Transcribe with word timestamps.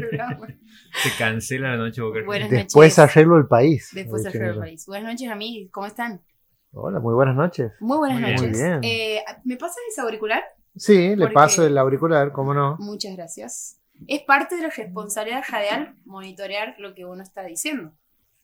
programa. 0.00 0.46
Se 1.02 1.10
cancela 1.18 1.70
la 1.70 1.76
noche 1.76 2.02
Boca 2.02 2.20
Buenas. 2.24 2.50
Después 2.50 2.98
noches. 2.98 3.16
arreglo 3.16 3.38
el 3.38 3.46
país. 3.46 3.90
Después 3.92 4.24
arreglo 4.26 4.50
el 4.50 4.58
país. 4.58 4.86
Buenas 4.86 5.12
noches, 5.12 5.30
amigos. 5.30 5.70
¿Cómo 5.72 5.86
están? 5.86 6.22
Hola, 6.72 7.00
muy 7.00 7.14
buenas 7.14 7.36
noches. 7.36 7.72
Muy 7.80 7.96
buenas 7.98 8.20
Muy 8.20 8.30
noches. 8.32 8.50
Muy 8.50 8.58
bien. 8.58 8.80
Eh, 8.82 9.24
¿Me 9.44 9.56
pasas 9.56 9.78
ese 9.90 10.00
auricular? 10.00 10.42
Sí, 10.76 11.16
le 11.16 11.28
paso 11.28 11.66
el 11.66 11.78
auricular, 11.78 12.32
¿cómo 12.32 12.52
no? 12.52 12.76
Muchas 12.78 13.16
gracias. 13.16 13.80
Es 14.06 14.22
parte 14.22 14.56
de 14.56 14.62
la 14.62 14.70
responsabilidad 14.70 15.42
radial 15.50 15.96
monitorear 16.04 16.74
lo 16.78 16.94
que 16.94 17.06
uno 17.06 17.22
está 17.22 17.44
diciendo. 17.44 17.92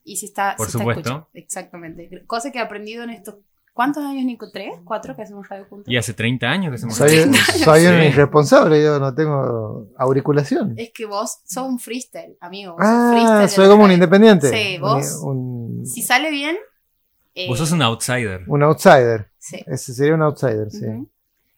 Y 0.03 0.16
si 0.16 0.27
está. 0.27 0.56
Por 0.56 0.66
si 0.66 0.70
está 0.70 0.78
supuesto. 0.78 1.00
escuchando. 1.00 1.28
Exactamente. 1.34 2.25
Cosa 2.27 2.50
que 2.50 2.59
he 2.59 2.62
aprendido 2.62 3.05
en 3.05 3.11
estos. 3.11 3.37
¿Cuántos 3.73 4.05
años, 4.05 4.25
Nico? 4.25 4.51
¿Tres? 4.53 4.75
¿Cuatro 4.85 5.17
que 5.17 5.23
hacemos 5.23 5.49
radio 5.49 5.65
juntos? 5.69 5.91
Y 5.91 5.97
hace 5.97 6.12
30 6.12 6.47
años 6.47 6.71
que 6.71 6.75
hacemos 6.77 6.95
Soy, 6.95 7.09
radio. 7.25 7.33
soy 7.65 7.87
un 7.87 8.01
Sí. 8.01 8.07
irresponsable, 8.09 8.83
yo 8.83 8.98
no 9.01 9.15
tengo 9.15 9.89
auriculación. 9.97 10.75
Es 10.77 10.91
que 10.95 11.07
vos 11.07 11.39
sos 11.45 11.67
un 11.67 11.79
freestyle, 11.79 12.37
amigo. 12.41 12.77
Ah, 12.79 13.12
freestyle 13.15 13.48
soy 13.48 13.69
como 13.69 13.85
un 13.85 13.93
independiente. 13.93 14.51
Sí, 14.51 14.79
vos. 14.79 15.21
Un, 15.23 15.79
un- 15.81 15.87
Si 15.87 16.03
sale 16.03 16.31
bien. 16.31 16.57
eh, 17.35 17.48
Vos 17.48 17.59
sos 17.59 17.73
un 17.73 17.81
outsider. 17.81 18.45
un 18.47 18.62
outsider. 18.62 19.31
Sí. 19.39 19.65
Ese 19.67 19.95
sería 19.95 20.15
un 20.15 20.23
outsider, 20.23 20.70
sí. 20.70 20.84
Ujú. 20.87 21.09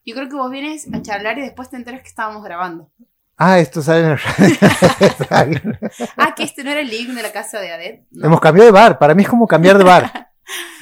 Yo 0.06 0.14
creo 0.14 0.28
que 0.28 0.36
vos 0.36 0.50
vienes 0.50 0.86
a 0.94 1.02
charlar 1.02 1.36
y 1.38 1.42
después 1.42 1.68
te 1.70 1.76
enteras 1.76 2.00
que 2.02 2.08
estábamos 2.08 2.44
grabando. 2.44 2.90
Ah, 3.36 3.58
esto 3.58 3.82
sale 3.82 4.04
en 4.04 4.10
el 4.12 4.18
radio. 5.28 5.60
Ah, 6.16 6.32
que 6.36 6.44
este 6.44 6.62
no 6.62 6.70
era 6.70 6.80
el 6.80 6.88
link 6.88 7.08
de 7.10 7.22
la 7.22 7.32
casa 7.32 7.58
de 7.60 7.72
Adet. 7.72 8.04
No. 8.12 8.26
Hemos 8.26 8.40
cambiado 8.40 8.66
de 8.66 8.72
bar. 8.72 8.98
Para 9.00 9.14
mí 9.16 9.22
es 9.24 9.28
como 9.28 9.48
cambiar 9.48 9.76
de 9.78 9.84
bar. 9.84 10.30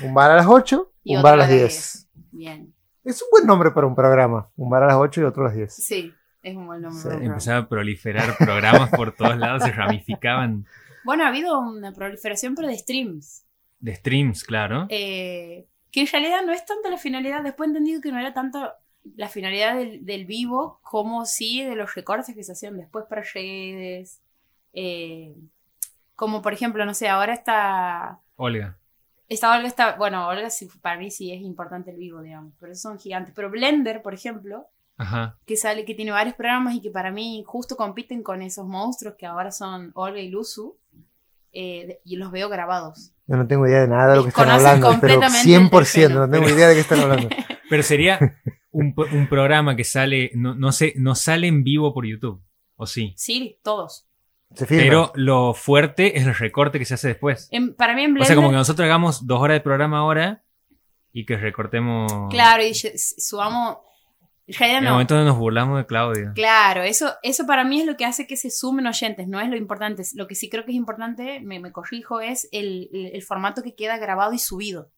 Un 0.02 0.14
bar 0.14 0.30
a 0.30 0.36
las 0.36 0.46
8, 0.46 0.92
Y 1.05 1.16
un 1.16 1.22
bar 1.22 1.34
a 1.34 1.36
las 1.36 1.48
a 1.48 1.50
las 1.50 1.58
10. 1.60 2.08
Bien. 2.32 2.74
Es 3.05 3.20
un 3.22 3.28
buen 3.30 3.46
nombre 3.46 3.70
para 3.72 3.86
un 3.86 3.94
programa. 3.94 4.48
Un 4.56 4.70
bar 4.70 4.82
a 4.84 4.86
las 4.86 4.96
8 4.96 5.20
y 5.20 5.24
otro 5.24 5.42
a 5.42 5.46
las 5.46 5.56
10. 5.56 5.74
Sí, 5.74 6.12
es 6.42 6.56
un 6.56 6.66
buen 6.66 6.82
nombre. 6.82 7.00
Sí. 7.18 7.24
Empezaba 7.24 7.58
a 7.58 7.68
proliferar 7.68 8.36
programas 8.38 8.90
por 8.90 9.12
todos 9.14 9.36
lados, 9.36 9.62
se 9.64 9.72
ramificaban 9.72 10.66
Bueno, 11.05 11.24
ha 11.24 11.28
habido 11.28 11.58
una 11.58 11.92
proliferación, 11.92 12.55
pero 12.55 12.68
de 12.68 12.77
streams. 12.78 13.44
de 13.80 13.94
streams, 13.96 14.44
claro. 14.44 14.86
Eh, 14.88 15.66
que 15.90 16.00
en 16.02 16.06
realidad 16.06 16.42
no 16.46 16.52
es 16.52 16.64
tanto 16.64 16.88
la 16.90 16.96
finalidad. 16.98 17.42
Después 17.42 17.66
he 17.66 17.70
entendido 17.70 18.00
que 18.00 18.12
no 18.12 18.18
era 18.20 18.33
tanto 18.33 18.70
la 19.16 19.28
finalidad 19.28 19.74
del, 19.77 20.06
del 20.06 20.24
vivo 20.27 20.78
como 20.83 21.27
sí 21.27 21.62
de 21.64 21.74
los 21.74 21.94
recortes 21.96 22.34
que 22.34 22.44
se 22.44 22.52
hacían 22.52 22.77
después 22.78 23.05
para 23.08 23.22
redes. 23.34 24.20
Eh, 24.74 25.34
como 26.14 26.40
por 26.40 26.52
ejemplo, 26.52 26.84
no 26.86 26.94
sé, 26.94 27.08
ahora 27.08 27.34
está. 27.34 28.20
Olga. 28.36 28.78
Esta 29.33 29.56
Olga 29.56 29.66
está. 29.69 29.97
Bueno, 29.97 30.28
Olga 30.28 30.50
sí, 30.50 30.69
para 30.80 30.98
mí 30.98 31.11
sí 31.11 31.33
es 31.33 31.41
importante 31.41 31.91
el 31.91 31.97
vivo, 31.97 32.20
digamos. 32.22 32.52
Pero 32.61 32.72
esos 32.72 32.83
son 32.83 32.98
gigantes. 32.98 33.33
Pero 33.34 33.50
Blender, 33.50 34.02
por 34.02 34.14
ejemplo, 34.14 34.66
Ajá. 34.97 35.39
que 35.47 35.56
sale, 35.56 35.84
que 35.84 35.94
tiene 35.94 36.11
varios 36.11 36.34
programas 36.36 36.74
y 36.74 36.80
que 36.80 36.91
para 36.91 37.11
mí 37.11 37.42
justo 37.47 37.77
compiten 37.77 38.22
con 38.22 38.42
esos 38.42 38.66
monstruos 38.66 39.14
que 39.16 39.27
ahora 39.27 39.50
son 39.50 39.91
Olga 39.94 40.20
y 40.20 40.28
Luzu. 40.28 40.77
eh, 41.52 42.00
y 42.05 42.16
los 42.16 42.30
veo 42.30 42.48
grabados. 42.48 43.12
Yo 43.27 43.36
no 43.36 43.47
tengo 43.47 43.66
idea 43.66 43.80
de 43.83 43.89
nada 43.89 44.11
de 44.11 44.16
lo 44.16 44.22
que 44.22 44.30
están 44.30 44.48
hablando, 44.50 44.86
pero 45.00 45.20
completamente 45.20 45.55
el 45.55 45.61
100% 45.70 45.70
no 46.08 46.27
terreno. 46.27 46.30
tengo 46.30 46.48
idea 46.48 46.69
de 46.69 46.74
qué 46.74 46.80
están 46.80 47.00
hablando. 47.00 47.28
Pero 47.70 47.83
sería 47.83 48.19
un, 48.70 48.94
un 49.12 49.28
programa 49.28 49.74
que 49.77 49.84
sale, 49.84 50.30
no, 50.34 50.55
no 50.55 50.72
sé, 50.72 50.92
no 50.96 51.14
sale 51.14 51.46
en 51.46 51.62
vivo 51.64 51.94
por 51.94 52.05
YouTube, 52.06 52.42
¿o 52.77 52.86
sí? 52.86 53.14
Sí, 53.17 53.58
todos. 53.62 54.06
Se. 54.55 54.67
Pero 54.67 55.12
lo 55.14 55.55
fuerte 55.55 56.19
es 56.19 56.27
el 56.27 56.34
recorte 56.34 56.78
que 56.78 56.84
se 56.84 56.95
hace 56.95 57.08
después. 57.08 57.48
En- 57.50 57.75
para 57.75 57.95
mí 57.95 58.03
en 58.03 58.11
O 58.11 58.14
Blender. 58.14 58.27
sea, 58.27 58.36
como 58.36 58.50
que 58.50 58.56
nosotros 58.56 58.84
hagamos 58.84 59.27
dos 59.27 59.41
horas 59.41 59.56
de 59.56 59.61
programa 59.61 59.98
ahora 59.98 60.45
y 61.12 61.25
que 61.27 61.36
recortemos. 61.36 62.11
Claro, 62.31 62.62
y 62.62 62.75
subamos. 62.75 63.79
En 64.46 64.55
realidad 64.58 64.79
En 64.79 64.85
el 64.85 64.89
no. 64.89 64.95
momento 64.95 65.14
donde 65.14 65.30
nos 65.30 65.39
burlamos 65.39 65.79
de 65.79 65.86
Claudia. 65.86 66.33
Claro, 66.35 66.83
eso, 66.83 67.12
eso 67.23 67.46
para 67.46 67.62
mí 67.64 67.80
es 67.80 67.86
lo 67.86 67.96
que 67.96 68.05
hace 68.05 68.27
que 68.27 68.36
se 68.36 68.51
sumen 68.51 68.86
oyentes, 68.89 69.29
no 69.29 69.41
es 69.41 69.48
lo 69.48 69.57
importante. 69.57 70.02
Lo 70.14 70.27
que 70.27 70.35
sí 70.35 70.51
creo 70.51 70.64
que 70.64 70.73
es 70.73 70.77
importante, 70.77 71.41
me, 71.41 71.61
me 71.61 71.70
corrijo, 71.70 72.20
es 72.20 72.48
el, 72.51 72.91
el- 72.92 73.12
el 73.14 73.23
formato 73.23 73.62
que 73.62 73.74
queda 73.77 73.98
grabado 73.98 74.33
y 74.33 74.39
subido. 74.39 74.91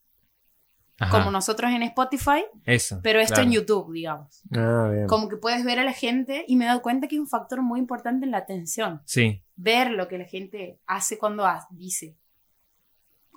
Ajá, 0.99 1.11
Como 1.19 1.31
nosotros 1.33 1.73
en 1.73 1.83
Spotify, 1.83 2.45
Eso. 2.65 3.01
pero 3.03 3.19
esto 3.21 3.35
claro. 3.35 3.49
en 3.49 3.53
YouTube, 3.53 3.93
digamos. 3.93 4.43
Ah, 4.57 4.89
bien. 4.93 5.07
Como 5.09 5.29
que 5.29 5.37
puedes 5.37 5.65
ver 5.65 5.79
a 5.81 5.85
la 5.85 5.93
gente 5.93 6.45
y 6.49 6.57
me 6.57 6.65
he 6.65 6.69
dado 6.69 6.83
cuenta 6.83 7.07
que 7.09 7.17
es 7.17 7.21
un 7.21 7.27
factor 7.29 7.61
muy 7.63 7.81
importante 7.81 8.25
en 8.25 8.31
la 8.31 8.39
atención. 8.39 9.03
Sí. 9.05 9.43
Ver 9.57 9.91
lo 9.93 10.09
que 10.09 10.19
la 10.19 10.25
gente 10.25 10.79
hace 10.87 11.19
cuando 11.19 11.47
dice. 11.71 12.17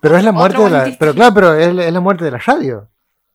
Pero 0.01 0.17
es 0.17 0.23
la 0.23 0.29
Otro 0.31 0.39
muerte 0.39 0.63
de 0.63 0.69
la. 0.91 0.97
Pero 0.99 1.13
claro, 1.13 1.33
pero 1.33 1.53
es, 1.55 1.73
la- 1.73 1.85
es 1.87 1.93
la 1.93 1.99
muerte 1.99 2.23
de 2.25 2.31
la 2.31 2.37
radio. 2.39 2.89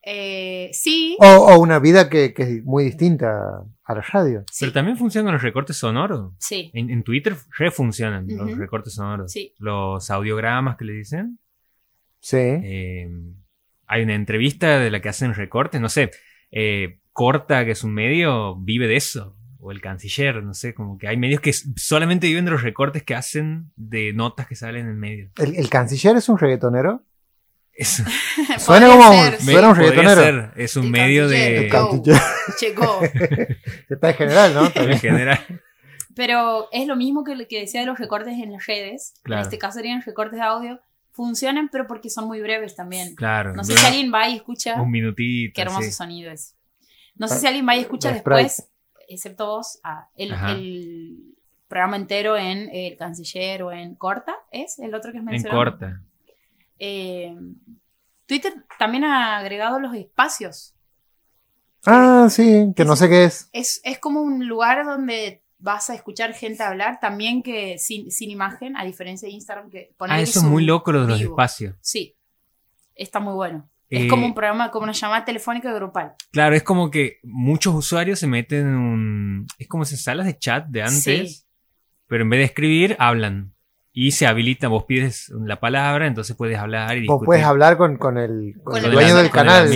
Eh, 0.05 0.69
sí, 0.73 1.15
O, 1.21 1.25
o 1.27 1.59
una 1.59 1.79
vida 1.79 2.09
que, 2.09 2.33
que 2.33 2.43
es 2.43 2.63
muy 2.65 2.83
distinta 2.83 3.63
a 3.85 3.93
la 3.95 4.01
radio. 4.01 4.43
sí, 4.51 4.65
Pero 4.65 4.73
también 4.73 4.97
funcionan 4.97 5.31
los 5.33 5.41
recortes 5.41 5.77
sonoros. 5.77 6.33
sí, 6.39 6.71
En, 6.73 6.89
en 6.89 7.03
Twitter 7.03 7.35
refuncionan 7.57 8.27
los 8.27 8.47
Ujú. 8.51 8.55
recortes 8.59 8.93
sonoros. 8.95 9.31
sí. 9.31 9.53
Los 9.59 10.09
audiogramas 10.11 10.75
que 10.75 10.85
le 10.85 10.93
dicen. 10.93 11.39
Sí. 12.19 12.37
Eh, 12.37 13.09
hay 13.87 14.03
una 14.03 14.15
entrevista 14.15 14.77
de 14.79 14.91
la 14.91 15.01
que 15.01 15.09
hacen 15.09 15.33
recortes, 15.33 15.79
no 15.79 15.87
sé. 15.89 16.11
eh, 16.51 16.99
Corta, 17.13 17.63
que 17.63 17.71
es 17.71 17.83
un 17.83 17.93
medio, 17.93 18.55
vive 18.55 18.87
de 18.87 18.95
eso. 18.95 19.37
O 19.65 19.71
el 19.71 19.79
canciller, 19.79 20.43
no 20.43 20.53
sé, 20.53 20.73
como 20.73 20.97
que 20.97 21.07
hay 21.07 21.15
medios 21.15 21.39
que 21.39 21.53
solamente 21.53 22.27
viven 22.27 22.43
de 22.45 22.51
los 22.51 22.61
recortes 22.63 23.03
que 23.03 23.15
hacen 23.15 23.71
de 23.77 24.11
notas 24.11 24.45
que 24.47 24.55
salen 24.55 24.87
en 24.87 24.99
medio. 24.99 25.31
¿El, 25.37 25.55
el 25.55 25.69
canciller 25.69 26.17
es 26.17 26.27
un 26.27 26.37
reggaetonero? 26.37 27.03
Suena 28.59 28.87
como- 28.87 29.11
ser, 29.13 29.41
Suena 29.41 29.69
un 29.69 29.75
reggaetonero. 29.75 30.21
ser, 30.21 30.51
Es 30.57 30.75
un 30.75 30.85
El 30.85 30.91
medio 30.91 31.27
de. 31.27 31.69
Llegó. 32.61 33.01
Está 33.89 34.09
en 34.09 34.15
general, 34.15 34.53
¿no? 34.53 34.65
en 34.65 34.73
También. 34.73 34.99
general. 34.99 35.39
Pero 36.15 36.67
es 36.71 36.85
lo 36.87 36.95
mismo 36.95 37.23
que 37.23 37.35
lo 37.35 37.47
que 37.47 37.61
decía 37.61 37.79
de 37.79 37.87
los 37.87 37.97
recortes 37.97 38.33
en 38.37 38.51
las 38.51 38.65
redes. 38.67 39.13
Claro. 39.23 39.41
En 39.41 39.45
este 39.47 39.57
caso 39.57 39.77
serían 39.79 40.01
recortes 40.03 40.37
de 40.39 40.45
audio. 40.45 40.79
Funcionan, 41.11 41.69
pero 41.71 41.87
porque 41.87 42.09
son 42.09 42.27
muy 42.27 42.41
breves 42.41 42.75
también. 42.75 43.15
Claro. 43.15 43.53
No 43.53 43.63
sé 43.63 43.77
si 43.77 43.85
alguien 43.85 44.11
va 44.13 44.27
y 44.29 44.35
escucha. 44.35 44.81
Un 44.81 44.91
minutito. 44.91 45.53
Qué 45.55 45.61
hermoso 45.61 45.83
sí. 45.83 45.91
sonido 45.91 46.31
es. 46.31 46.55
No 47.15 47.27
sé 47.27 47.39
si 47.39 47.47
alguien 47.47 47.67
va 47.67 47.75
y 47.75 47.81
escucha 47.81 48.11
después, 48.11 48.67
excepto 49.13 49.47
vos, 49.47 49.79
ah, 49.83 50.09
el, 50.15 51.33
programa 51.67 51.95
entero 51.97 52.37
en 52.37 52.69
El 52.71 52.97
Canciller 52.97 53.63
o 53.63 53.71
en 53.71 53.95
Corta. 53.95 54.35
¿Es 54.51 54.77
el 54.79 54.93
otro 54.93 55.11
que 55.11 55.17
es 55.17 55.21
En 55.21 55.25
mencionado? 55.25 55.59
corta. 55.59 56.01
Eh, 56.77 57.35
Twitter 58.27 58.53
también 58.77 59.03
ha 59.03 59.37
agregado 59.37 59.79
los 59.79 59.95
espacios. 59.95 60.75
Ah, 61.85 62.27
sí, 62.29 62.71
que 62.75 62.85
no 62.85 62.95
sé 62.95 63.09
qué 63.09 63.25
es. 63.25 63.49
Es, 63.53 63.81
es 63.83 63.99
como 63.99 64.21
un 64.21 64.47
lugar 64.47 64.85
donde 64.85 65.41
vas 65.57 65.89
a 65.89 65.95
escuchar 65.95 66.33
gente 66.33 66.61
hablar, 66.61 66.99
también 66.99 67.41
que 67.41 67.77
sin, 67.77 68.11
sin 68.11 68.29
imagen, 68.29 68.75
a 68.77 68.83
diferencia 68.83 69.27
de 69.27 69.33
Instagram 69.33 69.69
que 69.69 69.95
Ah, 69.99 70.17
que 70.17 70.23
eso 70.23 70.39
es 70.39 70.45
muy 70.45 70.65
loco 70.65 70.91
lo 70.91 71.01
de 71.01 71.07
los 71.07 71.19
vivo. 71.19 71.31
espacios. 71.33 71.75
Sí, 71.81 72.15
está 72.95 73.19
muy 73.19 73.33
bueno. 73.33 73.69
Eh, 73.93 74.03
es 74.05 74.09
como 74.09 74.25
un 74.25 74.33
programa, 74.33 74.71
como 74.71 74.83
una 74.83 74.93
llamada 74.93 75.23
telefónica 75.25 75.71
grupal. 75.73 76.13
Claro, 76.31 76.55
es 76.55 76.63
como 76.63 76.89
que 76.91 77.19
muchos 77.23 77.73
usuarios 77.75 78.19
se 78.19 78.27
meten 78.27 78.61
en 78.67 78.75
un... 78.75 79.47
Es 79.59 79.67
como 79.67 79.83
esas 79.83 80.01
salas 80.01 80.25
de 80.25 80.37
chat 80.37 80.67
de 80.67 80.81
antes, 80.81 81.03
Sí. 81.39 81.43
pero 82.07 82.23
en 82.23 82.29
vez 82.29 82.39
de 82.39 82.43
escribir, 82.45 82.95
hablan. 82.99 83.53
Y 83.95 84.11
se 84.11 84.25
habilita, 84.25 84.67
vos 84.69 84.85
pides 84.85 85.29
la 85.45 85.59
palabra, 85.59 86.07
entonces 86.07 86.35
puedes 86.35 86.57
hablar 86.57 86.97
y 86.97 87.01
Vos 87.01 87.01
discutir. 87.19 87.25
puedes 87.27 87.43
hablar 87.45 87.77
con, 87.77 87.97
con 87.97 88.17
el, 88.17 88.55
con 88.63 88.73
Con 88.73 88.85
el 88.85 88.91
dueño 88.91 89.15
del 89.15 89.25
el 89.27 89.31
canal. 89.31 89.69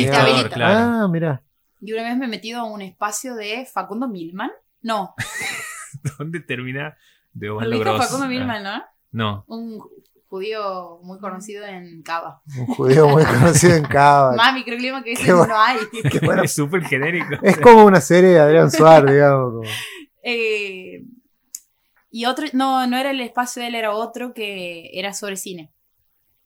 claro. 0.52 1.04
Ah, 1.04 1.08
mira. 1.08 1.44
Y 1.82 1.94
una 1.94 2.02
vez 2.04 2.18
me 2.18 2.26
he 2.26 2.28
metido 2.30 2.62
a 2.62 2.64
un 2.64 2.82
espacio 2.82 3.36
de 3.36 3.68
Facundo 3.72 4.08
Milman. 4.08 4.50
No, 4.82 5.14
¿Dónde 6.18 6.40
termina 6.40 6.98
de? 7.34 7.50
Facundo 7.50 8.26
Ah, 8.26 8.28
Milman, 8.28 8.64
¿no? 8.64 8.84
No, 9.12 9.44
Un 9.48 9.80
judío 10.30 11.00
muy 11.04 11.20
conocido 11.20 11.66
en 11.66 12.02
Cava. 12.04 12.42
Un 12.58 12.66
judío 12.68 13.08
muy 13.08 13.24
conocido 13.26 13.76
en 13.76 13.84
Cava. 13.86 14.36
Más 14.36 14.54
microclima 14.54 15.04
que 15.04 15.14
ese 15.14 15.34
bueno. 15.34 15.54
no 15.54 15.60
hay. 15.62 15.78
Qué 16.12 16.20
bueno. 16.26 16.44
es 16.44 16.54
súper 16.54 16.84
genérico. 16.84 17.36
Es 17.42 17.58
como 17.58 17.86
una 17.86 18.02
serie 18.02 18.32
de 18.32 18.40
Adrián 18.40 18.70
Suárez, 18.72 19.12
digamos. 19.14 19.54
como- 19.54 19.64
Eh, 20.24 21.04
y 22.10 22.26
otro, 22.26 22.46
no, 22.54 22.88
no 22.88 22.98
era 22.98 23.12
el 23.12 23.22
espacio 23.22 23.62
de 23.62 23.68
él, 23.70 23.76
era 23.76 23.94
otro 23.94 24.34
que 24.34 24.90
era 24.94 25.14
sobre 25.14 25.36
cine. 25.38 25.72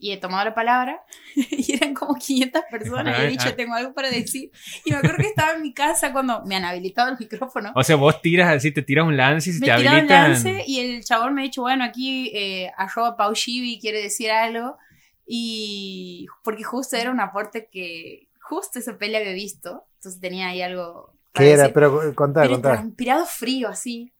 Y 0.03 0.11
he 0.13 0.17
tomado 0.17 0.43
la 0.43 0.55
palabra 0.55 1.03
y 1.35 1.73
eran 1.73 1.93
como 1.93 2.15
500 2.15 2.63
personas 2.71 3.19
y 3.19 3.21
he 3.21 3.27
dicho, 3.27 3.53
tengo 3.53 3.75
algo 3.75 3.93
para 3.93 4.09
decir. 4.09 4.49
Y 4.83 4.89
me 4.89 4.97
acuerdo 4.97 5.17
que 5.17 5.27
estaba 5.27 5.53
en 5.53 5.61
mi 5.61 5.75
casa 5.75 6.11
cuando 6.11 6.43
me 6.43 6.55
han 6.55 6.65
habilitado 6.65 7.11
el 7.11 7.19
micrófono. 7.19 7.71
O 7.75 7.83
sea, 7.83 7.97
vos 7.97 8.19
tiras 8.19 8.49
así, 8.49 8.71
te 8.71 8.81
tiras 8.81 9.05
un 9.05 9.15
lance 9.15 9.51
y 9.51 9.53
me 9.53 9.59
te 9.59 9.65
tiraron 9.65 9.83
el 9.85 9.87
habilitan... 9.89 10.31
lance 10.31 10.63
y 10.65 10.79
el 10.79 11.03
chabón 11.03 11.35
me 11.35 11.41
ha 11.41 11.43
dicho, 11.43 11.61
bueno, 11.61 11.83
aquí 11.83 12.31
eh, 12.33 12.71
arroba 12.77 13.15
Pau 13.15 13.35
Shivi 13.35 13.79
quiere 13.79 14.01
decir 14.01 14.31
algo. 14.31 14.75
Y 15.23 16.25
porque 16.43 16.63
justo 16.63 16.97
era 16.97 17.11
un 17.11 17.19
aporte 17.19 17.69
que 17.71 18.27
justo 18.41 18.79
esa 18.79 18.97
pelea 18.97 19.19
había 19.19 19.33
visto. 19.33 19.85
Entonces 19.97 20.19
tenía 20.19 20.47
ahí 20.47 20.63
algo... 20.63 21.13
para 21.31 21.45
¿Qué 21.45 21.51
era? 21.51 21.61
decir. 21.61 21.73
Pero 21.75 22.15
contá, 22.15 22.41
Pero 22.41 22.53
contá. 22.53 22.71
transpirado 22.71 23.25
frío, 23.27 23.69
así. 23.69 24.11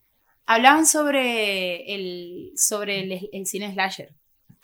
Hablaban 0.46 0.86
sobre 0.86 1.96
el, 1.96 2.52
sobre 2.56 3.00
el, 3.00 3.30
el 3.34 3.48
cine 3.48 3.74
slasher. 3.74 4.14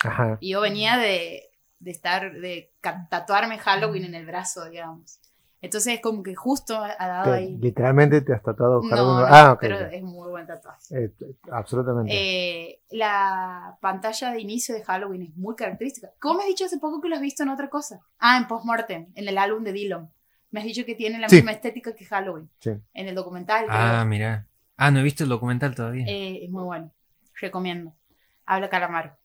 Ajá. 0.04 0.38
Y 0.42 0.52
yo 0.52 0.62
venía 0.62 0.98
de, 0.98 1.50
de 1.80 1.92
estar, 1.92 2.34
de 2.34 2.74
tatuarme 3.10 3.58
Halloween 3.58 4.06
en 4.06 4.16
el 4.16 4.26
brazo, 4.26 4.70
digamos. 4.70 5.20
Entonces 5.60 5.96
es 5.96 6.02
como 6.02 6.22
que 6.22 6.36
justo 6.36 6.78
ha 6.78 7.08
dado 7.08 7.32
Te- 7.32 7.38
ahí. 7.38 7.58
literalmente 7.58 8.22
te 8.22 8.32
has 8.32 8.44
tatuado 8.44 8.80
No, 8.84 8.90
Halloween. 8.90 9.18
no, 9.22 9.26
ah, 9.28 9.52
ok. 9.54 9.60
pero 9.60 9.80
es 9.80 10.04
muy 10.04 10.30
buen 10.30 10.46
tatuaje. 10.46 10.86
Eh, 11.06 11.12
absolutamente. 11.52 12.12
Eh, 12.14 12.82
la 12.92 13.76
pantalla 13.82 14.32
de 14.32 14.40
inicio 14.40 14.76
de 14.76 14.84
Halloween 14.84 15.24
es 15.24 15.36
muy 15.36 15.56
característica. 15.56 16.12
¿Cómo 16.20 16.36
me 16.36 16.44
has 16.44 16.50
dicho 16.50 16.66
hace 16.66 16.78
poco 16.78 17.02
que 17.02 17.10
lo 17.10 17.16
has 17.16 17.22
visto 17.22 17.42
en 17.42 17.50
otra 17.50 17.70
cosa? 17.72 18.02
Ah, 18.20 18.38
en 18.38 18.48
Postmortem, 18.48 19.08
en 19.16 19.28
el 19.28 19.38
álbum 19.40 19.64
de 19.64 19.74
Dylan. 19.74 20.12
Me 20.52 20.60
has 20.60 20.66
dicho 20.68 20.86
que 20.86 20.94
tiene 20.94 21.18
la 21.18 21.28
Sí. 21.28 21.38
misma 21.38 21.52
estética 21.54 21.94
que 21.96 22.06
Halloween. 22.06 22.50
Sí. 22.60 22.72
En 22.94 23.08
el 23.08 23.16
documental. 23.16 23.66
creo. 23.66 23.76
Ah, 23.78 24.06
mira. 24.06 24.48
Ah, 24.78 24.92
no 24.92 25.00
he 25.00 25.04
visto 25.04 25.24
el 25.24 25.30
documental 25.30 25.74
todavía. 25.74 26.06
Eh, 26.08 26.46
es 26.46 26.52
muy 26.52 26.64
bueno. 26.64 26.94
Recomiendo. 27.42 27.94
Habla 28.46 28.70
Calamaro. 28.70 29.18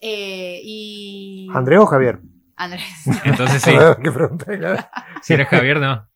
Eh, 0.00 0.60
y. 0.62 1.48
¿Andrés 1.54 1.78
o 1.80 1.86
Javier? 1.86 2.20
Andrés. 2.56 2.84
Entonces 3.24 3.62
sí. 3.62 3.72
¿Qué 4.02 4.10
pregunta? 4.12 4.90
Si 5.22 5.34
eres 5.34 5.48
Javier, 5.48 5.80
no. 5.80 6.06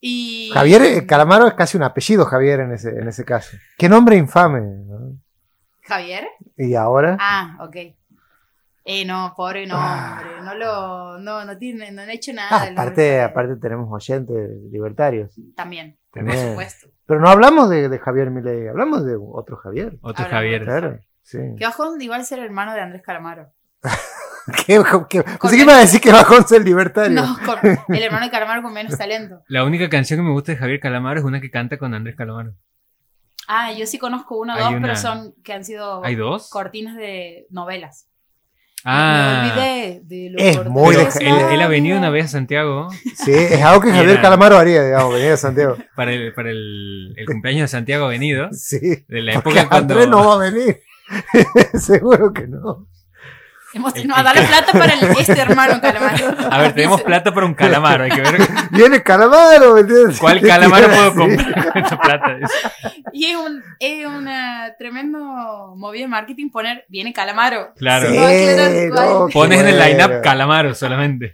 y. 0.00 0.50
Javier, 0.52 0.82
eh, 0.82 1.06
Calamaro 1.06 1.46
es 1.48 1.54
casi 1.54 1.76
un 1.76 1.82
apellido 1.82 2.24
Javier 2.26 2.60
en 2.60 2.72
ese, 2.72 2.90
en 2.90 3.08
ese 3.08 3.24
caso. 3.24 3.56
Qué 3.78 3.88
nombre 3.88 4.16
infame. 4.16 4.60
¿no? 4.60 5.18
¿Javier? 5.82 6.26
Y 6.56 6.74
ahora, 6.74 7.16
Ah, 7.20 7.56
ok. 7.60 7.76
Eh, 8.88 9.04
no, 9.04 9.34
pobre 9.36 9.66
Ah. 9.76 10.20
hombre. 10.20 10.44
No 10.44 10.54
lo. 10.54 11.18
No, 11.18 11.44
no 11.44 11.58
tiene. 11.58 11.90
No 11.90 12.02
han 12.02 12.10
hecho 12.10 12.32
nada. 12.32 12.48
Ah, 12.52 12.66
nombre 12.66 12.72
aparte, 12.72 13.20
aparte 13.20 13.56
tenemos 13.56 13.88
oyentes 13.92 14.50
libertarios. 14.70 15.32
También. 15.56 15.98
Por 16.10 16.24
También. 16.24 16.48
supuesto. 16.50 16.86
Pero 17.04 17.20
no 17.20 17.28
hablamos 17.28 17.68
de, 17.70 17.88
de 17.88 17.98
Javier 17.98 18.30
Milei, 18.30 18.66
hablamos 18.68 19.04
de 19.04 19.16
otro 19.20 19.56
Javier. 19.56 19.96
Otro 20.02 20.24
Hablamos 20.24 20.30
Javier. 20.30 20.64
Claro, 20.64 20.98
sí. 21.26 21.38
Que 21.58 21.64
bajón 21.66 22.00
igual 22.00 22.24
ser 22.24 22.38
hermano 22.38 22.72
de 22.72 22.80
Andrés 22.80 23.02
Calamaro. 23.02 23.50
¿Qué, 24.66 24.80
qué, 25.10 25.22
pensé 25.24 25.56
que 25.56 25.62
iba 25.62 25.74
a 25.76 25.80
decir 25.80 26.00
que 26.00 26.12
bajón 26.12 26.46
ser 26.46 26.64
libertario. 26.64 27.20
No, 27.20 27.36
con 27.44 27.58
el 27.96 28.02
hermano 28.02 28.26
de 28.26 28.30
Calamaro 28.30 28.62
con 28.62 28.72
menos 28.72 28.96
talento. 28.96 29.42
La 29.48 29.64
única 29.64 29.88
canción 29.88 30.18
que 30.20 30.22
me 30.22 30.30
gusta 30.30 30.52
de 30.52 30.58
Javier 30.58 30.78
Calamaro 30.78 31.18
es 31.18 31.26
una 31.26 31.40
que 31.40 31.50
canta 31.50 31.78
con 31.78 31.92
Andrés 31.94 32.14
Calamaro. 32.14 32.54
Ah, 33.48 33.72
yo 33.72 33.86
sí 33.86 33.98
conozco 33.98 34.38
una 34.38 34.54
o 34.56 34.58
dos, 34.58 34.70
una- 34.70 34.80
pero 34.80 34.96
son 34.96 35.34
que 35.42 35.52
han 35.52 35.64
sido 35.64 36.04
¿Hay 36.04 36.14
dos? 36.14 36.48
cortinas 36.50 36.96
de 36.96 37.46
novelas. 37.50 38.08
Ah. 38.84 39.42
Me 39.42 39.50
olvidé 39.52 40.00
de 40.04 40.30
lo 40.30 40.38
Es 40.38 40.64
muy 40.66 40.94
de- 40.94 41.02
es 41.02 41.16
Él, 41.16 41.60
ha 41.60 41.66
venido 41.66 41.98
una 41.98 42.10
vez 42.10 42.26
a 42.26 42.28
Santiago 42.28 42.88
Sí, 43.16 43.32
es 43.32 43.60
algo 43.62 43.80
que 43.80 43.90
Javier. 43.90 44.20
Calamaro 44.20 44.58
haría, 44.58 44.84
digamos, 44.84 45.12
venir 45.12 45.32
a 45.32 45.36
Santiago. 45.36 45.76
para 45.96 46.12
el, 46.12 46.32
para 46.34 46.50
el, 46.50 47.14
el 47.16 47.26
cumpleaños 47.26 47.62
de 47.62 47.68
Santiago 47.68 48.04
ha 48.04 48.08
venido. 48.10 48.48
Sí. 48.52 48.78
De 49.08 49.22
la 49.22 49.40
Porque 49.42 49.58
época 49.58 49.68
cuando. 49.68 49.94
Andrés 49.94 50.08
no 50.08 50.24
va 50.24 50.34
a 50.34 50.50
venir. 50.50 50.82
Seguro 51.78 52.32
que 52.32 52.46
no. 52.46 52.86
Hemos 53.74 53.92
no, 54.06 54.14
dale 54.22 54.42
plata 54.42 54.72
para 54.72 54.94
el- 54.94 55.04
este 55.18 55.38
hermano 55.38 55.80
Calamaro. 55.82 56.34
A 56.50 56.58
ver, 56.58 56.72
tenemos 56.74 57.02
plata 57.02 57.34
para 57.34 57.44
un 57.46 57.52
calamaro. 57.54 58.04
Hay 58.04 58.10
que 58.10 58.22
ver 58.22 58.38
Viene 58.70 59.02
Calamaro, 59.02 59.74
¿me 59.74 59.80
entiendes? 59.80 60.18
cuál 60.18 60.40
calamaro 60.40 60.88
puedo 60.88 61.14
comprar 61.14 61.72
con 61.72 61.82
esta 61.82 61.98
plata. 61.98 62.36
Y 63.12 63.26
es, 63.26 63.36
un, 63.36 63.62
es 63.78 64.06
una 64.06 64.72
tremendo 64.78 65.18
movida 65.76 66.02
de 66.02 66.08
marketing 66.08 66.50
poner, 66.50 66.84
viene 66.88 67.12
Calamaro. 67.12 67.74
Claro. 67.76 68.08
Sí, 68.08 68.16
No 68.88 69.24
no, 69.26 69.28
Pones 69.28 69.60
en 69.60 69.68
el 69.68 69.78
line-up 69.78 70.22
calamaro 70.22 70.74
solamente. 70.74 71.32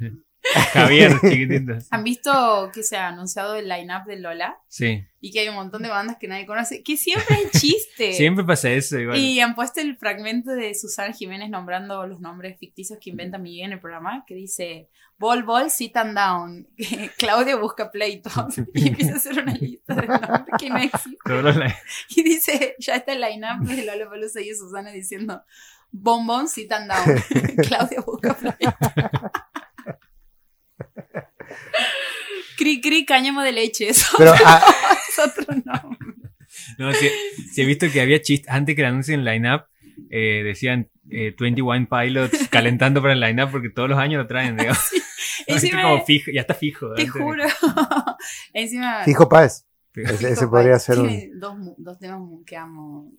Javier, 0.72 1.20
chiquitito. 1.20 1.74
¿Han 1.90 2.04
visto 2.04 2.70
que 2.74 2.82
se 2.82 2.96
ha 2.96 3.08
anunciado 3.08 3.54
el 3.54 3.68
line-up 3.68 4.04
de 4.06 4.16
Lola? 4.16 4.58
Sí. 4.68 5.04
Y 5.20 5.30
que 5.30 5.40
hay 5.40 5.48
un 5.48 5.54
montón 5.54 5.82
de 5.82 5.88
bandas 5.88 6.16
que 6.18 6.26
nadie 6.26 6.46
conoce, 6.46 6.82
que 6.82 6.96
siempre 6.96 7.36
es 7.42 7.60
chiste. 7.60 8.12
Siempre 8.12 8.44
pasa 8.44 8.70
eso. 8.70 8.98
Igual. 8.98 9.16
Y 9.16 9.40
han 9.40 9.54
puesto 9.54 9.80
el 9.80 9.96
fragmento 9.96 10.50
de 10.50 10.74
Susana 10.74 11.12
Jiménez 11.12 11.48
nombrando 11.48 12.06
los 12.06 12.20
nombres 12.20 12.58
ficticios 12.58 12.98
que 13.00 13.10
inventa 13.10 13.38
Miguel 13.38 13.66
en 13.66 13.72
el 13.72 13.80
programa, 13.80 14.24
que 14.26 14.34
dice 14.34 14.88
Bol 15.18 15.44
Bol, 15.44 15.70
Sit 15.70 15.96
and 15.96 16.16
Down, 16.16 16.68
Claudia 17.18 17.54
busca 17.56 17.92
pleitos, 17.92 18.58
y 18.74 18.88
empieza 18.88 19.12
a 19.12 19.16
hacer 19.16 19.40
una 19.40 19.54
lista 19.54 19.94
de 19.94 20.08
nombres 20.08 20.56
que 20.58 20.70
no 20.70 20.78
existen. 20.78 21.74
Y 22.08 22.22
dice, 22.24 22.74
ya 22.78 22.96
está 22.96 23.12
el 23.12 23.20
line-up 23.20 23.64
de 23.64 23.84
Lola 23.84 24.10
Palusa 24.10 24.40
y 24.40 24.52
Susana 24.52 24.90
diciendo 24.90 25.44
Bombón, 25.92 26.48
Sit 26.48 26.72
and 26.72 26.90
Down, 26.90 27.56
Claudia 27.68 28.00
busca 28.00 28.34
pleitos. 28.34 28.74
Cri 32.56 32.80
Cri, 32.80 33.04
cáñamo 33.04 33.42
de 33.42 33.52
leche, 33.52 33.88
eso 33.88 34.06
Pero 34.18 34.34
ah, 34.44 34.62
es 35.08 35.18
otro 35.18 35.54
nombre. 35.64 35.98
No, 36.78 36.92
sí, 36.92 37.08
sí 37.52 37.62
he 37.62 37.64
visto 37.64 37.86
que 37.90 38.00
había 38.00 38.20
chistes. 38.20 38.50
Antes 38.50 38.76
que 38.76 38.82
le 38.82 38.88
anuncien 38.88 39.20
el 39.20 39.26
line-up, 39.26 39.64
eh, 40.10 40.42
decían 40.44 40.90
eh, 41.10 41.34
21 41.38 41.88
Pilots 41.88 42.48
calentando 42.50 43.00
para 43.00 43.14
el 43.14 43.20
line-up 43.20 43.50
porque 43.50 43.70
todos 43.70 43.88
los 43.88 43.98
años 43.98 44.22
lo 44.22 44.26
traen, 44.28 44.56
digamos. 44.56 44.82
Encima, 45.46 45.82
como 45.82 46.04
fijo, 46.04 46.30
ya 46.30 46.42
está 46.42 46.54
fijo. 46.54 46.94
te 46.94 47.06
juro, 47.08 47.44
encima... 48.52 49.02
Fijo. 49.04 49.28
Sí. 49.94 50.00
Ese, 50.26 50.46
podría 50.46 50.78
ser 50.78 51.00
un. 51.00 51.38
dos, 51.38 51.98
temas 51.98 52.20
que 52.46 52.56
amo. 52.56 53.12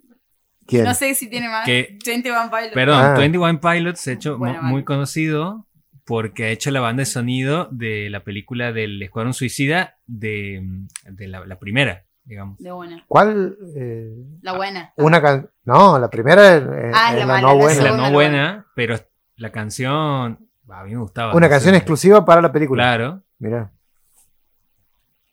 ¿Quién? 0.66 0.86
No 0.86 0.94
sé 0.94 1.14
si 1.16 1.30
tiene 1.30 1.50
más. 1.50 1.66
Que- 1.66 1.98
21 2.06 2.50
Pilots. 2.50 2.74
Perdón, 2.74 3.00
Ah. 3.04 3.14
21 3.18 3.60
Pilots 3.60 4.00
se 4.00 4.12
ha 4.12 4.14
hecho 4.14 4.38
muy 4.40 4.84
conocido 4.84 5.68
porque 6.06 6.46
ha 6.46 6.50
hecho 6.50 6.72
la 6.72 6.82
banda 6.82 7.02
de 7.02 7.06
sonido 7.06 7.68
de 7.72 8.10
la 8.10 8.24
película 8.24 8.72
del 8.72 9.02
Escuadrón 9.02 9.34
Suicida 9.34 9.98
de, 10.06 10.62
de 11.06 11.28
la, 11.28 11.46
la 11.46 11.60
primera, 11.60 12.06
digamos. 12.26 12.58
De 12.60 12.72
buena. 12.72 13.04
¿Cuál? 13.08 13.58
eh, 13.76 14.14
La 14.42 14.54
buena. 14.56 14.94
una 14.98 15.22
can... 15.22 15.50
No, 15.66 15.98
la 16.00 16.10
primera 16.10 16.56
es, 16.58 16.64
Ah, 16.94 17.14
la 17.14 17.20
la, 17.20 17.26
mala, 17.26 17.42
no 17.42 17.48
la 17.48 17.54
buena. 17.54 17.72
Es 17.72 17.78
la 17.78 17.84
segunda 17.84 18.08
no 18.08 18.14
buena, 18.14 18.68
pero 18.76 18.96
la 19.38 19.52
canción 19.52 20.50
a 20.70 20.84
mí 20.84 20.92
me 20.94 21.02
gustaba. 21.02 21.34
Una 21.36 21.48
no 21.48 21.52
canción 21.52 21.74
sé. 21.74 21.78
exclusiva 21.78 22.26
para 22.26 22.42
la 22.42 22.52
película. 22.52 22.84
Claro, 22.84 23.24
Mira. 23.40 23.72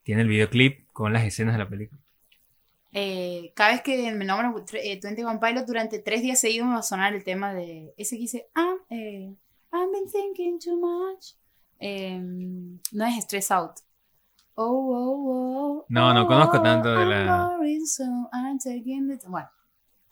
tiene 0.02 0.22
el 0.22 0.28
videoclip 0.28 0.86
con 0.92 1.12
las 1.12 1.24
escenas 1.24 1.54
de 1.54 1.58
la 1.64 1.68
película. 1.68 2.00
Eh, 2.92 3.52
cada 3.54 3.70
vez 3.72 3.82
que 3.82 4.10
me 4.12 4.24
nombran 4.24 4.52
eh, 4.74 4.98
21 5.02 5.38
Pilots, 5.38 5.66
durante 5.66 6.00
tres 6.00 6.22
días 6.22 6.40
seguidos 6.40 6.66
me 6.66 6.74
va 6.74 6.80
a 6.80 6.84
sonar 6.84 7.14
el 7.14 7.22
tema 7.22 7.54
de 7.54 7.94
ese 7.96 8.16
que 8.16 8.22
dice 8.22 8.46
ah, 8.56 8.74
eh, 8.90 9.34
I've 9.72 9.90
been 9.92 10.08
thinking 10.10 10.58
too 10.58 10.76
much. 10.78 11.34
Eh, 11.78 12.18
no 12.20 13.04
es 13.06 13.24
Stress 13.24 13.50
Out. 13.50 13.72
Oh, 14.54 14.64
oh, 14.66 15.24
oh, 15.26 15.86
No, 15.88 16.12
no 16.12 16.24
oh, 16.24 16.26
conozco 16.26 16.60
tanto 16.60 16.90
de 16.90 17.02
I'm 17.02 17.26
la- 17.26 17.48
worried, 17.48 17.84
so 17.86 18.04
I'm 18.32 18.58
taking 18.58 19.08
the- 19.08 19.26
Bueno, 19.26 19.48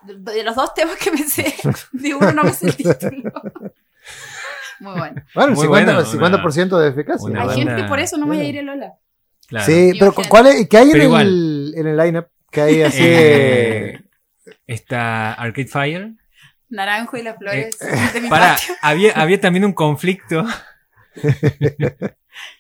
de, 0.05 0.43
los 0.45 0.55
dos 0.57 0.73
temas 0.75 0.97
que 0.97 1.11
me 1.11 1.19
sé, 1.19 1.55
de 1.93 2.15
uno 2.15 2.33
no 2.33 2.45
me 2.45 2.53
sé 2.53 2.69
el 2.69 2.77
título. 2.77 3.33
Muy 4.81 4.93
bueno. 4.99 5.23
Bueno, 5.35 5.51
el 5.51 5.57
Muy 5.57 5.67
50%, 5.67 5.69
bueno, 5.69 5.99
el 5.99 6.07
50 6.07 6.79
de 6.79 6.89
eficacia. 6.89 7.29
una 7.31 7.43
Hay 7.43 7.59
gente 7.59 7.77
que 7.77 7.85
por 7.85 7.99
eso 7.99 8.17
no 8.17 8.27
me 8.27 8.37
voy 8.37 8.47
a 8.47 8.49
ir 8.49 8.59
a 8.61 8.63
Lola. 8.63 8.95
Claro. 9.49 9.67
Sí, 9.67 9.93
pero. 9.99 10.15
¿cuál 10.29 10.47
es, 10.47 10.69
¿qué 10.69 10.79
hay 10.79 10.91
en 10.93 11.01
el, 11.01 11.75
en 11.77 11.87
el 11.87 11.97
lineup? 11.97 12.27
¿Qué 12.51 12.61
hay 12.63 12.83
así? 12.83 12.99
Eh, 13.03 14.01
está 14.67 15.35
Arcade 15.35 15.67
Fire. 15.67 16.15
Naranjo 16.71 17.17
y 17.17 17.23
las 17.23 17.37
flores 17.39 17.77
Eh, 17.81 18.11
de 18.15 18.21
mi 18.21 18.29
Para, 18.29 18.55
patio. 18.55 18.75
había, 18.83 19.13
había 19.13 19.41
también 19.41 19.65
un 19.65 19.73
conflicto. 19.73 20.45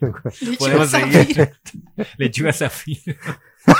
Lechuga 0.00 0.32
podemos 0.58 0.90
zafiro. 0.90 1.12
seguir. 1.24 1.52
Lechuga 2.16 2.52
Zafiro. 2.52 3.16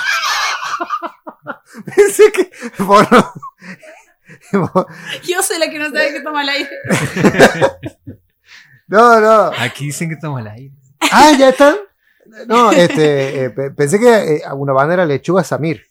Pensé 1.97 2.33
que. 2.33 2.51
Bueno. 2.83 3.33
Yo 5.27 5.43
soy 5.43 5.59
la 5.59 5.71
que 5.71 5.79
no 5.79 5.87
sabe 5.87 6.13
que 6.13 6.21
toma 6.21 6.43
el 6.43 6.49
aire. 6.51 6.69
no, 8.87 9.21
no. 9.21 9.51
Aquí 9.59 9.87
dicen 9.87 10.09
que 10.09 10.15
estamos 10.15 10.41
al 10.41 10.49
aire. 10.49 10.73
Ah, 11.13 11.33
ya 11.39 11.51
están. 11.51 11.77
No, 12.47 12.73
este, 12.73 13.45
eh, 13.45 13.51
pe- 13.51 13.71
pensé 13.71 13.99
que 13.99 14.37
eh, 14.37 14.43
una 14.55 14.73
banda 14.73 14.95
era 14.95 15.07
Lechuga 15.07 15.45
Samir. 15.45 15.87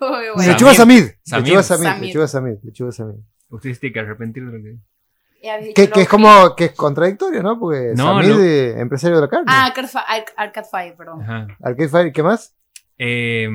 Uy, 0.00 0.08
bueno. 0.08 0.34
Samir. 0.36 0.48
Lechuga 0.48 0.74
Samid. 0.74 1.04
Samir. 1.22 1.44
Lechuga 1.46 1.62
Samid. 1.62 1.84
Samir. 1.84 2.02
Lechuga 2.06 2.26
Samid. 2.28 2.54
Lechuga 2.62 2.92
Samid. 2.92 3.14
Usted 3.50 3.74
se 3.74 3.80
tiene 3.80 3.92
que 3.94 4.00
arrepentir 4.00 4.46
de 4.46 4.52
lo 4.58 4.62
que. 4.62 4.76
Que, 5.42 5.72
que 5.90 6.00
es 6.02 6.06
lo- 6.06 6.10
como 6.10 6.54
que 6.54 6.66
es 6.66 6.72
contradictorio, 6.72 7.42
¿no? 7.42 7.58
Porque 7.58 7.92
No, 7.96 8.20
Samid, 8.20 8.40
eh, 8.40 8.80
empresario 8.80 9.16
de 9.16 9.22
la 9.22 9.28
carne. 9.28 9.46
Ah, 9.48 9.66
Arcade 9.66 9.88
Fi- 9.88 9.98
Ar- 10.06 10.24
Arcade 10.36 10.66
Fire, 10.70 10.94
perdón. 10.96 11.22
Ajá. 11.22 11.46
Arcade 11.62 11.88
Fire, 11.88 12.12
¿qué 12.12 12.22
más? 12.22 12.54
Eh, 12.98 13.48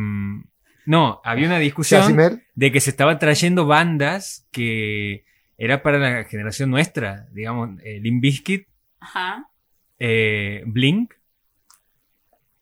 no, 0.87 1.21
había 1.23 1.45
una 1.47 1.59
discusión 1.59 2.17
de 2.55 2.71
que 2.71 2.79
se 2.81 2.89
estaban 2.89 3.19
trayendo 3.19 3.65
bandas 3.67 4.47
que 4.51 5.25
era 5.57 5.83
para 5.83 5.99
la 5.99 6.23
generación 6.25 6.69
nuestra, 6.71 7.27
digamos, 7.31 7.69
eh, 7.83 7.99
Limp 8.01 8.21
Bizkit, 8.21 8.67
Ajá. 8.99 9.47
eh, 9.99 10.63
Blink. 10.65 11.13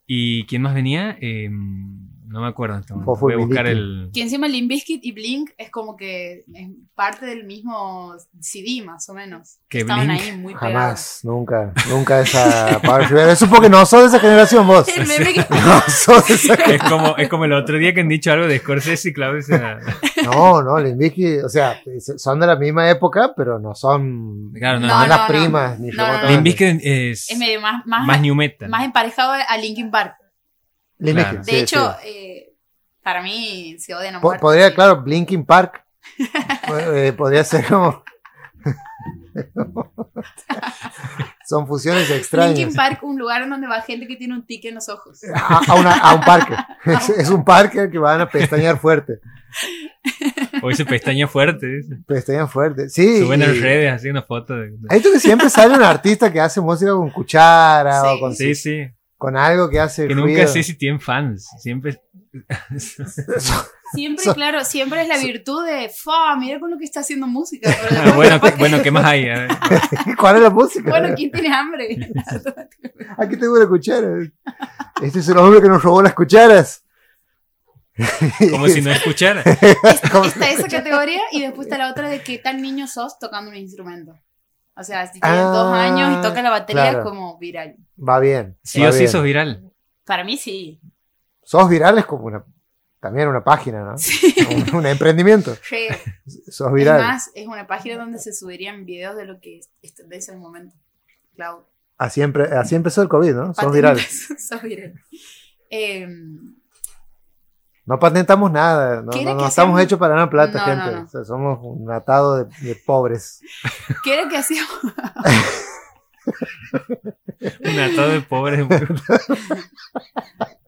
¿Y 0.06 0.46
quién 0.48 0.62
más 0.62 0.74
venía? 0.76 1.18
Eh, 1.22 1.50
no 2.34 2.42
me 2.42 2.48
acuerdo. 2.48 2.78
en 2.78 2.82
momento. 2.90 3.06
Fofo 3.06 3.28
Voy 3.28 3.34
y 3.34 3.36
a 3.36 3.38
buscar 3.46 3.68
el. 3.68 4.10
Que 4.12 4.24
encima 4.24 4.48
Limp 4.48 4.68
Bizkit 4.68 5.06
y 5.06 5.12
Blink 5.12 5.52
es 5.56 5.70
como 5.70 5.96
que 5.96 6.44
es 6.52 6.68
parte 6.96 7.28
del 7.28 7.44
mismo 7.44 8.16
CD, 8.40 8.82
más 8.84 9.08
o 9.10 9.14
menos. 9.14 9.60
Que 9.70 9.82
Estaban 9.82 10.08
Blink 10.08 10.20
ahí 10.20 10.32
muy 10.38 10.54
pegados. 10.56 10.74
Jamás, 10.74 11.20
nunca, 11.22 11.74
nunca 11.90 12.22
esa 12.22 12.82
Pablo 12.84 13.08
Rivera. 13.08 13.32
Eso 13.34 13.48
porque 13.48 13.70
no 13.70 13.86
sos 13.86 14.02
de 14.02 14.08
esa 14.08 14.20
generación 14.20 14.66
vos. 14.66 14.88
El 14.88 15.06
meme 15.08 15.34
que- 15.34 15.46
No 15.50 15.82
sos 15.88 16.28
de 16.28 16.34
esa 16.34 16.56
Es 16.56 16.82
como, 16.82 17.16
es 17.18 17.30
como 17.30 17.46
el 17.46 17.54
otro 17.54 17.78
día 17.78 17.94
que 17.94 18.02
han 18.02 18.10
dicho 18.10 18.32
algo 18.32 18.48
de 18.48 18.58
Scorsese 18.58 19.10
y 19.10 19.14
Claudio. 19.14 19.42
No, 20.24 20.62
no, 20.64 20.80
Limp 20.80 20.98
Bizkit, 20.98 21.44
o 21.44 21.50
sea, 21.50 21.80
son 22.18 22.40
de 22.40 22.48
la 22.48 22.56
misma 22.56 22.90
época, 22.90 23.34
pero 23.36 23.60
no 23.60 23.76
son 23.76 24.52
Claro, 24.54 24.80
no. 24.80 24.88
No, 24.88 25.06
no. 25.08 25.28
primas 25.28 25.80
ni 25.80 25.90
es, 25.90 27.30
es 27.30 27.38
medio 27.38 27.62
más, 27.62 27.86
más, 27.86 28.08
más 28.08 28.22
new 28.22 28.34
metal. 28.34 28.70
más 28.70 28.86
emparejado 28.86 29.34
a 29.34 29.58
Linkin 29.58 29.92
Park. 29.92 30.16
Claro. 31.12 31.38
De 31.40 31.44
sí, 31.44 31.56
hecho, 31.58 31.96
sí. 32.02 32.08
eh, 32.10 32.54
para 33.04 33.22
mí 33.22 33.76
se 33.80 33.94
odian 33.94 34.16
a 34.16 34.20
muerte. 34.20 34.42
podría, 34.42 34.74
claro, 34.74 35.02
Blinking 35.02 35.46
Park. 35.46 35.84
eh, 36.94 37.14
podría 37.18 37.44
ser 37.44 37.66
como. 37.66 38.04
Son 41.46 41.68
fusiones 41.68 42.10
extrañas. 42.10 42.58
Linkin 42.58 42.76
Park, 42.76 43.00
un 43.04 43.18
lugar 43.20 43.42
en 43.42 43.50
donde 43.50 43.68
va 43.68 43.82
gente 43.82 44.08
que 44.08 44.16
tiene 44.16 44.34
un 44.34 44.46
tic 44.46 44.64
en 44.66 44.76
los 44.76 44.88
ojos. 44.90 45.20
A, 45.36 45.58
a 45.68 45.76
una- 45.76 45.98
a 45.98 46.16
un 46.16 46.22
parque. 46.22 46.56
Es, 46.86 47.10
es 47.10 47.30
un 47.30 47.44
parque 47.46 47.80
al 47.82 47.92
que 47.92 47.98
van 47.98 48.22
a 48.22 48.30
pestañear 48.30 48.78
fuerte. 48.80 49.20
O 50.62 50.70
ese 50.70 50.86
pestaña 50.86 51.28
fuerte. 51.28 51.66
dice. 51.68 51.96
Pestañean 52.08 52.50
fuerte. 52.50 52.90
Sí. 52.90 53.20
Suben 53.20 53.42
en 53.42 53.62
redes 53.62 53.94
haciendo 53.94 54.24
fotos. 54.24 54.58
de- 54.58 54.74
Hay 54.90 54.98
visto 55.00 55.12
que 55.12 55.20
siempre 55.20 55.50
sale 55.50 55.76
un 55.76 55.84
artista 55.84 56.32
que 56.32 56.40
hace 56.42 56.60
música 56.62 56.92
con 56.92 57.10
cuchara 57.12 58.02
Sí. 58.02 58.08
o 58.10 58.20
con, 58.20 58.36
Sí, 58.36 58.56
sí. 58.56 58.86
Con 59.24 59.38
algo 59.38 59.70
que 59.70 59.80
hace 59.80 60.06
Que 60.06 60.14
ruido. 60.14 60.28
nunca 60.28 60.48
sé 60.48 60.64
si 60.64 60.74
tienen 60.74 61.00
fans. 61.00 61.48
Siempre. 61.58 62.02
Siempre, 63.94 64.26
So- 64.26 64.34
claro, 64.34 64.66
siempre 64.66 65.04
es 65.04 65.08
la 65.08 65.18
virtud 65.18 65.66
de, 65.66 65.88
fa, 65.88 66.36
mira 66.36 66.60
con 66.60 66.72
lo 66.72 66.78
que 66.78 66.84
está 66.84 67.00
haciendo 67.00 67.26
música. 67.28 67.70
Bueno, 68.16 68.36
capaz 68.36 68.50
¿qué, 68.50 68.54
que- 68.56 68.60
bueno, 68.60 68.82
¿qué 68.84 68.92
más 68.92 69.06
hay? 69.06 69.24
Ver. 69.26 69.48
¿Cuál 70.20 70.36
es 70.38 70.42
la 70.42 70.50
música? 70.50 70.90
bueno, 70.90 71.16
¿quién 71.16 71.32
tiene 71.32 71.54
hambre? 71.56 72.12
Aquí 73.18 73.38
tengo 73.38 73.54
una 73.54 73.68
cuchara. 73.68 74.08
Este 75.02 75.20
es 75.20 75.30
el 75.30 75.38
hombre 75.38 75.62
que 75.62 75.70
nos 75.70 75.82
robó 75.82 76.02
las 76.02 76.14
cucharas. 76.14 76.84
Como 78.52 78.68
si 78.68 78.82
no 78.82 78.92
escuchara. 78.92 79.42
está 79.44 80.50
esa 80.50 80.68
categoría 80.68 81.22
y 81.32 81.42
después 81.42 81.68
está 81.68 81.78
la 81.78 81.90
otra 81.92 82.10
de 82.10 82.22
qué 82.24 82.40
tan 82.40 82.62
niño 82.62 82.88
sos 82.88 83.20
tocando 83.20 83.52
un 83.52 83.56
instrumento. 83.58 84.20
O 84.76 84.84
sea, 84.84 85.06
si 85.08 85.20
tienes 85.20 85.40
Ah, 85.40 85.44
dos 85.44 85.74
años 85.74 86.18
y 86.18 86.22
toca 86.22 86.42
la 86.42 86.50
batería 86.50 86.84
claro. 86.90 87.00
es 87.00 87.06
como 87.06 87.38
viral. 87.38 87.76
Va 87.98 88.20
bien. 88.20 88.58
Sí 88.64 88.82
va 88.82 88.90
o 88.90 88.92
sí 88.92 89.08
sos 89.08 89.24
viral. 89.24 89.72
Para 90.06 90.24
mí 90.24 90.38
sí. 90.38 90.82
Sos 91.44 91.70
viral 91.70 91.98
es 92.00 92.06
como 92.06 92.26
una, 92.26 92.44
también 93.00 93.28
una 93.28 93.44
página, 93.44 93.84
¿no? 93.84 93.96
Un, 94.50 94.76
un 94.76 94.86
emprendimiento. 94.88 95.56
Sí. 95.70 95.88
Sos 96.50 96.72
viral. 96.74 97.00
Es 97.00 97.06
más, 97.06 97.32
es 97.36 97.48
una 97.48 97.68
página 97.68 97.98
donde 97.98 98.18
se 98.20 98.34
subirían 98.34 98.86
videos 98.86 99.16
de 99.16 99.26
lo 99.26 99.40
que 99.40 99.62
es 99.82 99.94
tendencia 99.94 100.32
en 100.32 100.38
el 100.40 100.44
momento. 100.44 100.76
Cloud. 101.36 101.64
Así, 101.98 102.22
empezó 102.22 103.02
el 103.02 103.10
COVID, 103.10 103.34
¿no? 103.34 103.54
Sos 103.54 103.72
viral. 103.72 104.00
Sos 104.00 104.62
viral. 104.62 104.94
Eh, 105.70 106.08
No 107.86 108.00
patentamos 108.00 108.50
nada. 108.52 109.02
No, 109.02 109.12
¿Qué 109.12 109.22
era 109.22 109.32
no- 109.32 109.38
no 109.38 109.44
que 109.44 109.50
estamos 109.50 109.80
hechos 109.82 110.00
para 110.00 110.16
nada 110.16 110.30
plata, 110.30 110.60
No, 110.60 110.66
gente. 110.66 110.86
no, 110.86 111.00
no. 111.00 111.06
O 111.06 111.08
sea, 111.10 111.24
somos 111.26 111.60
un 111.62 111.92
atado 111.92 112.44
de, 112.46 112.56
de 112.62 112.76
pobres. 112.76 113.42
¿Qué 114.04 114.14
era 114.14 114.30
que 114.30 114.38
hacíamos? 114.38 114.72
Un 117.66 117.80
atado 117.80 118.10
de 118.12 118.22
pobres. 118.22 118.66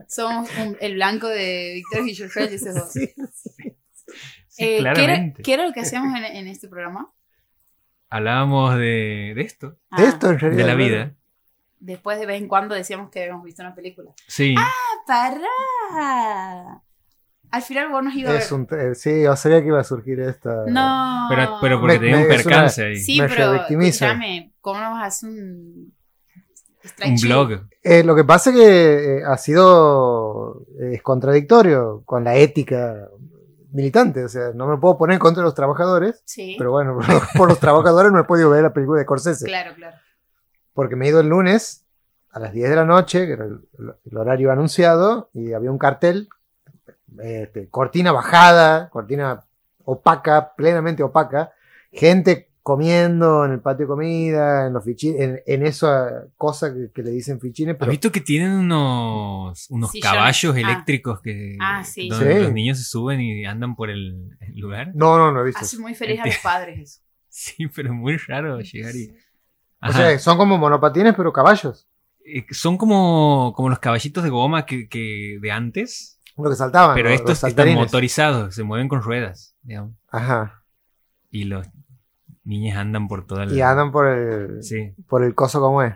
Somos 0.07 0.49
un- 0.57 0.77
el 0.81 0.95
blanco 0.95 1.27
de 1.27 1.71
Víctor 1.75 2.03
Guillermo, 2.05 2.47
dices 2.49 2.75
vos. 2.75 2.91
Sí. 2.91 3.13
Sí, 4.47 4.63
Eh, 4.63 4.77
¿qué, 4.77 4.81
era, 4.81 4.93
claramente. 4.93 5.43
qué 5.43 5.53
era 5.53 5.65
lo 5.65 5.73
que 5.73 5.79
hacíamos 5.81 6.15
en, 6.17 6.23
en 6.25 6.47
este 6.47 6.67
programa? 6.67 7.11
Hablábamos 8.09 8.75
de, 8.75 9.33
de 9.35 9.41
esto, 9.41 9.77
Ah, 9.89 10.01
De 10.01 10.07
esto, 10.07 10.29
en 10.29 10.39
realidad. 10.39 10.63
de 10.65 10.69
la 10.71 10.75
vida. 10.75 11.15
Después 11.79 12.19
de 12.19 12.25
vez 12.25 12.41
en 12.41 12.47
cuando 12.47 12.75
decíamos 12.75 13.09
que 13.09 13.21
habíamos 13.21 13.43
visto 13.43 13.61
una 13.63 13.75
película. 13.75 14.11
Sí. 14.27 14.55
¡Ah, 14.57 14.71
pará! 15.07 16.81
Al 17.51 17.61
final 17.61 17.89
vos 17.89 18.03
nos 18.03 18.13
ibas 18.15 18.29
a 18.29 18.33
ver. 18.33 18.41
Es 18.41 18.51
un, 18.51 18.67
sí, 18.95 19.23
yo 19.23 19.35
sabía 19.35 19.61
que 19.61 19.67
iba 19.67 19.79
a 19.79 19.83
surgir 19.83 20.19
esta. 20.19 20.65
No. 20.67 21.27
Pero, 21.29 21.57
pero 21.61 21.79
porque 21.79 21.99
tenía 21.99 22.17
un 22.17 22.21
es 22.23 22.27
una- 22.27 22.35
percance 22.37 22.83
ahí. 22.85 22.95
Sí, 22.97 23.21
me 23.21 23.27
pero 23.29 23.55
escúchame, 23.55 24.53
¿cómo 24.61 24.79
no 24.81 24.91
vas 24.91 25.03
a 25.03 25.05
hacer 25.07 25.29
un 25.29 25.93
strike 26.83 27.11
Un 27.15 27.21
blog. 27.21 27.51
Eh, 27.81 28.03
lo 28.03 28.15
que 28.15 28.23
pasa 28.23 28.49
es 28.51 28.55
que 28.55 29.17
eh, 29.17 29.23
ha 29.25 29.37
sido 29.37 30.65
eh, 30.79 30.91
es 30.95 31.01
contradictorio 31.01 32.03
con 32.05 32.23
la 32.23 32.35
ética 32.35 33.07
militante. 33.71 34.23
O 34.23 34.29
sea, 34.29 34.51
no 34.53 34.67
me 34.67 34.77
puedo 34.77 34.97
poner 34.97 35.15
en 35.15 35.19
contra 35.19 35.41
de 35.41 35.45
los 35.45 35.55
trabajadores, 35.55 36.21
Sí, 36.25 36.55
pero 36.57 36.71
bueno, 36.71 36.97
por 37.37 37.47
los 37.49 37.59
trabajadores 37.59 38.11
no 38.11 38.19
he 38.19 38.23
podido 38.25 38.49
ver 38.49 38.63
la 38.63 38.73
película 38.73 38.99
de 38.99 39.05
Scorsese. 39.05 39.45
claro, 39.45 39.73
claro. 39.75 39.97
Porque 40.73 40.95
me 40.95 41.05
he 41.05 41.09
ido 41.09 41.21
el 41.21 41.27
lunes 41.29 41.85
a 42.31 42.39
las 42.39 42.51
10 42.53 42.69
de 42.69 42.75
la 42.75 42.85
noche, 42.85 43.25
que 43.25 43.31
era 43.33 43.45
el, 43.45 43.61
el 44.11 44.17
horario 44.17 44.51
anunciado, 44.51 45.29
y 45.33 45.53
había 45.53 45.71
un 45.71 45.77
cartel, 45.77 46.27
este, 47.23 47.69
cortina 47.69 48.11
bajada, 48.11 48.89
cortina 48.89 49.43
opaca, 49.83 50.53
plenamente 50.55 51.03
opaca, 51.03 51.51
gente 51.91 52.49
comiendo 52.63 53.45
en 53.45 53.51
el 53.51 53.59
patio 53.59 53.85
de 53.85 53.89
comida, 53.89 54.65
en 54.65 54.73
los 54.73 54.83
fichines, 54.83 55.21
en, 55.21 55.41
en 55.45 55.65
esa 55.67 56.23
cosa 56.35 56.73
que, 56.73 56.89
que 56.91 57.03
le 57.03 57.11
dicen 57.11 57.39
fichines, 57.39 57.75
¿Has 57.75 57.79
pero 57.79 57.91
visto 57.91 58.11
que 58.11 58.21
tienen 58.21 58.51
unos, 58.53 59.67
unos 59.69 59.91
caballos 60.01 60.55
Ah. 60.55 60.59
eléctricos 60.59 61.21
que 61.21 61.57
Ah, 61.61 61.83
sí. 61.83 62.09
donde 62.09 62.33
Sí. 62.37 62.41
los 62.41 62.53
niños 62.53 62.79
se 62.79 62.83
suben 62.85 63.21
y 63.21 63.45
andan 63.45 63.75
por 63.75 63.91
el, 63.91 64.35
el 64.39 64.55
lugar? 64.59 64.91
no, 64.95 65.17
no, 65.19 65.31
no 65.31 65.41
he 65.41 65.45
visto. 65.45 65.61
Hace 65.61 65.75
eso. 65.75 65.81
muy 65.83 65.93
feliz 65.93 66.19
a 66.21 66.25
los 66.25 66.37
padres 66.37 66.79
eso. 66.79 66.99
Sí, 67.29 67.67
pero 67.67 67.89
es 67.89 67.95
muy 67.95 68.15
raro 68.17 68.59
llegar 68.61 68.95
y. 68.95 69.13
O 69.81 69.91
sea, 69.91 70.17
son 70.19 70.37
como 70.37 70.57
monopatines, 70.57 71.13
pero 71.15 71.31
caballos, 71.33 71.85
Eh, 72.25 72.45
Son 72.49 72.77
como, 72.77 73.53
como 73.55 73.69
los 73.69 73.77
caballitos 73.79 74.23
de 74.23 74.29
goma 74.31 74.65
que, 74.65 74.87
que 74.89 75.37
de 75.41 75.51
antes, 75.51 76.14
lo 76.43 76.49
que 76.49 76.55
saltaban. 76.55 76.95
pero 76.95 77.09
los- 77.09 77.19
estos 77.19 77.41
los 77.43 77.49
están 77.49 77.73
motorizados, 77.73 78.53
se 78.55 78.63
mueven 78.63 78.87
con 78.87 79.01
ruedas, 79.01 79.55
digamos. 79.63 79.93
Ajá. 80.09 80.63
Y 81.31 81.45
los 81.45 81.67
niños 82.43 82.77
andan 82.77 83.07
por 83.07 83.25
toda 83.25 83.45
la. 83.45 83.53
Y 83.53 83.61
andan 83.61 83.91
por 83.91 84.07
el, 84.07 84.63
Sí. 84.63 84.93
por 85.07 85.23
el 85.23 85.33
coso 85.35 85.59
como 85.61 85.81
es. 85.83 85.95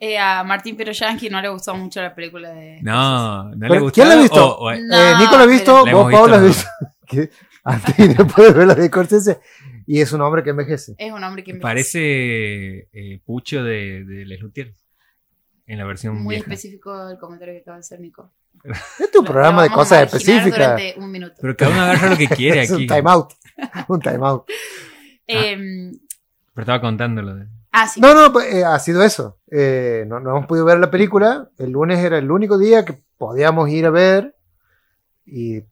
Eh, 0.00 0.16
a 0.18 0.44
Martín 0.44 0.76
Peroyanqui 0.76 1.28
no 1.28 1.40
le 1.40 1.48
gustó 1.48 1.74
mucho 1.74 2.00
la 2.00 2.14
película 2.14 2.50
de. 2.50 2.80
No, 2.82 3.44
no 3.44 3.50
le 3.56 3.68
Pero, 3.68 3.80
gustó. 3.82 3.94
¿quién 3.94 4.08
la 4.08 4.14
ha 4.14 4.18
visto? 4.22 4.56
O- 4.58 4.68
o- 4.68 4.70
No, 4.74 4.76
eh, 4.96 5.14
Nico 5.18 5.36
lo 5.36 5.42
ha 5.42 5.46
visto, 5.46 5.80
pero- 5.84 5.96
La 5.98 6.02
vos, 6.04 6.12
Pablo, 6.12 6.34
has 6.36 6.42
visto. 6.44 6.68
antes 7.64 7.98
y 7.98 8.08
después 8.08 8.48
de 8.48 8.58
ver 8.58 8.66
la 8.68 8.74
de 8.74 8.86
Scorsese. 8.86 9.40
Y 9.86 10.00
es 10.00 10.12
un 10.12 10.20
hombre 10.20 10.42
que 10.44 10.50
envejece. 10.50 10.94
Es 10.98 11.10
un 11.12 11.24
hombre 11.24 11.42
que 11.42 11.50
envejece. 11.52 11.62
Parece 11.62 12.88
eh, 12.92 13.20
Pucho 13.24 13.64
de, 13.64 14.04
de 14.04 14.24
Les 14.26 14.40
Luthiers. 14.40 14.76
En 15.66 15.78
la 15.78 15.84
versión 15.84 16.22
muy 16.22 16.34
vieja. 16.36 16.44
específico 16.44 17.08
el 17.10 17.18
comentario 17.18 17.54
que 17.54 17.60
acaba 17.60 17.76
de 17.76 17.80
hacer 17.80 17.98
Nico. 18.00 18.30
Este 18.64 19.04
es 19.04 19.16
un 19.16 19.24
Lo- 19.24 19.30
programa 19.32 19.62
de 19.62 19.70
cosas 19.70 20.02
específicas. 20.04 20.80
Un 20.96 21.10
minuto. 21.10 21.34
Pero 21.40 21.56
cada 21.56 21.70
uno 21.72 21.80
agarra 21.82 22.10
lo 22.10 22.16
que 22.16 22.28
quiere 22.36 22.62
Es 22.62 22.72
aquí. 22.72 22.82
un 22.82 22.88
time 22.88 23.10
out. 23.10 23.32
Un 23.88 24.00
time 24.00 24.26
out. 24.26 24.44
Eh, 25.26 25.56
Pero 26.54 26.62
estaba 26.62 26.80
contándolo. 26.80 27.34
de- 27.36 27.46
ah, 27.72 27.86
sí. 27.88 28.00
No, 28.00 28.14
no, 28.14 28.32
pues, 28.32 28.52
eh, 28.54 28.64
ha 28.64 28.78
sido 28.78 29.02
eso. 29.02 29.38
Eh, 29.50 30.04
no, 30.06 30.20
no 30.20 30.30
hemos 30.30 30.46
podido 30.46 30.64
ver 30.64 30.78
la 30.78 30.90
película. 30.90 31.50
El 31.58 31.70
lunes 31.72 31.98
era 31.98 32.18
el 32.18 32.30
único 32.30 32.58
día 32.58 32.84
que 32.84 33.02
podíamos 33.18 33.68
ir 33.70 33.86
a 33.86 33.90
ver. 33.90 34.34
Y 35.26 35.56
eh, 35.56 35.66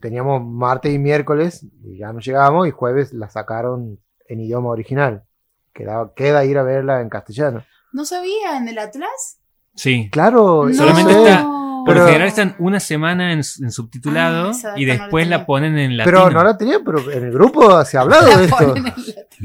teníamos 0.00 0.42
martes 0.44 0.92
y 0.94 0.98
miércoles. 0.98 1.66
Y 1.84 1.98
ya 1.98 2.12
no 2.12 2.20
llegábamos. 2.20 2.66
Y 2.68 2.70
jueves 2.70 3.12
la 3.12 3.28
sacaron 3.28 3.98
en 4.28 4.40
idioma 4.40 4.70
original. 4.70 5.24
Queda, 5.72 6.10
queda 6.16 6.44
ir 6.44 6.58
a 6.58 6.62
verla 6.62 7.00
en 7.00 7.08
castellano. 7.08 7.64
¿No 7.92 8.04
sabía 8.04 8.56
en 8.56 8.68
el 8.68 8.78
Atlas? 8.78 9.38
Sí. 9.74 10.08
Claro, 10.10 10.66
No. 10.68 10.74
Solamente 10.74 11.12
está- 11.12 11.46
Por 11.84 11.94
Pero- 11.94 12.00
lo 12.00 12.06
general 12.06 12.28
están 12.28 12.56
una 12.58 12.80
semana 12.80 13.32
en, 13.32 13.38
en 13.40 13.70
subtitulado 13.72 14.50
Ah, 14.64 14.74
y 14.76 14.84
no 14.86 14.94
la 14.94 14.98
después 15.00 15.28
la, 15.28 15.46
ponen 15.46 15.78
en 15.78 15.96
latino. 15.96 16.16
Pero 16.18 16.30
no 16.30 16.44
la 16.44 16.56
tenía, 16.56 16.80
pero 16.84 17.10
en 17.10 17.24
el 17.24 17.32
grupo 17.32 17.84
se 17.84 17.96
ha 17.98 18.02
hablado 18.02 18.26
de 18.28 18.36
La 18.36 18.42
esto. 18.42 18.56
ponen 18.74 18.86
en 18.86 18.94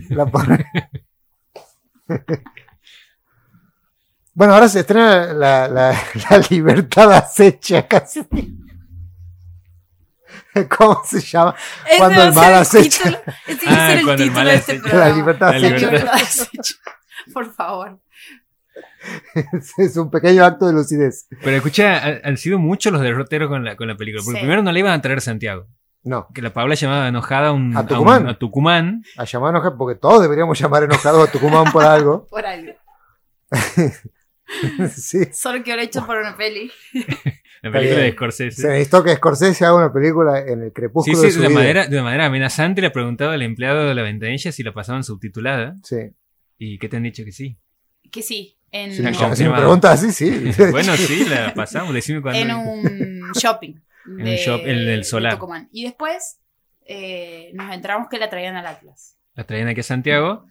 la- 0.10 0.16
La 0.16 0.26
pone- 0.26 0.66
bueno, 4.34 4.54
ahora 4.54 4.68
se 4.68 4.82
estrena 4.82 5.34
la, 5.34 5.68
la, 5.68 5.92
la 6.30 6.38
libertad 6.50 7.12
acecha 7.14 7.88
casi. 7.88 8.22
¿Cómo 10.78 11.02
se 11.06 11.20
llama? 11.22 11.54
Ese 11.86 11.98
Cuando 11.98 12.24
el 12.24 12.34
mal 12.34 12.66
ser 12.66 12.82
acecha. 12.82 13.04
título- 13.04 13.18
a 13.68 13.86
Ah, 13.86 13.94
el 13.94 14.00
título 14.00 14.32
mal 14.32 14.46
de 14.48 14.54
este 14.56 14.72
acecha. 14.74 14.82
programa. 14.90 15.10
La 15.10 15.16
libertad 15.16 16.14
acecha. 16.16 16.76
Por 17.34 17.54
favor. 17.54 18.00
Es 19.78 19.98
un 19.98 20.10
pequeño 20.10 20.44
acto 20.46 20.66
de 20.68 20.74
lucidez. 20.74 21.28
Pero 21.44 21.58
escucha, 21.58 22.20
han, 22.24 22.38
sido 22.38 22.58
muchos 22.60 22.92
los 22.94 23.02
derroteros 23.02 23.50
con 23.50 23.64
la, 23.66 23.76
con 23.76 23.88
la 23.88 23.96
película. 23.96 24.24
Porque 24.24 24.40
Sí. 24.40 24.44
primero 24.44 24.64
no 24.64 24.72
le 24.72 24.80
iban 24.80 24.94
a 24.94 25.02
traer 25.02 25.18
a 25.20 25.22
Santiago. 25.22 25.68
No, 26.04 26.28
Que 26.36 26.42
la 26.44 26.54
Paula 26.54 26.76
llamaba 26.76 27.08
enojada 27.08 27.48
a, 27.48 27.52
un, 27.52 27.76
¿A 27.76 27.82
un- 27.82 27.88
Tucumán? 27.88 28.28
a 28.28 28.38
Tucumán. 28.38 29.04
a 29.18 29.24
llamar 29.26 29.50
enojados, 29.52 29.76
porque 29.78 30.00
todos 30.00 30.22
deberíamos 30.22 30.60
llamar 30.60 30.84
enojados 30.84 31.28
a 31.28 31.32
Tucumán 31.32 31.72
por 31.72 31.84
algo. 31.84 32.28
Por 32.30 32.46
algo. 32.46 32.74
sí. 34.96 35.20
Solo 35.34 35.64
que 35.64 35.72
ahora 35.72 35.84
hecho 35.84 36.06
por 36.06 36.18
una 36.18 36.36
peli. 36.38 36.72
La 37.62 37.72
película 37.72 38.02
de 38.02 38.12
Scorsese. 38.12 38.62
Se 38.62 38.68
necesitó 38.68 39.04
que 39.04 39.16
Scorsese 39.16 39.66
haga 39.66 39.76
una 39.76 39.92
película 39.94 40.40
en 40.40 40.62
el 40.62 40.68
Sí, 40.70 40.74
crepúsculo 40.74 41.18
sí, 41.18 41.26
de 41.26 41.32
su 41.32 41.42
de 41.42 41.48
vida. 41.48 41.60
manera, 41.60 41.88
de 41.88 42.02
manera 42.02 42.26
amenazante 42.28 42.82
le 42.82 42.92
preguntaba 42.92 43.34
al 43.34 43.42
empleado 43.42 43.88
de 43.88 43.96
la 43.96 44.04
ventanilla 44.04 44.52
si 44.52 44.62
la 44.64 44.74
pasaban 44.74 45.04
subtitulada. 45.04 45.74
Sí. 45.84 45.98
¿Y 46.58 46.78
qué 46.78 46.88
te 46.90 46.98
han 46.98 47.04
dicho 47.04 47.24
que 47.26 47.32
sí? 47.32 47.58
Que 48.12 48.22
sí, 48.22 48.58
en, 48.84 48.92
Sí, 48.92 48.98
si 48.98 49.04
me 49.04 49.14
confirmado. 49.16 49.62
preguntas 49.62 50.04
así, 50.04 50.12
sí. 50.12 50.52
Bueno, 50.72 50.96
sí, 50.98 51.26
la 51.26 51.54
pasamos. 51.54 51.94
Decime 51.94 52.22
cuándo. 52.22 52.40
en 52.40 52.52
un 52.54 53.32
shopping. 53.34 53.74
un 54.08 54.24
shop- 54.26 54.62
el 54.66 54.86
del 54.86 55.04
Solar. 55.06 55.34
Tucumán. 55.36 55.70
Y 55.72 55.84
después 55.84 56.40
eh, 56.86 57.52
nos 57.54 57.74
enteramos 57.74 58.08
que 58.10 58.18
la 58.20 58.30
traían 58.30 58.56
al 58.56 58.68
Atlas. 58.68 59.18
La 59.34 59.44
traían 59.46 59.68
aquí 59.68 59.80
a 59.80 59.84
Santiago, 59.84 60.46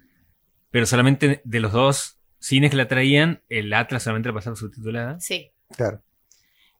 pero 0.70 0.86
solamente 0.86 1.40
de 1.44 1.60
los 1.60 1.72
dos 1.72 2.18
cines 2.38 2.70
que 2.70 2.76
la 2.76 2.88
traían, 2.88 3.42
el 3.48 3.72
Atlas 3.72 4.02
solamente 4.02 4.28
la 4.28 4.34
pasaba 4.34 4.56
subtitulada. 4.56 5.18
Sí. 5.20 5.52
Claro. 5.76 6.02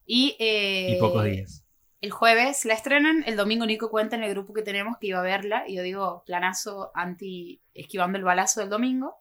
Y, 0.06 0.36
eh, 0.38 0.94
Y 0.96 1.00
pocos 1.00 1.24
días. 1.24 1.64
El 2.02 2.10
jueves 2.10 2.66
la 2.66 2.74
estrenan, 2.74 3.24
el 3.26 3.36
domingo 3.36 3.64
Nico 3.64 3.88
cuenta 3.90 4.14
en 4.16 4.22
el 4.24 4.30
grupo 4.30 4.52
que 4.52 4.60
tenemos 4.60 4.98
que 5.00 5.06
iba 5.06 5.20
a 5.20 5.22
verla 5.22 5.64
y 5.66 5.76
yo 5.76 5.82
digo 5.82 6.22
planazo 6.26 6.90
anti 6.94 7.62
esquivando 7.72 8.18
el 8.18 8.24
balazo 8.24 8.60
del 8.60 8.68
domingo 8.68 9.14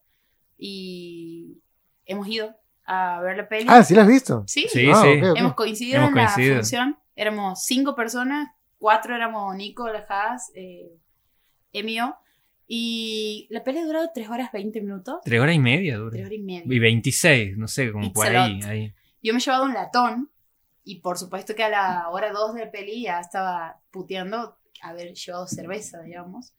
y 0.58 1.62
hemos 2.06 2.28
ido 2.28 2.56
a 2.86 3.22
ver 3.22 3.38
la 3.38 3.48
peli. 3.48 3.66
Ah, 3.70 3.84
¿sí 3.84 3.96
la 3.96 4.02
has 4.04 4.08
visto? 4.08 4.44
Sí, 4.48 4.68
Sí, 4.70 4.90
Ah, 4.92 5.02
sí. 5.02 5.08
ok, 5.22 5.30
ok. 5.32 5.38
hemos 5.40 5.54
coincidido 5.54 5.98
Hemos 5.98 6.10
en 6.10 6.16
la 6.16 6.26
coincidido. 6.26 6.56
función. 6.58 6.98
Éramos 7.16 7.64
cinco 7.66 7.96
personas, 7.96 8.50
cuatro 8.78 9.16
éramos 9.16 9.56
Nico, 9.56 9.88
Lajas, 9.90 10.52
eh, 10.56 10.92
Emio 11.72 12.16
y 12.68 13.48
la 13.52 13.64
peli 13.64 13.80
ha 13.80 13.86
durado 13.86 14.10
tres 14.14 14.30
horas 14.30 14.52
20 14.52 14.82
minutos. 14.82 15.20
Tres 15.24 15.40
horas 15.40 15.56
y 15.56 15.60
media 15.60 15.98
dura. 15.98 16.12
Tres 16.12 16.26
horas 16.26 16.38
y 16.40 16.42
media. 16.42 16.64
Y 16.66 16.80
26, 16.80 17.58
no 17.58 17.68
sé, 17.68 17.92
como 17.92 18.06
It's 18.06 18.14
por 18.14 18.28
a 18.28 18.44
ahí. 18.46 18.60
ahí. 18.64 18.94
Yo 19.22 19.34
me 19.34 19.40
he 19.40 19.42
llevado 19.42 19.66
un 19.66 19.74
latón 19.74 20.32
y 20.84 21.00
por 21.00 21.18
supuesto 21.18 21.56
que 21.56 21.64
a 21.64 21.70
la 21.70 22.10
hora 22.10 22.32
2 22.32 22.56
de 22.56 22.68
peli 22.68 23.04
ya 23.04 23.20
estaba 23.20 23.80
puteando 23.92 24.58
haber 24.82 25.14
llevado 25.14 25.48
cerveza, 25.48 26.02
digamos. 26.02 26.54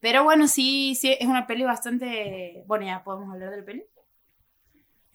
Pero 0.00 0.24
bueno, 0.24 0.46
sí, 0.46 0.94
sí, 0.94 1.16
es 1.18 1.26
una 1.26 1.46
peli 1.46 1.64
bastante... 1.64 2.62
Bueno, 2.66 2.86
ya 2.86 3.02
podemos 3.02 3.32
hablar 3.32 3.50
de 3.50 3.58
la 3.58 3.64
peli. 3.64 3.84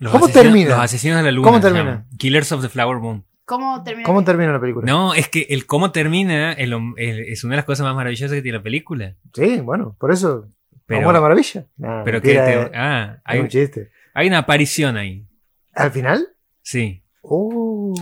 Los 0.01 0.11
¿Cómo 0.11 0.25
asesinos- 0.25 0.43
termina? 0.43 0.69
Los 0.71 0.79
asesinos 0.79 1.17
de 1.17 1.23
la 1.23 1.31
luna. 1.31 1.47
¿Cómo 1.47 1.59
termina? 1.61 2.05
Killers 2.17 2.51
of 2.51 2.61
the 2.63 2.69
Flower 2.69 2.97
Moon. 2.97 3.23
¿Cómo 3.45 3.83
termina? 3.83 4.05
¿Cómo 4.07 4.23
termina 4.23 4.51
la 4.51 4.59
película? 4.59 4.85
No, 4.85 5.13
es 5.13 5.29
que 5.29 5.45
el 5.49 5.65
cómo 5.67 5.91
termina 5.91 6.53
es, 6.53 7.43
una 7.43 7.51
de 7.51 7.55
las 7.57 7.65
cosas 7.65 7.85
más 7.85 7.95
maravillosas 7.95 8.33
que 8.35 8.41
tiene 8.41 8.57
la 8.57 8.63
película. 8.63 9.15
Sí, 9.33 9.59
bueno, 9.61 9.95
por 9.99 10.11
eso. 10.11 10.47
Pero, 10.87 11.07
a 11.09 11.13
la 11.13 11.21
maravilla. 11.21 11.67
Nah, 11.77 12.03
pero 12.03 12.19
que 12.21 12.33
te- 12.33 12.61
eh, 12.63 12.71
ah, 12.73 13.17
hay, 13.23 13.39
un 13.39 13.47
chiste. 13.47 13.91
hay 14.15 14.27
una 14.27 14.39
aparición 14.39 14.97
ahí. 14.97 15.25
¿Al 15.73 15.91
final? 15.91 16.27
Sí. 16.63 17.03
Oh. 17.21 17.93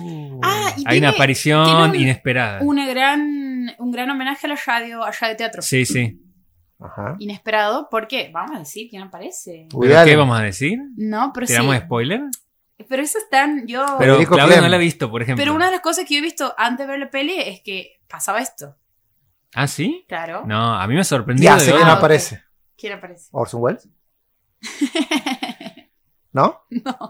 Ah, 0.41 0.73
y 0.77 0.79
Hay 0.79 0.83
una 0.83 0.89
tiene 0.91 1.07
aparición 1.09 1.65
tiene 1.65 1.83
un- 1.89 1.95
inesperada. 1.95 2.61
una 2.61 2.87
gran, 2.87 3.71
un 3.77 3.91
gran 3.91 4.09
homenaje 4.09 4.47
a 4.47 4.49
la 4.51 4.57
radio, 4.65 5.03
a 5.03 5.11
radio 5.11 5.35
teatro. 5.35 5.61
Sí, 5.61 5.85
sí. 5.85 6.21
Ajá. 6.79 7.15
Inesperado, 7.19 7.89
¿por 7.89 8.07
qué? 8.07 8.29
Vamos 8.33 8.55
a 8.55 8.59
decir 8.59 8.87
quién 8.89 9.03
aparece. 9.03 9.67
Woody 9.73 9.89
¿Pero 9.89 10.05
qué 10.05 10.15
vamos 10.15 10.39
a 10.39 10.43
decir? 10.43 10.79
No, 10.95 11.31
pero 11.33 11.45
sí. 11.45 11.53
¿Tiramos 11.53 11.75
spoiler? 11.77 12.21
Pero 12.87 13.01
eso 13.03 13.17
están, 13.17 13.67
yo... 13.67 13.85
Pero 13.99 14.17
Claudia 14.25 14.45
Clem. 14.47 14.61
no 14.61 14.69
la 14.69 14.75
ha 14.77 14.79
visto, 14.79 15.11
por 15.11 15.21
ejemplo. 15.21 15.41
Pero 15.43 15.53
una 15.53 15.65
de 15.65 15.71
las 15.73 15.81
cosas 15.81 16.05
que 16.05 16.13
yo 16.13 16.19
he 16.19 16.23
visto 16.23 16.53
antes 16.57 16.87
de 16.87 16.91
ver 16.91 16.99
la 17.01 17.09
peli 17.11 17.33
es 17.37 17.61
que 17.61 17.99
pasaba 18.07 18.39
esto. 18.39 18.77
¿Ah, 19.53 19.67
sí? 19.67 20.05
Claro. 20.07 20.43
No, 20.45 20.75
a 20.75 20.87
mí 20.87 20.95
me 20.95 21.03
sorprendió. 21.03 21.43
Ya 21.43 21.59
sé 21.59 21.71
no 21.71 21.81
ok. 21.81 21.87
aparece. 21.87 22.41
¿Quién 22.77 22.93
aparece? 22.93 23.27
¿Orson 23.31 23.61
Welles? 23.61 23.89
¿No? 26.31 26.61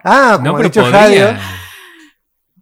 Ah, 0.04 0.34
como 0.38 0.48
No, 0.52 0.56
pero 0.56 0.70
dicho 0.70 0.82
podría. 0.82 1.00
Radio. 1.02 1.40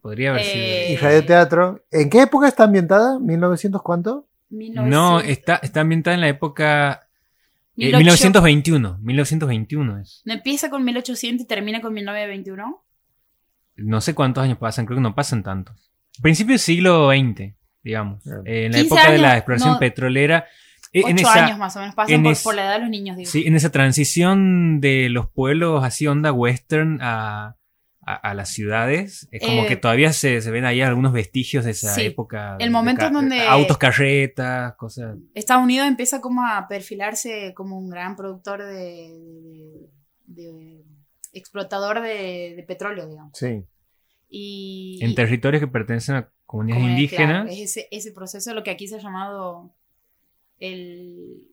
Podría 0.02 0.30
haber 0.32 0.42
Eh, 0.44 0.92
Y 0.92 0.96
Radio 0.98 1.26
Teatro. 1.26 1.86
¿En 1.92 2.10
qué 2.10 2.24
época 2.24 2.48
está 2.48 2.64
ambientada? 2.64 3.18
¿1900 3.20 3.82
cuánto? 3.84 4.28
No, 4.50 5.20
está, 5.20 5.58
está 5.58 5.82
ambientada 5.82 6.16
en 6.16 6.22
la 6.22 6.28
época. 6.30 7.08
eh, 7.78 7.92
1800. 7.98 8.42
1921. 8.44 8.98
1921 9.02 10.00
es. 10.00 10.22
¿No 10.26 10.34
empieza 10.34 10.70
con 10.70 10.84
1800 10.84 11.44
y 11.44 11.48
termina 11.48 11.82
con 11.82 11.94
1921? 11.94 12.84
No 13.78 14.02
sé 14.02 14.16
cuántos 14.16 14.44
años 14.44 14.58
pasan, 14.58 14.86
creo 14.86 14.98
que 14.98 15.02
no 15.04 15.14
pasan 15.16 15.44
tantos. 15.44 15.92
Principio 16.22 16.54
del 16.54 16.60
siglo 16.60 17.10
XX, 17.12 17.54
digamos. 17.84 18.26
Eh, 18.46 18.66
en 18.66 18.72
la 18.72 18.80
15 18.80 18.96
época 18.96 19.12
de 19.12 19.18
la 19.20 19.38
exploración 19.38 19.74
no. 19.74 19.80
petrolera. 19.80 20.46
eh, 20.94 21.02
Ocho 21.04 21.10
en 21.10 21.20
esa, 21.20 21.46
años 21.46 21.60
más 21.60 21.76
o 21.76 21.80
menos. 21.82 21.94
Pasan 21.94 22.16
en 22.16 22.24
por, 22.24 22.32
es- 22.32 22.44
por 22.44 22.56
la 22.56 22.64
edad 22.66 22.74
de 22.74 22.80
los 22.80 22.90
niños, 22.90 23.18
digo. 23.18 23.30
Sí, 23.30 23.44
en 23.46 23.56
esa 23.56 23.72
transición 23.72 24.80
de 24.82 25.10
los 25.10 25.30
pueblos 25.30 25.84
así 25.84 26.08
onda 26.08 26.32
western 26.32 26.98
a, 27.02 27.56
a, 28.10 28.16
a 28.16 28.34
las 28.34 28.50
ciudades, 28.50 29.28
es 29.32 29.42
como 29.42 29.64
Eh, 29.64 29.68
que 29.68 29.76
todavía 29.76 30.14
se, 30.14 30.42
se 30.42 30.50
ven 30.50 30.64
ahí 30.66 30.82
algunos 30.82 31.12
vestigios 31.12 31.66
de 31.66 31.72
esa 31.72 31.94
sí. 31.94 32.06
época. 32.06 32.54
El 32.60 32.68
de 32.68 32.70
momento 32.72 33.02
ca- 33.02 33.08
en 33.08 33.14
donde- 33.14 33.42
Autos, 33.42 33.78
carretas, 33.78 34.76
cosas. 34.76 35.18
Estados 35.34 35.64
Unidos 35.64 35.88
empieza 35.88 36.22
como 36.22 36.46
a 36.46 36.68
perfilarse 36.70 37.54
como 37.54 37.78
un 37.78 37.90
gran 37.90 38.16
productor 38.16 38.64
de, 38.64 39.90
de- 40.26 40.44
de- 40.52 40.84
explotador 41.34 42.02
de, 42.02 42.54
de 42.56 42.64
petróleo, 42.66 43.08
digamos. 43.10 43.34
Sí. 43.38 43.64
Y, 44.30 45.00
En 45.02 45.14
territorios 45.14 45.60
que 45.62 45.68
pertenecen 45.68 46.16
a 46.16 46.30
comunidades 46.46 46.82
como 46.82 46.94
es, 46.94 47.00
indígenas. 47.00 47.44
claro, 47.44 47.50
es 47.50 47.60
ese, 47.60 47.88
ese 47.92 48.12
proceso 48.14 48.54
lo 48.54 48.64
que 48.64 48.72
aquí 48.72 48.88
se 48.88 48.96
ha 48.96 49.00
llamado 49.00 49.74
el, 50.60 51.48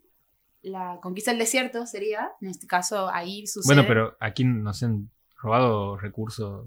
la 0.62 0.98
conquista 1.02 1.30
del 1.30 1.38
desierto, 1.40 1.86
sería. 1.86 2.30
En 2.40 2.48
este 2.48 2.66
caso, 2.66 3.08
ahí 3.12 3.46
sucede. 3.46 3.74
Bueno, 3.74 3.88
pero 3.88 4.16
aquí 4.20 4.44
no 4.44 4.72
se 4.72 4.86
han 4.86 5.10
robado 5.44 5.96
recursos. 5.96 6.66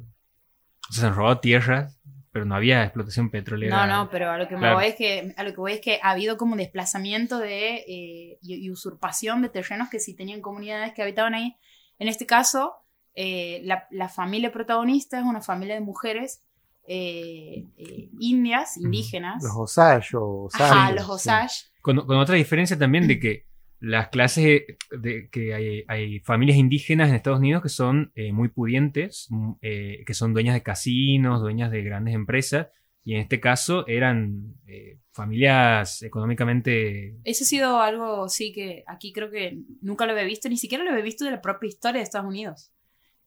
o 0.89 0.93
sea, 0.93 1.01
se 1.01 1.07
han 1.07 1.15
robado 1.15 1.39
tierras, 1.39 1.99
pero 2.31 2.45
no 2.45 2.55
había 2.55 2.83
explotación 2.83 3.29
petrolera. 3.29 3.85
No, 3.87 3.93
no, 4.05 4.09
pero 4.09 4.29
a 4.31 4.37
lo 4.37 4.47
que 4.47 4.53
me 4.55 4.61
Claro. 4.61 4.75
voy 4.75 4.85
es 4.85 4.95
que 4.95 5.33
a 5.35 5.43
lo 5.43 5.49
que 5.51 5.57
voy 5.57 5.73
es 5.73 5.81
que 5.81 5.99
ha 6.01 6.11
habido 6.11 6.37
como 6.37 6.55
desplazamiento 6.55 7.39
de 7.39 7.75
eh, 7.87 8.37
y, 8.41 8.55
y 8.65 8.69
usurpación 8.71 9.41
de 9.41 9.49
terrenos 9.49 9.89
que 9.89 9.99
sí 9.99 10.13
tenían 10.15 10.39
comunidades 10.41 10.93
que 10.93 11.01
habitaban 11.01 11.33
ahí. 11.33 11.57
En 11.99 12.07
este 12.07 12.25
caso, 12.25 12.75
eh, 13.15 13.61
la, 13.63 13.87
la 13.91 14.07
familia 14.07 14.51
protagonista 14.51 15.17
es 15.19 15.25
una 15.25 15.41
familia 15.41 15.73
de 15.75 15.81
mujeres 15.81 16.43
eh, 16.87 17.65
eh, 17.77 18.09
indias, 18.19 18.77
indígenas. 18.77 19.43
Los 19.43 19.53
Osage 19.57 20.15
o 20.15 20.47
Ajá, 20.53 20.65
Osage, 20.89 20.93
los 20.95 21.05
sí. 21.05 21.11
Osage. 21.11 21.55
Con, 21.81 22.05
con 22.05 22.17
otra 22.17 22.35
diferencia 22.35 22.77
también 22.77 23.07
de 23.07 23.19
que 23.19 23.45
las 23.79 24.09
clases 24.09 24.63
de 24.91 25.29
que 25.29 25.53
hay, 25.53 25.83
hay 25.87 26.19
familias 26.19 26.57
indígenas 26.57 27.09
en 27.09 27.15
Estados 27.15 27.39
Unidos 27.39 27.61
que 27.61 27.69
son 27.69 28.11
eh, 28.15 28.31
muy 28.31 28.49
pudientes, 28.49 29.27
mm, 29.29 29.51
eh, 29.61 30.03
que 30.05 30.13
son 30.13 30.33
dueñas 30.33 30.55
de 30.55 30.63
casinos, 30.63 31.41
dueñas 31.41 31.71
de 31.71 31.83
grandes 31.83 32.15
empresas, 32.15 32.67
y 33.03 33.13
en 33.13 33.21
este 33.21 33.39
caso 33.39 33.87
eran 33.87 34.55
eh, 34.67 34.99
familias 35.11 36.01
económicamente... 36.01 37.15
Eso 37.23 37.43
ha 37.43 37.47
sido 37.47 37.79
algo, 37.79 38.27
sí, 38.27 38.51
que 38.51 38.83
aquí 38.85 39.13
creo 39.13 39.31
que 39.31 39.59
nunca 39.81 40.05
lo 40.05 40.11
había 40.11 40.25
visto, 40.25 40.49
ni 40.49 40.57
siquiera 40.57 40.83
lo 40.83 40.91
había 40.91 41.03
visto 41.03 41.23
de 41.23 41.31
la 41.31 41.41
propia 41.41 41.69
historia 41.69 41.99
de 41.99 42.03
Estados 42.03 42.27
Unidos. 42.27 42.71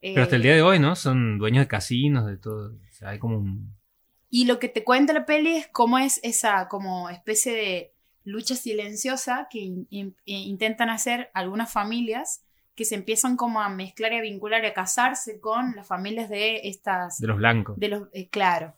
Pero 0.01 0.23
hasta 0.23 0.37
el 0.37 0.43
día 0.43 0.55
de 0.55 0.63
hoy, 0.63 0.79
¿no? 0.79 0.97
Son 0.97 1.39
dueños 1.39 1.65
de 1.65 1.69
casinos, 1.69 2.27
de 2.27 2.39
todo. 2.39 2.73
O 2.73 2.93
sea, 2.93 3.11
hay 3.11 3.19
como 3.19 3.39
un... 3.39 3.75
Y 4.31 4.47
lo 4.47 4.59
que 4.59 4.69
te 4.69 4.85
cuenta 4.85 5.13
la 5.13 5.27
peli 5.27 5.57
es 5.57 5.69
cómo 5.69 5.99
es 5.99 6.21
esa 6.23 6.69
como 6.69 7.11
especie 7.11 7.53
de 7.53 7.95
lucha 8.25 8.55
silenciosa 8.55 9.49
que 9.51 9.61
in- 9.61 9.87
in- 9.91 10.17
eh, 10.27 10.33
intentan 10.33 10.91
hacer 10.91 11.31
algunas 11.35 11.73
familias 11.73 12.43
que 12.75 12.85
se 12.85 12.95
empiezan 12.95 13.37
como 13.37 13.61
a 13.61 13.69
mezclar 13.69 14.13
y 14.13 14.17
a 14.19 14.23
vincular 14.23 14.63
y 14.65 14.69
a 14.69 14.75
casarse 14.75 15.41
con 15.41 15.75
las 15.77 15.87
familias 15.87 16.29
de 16.31 16.61
estas, 16.69 17.19
de 17.19 17.27
los 17.27 17.37
blancos. 17.37 17.79
de 17.79 17.89
los, 17.89 18.09
eh, 18.13 18.29
claro, 18.31 18.75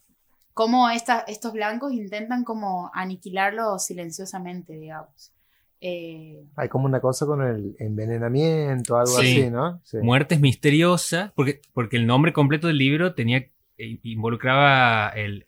cómo 0.54 0.90
esta- 0.90 1.20
estos 1.28 1.52
blancos 1.52 1.92
intentan 1.92 2.44
como 2.44 2.90
aniquilarlo 2.94 3.78
silenciosamente, 3.78 4.74
digamos. 4.78 5.32
Eh, 5.80 6.44
Hay 6.56 6.68
como 6.68 6.86
una 6.86 7.00
cosa 7.00 7.26
con 7.26 7.42
el 7.42 7.74
envenenamiento, 7.78 8.96
algo 8.96 9.18
Sí. 9.20 9.40
así, 9.40 9.50
¿no? 9.50 9.80
Sí. 9.84 9.98
Muertes 9.98 10.40
misteriosas, 10.40 11.32
porque, 11.34 11.60
porque 11.72 11.96
el 11.96 12.06
nombre 12.06 12.32
completo 12.32 12.68
del 12.68 12.78
libro 12.78 13.14
tenía 13.14 13.38
eh, 13.78 13.98
involucraba 14.04 15.08
el 15.16 15.44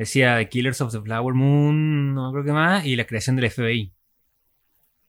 decía 0.00 0.38
The 0.38 0.48
Killers 0.48 0.80
of 0.80 0.92
the 0.92 1.00
Flower 1.02 1.34
Moon, 1.34 2.14
no 2.14 2.32
creo 2.32 2.42
que 2.42 2.52
más, 2.52 2.86
y 2.86 2.96
la 2.96 3.06
creación 3.06 3.36
del 3.36 3.50
FBI. 3.50 3.92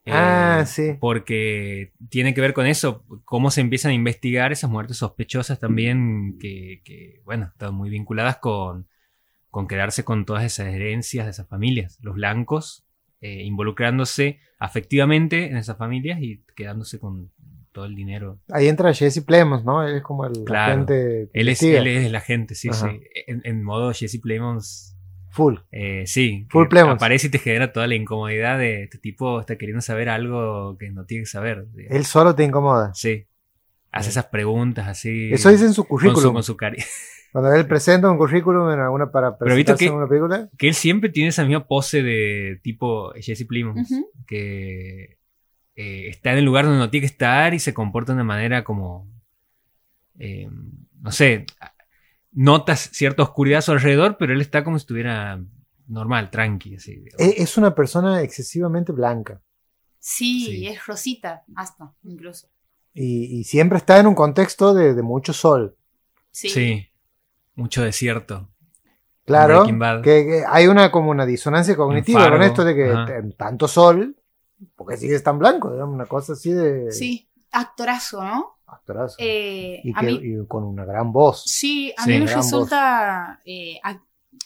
Eh, 0.03 0.11
Ah, 0.13 0.65
sí. 0.65 0.97
Porque 0.99 1.93
tiene 2.09 2.33
que 2.33 2.41
ver 2.41 2.53
con 2.53 2.65
eso, 2.67 3.05
cómo 3.23 3.51
se 3.51 3.61
empiezan 3.61 3.91
a 3.91 3.95
investigar 3.95 4.51
esas 4.51 4.69
muertes 4.69 4.97
sospechosas 4.97 5.59
también, 5.59 6.37
que, 6.39 6.81
que, 6.83 7.21
bueno, 7.23 7.51
están 7.53 7.73
muy 7.73 7.89
vinculadas 7.89 8.39
con, 8.39 8.89
con 9.49 9.65
quedarse 9.65 10.03
con 10.03 10.25
todas 10.25 10.43
esas 10.43 10.67
herencias 10.67 11.25
de 11.25 11.31
esas 11.31 11.47
familias. 11.47 11.97
Los 12.01 12.15
blancos 12.15 12.85
eh, 13.21 13.43
involucrándose 13.43 14.39
afectivamente 14.59 15.45
en 15.45 15.55
esas 15.55 15.77
familias 15.77 16.19
y 16.21 16.43
quedándose 16.53 16.99
con 16.99 17.31
todo 17.71 17.85
el 17.85 17.95
dinero. 17.95 18.39
Ahí 18.49 18.67
entra 18.67 18.93
Jesse 18.93 19.23
Plemons, 19.23 19.63
¿no? 19.65 19.83
Él 19.87 19.95
es 19.97 20.01
como 20.03 20.25
el 20.25 20.43
Claro. 20.45 20.73
agente 20.73 21.29
Él 21.33 21.49
es, 21.49 21.61
él 21.63 21.87
es 21.87 22.11
la 22.11 22.21
gente, 22.21 22.55
sí, 22.55 22.69
Ajá. 22.69 22.89
sí. 22.91 23.01
En, 23.27 23.41
en 23.45 23.63
modo 23.63 23.93
Jesse 23.93 24.19
Plemons, 24.21 24.97
Full. 25.29 25.55
eh, 25.71 26.03
sí. 26.07 26.45
Full 26.49 26.63
que 26.65 26.69
Plemons. 26.69 26.95
Aparece 26.95 27.27
y 27.27 27.29
te 27.29 27.39
genera 27.39 27.71
toda 27.71 27.87
la 27.87 27.95
incomodidad 27.95 28.57
de 28.59 28.83
este 28.83 28.97
tipo 28.97 29.39
está 29.39 29.57
queriendo 29.57 29.81
saber 29.81 30.09
algo 30.09 30.77
que 30.77 30.91
no 30.91 31.05
tiene 31.05 31.23
que 31.23 31.27
saber. 31.29 31.65
digamos. 31.73 31.97
Él 31.97 32.05
solo 32.05 32.35
te 32.35 32.43
incomoda. 32.43 32.93
Sí. 32.93 33.25
hace 33.93 34.09
esas 34.09 34.25
preguntas 34.27 34.87
así. 34.87 35.31
Eso 35.33 35.49
dice 35.49 35.65
en 35.65 35.73
su 35.73 35.85
con 35.85 35.99
su, 35.99 36.05
currículum. 36.05 36.33
con 36.33 36.43
su 36.43 36.55
cari- 36.57 36.83
Cuando 37.33 37.53
él 37.53 37.65
presenta 37.65 38.09
un 38.11 38.17
currículum 38.17 38.69
en 38.71 38.79
alguna 38.81 39.09
para 39.09 39.37
Pero 39.37 39.55
viste 39.55 39.71
presentarse 39.73 39.85
que- 39.85 39.89
en 39.89 39.93
una 39.95 40.07
película. 40.07 40.49
Que 40.57 40.67
él 40.67 40.73
siempre 40.73 41.09
tiene 41.09 41.29
esa 41.29 41.45
misma 41.45 41.65
pose 41.65 42.03
de 42.03 42.59
tipo 42.61 43.13
Jesse 43.13 43.45
Plimons. 43.47 43.89
Ujú. 43.89 44.11
Que 44.27 45.17
eh, 45.75 46.07
está 46.09 46.31
en 46.33 46.39
el 46.39 46.45
lugar 46.45 46.65
donde 46.65 46.79
no 46.79 46.89
tiene 46.89 47.01
que 47.07 47.11
estar 47.13 47.53
y 47.53 47.59
se 47.59 47.73
comporta 47.73 48.11
de 48.11 48.15
una 48.17 48.23
manera 48.23 48.63
como. 48.63 49.07
eh, 50.19 50.49
no 51.01 51.11
sé. 51.11 51.45
Notas 52.33 52.89
cierta 52.93 53.23
oscuridad 53.23 53.59
a 53.59 53.61
su 53.61 53.71
alrededor, 53.73 54.15
pero 54.17 54.31
él 54.33 54.39
está 54.41 54.63
como 54.63 54.77
si 54.79 54.83
estuviera 54.83 55.41
normal, 55.87 56.29
tranqui. 56.29 56.75
Así. 56.75 57.03
E- 57.17 57.35
Es 57.37 57.57
una 57.57 57.75
persona 57.75 58.21
excesivamente 58.21 58.91
blanca. 58.93 59.41
Sí, 59.99 60.45
Sí. 60.45 60.67
es 60.67 60.85
rosita, 60.85 61.43
hasta, 61.55 61.91
incluso. 62.03 62.47
Y, 62.93 63.39
y 63.39 63.43
siempre 63.43 63.77
está 63.77 63.99
en 63.99 64.07
un 64.07 64.15
contexto 64.15 64.73
de, 64.73 64.93
de 64.93 65.01
mucho 65.03 65.33
sol. 65.33 65.75
Sí. 66.31 66.49
Sí. 66.49 66.87
Mucho 67.55 67.83
desierto. 67.83 68.47
Claro, 69.25 69.65
que, 69.65 70.01
que 70.03 70.43
hay 70.47 70.67
una 70.67 70.89
como 70.91 71.11
una 71.11 71.25
disonancia 71.25 71.75
cognitiva 71.75 72.29
con 72.29 72.41
esto 72.41 72.63
de 72.65 72.75
que 72.75 72.89
ajá. 72.89 73.21
tanto 73.37 73.67
sol, 73.67 74.15
porque 74.75 74.97
sigues 74.97 75.23
tan 75.23 75.39
blanco, 75.39 75.71
digamos, 75.71 75.95
una 75.95 76.05
cosa 76.05 76.33
así 76.33 76.51
de 76.51 76.91
Sí, 76.91 77.29
actorazo, 77.51 78.23
¿no? 78.23 78.57
actorazo. 78.67 79.15
Eh, 79.19 79.81
y, 79.83 79.91
a 79.95 79.99
que- 79.99 80.05
mí, 80.05 80.19
y 80.23 80.47
con 80.47 80.63
una 80.63 80.85
gran 80.85 81.11
voz. 81.11 81.43
sí, 81.45 81.93
a 81.97 82.03
Sí, 82.05 82.11
mí 82.11 82.19
me 82.19 82.33
resulta, 82.33 83.41
eh, 83.45 83.79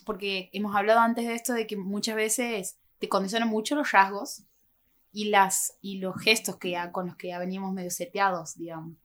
porque 0.05 0.49
hemos 0.53 0.75
hablado 0.75 0.99
antes 0.99 1.27
de 1.27 1.35
esto 1.35 1.53
de 1.53 1.67
que 1.67 1.77
muchas 1.77 2.15
veces 2.15 2.77
te 2.97 3.07
condicionan 3.07 3.49
mucho 3.49 3.75
los 3.75 3.91
rasgos 3.91 4.43
y, 5.11 5.25
las, 5.29 5.77
y 5.81 5.99
los 5.99 6.19
gestos 6.19 6.57
que 6.57 6.71
ya, 6.71 6.91
con 6.91 7.05
los 7.07 7.15
que 7.17 7.27
ya 7.29 7.39
venimos 7.39 7.71
medio 7.71 7.91
seteados, 7.91 8.55
digamos, 8.57 8.97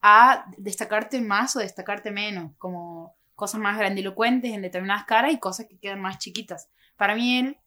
a 0.00 0.46
destacarte 0.56 1.20
más 1.20 1.54
o 1.56 1.58
destacarte 1.58 2.10
menos, 2.10 2.52
como 2.58 3.16
cosas 3.34 3.60
más 3.60 3.76
grandilocuentes 3.78 4.52
en 4.52 4.62
determinadas 4.62 5.04
caras 5.04 5.32
y 5.32 5.38
cosas 5.38 5.66
que 5.66 5.78
quedan 5.78 6.00
más 6.00 6.18
chiquitas. 6.18 6.68
Para 6.96 7.14
mí 7.14 7.38
él 7.38 7.58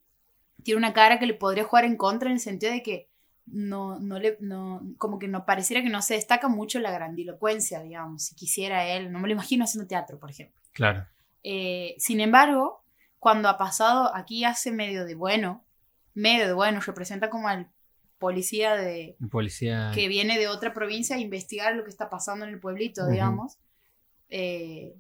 tiene 0.63 0.78
una 0.78 0.93
cara 0.93 1.19
que 1.19 1.26
le 1.26 1.34
podría 1.34 1.63
jugar 1.63 1.86
en 1.86 1.97
contra 1.97 2.30
en 2.30 2.34
el 2.34 2.39
sentido 2.39 2.71
de 2.71 2.84
que 2.84 3.08
no, 3.45 4.00
no 4.00 4.19
le, 4.19 4.38
no, 4.39 4.82
como 4.97 5.19
que 5.19 5.28
no 5.28 5.45
pareciera 5.45 5.82
que 5.82 5.89
no 5.89 6.02
se 6.02 6.15
destaca 6.15 6.47
mucho 6.47 6.80
la 6.80 6.91
grandilocuencia, 6.91 7.82
digamos, 7.82 8.24
si 8.24 8.36
quisiera 8.36 8.88
él, 8.88 9.12
no 9.12 9.19
me 9.19 9.28
lo 9.28 9.34
imagino 9.34 9.63
haciendo 9.63 9.88
teatro, 9.88 10.19
por 10.19 10.30
ejemplo. 10.30 10.60
Claro. 10.74 11.06
Eh, 11.43 11.95
sin 11.97 12.21
embargo, 12.21 12.84
cuando 13.19 13.50
ha 13.50 13.58
pasado, 13.58 14.15
aquí 14.15 14.45
hace 14.45 14.71
medio 14.71 15.06
de 15.06 15.15
bueno, 15.15 15.63
medio 16.13 16.47
de 16.47 16.54
bueno, 16.54 16.80
representa 16.80 17.30
como 17.30 17.47
al 17.47 17.69
policía 18.19 18.76
de, 18.76 19.17
policía. 19.32 19.91
que 19.93 20.08
viene 20.08 20.38
de 20.38 20.47
otra 20.47 20.74
provincia 20.74 21.15
a 21.15 21.19
investigar 21.19 21.76
lo 21.76 21.84
que 21.84 21.89
está 21.89 22.10
pasando 22.10 22.45
en 22.45 22.54
el 22.54 22.60
pueblito, 22.60 23.08
digamos. 23.08 23.58
Eh, 24.30 24.95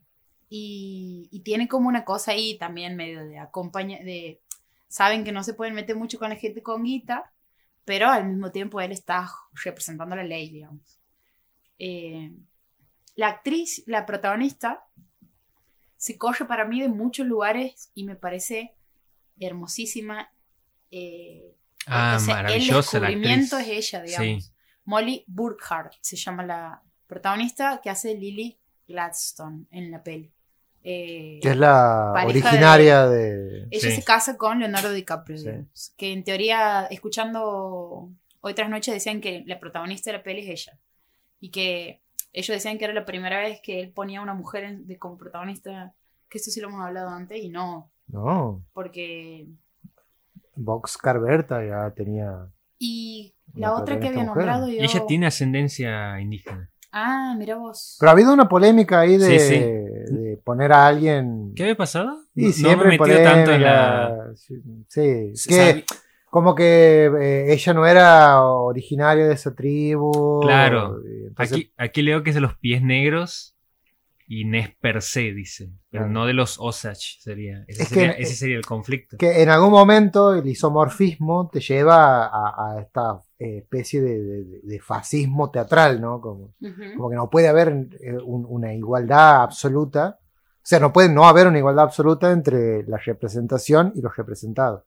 y, 0.49 1.29
y 1.31 1.39
tiene 1.41 1.67
como 1.67 1.87
una 1.87 2.03
cosa 2.03 2.31
ahí 2.31 2.57
también 2.57 2.97
medio 2.97 3.23
de 3.23 3.37
acompaña, 3.39 3.99
de 3.99 4.41
saben 4.91 5.23
que 5.23 5.31
no 5.31 5.41
se 5.43 5.53
pueden 5.53 5.73
meter 5.73 5.95
mucho 5.95 6.19
con 6.19 6.29
la 6.29 6.35
gente 6.35 6.61
con 6.61 6.83
guita, 6.83 7.31
pero 7.85 8.09
al 8.09 8.27
mismo 8.27 8.51
tiempo 8.51 8.81
él 8.81 8.91
está 8.91 9.29
representando 9.63 10.15
la 10.15 10.23
ley, 10.23 10.49
digamos. 10.49 10.99
Eh, 11.79 12.31
la 13.15 13.27
actriz, 13.29 13.83
la 13.87 14.05
protagonista, 14.05 14.83
se 15.95 16.17
corre 16.17 16.45
para 16.45 16.65
mí 16.65 16.81
de 16.81 16.89
muchos 16.89 17.25
lugares 17.25 17.89
y 17.95 18.03
me 18.03 18.15
parece 18.15 18.75
hermosísima. 19.39 20.29
eh, 20.91 21.55
Ah, 21.87 22.17
o 22.17 22.19
sea, 22.19 22.35
maravillosa 22.35 22.97
El 22.97 23.03
la 23.03 23.09
descubrimiento 23.09 23.55
actriz. 23.55 23.77
es 23.77 23.93
ella, 23.93 24.03
digamos. 24.03 24.43
Sí. 24.45 24.51
Molly 24.85 25.23
Burkhardt 25.27 25.93
se 26.01 26.15
llama 26.15 26.43
la 26.43 26.83
protagonista 27.07 27.79
que 27.81 27.89
hace 27.89 28.13
Lily 28.15 28.59
Gladstone 28.87 29.65
en 29.71 29.89
la 29.89 30.03
peli. 30.03 30.31
Eh, 30.83 31.39
Que 31.43 31.49
es 31.51 31.57
la 31.57 32.13
originaria 32.25 33.07
de... 33.07 33.67
ella 33.69 33.89
Sí. 33.89 33.95
se 33.97 34.03
casa 34.03 34.35
con 34.37 34.59
Leonardo 34.59 34.91
DiCaprio, 34.91 35.37
Sí. 35.37 35.93
que 35.97 36.11
en 36.13 36.23
teoría, 36.23 36.87
escuchando 36.89 38.09
hoy 38.41 38.53
tras 38.55 38.69
noches, 38.69 38.93
decían 38.93 39.21
que 39.21 39.43
la 39.45 39.59
protagonista 39.59 40.11
de 40.11 40.17
la 40.17 40.23
peli 40.23 40.41
es 40.41 40.67
ella. 40.67 40.79
Y 41.39 41.49
que 41.51 42.01
ellos 42.33 42.55
decían 42.55 42.77
que 42.77 42.85
era 42.85 42.93
la 42.93 43.05
primera 43.05 43.39
vez 43.39 43.59
que 43.61 43.79
él 43.79 43.91
ponía 43.91 44.19
a 44.19 44.23
una 44.23 44.33
mujer 44.33 44.63
en- 44.63 44.87
de, 44.87 44.97
como 44.97 45.17
protagonista, 45.17 45.93
que 46.29 46.37
esto 46.39 46.49
sí 46.49 46.59
lo 46.61 46.69
hemos 46.69 46.81
hablado 46.85 47.09
antes, 47.09 47.43
y 47.43 47.49
no, 47.49 47.91
No, 48.07 48.63
porque... 48.73 49.47
Boxcar 50.55 51.19
Berta 51.19 51.63
ya 51.65 51.91
tenía... 51.93 52.47
Y 52.77 53.33
la 53.53 53.73
otra 53.75 53.99
que 53.99 54.07
había 54.09 54.23
nombrado 54.23 54.67
yo... 54.67 54.73
Y 54.75 54.83
ella 54.83 55.05
tiene 55.07 55.27
ascendencia 55.27 56.19
indígena. 56.19 56.69
Ah, 56.91 57.35
mira 57.37 57.55
vos. 57.57 57.97
Pero 57.99 58.09
ha 58.09 58.13
habido 58.13 58.33
una 58.33 58.49
polémica 58.49 58.99
ahí 59.01 59.17
de, 59.17 59.39
Sí, 59.39 59.55
sí. 59.55 59.59
de 60.13 60.37
poner 60.43 60.73
a 60.73 60.87
alguien... 60.87 61.53
¿Qué 61.55 61.63
había 61.63 61.77
pasado? 61.77 62.17
Y 62.35 62.41
No- 62.43 62.47
no 62.47 62.53
siempre 62.53 62.87
me 62.89 62.95
he 62.95 62.99
metido 62.99 63.23
tanto 63.23 63.51
en 63.53 63.61
la. 63.63 64.17
Sí, 64.35 64.55
sí. 64.87 65.31
Se 65.35 65.49
que 65.49 65.55
sabe- 65.55 65.85
como 66.29 66.55
que 66.55 67.05
eh, 67.19 67.53
ella 67.53 67.73
no 67.73 67.85
era 67.85 68.41
originaria 68.41 69.27
de 69.27 69.33
esa 69.33 69.53
tribu. 69.53 70.39
Claro. 70.41 70.97
entonces- 71.27 71.57
Aquí, 71.57 71.73
aquí 71.77 72.01
leo 72.01 72.23
que 72.23 72.29
es 72.31 72.35
de 72.35 72.41
los 72.41 72.55
pies 72.57 72.81
negros 72.81 73.55
es 74.27 74.69
per 74.77 75.01
se, 75.01 75.33
dice. 75.33 75.71
Pero 75.89 76.03
Claro. 76.05 76.13
no 76.13 76.25
de 76.25 76.33
los 76.33 76.57
Osage 76.57 77.17
sería. 77.19 77.65
Ese, 77.67 77.83
Es 77.83 77.89
que- 77.89 77.95
sería, 77.95 78.11
ese 78.11 78.35
sería 78.35 78.55
el 78.57 78.65
conflicto. 78.65 79.17
que 79.17 79.41
en 79.41 79.49
algún 79.49 79.71
momento 79.71 80.33
el 80.33 80.47
isomorfismo 80.47 81.49
te 81.51 81.59
lleva 81.59 82.27
a, 82.27 82.75
a 82.75 82.79
esta 82.81 83.11
eh, 83.11 83.30
especie 83.43 84.01
de, 84.01 84.21
de- 84.23 84.59
de 84.63 84.79
fascismo 84.79 85.49
teatral, 85.51 85.99
¿no? 86.01 86.19
Como, 86.21 86.53
como 86.95 87.09
que 87.09 87.15
no 87.15 87.29
puede 87.29 87.47
haber 87.47 87.87
eh, 88.01 88.17
un- 88.23 88.45
una 88.47 88.73
igualdad 88.73 89.41
absoluta. 89.43 90.19
O 90.21 90.63
sea, 90.63 90.79
no 90.79 90.93
puede 90.93 91.09
no 91.09 91.25
haber 91.27 91.47
una 91.47 91.57
igualdad 91.57 91.85
absoluta 91.85 92.31
entre 92.31 92.83
la 92.83 92.97
representación 92.97 93.91
y 93.95 94.01
los 94.01 94.15
representados. 94.15 94.83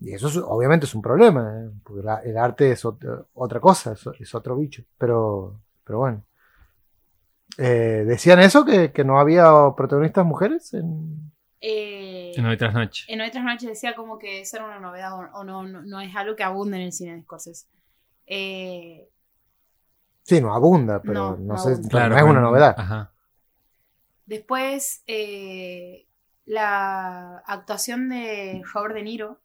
Y 0.00 0.12
eso 0.12 0.28
es- 0.28 0.36
obviamente 0.36 0.86
es 0.86 0.94
un 0.94 1.02
problema, 1.02 1.60
¿eh? 1.62 1.70
porque 1.84 2.02
la- 2.02 2.18
el 2.20 2.36
arte 2.36 2.72
es 2.72 2.84
ot- 2.84 3.26
otra 3.34 3.60
cosa, 3.60 3.92
es, 3.92 4.04
es 4.20 4.34
otro 4.34 4.56
bicho. 4.56 4.82
Pero, 4.98 5.60
pero 5.84 5.98
bueno. 6.00 6.22
Eh, 7.58 8.04
¿Decían 8.06 8.40
eso? 8.40 8.64
¿Que, 8.64 8.92
que 8.92 9.04
no 9.04 9.18
había 9.18 9.46
protagonistas 9.76 10.26
mujeres? 10.26 10.74
En... 10.74 11.32
Eh, 11.60 12.32
En 12.36 12.44
hoy 12.46 12.56
tras 12.56 12.74
noche. 12.74 13.04
en 13.08 13.20
otras 13.22 13.42
noches 13.44 13.68
decía 13.68 13.94
como 13.96 14.18
que 14.18 14.40
eso 14.42 14.56
era 14.56 14.66
una 14.66 14.78
novedad 14.78 15.12
o, 15.14 15.38
o 15.38 15.44
no, 15.44 15.62
no, 15.62 15.82
no 15.82 16.00
es 16.00 16.14
algo 16.14 16.36
que 16.36 16.42
abunde 16.44 16.76
en 16.76 16.82
el 16.84 16.92
cine 16.92 17.14
de 17.16 17.22
Scorsese. 17.22 17.66
Eh, 18.26 19.08
Sí, 20.22 20.40
no 20.40 20.52
abunda, 20.54 21.00
pero 21.00 21.14
No, 21.14 21.36
no, 21.36 21.54
no 21.54 21.58
sé, 21.58 21.70
abunda. 21.70 21.88
pero 21.90 22.08
no 22.08 22.16
es 22.16 22.22
una 22.24 22.40
novedad. 22.40 22.74
Ajá. 22.76 23.12
después, 24.26 25.02
eh, 25.06 26.06
la 26.44 27.38
actuación 27.46 28.08
de 28.08 28.62
Robert 28.72 28.94
De 28.94 29.02
Niro. 29.02 29.40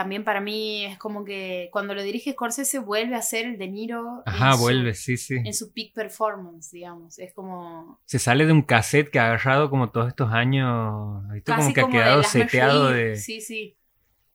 También 0.00 0.24
para 0.24 0.40
mí 0.40 0.86
es 0.86 0.96
como 0.96 1.26
que 1.26 1.68
cuando 1.72 1.94
lo 1.94 2.02
dirige 2.02 2.32
Scorsese 2.32 2.78
vuelve 2.78 3.16
a 3.16 3.20
ser 3.20 3.44
el 3.44 3.58
De 3.58 3.68
Niro 3.68 4.22
Ajá, 4.24 4.52
en, 4.52 4.54
su- 4.54 4.60
vuelve, 4.62 4.94
sí, 4.94 5.18
sí. 5.18 5.34
en 5.44 5.52
su 5.52 5.74
peak 5.74 5.92
performance, 5.92 6.70
digamos. 6.70 7.18
Es 7.18 7.34
como 7.34 8.00
Se 8.06 8.18
sale 8.18 8.46
de 8.46 8.52
un 8.54 8.62
cassette 8.62 9.10
que 9.10 9.18
ha 9.18 9.26
agarrado 9.26 9.68
como 9.68 9.90
todos 9.90 10.08
estos 10.08 10.32
años. 10.32 11.22
¿viste? 11.34 11.52
casi 11.52 11.60
Como 11.60 11.74
que 11.74 11.80
ha 11.80 11.84
como 11.84 11.92
quedado 11.92 12.22
seteado 12.22 12.88
de. 12.90 13.16
Sí, 13.16 13.42
sí. 13.42 13.76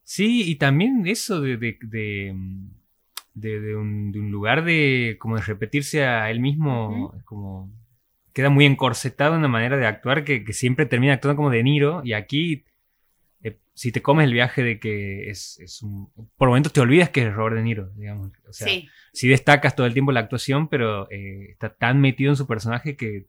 Sí, 0.03 0.47
y 0.47 0.55
también 0.57 1.07
eso 1.07 1.41
de, 1.41 1.57
de, 1.57 1.79
de, 1.81 2.35
de- 3.33 3.75
un, 3.75 4.11
lugar 4.29 4.63
de 4.63 5.17
como 5.19 5.37
de 5.37 5.41
repetirse 5.41 6.05
a 6.05 6.29
él 6.29 6.41
mismo, 6.41 7.11
es 7.17 7.23
como 7.23 7.73
queda 8.33 8.51
muy 8.51 8.65
encorsetado 8.65 9.33
en 9.33 9.39
una 9.39 9.47
manera 9.47 9.77
de 9.77 9.87
actuar 9.87 10.23
que, 10.23 10.43
que 10.43 10.53
siempre 10.53 10.85
termina 10.85 11.13
actuando 11.13 11.37
como 11.37 11.49
de 11.49 11.63
Niro 11.63 12.01
y 12.03 12.13
aquí 12.13 12.65
eh, 13.47 13.59
si 13.73 13.91
te 13.91 14.01
comes 14.01 14.25
el 14.25 14.33
viaje 14.33 14.63
de 14.63 14.79
que 14.79 15.29
es, 15.29 15.59
es 15.59 15.81
un... 15.83 16.09
Por 16.37 16.47
momentos 16.49 16.73
te 16.73 16.81
olvidas 16.81 17.09
que 17.11 17.27
es 17.27 17.33
Robert 17.33 17.55
De 17.57 17.63
Niro, 17.63 17.89
digamos. 17.95 18.31
O 18.47 18.53
sea, 18.53 18.67
sí. 18.67 18.87
sí 19.13 19.27
destacas 19.27 19.75
todo 19.75 19.85
el 19.87 19.93
tiempo 19.93 20.11
la 20.11 20.21
actuación, 20.21 20.67
pero 20.67 21.09
eh, 21.11 21.47
está 21.51 21.69
tan 21.73 22.01
metido 22.01 22.31
en 22.31 22.35
su 22.37 22.47
personaje 22.47 22.95
que 22.95 23.27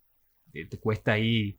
eh, 0.55 0.65
te 0.67 0.79
cuesta 0.79 1.13
ahí 1.13 1.59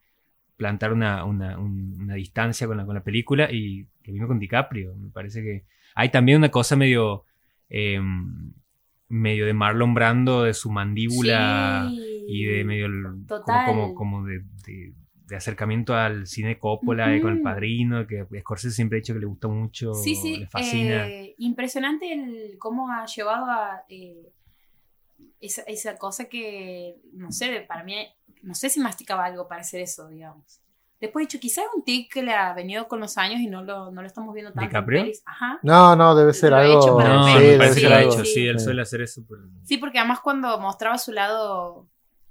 plantar 0.56 0.92
una, 0.92 1.24
una, 1.24 1.58
un- 1.60 1.96
una 2.02 2.16
distancia 2.16 2.66
con 2.66 2.78
la, 2.78 2.86
con 2.86 2.96
la 2.96 3.04
película 3.04 3.52
y 3.52 3.84
lo 4.06 4.14
mismo 4.14 4.28
con 4.28 4.40
DiCaprio. 4.40 4.96
Me 4.96 5.10
parece 5.10 5.44
que 5.44 5.66
hay 5.94 6.10
también 6.10 6.40
una 6.40 6.50
cosa 6.50 6.76
medio, 6.76 7.26
eh, 7.70 8.00
medio 9.10 9.46
de 9.46 9.54
Marlon 9.54 9.94
Brando, 9.94 10.44
de 10.44 10.54
su 10.54 10.72
mandíbula 10.72 11.88
Sí. 11.92 12.26
y 12.28 12.44
de 12.46 12.64
medio 12.64 12.88
como, 12.88 13.26
Total. 13.28 13.66
como, 13.68 13.94
como 13.96 14.26
de, 14.26 14.40
de- 14.66 14.94
de 15.28 15.36
acercamiento 15.36 15.94
al 15.94 16.26
cine 16.26 16.58
Coppola 16.58 17.16
y 17.16 17.22
con 17.22 17.34
el 17.34 17.42
padrino, 17.42 18.08
que 18.08 18.26
Scorsese 18.40 18.76
siempre 18.76 18.98
ha 18.98 19.02
dicho 19.02 19.14
que 19.14 19.20
le 19.20 19.26
gusta 19.26 19.48
mucho, 19.50 19.94
Sí, 19.94 20.16
sí. 20.16 20.38
le 20.38 20.48
fascina. 20.48 21.08
eh, 21.08 21.36
impresionante 21.38 22.12
el 22.14 22.58
cómo 22.58 22.90
ha 22.90 23.06
llevado 23.06 23.46
a 23.46 23.84
eh, 23.90 24.32
esa, 25.42 25.62
esa 25.64 25.98
cosa 25.98 26.26
que, 26.26 26.98
no 27.14 27.32
sé, 27.32 27.66
para 27.68 27.84
mí, 27.84 27.96
no 28.42 28.54
sé 28.56 28.70
si 28.70 28.80
masticaba 28.80 29.26
algo 29.26 29.48
para 29.48 29.62
hacer 29.62 29.82
eso, 29.82 30.08
digamos. 30.08 30.62
Después 31.00 31.24
he 31.24 31.28
dicho, 31.28 31.40
quizás 31.40 31.66
es 31.66 31.70
un 31.76 31.84
tic 31.84 32.12
que 32.12 32.24
le 32.24 32.34
ha 32.34 32.54
venido 32.54 32.88
con 32.88 33.00
los 33.00 33.20
años 33.20 33.40
y 33.40 33.46
no 33.48 33.64
lo, 33.64 33.92
no 33.92 34.02
lo 34.02 34.08
estamos 34.08 34.34
viendo 34.34 34.52
tanto. 34.52 34.68
¿DiCaprio? 34.68 35.06
Ajá. 35.26 35.60
No, 35.62 35.96
no, 35.96 36.16
debe 36.16 36.34
ser 36.34 36.50
Lo 36.52 36.58
he 36.58 36.62
algo. 36.62 36.80
hecho 36.82 36.98
para 36.98 37.14
No, 37.14 37.28
Sí, 37.28 37.34
me 37.46 37.58
parece 37.58 37.82
que 37.82 37.90
lo 37.90 37.96
ha 37.96 38.02
hecho, 38.02 38.26
sí, 38.26 38.48
él 38.48 38.58
Sí. 38.60 38.66
suele 38.66 38.82
hacer 38.82 39.02
eso. 39.02 39.22
pero- 39.30 39.44
Sí, 39.64 39.78
porque 39.78 40.00
además 40.00 40.22
cuando 40.22 40.58
mostraba 40.60 40.98
su 40.98 41.12
lado 41.12 41.88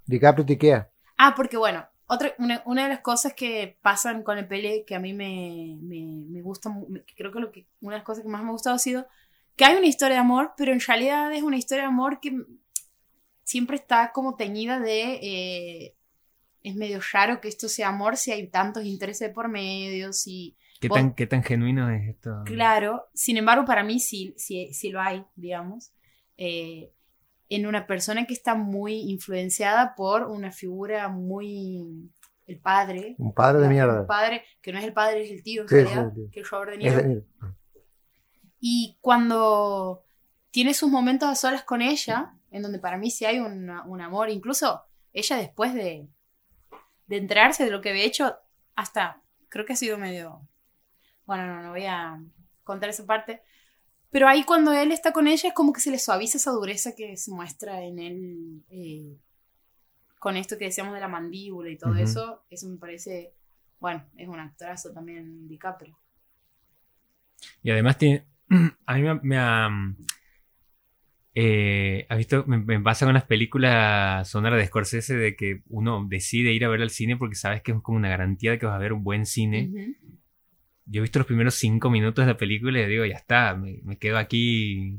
DiCaprio 0.06 0.44
tiquea. 0.46 0.90
Ah, 1.16 1.34
porque 1.36 1.56
bueno, 1.56 1.86
otra, 2.08 2.34
una, 2.38 2.62
una 2.66 2.84
de 2.84 2.88
las 2.90 3.00
cosas 3.00 3.34
que 3.34 3.78
pasan 3.82 4.22
con 4.22 4.38
el 4.38 4.46
pele 4.48 4.84
que 4.86 4.94
a 4.94 5.00
mí 5.00 5.12
me, 5.12 5.76
me, 5.82 6.24
me 6.28 6.42
gusta, 6.42 6.70
me- 6.88 7.04
creo 7.16 7.32
que, 7.32 7.40
lo 7.40 7.52
que 7.52 7.66
una 7.80 7.94
de 7.94 7.98
las 8.00 8.06
cosas 8.06 8.22
que 8.24 8.30
más 8.30 8.42
me 8.42 8.48
ha 8.48 8.52
gustado 8.52 8.76
ha 8.76 8.78
sido 8.78 9.06
que 9.56 9.64
hay 9.64 9.76
una 9.76 9.86
historia 9.86 10.16
de 10.16 10.20
amor, 10.20 10.52
pero 10.56 10.72
en 10.72 10.80
realidad 10.80 11.32
es 11.32 11.42
una 11.42 11.56
historia 11.56 11.84
de 11.84 11.88
amor 11.88 12.20
que 12.20 12.36
siempre 13.44 13.76
está 13.76 14.12
como 14.12 14.36
teñida 14.36 14.80
de... 14.80 15.18
eh, 15.22 15.94
es 16.62 16.74
medio 16.74 17.00
raro 17.12 17.40
que 17.40 17.48
esto 17.48 17.68
sea 17.68 17.88
amor 17.88 18.16
si 18.16 18.32
hay 18.32 18.48
tantos 18.48 18.84
intereses 18.84 19.30
por 19.32 19.48
medio, 19.48 20.12
si... 20.12 20.56
¿Qué 20.80 20.88
Vos- 20.88 20.98
tan, 20.98 21.14
¿Qué 21.14 21.26
tan 21.26 21.42
genuino 21.44 21.88
es 21.90 22.08
esto? 22.08 22.30
Claro, 22.44 23.06
sin 23.14 23.36
embargo, 23.36 23.64
para 23.64 23.84
mí 23.84 24.00
sí, 24.00 24.34
sí, 24.36 24.72
sí 24.72 24.90
lo 24.90 25.00
hay, 25.00 25.24
digamos, 25.36 25.92
eh, 26.36 26.90
en 27.48 27.66
una 27.66 27.86
persona 27.86 28.26
que 28.26 28.34
está 28.34 28.54
muy 28.54 28.94
influenciada 29.10 29.94
por 29.94 30.24
una 30.24 30.50
figura 30.52 31.08
muy... 31.08 32.10
el 32.46 32.58
padre. 32.58 33.14
Un 33.18 33.32
padre 33.34 33.60
de 33.60 33.66
Un 33.68 33.72
mierda. 33.72 34.06
padre, 34.06 34.44
que 34.60 34.72
no 34.72 34.78
es 34.78 34.84
el 34.84 34.92
padre, 34.92 35.24
es 35.24 35.30
el 35.30 35.42
tío, 35.42 35.62
en 35.62 35.68
Sí, 35.68 35.74
realidad, 35.76 36.12
sí, 36.14 36.22
sí. 36.24 36.30
que 36.32 36.40
es 36.40 36.50
Robert 36.50 36.70
De 36.78 36.86
Es 36.88 36.94
Niro. 36.94 37.08
Niro. 37.08 37.22
Y 38.60 38.98
cuando 39.00 40.04
tiene 40.50 40.74
sus 40.74 40.90
momentos 40.90 41.28
a 41.28 41.34
solas 41.34 41.62
con 41.62 41.82
ella, 41.82 42.34
en 42.50 42.62
donde 42.62 42.78
para 42.78 42.96
mí 42.96 43.10
sí 43.10 43.24
hay 43.24 43.38
un, 43.38 43.68
un 43.70 44.00
amor, 44.00 44.30
incluso 44.30 44.82
ella 45.12 45.36
después 45.36 45.74
de, 45.74 46.08
de 47.06 47.16
enterarse 47.16 47.64
de 47.64 47.70
lo 47.70 47.80
que 47.80 47.90
había 47.90 48.04
hecho, 48.04 48.34
hasta 48.74 49.22
creo 49.48 49.64
que 49.64 49.74
ha 49.74 49.76
sido 49.76 49.98
medio... 49.98 50.40
Bueno, 51.26 51.46
no, 51.46 51.62
no 51.62 51.70
voy 51.70 51.84
a 51.86 52.20
contar 52.64 52.88
esa 52.88 53.04
parte. 53.04 53.42
Pero 54.16 54.28
ahí 54.28 54.44
cuando 54.44 54.72
él 54.72 54.92
está 54.92 55.12
con 55.12 55.28
ella 55.28 55.50
es 55.50 55.54
como 55.54 55.74
que 55.74 55.80
se 55.82 55.90
le 55.90 55.98
suaviza 55.98 56.38
esa 56.38 56.50
dureza 56.50 56.94
que 56.96 57.18
se 57.18 57.30
muestra 57.30 57.82
en 57.82 57.98
él 57.98 58.64
eh, 58.70 59.18
con 60.18 60.38
esto 60.38 60.56
que 60.56 60.64
decíamos 60.64 60.94
de 60.94 61.00
la 61.00 61.08
mandíbula 61.08 61.68
y 61.68 61.76
todo 61.76 61.94
eso. 61.96 62.42
Eso 62.48 62.66
me 62.66 62.78
parece, 62.78 63.34
bueno, 63.78 64.02
es 64.16 64.26
un 64.26 64.40
actorazo 64.40 64.90
también 64.94 65.46
DiCaprio. 65.48 65.98
Y 67.62 67.70
además 67.70 67.98
tiene. 67.98 68.24
A 68.86 68.94
mí 68.94 69.02
me, 69.02 69.20
me 69.22 69.36
ha. 69.36 69.68
eh, 71.34 72.06
¿Has 72.08 72.16
visto? 72.16 72.44
Me, 72.46 72.56
me 72.56 72.80
pasa 72.80 73.04
con 73.04 73.12
las 73.12 73.24
películas 73.24 74.26
sonoras 74.30 74.58
de 74.58 74.66
Scorsese 74.66 75.14
de 75.14 75.36
que 75.36 75.60
uno 75.68 76.06
decide 76.08 76.54
ir 76.54 76.64
a 76.64 76.70
ver 76.70 76.80
al 76.80 76.88
cine 76.88 77.18
porque 77.18 77.34
sabes 77.34 77.60
que 77.60 77.72
es 77.72 77.82
como 77.82 77.98
una 77.98 78.08
garantía 78.08 78.52
de 78.52 78.58
que 78.58 78.64
vas 78.64 78.76
a 78.76 78.78
ver 78.78 78.94
un 78.94 79.04
buen 79.04 79.26
cine. 79.26 79.68
Ujú. 79.74 79.94
Yo 80.86 81.00
he 81.00 81.02
visto 81.02 81.18
los 81.18 81.26
primeros 81.26 81.54
cinco 81.56 81.90
minutos 81.90 82.24
de 82.24 82.32
la 82.32 82.38
película 82.38 82.80
y 82.80 82.86
digo, 82.86 83.04
ya 83.04 83.16
está, 83.16 83.54
me, 83.56 83.98
quedo 83.98 84.18
aquí. 84.18 84.98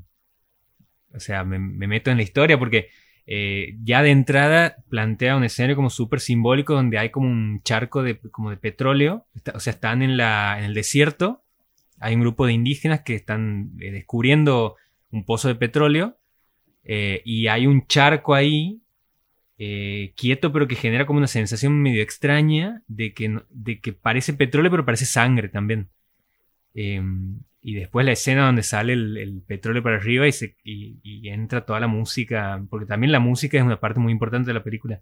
O 1.14 1.20
sea, 1.20 1.44
me, 1.44 1.60
me 1.60 1.88
meto 1.88 2.12
en 2.12 2.18
la 2.18 2.24
historia 2.24 2.60
porque 2.60 2.90
eh, 3.26 3.76
ya 3.84 4.02
de 4.02 4.12
entrada 4.12 4.78
plantea 4.90 5.36
un 5.36 5.44
escenario 5.44 5.76
como 5.76 5.90
súper 5.90 6.22
simbólico 6.22 6.74
donde 6.74 6.98
hay 6.98 7.10
como 7.10 7.28
un 7.30 7.62
charco 7.64 8.04
de, 8.04 8.20
como 8.20 8.50
de 8.50 8.58
petróleo. 8.58 9.26
O 9.54 9.60
sea, 9.60 9.74
están 9.74 10.02
en, 10.02 10.18
la, 10.18 10.58
en 10.60 10.66
el 10.66 10.74
desierto. 10.74 11.44
Hay 12.00 12.16
un 12.16 12.22
grupo 12.22 12.46
de 12.46 12.54
indígenas 12.54 13.02
que 13.02 13.16
están 13.16 13.72
eh, 13.80 13.92
descubriendo 13.92 14.76
un 15.12 15.26
pozo 15.26 15.48
de 15.48 15.56
petróleo. 15.56 16.18
eh, 16.84 17.22
y 17.26 17.48
hay 17.48 17.68
un 17.68 17.88
charco 17.88 18.34
ahí 18.34 18.82
eh, 19.58 20.14
quieto, 20.16 20.52
pero 20.52 20.68
que 20.68 20.76
genera 20.76 21.06
como 21.06 21.18
una 21.18 21.28
sensación 21.28 21.82
medio 21.82 22.02
extraña 22.02 22.84
de 22.88 23.14
que, 23.14 23.42
de 23.50 23.80
que 23.80 23.94
parece 23.94 24.34
petróleo, 24.34 24.72
pero 24.72 24.86
parece 24.86 25.06
sangre 25.06 25.50
también. 25.50 25.90
Eh, 26.74 27.02
y 27.62 27.74
después 27.74 28.06
la 28.06 28.14
escena 28.14 28.46
donde 28.46 28.64
sale 28.64 28.94
el, 28.94 29.18
el 29.18 29.42
petróleo 29.42 29.84
para 29.84 29.98
arriba 29.98 30.28
y, 30.28 30.32
se, 30.32 30.56
y, 30.64 31.00
y 31.04 31.28
entra 31.30 31.66
toda 31.66 31.80
la 31.80 31.88
música, 31.88 32.64
porque 32.70 32.86
también 32.86 33.12
la 33.12 33.20
música 33.20 33.58
es 33.58 33.64
una 33.64 33.80
parte 33.80 34.00
muy 34.00 34.12
importante 34.12 34.48
de 34.48 34.54
la 34.54 34.64
película. 34.64 35.02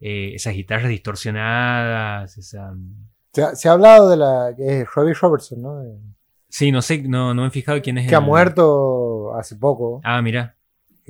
Eh, 0.00 0.32
esas 0.34 0.54
guitarras 0.54 0.88
distorsionadas, 0.88 2.36
esa... 2.38 2.74
Se 3.32 3.42
ha, 3.42 3.54
se 3.54 3.68
ha 3.68 3.72
hablado 3.72 4.10
de 4.10 4.16
la 4.16 4.54
que 4.56 4.80
es 4.80 4.88
Robbie 4.92 5.14
Robertson, 5.14 5.62
¿no? 5.62 5.82
Sí, 6.48 6.72
no 6.72 6.82
sé, 6.82 7.02
no, 7.02 7.32
no 7.32 7.42
me 7.42 7.48
he 7.48 7.52
fijado 7.52 7.80
quién 7.80 7.98
es 7.98 8.08
que 8.08 8.14
ha 8.16 8.20
muerto 8.20 9.34
hace 9.36 9.54
poco 9.54 10.00
Ah, 10.02 10.20
mira. 10.20 10.56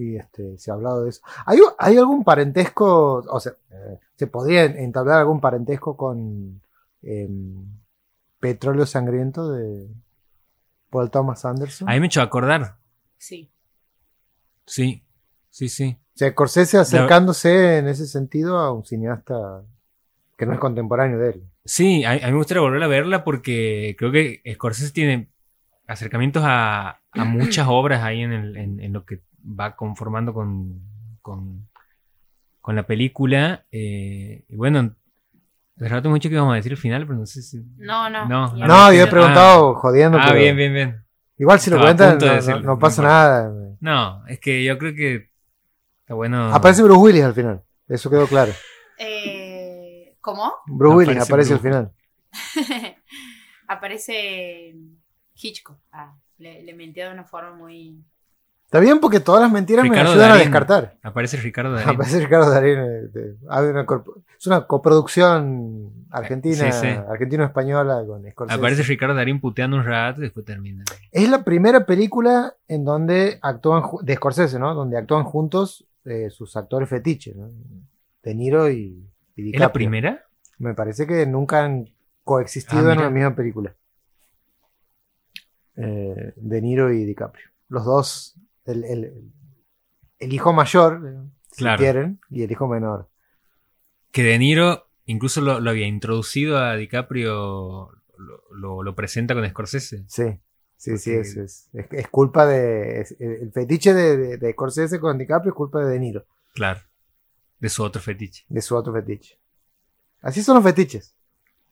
Y 0.00 0.16
este, 0.16 0.56
se 0.58 0.70
ha 0.70 0.74
hablado 0.74 1.04
de 1.04 1.10
eso. 1.10 1.20
¿Hay, 1.46 1.58
hay 1.78 1.96
algún 1.98 2.24
parentesco, 2.24 3.16
o 3.28 3.40
sea, 3.40 3.52
eh, 3.70 3.98
se 4.16 4.26
podría 4.26 4.64
entablar 4.64 5.18
algún 5.18 5.40
parentesco 5.40 5.96
con 5.96 6.60
em, 7.02 7.66
Petróleo 8.38 8.86
Sangriento 8.86 9.50
de 9.50 9.88
Paul 10.90 11.10
Thomas 11.10 11.44
Anderson? 11.44 11.88
A 11.88 11.92
mí 11.92 12.00
me 12.00 12.06
he 12.06 12.08
hecho 12.08 12.22
acordar. 12.22 12.76
Sí. 13.18 13.50
Sí, 14.66 15.04
sí, 15.50 15.68
sí. 15.68 15.96
O 16.14 16.18
sea, 16.20 16.30
Scorsese 16.30 16.78
acercándose 16.78 17.78
en 17.78 17.88
ese 17.88 18.06
sentido 18.06 18.58
a 18.58 18.72
un 18.72 18.84
cineasta 18.84 19.62
que 20.36 20.46
no 20.46 20.52
es 20.54 20.58
contemporáneo 20.58 21.18
de 21.18 21.30
él. 21.30 21.42
Sí, 21.64 22.04
a, 22.04 22.12
a 22.12 22.14
mí 22.14 22.32
me 22.32 22.36
gustaría 22.38 22.62
volver 22.62 22.82
a 22.82 22.86
verla 22.88 23.24
porque 23.24 23.94
creo 23.98 24.10
que 24.12 24.42
Scorsese 24.54 24.92
tiene 24.92 25.28
acercamientos 25.86 26.42
a, 26.46 27.00
a 27.12 27.24
muchas 27.24 27.66
obras 27.68 28.02
ahí 28.02 28.22
en, 28.22 28.32
el- 28.32 28.56
en- 28.56 28.80
en 28.80 28.92
lo 28.92 29.04
que 29.04 29.20
va 29.44 29.74
conformando 29.76 30.33
con, 30.35 30.81
con, 31.22 31.68
con 32.61 32.76
la 32.76 32.87
película. 32.87 33.64
eh, 33.70 34.44
y 34.48 34.57
bueno, 34.57 34.94
de 35.76 35.88
rato 35.88 36.11
mucho 36.11 36.29
que 36.29 36.35
íbamos 36.35 36.53
a 36.53 36.57
decir 36.57 36.72
al 36.72 36.79
final, 36.79 37.07
pero 37.07 37.18
no 37.18 37.26
sé 37.26 37.42
si... 37.42 37.59
No, 37.79 38.11
no. 38.11 38.29
No, 38.29 38.55
No, 38.55 38.92
yo 38.92 39.00
he 39.00 39.03
ah, 39.07 39.11
preguntado 39.11 39.74
jodiendo, 39.76 40.18
Ah, 40.18 40.24
pero 40.26 40.38
bien, 40.40 40.57
bien, 40.57 40.74
bien. 40.74 41.05
igual 41.38 41.59
si 41.59 41.70
lo 41.70 41.76
Estaba 41.76 41.96
cuentan 41.96 42.18
no, 42.18 42.26
no- 42.26 42.35
decirlo, 42.35 42.61
no 42.61 42.66
no 42.74 42.79
pasa 42.79 43.03
nada. 43.03 43.53
No, 43.81 44.26
es 44.26 44.38
que 44.40 44.62
yo 44.62 44.76
creo 44.79 44.94
que 44.94 45.31
está 46.00 46.14
bueno... 46.14 46.55
Aparece 46.55 46.83
Bruce 46.83 47.00
Willis 47.00 47.24
al 47.24 47.35
final, 47.35 47.62
eso 47.88 48.11
quedó 48.11 48.26
claro. 48.26 48.53
Eh, 48.98 50.16
¿Cómo? 50.20 50.53
Bruce 50.66 50.96
Willis 50.96 51.22
Aparece 51.22 51.55
aparece 51.55 51.55
al 51.55 51.61
final. 51.61 51.92
Aparece 53.68 54.74
Hitchcock. 55.35 55.79
Ah, 55.92 56.14
le, 56.38 56.62
le 56.62 56.74
de 56.92 57.11
una 57.11 57.24
forma 57.24 57.55
muy... 57.55 58.05
Está 58.70 58.78
bien 58.78 59.00
porque 59.00 59.18
todas 59.18 59.42
las 59.42 59.50
mentiras 59.50 59.83
Ricardo 59.83 60.04
me 60.04 60.11
ayudan 60.12 60.30
a 60.30 60.37
descartar. 60.37 60.96
Aparece 61.02 61.37
Ricardo 61.38 61.72
Darín. 61.74 61.88
Aparece 61.90 62.20
Ricardo 62.20 62.50
Darín. 62.50 62.78
una 62.78 63.85
corp- 63.85 64.22
es 64.38 64.46
una 64.46 64.64
coproducción 64.68 66.06
argentina, 66.09 66.70
Sí, 66.70 66.87
sí. 66.87 66.87
argentino-española 66.87 68.04
con 68.06 68.30
Scorsese. 68.30 68.56
Aparece 68.59 68.83
Ricardo 68.85 69.16
Darín 69.16 69.40
puteando 69.40 69.76
un 69.76 69.85
rato 69.85 70.20
y 70.20 70.22
después 70.22 70.46
termina. 70.46 70.85
Es 71.11 71.28
la 71.28 71.42
primera 71.42 71.85
película 71.85 72.54
en 72.68 72.85
donde 72.85 73.40
actúan, 73.42 73.83
de 74.02 74.14
Scorsese, 74.14 74.61
¿no? 74.61 74.72
Donde 74.72 74.96
actúan 74.98 75.24
juntos 75.24 75.85
eh, 76.04 76.30
sus 76.30 76.56
actores 76.56 76.88
fetiches, 76.88 77.35
¿no? 77.35 77.48
De 78.22 78.35
Niro 78.37 78.70
y, 78.70 79.04
y 79.35 79.46
¿Es 79.50 79.59
la 79.59 79.66
DiCaprio. 79.66 79.72
primera? 79.72 80.24
Me 80.59 80.74
parece 80.74 81.09
que 81.09 81.26
nunca 81.26 81.64
han 81.64 81.90
coexistido 82.22 82.88
Ah, 82.88 82.92
en 82.92 82.98
una 83.00 83.11
misma 83.11 83.35
película. 83.35 83.74
Eh, 85.76 86.33
de 86.37 86.62
Niro 86.62 86.92
y 86.92 87.04
DiCaprio. 87.04 87.46
Los 87.68 87.85
dos, 87.85 88.35
el, 88.70 88.85
el- 88.85 89.33
el 90.18 90.33
hijo 90.33 90.52
mayor, 90.52 91.02
eh, 91.06 91.30
si 91.52 91.59
Claro. 91.59 91.78
quieren, 91.78 92.20
y 92.30 92.42
el 92.42 92.50
hijo 92.52 92.68
menor. 92.68 93.09
que 94.12 94.22
De 94.22 94.38
Niro 94.38 94.87
incluso 95.06 95.40
lo, 95.40 95.61
lo 95.61 95.70
había 95.70 95.87
introducido 95.87 96.59
a 96.59 96.76
DiCaprio, 96.76 97.90
lo, 98.18 98.42
lo- 98.52 98.83
lo 98.83 98.94
presenta 98.94 99.35
con 99.35 99.48
Scorsese. 99.48 100.04
Sí, 100.09 100.40
sí, 100.76 100.98
sí, 100.98 101.12
es, 101.14 101.37
es, 101.37 101.68
es- 101.72 101.87
es 101.92 102.09
culpa 102.09 102.46
de. 102.46 103.00
es- 103.00 103.16
el 103.20 103.50
fetiche 103.52 103.94
de, 103.94 104.16
de, 104.16 104.37
de 104.37 104.52
Scorsese 104.52 105.00
con 105.00 105.16
DiCaprio 105.18 105.50
es 105.52 105.56
culpa 105.56 105.80
de 105.85 105.90
De 105.92 105.98
Niro, 105.98 106.26
Claro. 106.54 106.80
De 107.59 107.68
su 107.68 107.83
otro 107.83 108.00
fetiche. 108.02 108.44
de 108.48 108.61
su 108.62 108.74
otro 108.76 108.92
fetiche. 108.92 109.38
Así 110.22 110.42
son 110.42 110.56
los 110.56 110.64
fetiches. 110.64 111.14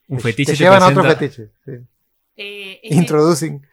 Un 0.09 0.21
fetiche 0.21 0.53
te 0.53 0.59
te 0.59 0.65
llevan 0.65 0.83
a 0.83 0.89
otro 0.89 1.03
fetiche. 1.05 1.51
sí. 1.65 1.73
Eh, 2.37 2.81
es 2.83 2.89
que 2.91 2.95
Introducing. 2.95 3.67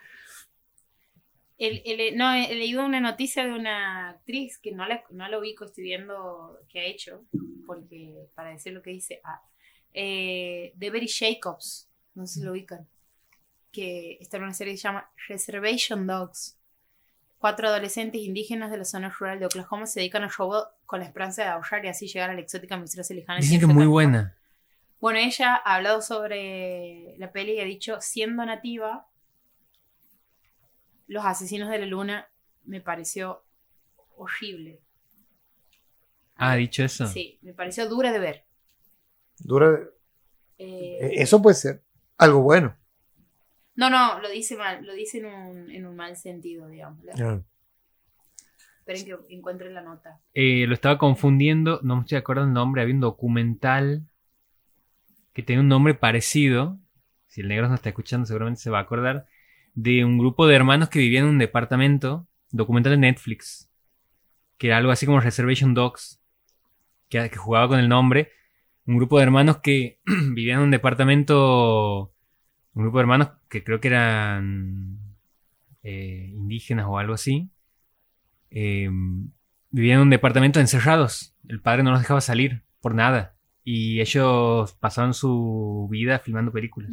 El- 1.58 1.82
el- 1.86 2.18
no, 2.18 2.34
he 2.34 2.54
leído 2.56 2.86
una 2.86 3.00
noticia 3.00 3.46
de 3.46 3.54
una 3.54 4.10
actriz 4.10 4.58
que 4.58 4.72
no 4.72 4.86
la, 4.88 5.04
no 5.10 5.28
la 5.28 5.40
ubico, 5.40 5.66
estoy 5.66 5.84
viendo 5.86 6.60
qué 6.70 6.80
ha 6.80 6.86
hecho, 6.86 7.26
porque 7.66 8.28
para 8.36 8.50
decir 8.52 8.74
lo 8.74 8.82
que 8.82 8.92
dice, 8.92 9.22
ah, 9.24 9.42
eh, 9.94 10.74
de 10.76 10.90
Berry 10.90 11.08
Jacobs, 11.08 11.90
no 12.14 12.28
sé 12.28 12.40
si 12.40 12.46
lo 12.46 12.52
ubican, 12.52 12.88
que 13.72 14.18
está 14.22 14.38
en 14.38 14.44
una 14.44 14.54
serie 14.54 14.74
que 14.74 14.78
se 14.78 14.84
llama 14.88 15.10
Reservation 15.28 16.08
Dogs. 16.08 16.58
Cuatro 17.38 17.68
adolescentes 17.68 18.22
indígenas 18.22 18.72
de 18.72 18.78
la 18.78 18.86
zona 18.86 19.10
rural 19.10 19.40
de 19.40 19.46
Oklahoma 19.46 19.86
se 19.86 20.00
dedican 20.00 20.24
al 20.24 20.32
robo 20.32 20.68
con 20.86 21.00
la 21.00 21.06
esperanza 21.06 21.44
de 21.44 21.50
ahorrar 21.50 21.86
y 21.86 21.90
así 21.90 22.08
llegar 22.08 22.30
a 22.30 22.34
la 22.34 22.40
exótica 22.42 22.78
misteriosa 22.78 23.14
lejana. 23.14 23.40
Dicen 23.40 23.60
que 23.60 23.66
es 23.66 23.74
muy 23.74 23.86
buena. 23.86 24.36
Bueno, 25.00 25.20
ella 25.20 25.56
ha 25.64 25.76
hablado 25.76 26.02
sobre 26.02 27.16
la 27.18 27.32
peli 27.32 27.54
y 27.54 27.60
ha 27.60 27.66
dicho, 27.66 27.98
siendo 28.00 28.44
nativa, 28.46 29.08
Los 31.08 31.26
Asesinos 31.26 31.70
de 31.70 31.80
la 31.80 31.86
Luna 31.86 32.28
me 32.64 32.82
pareció 32.82 33.44
horrible. 34.16 34.80
Ah, 36.36 36.52
ha 36.52 36.56
dicho 36.56 36.84
eso. 36.84 37.08
Sí, 37.08 37.40
me 37.42 37.54
pareció 37.54 37.88
dura 37.88 38.12
de 38.12 38.20
ver. 38.20 38.46
Dura. 39.40 39.80
Eh, 40.58 40.98
Eh, 41.02 41.12
Eso 41.22 41.42
puede 41.42 41.56
ser 41.56 41.84
algo 42.18 42.42
bueno. 42.42 42.76
no, 43.76 43.90
no, 43.90 44.20
lo 44.20 44.30
dice 44.30 44.56
mal, 44.56 44.86
lo 44.86 44.94
dice 44.94 45.20
en 45.20 45.26
un, 45.26 45.72
en 45.72 45.86
un 45.86 45.96
mal 45.96 46.16
sentido, 46.18 46.68
digamos. 46.68 47.00
Esperen 48.80 49.06
que 49.06 49.34
encuentre 49.34 49.72
la 49.72 49.82
nota. 49.82 50.22
Eh, 50.34 50.66
lo 50.68 50.74
estaba 50.74 50.98
confundiendo, 50.98 51.80
no 51.84 51.96
me 51.96 52.02
estoy 52.02 52.18
acordando 52.18 52.50
el 52.50 52.54
nombre, 52.54 52.82
había 52.82 52.94
un 52.94 53.02
documental 53.02 54.04
que 55.34 55.42
tenía 55.44 55.60
un 55.62 55.68
nombre 55.68 55.94
parecido, 55.96 56.80
si 57.28 57.42
el 57.42 57.48
negro 57.50 57.68
no 57.68 57.76
está 57.76 57.90
escuchando 57.90 58.26
seguramente 58.26 58.62
se 58.62 58.70
va 58.70 58.78
a 58.80 58.84
acordar, 58.84 59.26
de 59.76 60.06
un 60.06 60.18
grupo 60.18 60.48
de 60.48 60.56
hermanos 60.56 60.90
que 60.90 61.00
vivían 61.00 61.26
en 61.26 61.32
un 61.32 61.38
departamento, 61.38 62.28
documental 62.52 62.94
de 62.94 62.98
Netflix, 62.98 63.70
que 64.58 64.68
era 64.68 64.78
algo 64.78 64.92
así 64.92 65.06
como 65.06 65.20
Reservation 65.20 65.74
Dogs, 65.74 66.22
que, 67.10 67.30
que 67.30 67.38
jugaba 67.38 67.68
con 67.68 67.80
el 67.80 67.90
nombre, 67.90 68.32
un 68.88 68.98
grupo 68.98 69.18
de 69.18 69.24
hermanos 69.24 69.58
que 69.58 70.00
vivían 70.06 70.60
en 70.60 70.66
un 70.66 70.72
departamento, 70.72 72.14
un 72.74 72.84
grupo 72.84 72.98
de 72.98 73.02
hermanos 73.02 73.30
que 73.50 73.64
creo 73.64 73.80
que 73.80 73.90
eran 73.90 75.00
eh, 75.84 76.32
indígenas 76.34 76.86
o 76.88 76.98
algo 76.98 77.14
así, 77.14 77.50
eh, 78.50 78.90
vivían 79.72 79.98
en 79.98 80.04
un 80.04 80.10
departamento 80.10 80.60
encerrados. 80.60 81.36
El 81.48 81.62
padre 81.62 81.84
no 81.84 81.92
los 81.92 82.00
dejaba 82.00 82.22
salir 82.22 82.64
por 82.80 82.96
nada. 82.96 83.36
Y 83.64 84.00
ellos 84.00 84.74
pasaban 84.74 85.14
su 85.14 85.88
vida 85.90 86.20
filmando 86.20 86.52
películas. 86.52 86.92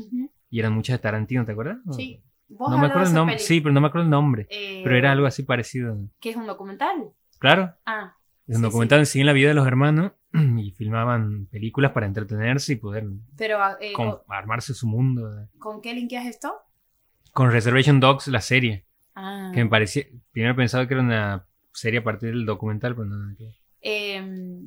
Y 0.50 0.58
eran 0.58 0.72
muchas 0.72 0.98
de 0.98 1.02
Tarantino, 1.02 1.44
¿te 1.44 1.52
acuerdas? 1.52 1.78
Sí. 1.94 2.22
¿Vos 2.56 2.70
No 2.70 2.78
me 2.78 2.86
acuerdo 2.86 3.08
el 3.08 3.14
nombre. 3.14 3.38
Sí, 3.38 3.60
pero 3.60 3.72
no 3.72 3.80
me 3.80 3.86
acuerdo 3.88 4.04
el 4.04 4.10
nombre. 4.10 4.46
Eh, 4.50 4.80
Pero 4.84 4.96
era 4.96 5.12
algo 5.12 5.26
así 5.26 5.42
parecido. 5.42 5.96
¿Que 6.20 6.30
es 6.30 6.36
un 6.36 6.46
documental? 6.46 7.10
Claro. 7.38 7.74
Ah. 7.86 8.16
Es 8.46 8.56
un 8.56 8.62
Sí, 8.62 8.68
documental 8.68 8.98
en 9.00 9.06
sí 9.06 9.20
en 9.20 9.26
la 9.26 9.32
vida 9.32 9.48
de 9.48 9.54
los 9.54 9.66
hermanos. 9.66 10.12
Y 10.32 10.70
filmaban 10.72 11.46
películas 11.46 11.92
para 11.92 12.06
entretenerse 12.06 12.72
y 12.74 12.76
poder 12.76 13.04
Pero, 13.36 13.58
eh, 13.80 13.92
con- 13.92 14.10
¿con, 14.12 14.20
armarse 14.28 14.74
su 14.74 14.86
mundo. 14.86 15.48
¿con 15.58 15.80
qué 15.80 15.94
linkeas 15.94 16.26
esto? 16.26 16.54
Con 17.32 17.50
Reservation 17.50 18.00
Dogs, 18.00 18.28
la 18.28 18.40
serie. 18.40 18.86
Ah. 19.14 19.50
Que 19.54 19.62
me 19.64 19.70
parecía. 19.70 20.04
Primero 20.32 20.56
pensaba 20.56 20.86
que 20.86 20.94
era 20.94 21.02
una 21.02 21.46
serie 21.72 22.00
a 22.00 22.04
partir 22.04 22.30
del 22.30 22.46
documental, 22.46 22.94
pero 22.94 23.06
no. 23.08 23.36
que. 23.36 23.52
Eh, 23.80 24.60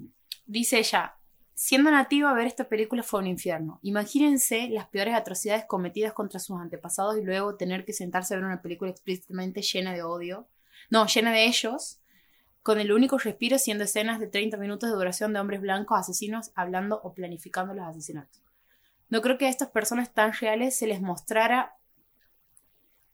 dice 0.45 0.79
ella, 0.79 1.15
siendo 1.55 1.89
nativa 1.89 2.33
ver 2.33 2.47
esta 2.47 2.67
película 2.67 3.01
fue 3.01 3.21
un 3.21 3.27
infierno. 3.27 3.79
Imagínense 3.81 4.67
las 4.69 4.87
peores 4.87 5.15
atrocidades 5.15 5.63
cometidas 5.65 6.13
contra 6.13 6.39
sus 6.39 6.59
antepasados 6.59 7.17
y 7.17 7.23
luego 7.23 7.55
tener 7.55 7.85
que 7.85 7.93
sentarse 7.93 8.33
a 8.33 8.37
ver 8.37 8.45
una 8.45 8.61
película 8.61 8.91
explícitamente 8.91 9.61
llena 9.61 9.93
de 9.93 10.03
odio. 10.03 10.47
No, 10.89 11.07
llena 11.07 11.31
de 11.31 11.45
ellos, 11.45 12.01
con 12.61 12.79
el 12.79 12.91
único 12.91 13.17
respiro 13.17 13.57
siendo 13.57 13.85
escenas 13.85 14.19
de 14.19 14.27
30 14.27 14.57
minutos 14.57 14.89
de 14.89 14.95
duración 14.95 15.31
de 15.31 15.39
hombres 15.39 15.61
blancos 15.61 15.97
asesinos 15.97 16.51
hablando 16.55 16.99
o 17.01 17.13
planificando 17.13 17.73
los 17.73 17.87
asesinatos. 17.87 18.41
No 19.09 19.21
creo 19.21 19.37
que 19.37 19.45
a 19.45 19.49
estas 19.49 19.69
personas 19.69 20.13
tan 20.13 20.33
reales 20.33 20.77
se 20.77 20.87
les 20.87 21.01
mostrara 21.01 21.77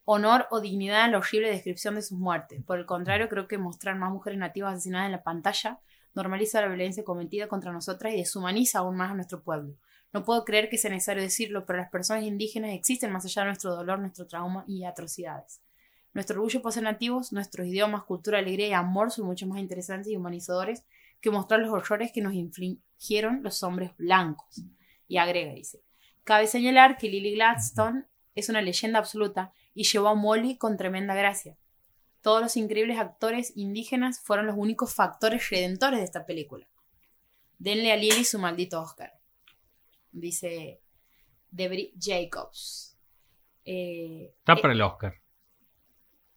honor 0.04 0.48
o 0.50 0.60
dignidad 0.60 1.04
en 1.04 1.12
la 1.12 1.18
horrible 1.18 1.48
descripción 1.48 1.94
de 1.94 2.02
sus 2.02 2.18
muertes. 2.18 2.60
Por 2.64 2.80
el 2.80 2.86
contrario, 2.86 3.28
creo 3.28 3.46
que 3.46 3.56
mostrar 3.56 3.96
más 3.96 4.10
mujeres 4.10 4.40
nativas 4.40 4.72
asesinadas 4.72 5.06
en 5.06 5.12
la 5.12 5.22
pantalla 5.22 5.80
normaliza 6.14 6.60
la 6.60 6.68
violencia 6.68 7.04
cometida 7.04 7.48
contra 7.48 7.72
nosotras 7.72 8.12
y 8.12 8.18
deshumaniza 8.18 8.80
aún 8.80 8.96
más 8.96 9.10
a 9.10 9.14
nuestro 9.14 9.42
pueblo. 9.42 9.74
No 10.12 10.24
puedo 10.24 10.44
creer 10.44 10.68
que 10.68 10.76
sea 10.76 10.90
necesario 10.90 11.22
decirlo, 11.22 11.64
pero 11.64 11.78
las 11.78 11.90
personas 11.90 12.24
indígenas 12.24 12.72
existen 12.72 13.12
más 13.12 13.24
allá 13.24 13.42
de 13.42 13.46
nuestro 13.46 13.74
dolor, 13.74 13.98
nuestro 13.98 14.26
trauma 14.26 14.64
y 14.66 14.84
atrocidades. 14.84 15.62
Nuestro 16.12 16.36
orgullo 16.36 16.60
por 16.60 16.72
ser 16.72 16.82
nativos, 16.82 17.32
nuestros 17.32 17.66
idiomas, 17.66 18.04
cultura, 18.04 18.38
alegría 18.38 18.68
y 18.68 18.72
amor 18.72 19.10
son 19.10 19.24
mucho 19.24 19.46
más 19.46 19.58
interesantes 19.58 20.12
y 20.12 20.16
humanizadores 20.16 20.84
que 21.22 21.30
mostrar 21.30 21.60
los 21.60 21.70
horrores 21.70 22.12
que 22.12 22.20
nos 22.20 22.34
infligieron 22.34 23.42
los 23.42 23.62
hombres 23.62 23.96
blancos. 23.96 24.62
Y 25.08 25.16
agrega, 25.16 25.54
dice, 25.54 25.82
cabe 26.24 26.46
señalar 26.46 26.98
que 26.98 27.08
Lily 27.08 27.34
Gladstone 27.34 28.04
es 28.34 28.50
una 28.50 28.60
leyenda 28.60 28.98
absoluta 28.98 29.52
y 29.72 29.84
llevó 29.84 30.08
a 30.08 30.14
Molly 30.14 30.58
con 30.58 30.76
tremenda 30.76 31.14
gracia. 31.14 31.56
Todos 32.22 32.40
los 32.40 32.56
increíbles 32.56 32.98
actores 32.98 33.52
indígenas 33.56 34.20
fueron 34.20 34.46
los 34.46 34.56
únicos 34.56 34.94
factores 34.94 35.50
redentores 35.50 35.98
de 35.98 36.04
esta 36.04 36.24
película. 36.24 36.66
Denle 37.58 37.92
a 37.92 37.96
Lily 37.96 38.24
su 38.24 38.38
maldito 38.38 38.80
Oscar. 38.80 39.12
Dice 40.12 40.80
Debri 41.50 41.92
Jacobs. 42.00 42.96
Eh, 43.64 44.34
Está 44.38 44.54
eh, 44.54 44.62
para 44.62 44.72
el 44.72 44.82
Oscar. 44.82 45.14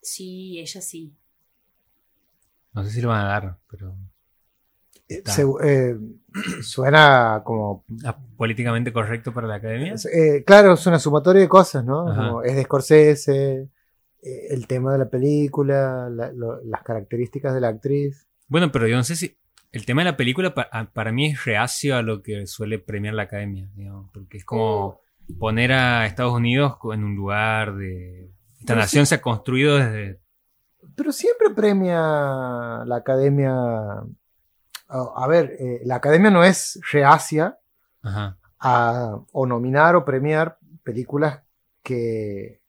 sí, 0.02 0.60
ella 0.60 0.82
sí. 0.82 1.16
No 2.74 2.84
sé 2.84 2.92
si 2.92 3.02
lo 3.02 3.10
van 3.10 3.22
a 3.26 3.30
dar, 3.30 3.58
pero. 3.70 3.96
Eh, 5.08 5.24
eh, 5.64 5.96
suena 6.64 7.42
como. 7.46 7.86
políticamente 8.38 8.92
correcto 8.92 9.34
para 9.34 9.48
la 9.48 9.56
academia. 9.56 9.96
eh, 10.14 10.44
claro, 10.46 10.74
es 10.74 10.86
una 10.88 11.00
sumatoria 11.00 11.42
de 11.44 11.50
cosas, 11.50 11.86
¿no? 11.86 12.06
Como 12.06 12.44
es 12.44 12.56
de 12.56 12.64
Scorsese, 12.64 13.54
eh, 13.62 13.70
el 14.50 14.68
tema 14.68 14.92
de 14.94 15.00
la 15.00 15.10
película, 15.10 16.10
la- 16.10 16.32
lo- 16.32 16.62
las 16.64 16.84
características 16.84 17.54
de 17.54 17.62
la 17.62 17.68
actriz. 17.70 18.28
Bueno, 18.48 18.72
pero 18.72 18.88
yo 18.88 18.96
no 18.96 19.04
sé 19.04 19.16
si. 19.16 19.38
El 19.72 19.86
tema 19.86 20.04
de 20.04 20.12
la 20.12 20.18
película 20.18 20.54
pa- 20.54 20.70
a- 20.72 20.86
para 20.92 21.12
mí 21.12 21.28
es 21.32 21.44
reacio 21.46 21.98
a 21.98 22.02
lo 22.02 22.22
que 22.24 22.48
suele 22.48 22.80
premiar 22.80 23.14
la 23.14 23.24
academia, 23.24 23.70
digamos, 23.76 24.10
porque 24.14 24.38
es 24.38 24.46
como 24.46 25.00
poner 25.38 25.74
a 25.74 26.06
Estados 26.06 26.34
Unidos 26.34 26.78
en 26.94 27.04
un 27.04 27.16
lugar 27.16 27.76
de. 27.76 28.32
Esta 28.60 28.68
Pero 28.74 28.80
nación 28.80 29.06
se 29.06 29.16
ha 29.16 29.22
construido 29.22 29.78
desde. 29.78 30.20
Pero 30.96 31.12
siempre 31.12 31.50
premia 31.50 32.00
la 32.86 32.96
academia. 32.96 33.52
A, 34.88 35.12
a 35.16 35.28
ver, 35.28 35.56
eh, 35.60 35.82
la 35.84 35.96
academia 35.96 36.30
no 36.32 36.44
es 36.44 36.80
reacia 36.92 37.58
Ajá. 38.02 38.38
a 38.60 39.20
o 39.32 39.46
nominar 39.46 39.96
o 39.96 40.06
premiar 40.06 40.58
películas 40.84 41.42
que 41.84 42.62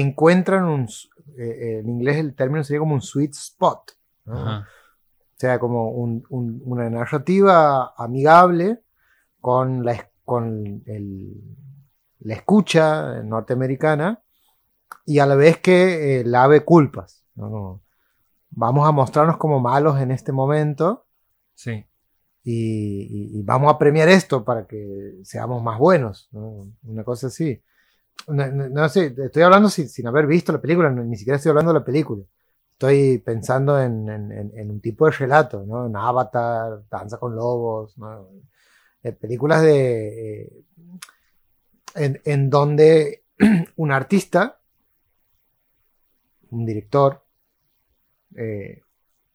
encuentran 0.00 0.64
un. 0.64 0.82
s- 0.84 1.08
eh, 1.38 1.78
en 1.80 1.88
inglés 1.88 2.16
el 2.18 2.34
término 2.34 2.62
sería 2.64 2.80
como 2.80 2.94
un 2.94 3.02
sweet 3.02 3.32
spot. 3.32 3.92
¿no? 4.26 4.34
Ajá. 4.38 4.68
O 5.36 5.36
sea, 5.36 5.58
como 5.58 5.90
un- 5.90 6.24
un- 6.30 6.62
una 6.64 6.88
narrativa 6.90 7.92
amigable 7.96 8.82
con 9.40 9.84
la, 9.84 10.10
con 10.24 10.82
el- 10.86 11.42
la 12.20 12.34
escucha 12.34 13.22
norteamericana 13.22 14.22
y 15.04 15.18
a 15.18 15.26
la 15.26 15.34
vez 15.34 15.58
que 15.58 16.20
eh, 16.20 16.24
lave 16.24 16.64
culpas. 16.64 17.26
¿no? 17.34 17.82
Vamos 18.50 18.88
a 18.88 18.92
mostrarnos 18.92 19.36
como 19.36 19.58
malos 19.60 20.00
en 20.00 20.10
este 20.12 20.30
momento 20.32 21.06
Sí. 21.54 21.84
y, 22.44 22.52
y- 23.34 23.38
y 23.38 23.42
vamos 23.42 23.72
a 23.74 23.78
premiar 23.78 24.08
esto 24.08 24.44
para 24.44 24.66
que 24.66 25.18
seamos 25.24 25.62
más 25.62 25.78
buenos. 25.78 26.28
¿no? 26.32 26.60
Una 26.84 27.02
cosa 27.04 27.26
así. 27.26 27.60
No, 28.28 28.46
no- 28.50 28.68
no 28.68 28.88
sé, 28.88 29.14
estoy 29.16 29.42
hablando 29.42 29.68
sin, 29.68 29.88
sin 29.88 30.06
haber 30.06 30.26
visto 30.26 30.52
la 30.52 30.60
película, 30.60 30.90
ni 30.90 31.16
siquiera 31.16 31.36
estoy 31.36 31.50
hablando 31.50 31.72
de 31.72 31.78
la 31.80 31.84
película. 31.84 32.22
Estoy 32.72 33.18
pensando 33.18 33.80
en, 33.80 34.08
en- 34.08 34.70
un 34.70 34.80
tipo 34.80 35.06
de 35.06 35.12
relato, 35.12 35.64
¿no? 35.66 35.86
En 35.86 35.96
Avatar, 35.96 36.82
Danza 36.90 37.18
con 37.18 37.34
Lobos, 37.36 37.96
¿no? 37.98 38.28
Eh, 39.02 39.12
películas 39.12 39.62
de. 39.62 40.42
eh, 40.42 40.64
en, 41.94 42.20
en 42.24 42.50
donde 42.50 43.24
un 43.76 43.92
artista, 43.92 44.60
un 46.50 46.64
director, 46.66 47.22
eh, 48.36 48.80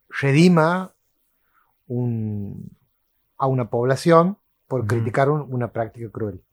redima 0.10 0.94
un- 1.88 2.78
a 3.38 3.48
una 3.48 3.70
población 3.70 4.38
por 4.68 4.86
criticar 4.86 5.30
un- 5.30 5.54
una 5.54 5.72
práctica 5.72 6.10
cruel. 6.10 6.44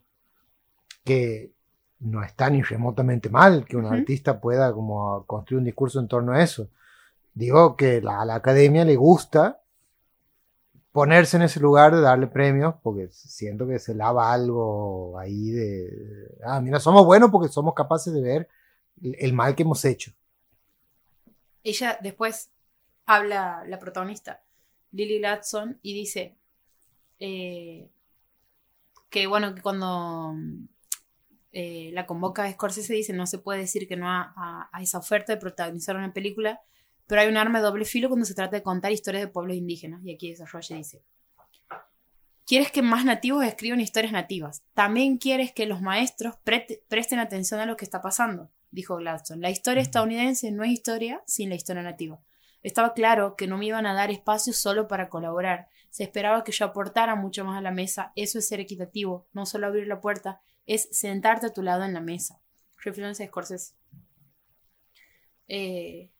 Que 1.04 1.52
no 2.00 2.22
está 2.22 2.50
ni 2.50 2.62
remotamente 2.62 3.28
mal 3.30 3.64
que 3.64 3.76
un 3.76 3.86
artista 3.86 4.40
pueda 4.40 4.72
como 4.72 5.24
construir 5.26 5.58
un 5.60 5.64
discurso 5.64 5.98
en 6.00 6.08
torno 6.08 6.32
a 6.32 6.42
eso. 6.42 6.68
Digo 7.34 7.76
que 7.76 8.00
la- 8.02 8.22
a 8.22 8.24
la 8.24 8.36
academia 8.36 8.84
le 8.84 8.96
gusta 8.96 9.62
ponerse 10.92 11.36
en 11.36 11.42
ese 11.42 11.60
lugar 11.60 11.94
de 11.94 12.00
darle 12.00 12.26
premios 12.26 12.74
porque 12.82 13.08
siento 13.10 13.66
que 13.66 13.78
se 13.78 13.94
lava 13.94 14.32
algo 14.32 15.18
ahí 15.18 15.50
de, 15.50 16.38
ah, 16.44 16.60
mira, 16.60 16.80
somos 16.80 17.04
buenos 17.04 17.30
porque 17.30 17.48
somos 17.48 17.74
capaces 17.74 18.12
de 18.14 18.22
ver 18.22 18.48
el, 19.02 19.14
el 19.18 19.32
mal 19.34 19.54
que 19.54 19.62
hemos 19.62 19.84
hecho. 19.84 20.12
Ella 21.62 21.98
después 22.02 22.50
habla, 23.04 23.64
la 23.66 23.78
protagonista, 23.78 24.42
Lily 24.92 25.18
Gladstone, 25.18 25.76
y 25.82 25.94
dice 25.94 26.36
eh, 27.18 27.90
que 29.10 29.26
bueno, 29.26 29.54
que 29.54 29.62
cuando 29.62 30.34
eh, 31.58 31.90
la 31.94 32.04
convoca 32.04 32.50
Scorsese 32.52 32.92
dice 32.92 33.12
no 33.14 33.26
se 33.26 33.38
puede 33.38 33.60
decir 33.60 33.88
que 33.88 33.96
no 33.96 34.10
a, 34.10 34.32
a- 34.36 34.68
a 34.72 34.82
esa 34.82 34.98
oferta 34.98 35.32
de 35.32 35.38
protagonizar 35.40 35.96
una 35.96 36.12
película, 36.12 36.60
pero 37.06 37.22
hay 37.22 37.28
un 37.28 37.36
arma 37.38 37.60
de 37.60 37.64
doble 37.64 37.84
filo 37.86 38.08
cuando 38.08 38.26
se 38.26 38.34
trata 38.34 38.56
de 38.56 38.62
contar 38.62 38.92
historias 38.92 39.22
de 39.22 39.28
pueblos 39.28 39.56
indígenas. 39.56 40.04
Y 40.04 40.12
aquí 40.12 40.30
desarrolla 40.30 40.76
dice, 40.76 41.02
quieres 42.46 42.70
que 42.70 42.82
más 42.82 43.04
nativos 43.04 43.44
escriban 43.44 43.80
historias 43.80 44.12
nativas. 44.12 44.62
También 44.74 45.16
quieres 45.18 45.52
que 45.52 45.66
los 45.66 45.80
maestros 45.80 46.34
presten 46.44 47.18
atención 47.20 47.60
a 47.60 47.66
lo 47.66 47.76
que 47.76 47.84
está 47.84 48.02
pasando, 48.02 48.50
dijo 48.70 48.96
Gladstone. 48.96 49.40
La 49.40 49.50
historia 49.50 49.82
estadounidense 49.82 50.50
no 50.50 50.62
es 50.64 50.70
historia 50.72 51.22
sin 51.26 51.48
la 51.48 51.54
historia 51.54 51.82
nativa. 51.82 52.20
Estaba 52.62 52.94
claro 52.94 53.36
que 53.36 53.46
no 53.46 53.56
me 53.58 53.66
iban 53.66 53.86
a 53.86 53.94
dar 53.94 54.10
espacio 54.10 54.52
solo 54.52 54.88
para 54.88 55.08
colaborar, 55.08 55.68
Se 55.88 56.02
esperaba 56.02 56.44
que 56.44 56.52
yo 56.52 56.66
aportara 56.66 57.14
mucho 57.14 57.42
más 57.44 57.56
a 57.56 57.62
la 57.62 57.70
mesa. 57.70 58.12
Eso 58.16 58.38
es 58.38 58.46
ser 58.48 58.60
equitativo, 58.60 59.26
no 59.32 59.46
solo 59.46 59.66
abrir 59.66 59.86
la 59.86 60.00
puerta, 60.00 60.42
es 60.66 60.88
sentarte 60.92 61.46
a 61.46 61.52
tu 61.52 61.62
lado 61.62 61.84
en 61.84 61.94
la 61.94 62.00
mesa. 62.00 62.40
Refiriéndose 62.82 63.24
a 63.24 63.26
Scorsese. 63.28 63.74
Eh, 65.48 66.10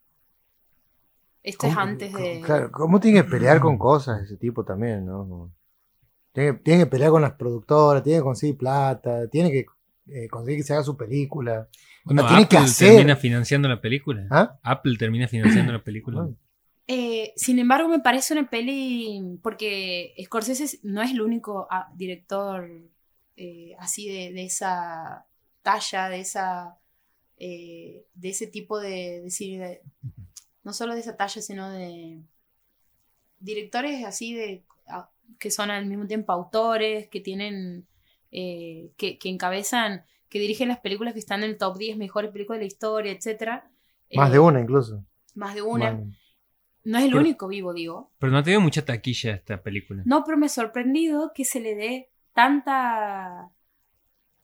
esto 1.43 1.67
es 1.67 1.75
¿Cómo- 1.75 1.87
antes 1.87 2.13
de... 2.13 2.41
Claro, 2.45 2.71
¿cómo 2.73 3.01
tiene 3.01 3.23
que 3.23 3.29
pelear 3.29 3.61
con 3.61 3.79
cosas 3.79 4.23
ese 4.23 4.37
tipo 4.37 4.65
también, 4.65 5.07
no? 5.07 5.53
Tiene, 6.33 6.53
que- 6.53 6.59
tiene 6.63 6.85
que 6.85 6.91
pelear 6.91 7.11
con 7.11 7.23
las 7.23 7.33
productoras, 7.33 8.03
tiene 8.03 8.19
que 8.19 8.25
conseguir 8.25 8.57
plata, 8.57 9.29
tiene 9.29 9.51
que 9.51 9.67
eh, 10.09 10.29
conseguir 10.29 10.61
que 10.61 10.65
se 10.65 10.73
haga 10.75 10.83
su 10.83 10.97
película. 10.97 11.69
Bueno, 12.05 12.27
tiene 12.27 12.49
que 12.49 12.57
Apple 12.57 12.69
hacer. 12.71 12.89
termina 12.91 13.17
financiando 13.17 13.69
la 13.69 13.81
película. 13.81 14.27
¿Ah? 14.31 14.59
Apple 14.63 14.97
termina 14.99 15.27
financiando 15.29 15.73
la 15.73 15.83
película. 15.83 16.29
Eh, 16.89 17.33
sin 17.37 17.59
embargo, 17.59 17.89
me 17.89 17.99
parece 17.99 18.33
una 18.35 18.49
peli 18.49 19.39
porque 19.43 20.15
Scorsese 20.25 20.79
no 20.85 21.03
es 21.03 21.11
el 21.11 21.21
único 21.21 21.67
ah, 21.71 21.89
director 21.97 22.71
eh, 23.37 23.75
así 23.79 24.09
de, 24.09 24.33
de 24.33 24.45
esa 24.45 25.27
talla, 25.63 26.09
de 26.09 26.21
esa 26.21 26.79
eh, 27.39 28.07
de 28.15 28.29
ese 28.31 28.47
tipo 28.47 28.79
de, 28.81 29.21
de 29.23 29.31
cine, 29.31 29.59
de- 29.69 29.83
no 30.65 30.73
solo 30.73 30.95
de 30.95 31.01
esa 31.01 31.17
talla, 31.17 31.41
sino 31.43 31.71
de 31.71 32.21
directores 33.39 34.05
así 34.05 34.35
de 34.35 34.65
que 35.39 35.51
son 35.51 35.71
al 35.71 35.87
mismo 35.87 36.07
tiempo 36.07 36.33
autores, 36.33 37.09
que 37.09 37.21
tienen 37.21 37.87
eh, 38.31 38.91
que, 38.97 39.19
que 39.19 39.29
encabezan, 39.29 40.05
que 40.29 40.39
dirigen 40.39 40.69
las 40.69 40.79
películas 40.81 41.13
que 41.15 41.19
están 41.21 41.43
en 41.43 41.51
el 41.51 41.59
top 41.59 41.77
10 41.79 41.97
mejores 41.97 42.31
películas 42.31 42.59
de 42.61 42.65
la 42.65 42.69
historia, 42.69 43.13
etcétera. 43.13 43.71
Más 44.15 44.31
Eh, 44.31 44.33
de 44.35 44.39
una 44.39 44.61
incluso. 44.61 45.05
Más 45.35 45.55
de 45.55 45.63
una. 45.63 45.93
No 46.85 46.99
es 46.99 47.05
el 47.05 47.11
Pero- 47.11 47.21
único 47.21 47.49
vivo, 47.49 47.75
digo. 47.75 48.13
Pero 48.19 48.31
no 48.33 48.39
ha 48.39 48.43
tenido 48.45 48.61
mucha 48.61 48.85
taquilla 48.85 49.33
esta 49.35 49.61
película. 49.63 50.03
No, 50.07 50.23
pero 50.25 50.39
me 50.39 50.47
ha 50.47 50.49
sorprendido 50.49 51.33
que 51.35 51.45
se 51.45 51.61
le 51.61 51.75
dé 51.75 52.09
tanta... 52.37 53.51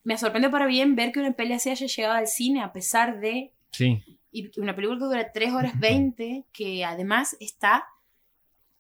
Me 0.03 0.19
sorprendió 0.19 0.51
para 0.51 0.67
bien 0.67 0.97
ver 0.97 1.13
que 1.13 1.21
una 1.21 1.35
peli 1.35 1.53
así 1.53 1.71
haya 1.71 1.87
llegado 1.87 2.15
al 2.15 2.27
cine 2.27 2.63
a 2.63 2.73
pesar 2.73 3.21
de... 3.21 3.53
Sí. 3.71 4.03
Y 4.33 4.59
una 4.59 4.75
película 4.75 4.99
que 4.99 5.05
dura 5.05 5.33
3 5.33 5.53
horas 5.53 5.79
20, 5.79 6.47
que 6.53 6.85
además 6.85 7.37
está... 7.39 7.85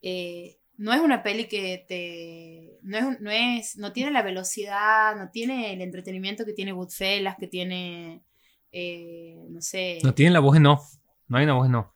eh, 0.00 0.58
no 0.78 0.92
es 0.92 1.00
una 1.00 1.22
peli 1.22 1.46
que 1.46 1.84
te... 1.86 2.80
No 2.82 2.98
es, 2.98 3.20
no 3.20 3.30
es... 3.30 3.76
No 3.76 3.92
tiene 3.92 4.10
la 4.10 4.22
velocidad, 4.22 5.14
no 5.14 5.30
tiene 5.30 5.74
el 5.74 5.82
entretenimiento 5.82 6.44
que 6.44 6.54
tiene 6.54 6.72
Goodfellas, 6.72 7.36
que 7.38 7.46
tiene... 7.46 8.24
eh, 8.72 9.36
no 9.50 9.60
sé... 9.60 9.98
No 10.02 10.14
tiene 10.14 10.32
la 10.32 10.40
voz 10.40 10.56
en 10.56 10.66
off. 10.66 10.96
No 11.28 11.36
hay 11.36 11.44
una 11.44 11.54
voz 11.54 11.66
en 11.68 11.74
off. 11.76 11.86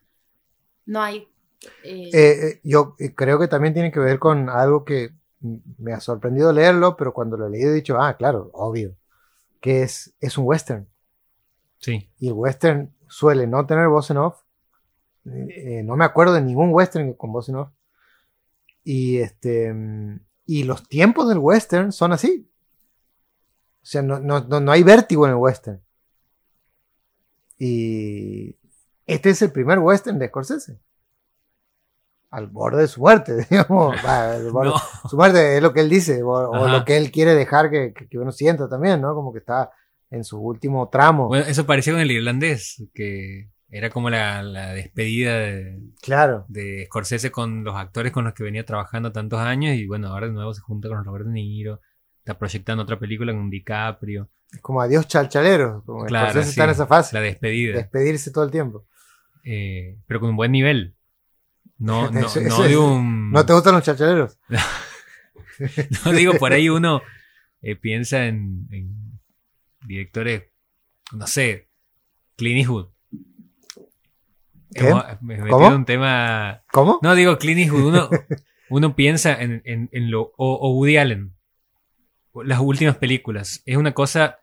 No 0.84 1.02
hay... 1.02 1.26
eh, 1.82 2.60
yo 2.62 2.94
creo 3.16 3.40
que 3.40 3.48
también 3.48 3.74
tiene 3.74 3.90
que 3.90 3.98
ver 3.98 4.18
con 4.18 4.50
algo 4.50 4.84
que 4.84 5.10
me 5.78 5.92
ha 5.92 6.00
sorprendido 6.00 6.52
leerlo, 6.52 6.96
pero 6.96 7.12
cuando 7.12 7.36
lo 7.36 7.48
leí 7.48 7.62
he 7.62 7.72
dicho, 7.72 8.00
ah, 8.00 8.16
claro, 8.16 8.50
obvio, 8.52 8.96
que 9.60 9.82
es, 9.82 10.14
es 10.20 10.38
un 10.38 10.46
western. 10.46 10.88
Sí. 11.78 12.10
Y 12.18 12.28
el 12.28 12.34
western 12.34 12.94
suele 13.08 13.46
no 13.46 13.66
tener 13.66 13.88
voz 13.88 14.10
en 14.10 14.18
off. 14.18 14.42
Eh, 15.26 15.78
eh, 15.78 15.82
no 15.82 15.96
me 15.96 16.04
acuerdo 16.04 16.34
de 16.34 16.42
ningún 16.42 16.72
western 16.72 17.14
con 17.14 17.32
voz 17.32 17.48
en 17.48 17.56
off. 17.56 17.70
Y 18.84 19.18
este 19.18 19.72
mm, 19.72 20.20
y 20.46 20.62
los 20.62 20.88
tiempos 20.88 21.28
del 21.28 21.38
western 21.38 21.92
son 21.92 22.12
así. 22.12 22.48
O 23.82 23.86
sea, 23.86 24.02
no, 24.02 24.20
no, 24.20 24.40
no, 24.40 24.60
no 24.60 24.72
hay 24.72 24.82
vértigo 24.82 25.26
en 25.26 25.32
el 25.32 25.38
western. 25.38 25.82
Y 27.58 28.56
este 29.06 29.30
es 29.30 29.42
el 29.42 29.52
primer 29.52 29.78
western 29.80 30.18
de 30.18 30.28
Scorsese. 30.28 30.78
Al 32.30 32.48
borde 32.48 32.82
de 32.82 32.88
su 32.88 33.00
muerte, 33.00 33.46
digamos. 33.50 33.96
No. 34.52 34.74
Su 35.08 35.16
muerte 35.16 35.56
es 35.56 35.62
lo 35.62 35.72
que 35.72 35.80
él 35.80 35.88
dice, 35.88 36.22
o, 36.22 36.68
lo 36.68 36.84
que 36.84 36.96
él 36.96 37.10
quiere 37.10 37.34
dejar 37.34 37.70
que, 37.70 37.92
uno 38.18 38.32
sienta 38.32 38.68
también, 38.68 39.00
¿no? 39.00 39.14
Como 39.14 39.32
que 39.32 39.38
está 39.38 39.70
en 40.10 40.24
su 40.24 40.38
último 40.38 40.88
tramo. 40.88 41.28
Bueno, 41.28 41.44
eso 41.46 41.66
parecía 41.66 41.92
con 41.92 42.02
el 42.02 42.10
irlandés, 42.10 42.84
que 42.94 43.50
era 43.68 43.90
como 43.90 44.10
la, 44.10 44.42
la 44.42 44.72
despedida 44.72 45.36
de, 45.38 45.80
Claro. 46.00 46.44
de 46.48 46.84
Scorsese 46.86 47.30
con 47.30 47.64
los 47.64 47.74
actores 47.76 48.12
con 48.12 48.24
los 48.24 48.34
que 48.34 48.44
venía 48.44 48.64
trabajando 48.64 49.12
tantos 49.12 49.40
años 49.40 49.74
y 49.74 49.86
bueno, 49.86 50.08
ahora 50.08 50.26
de 50.28 50.32
nuevo 50.32 50.54
se 50.54 50.60
junta 50.60 50.88
con 50.88 51.04
Robert 51.04 51.26
De 51.26 51.32
Niro, 51.32 51.80
está 52.18 52.38
proyectando 52.38 52.84
otra 52.84 52.98
película 52.98 53.32
con 53.32 53.50
DiCaprio, 53.50 54.28
Es 54.52 54.60
como 54.60 54.80
adiós 54.80 55.06
chalchalero. 55.08 55.82
Como 55.84 56.04
Claro, 56.06 56.30
Scorsese 56.30 56.44
sí, 56.44 56.50
está 56.50 56.64
en 56.64 56.70
esa 56.70 56.86
fase. 56.86 57.14
la 57.16 57.20
despedida, 57.22 57.76
Despedirse 57.76 58.30
todo 58.30 58.44
el 58.44 58.50
tiempo. 58.50 58.86
eh, 59.44 59.98
pero 60.06 60.20
con 60.20 60.30
un 60.30 60.36
buen 60.36 60.52
nivel. 60.52 60.95
No, 61.78 62.10
no, 62.10 62.20
no 62.20 62.62
de 62.62 62.76
un... 62.76 63.30
¿No 63.32 63.44
te 63.46 63.52
gustan 63.52 63.74
los 63.74 63.84
chalchaleros? 63.84 64.38
No 66.04 66.12
digo, 66.12 66.34
por 66.34 66.52
ahí 66.52 66.68
uno 66.68 67.00
eh, 67.62 67.76
piensa 67.76 68.26
en, 68.26 68.68
en 68.70 69.18
directores, 69.86 70.42
no 71.12 71.26
sé, 71.26 71.70
Clint 72.36 72.58
Eastwood. 72.58 72.88
Me 75.22 75.36
metí 75.38 75.48
¿Cómo? 75.50 75.66
en 75.68 75.72
un 75.72 75.84
tema... 75.86 76.62
¿Cómo? 76.72 76.98
No, 77.02 77.14
digo 77.14 77.38
Clint 77.38 77.60
Eastwood, 77.60 77.84
uno, 77.86 78.10
uno 78.68 78.94
piensa 78.94 79.40
en, 79.40 79.62
en- 79.64 79.88
en 79.92 80.10
lo... 80.10 80.32
O, 80.36 80.54
o 80.60 80.74
Woody 80.76 80.98
Allen, 80.98 81.34
las 82.44 82.60
últimas 82.60 82.96
películas. 82.98 83.62
Es 83.64 83.78
una 83.78 83.92
cosa 83.94 84.40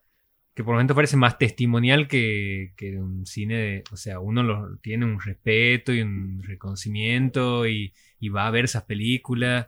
que 0.54 0.64
por 0.64 0.74
momentos 0.74 0.96
parece 0.96 1.18
más 1.18 1.38
testimonial 1.38 2.08
que, 2.08 2.74
que 2.78 2.98
un 3.00 3.26
cine 3.26 3.56
de... 3.58 3.84
O 3.92 3.98
sea, 3.98 4.20
uno 4.20 4.44
lo, 4.44 4.78
tiene 4.82 5.06
un 5.06 5.20
respeto 5.20 5.92
y 5.94 6.02
un 6.02 6.42
reconocimiento 6.44 7.68
y, 7.68 7.94
y 8.20 8.30
va 8.30 8.46
a 8.48 8.52
ver 8.52 8.66
esas 8.66 8.84
películas. 8.84 9.68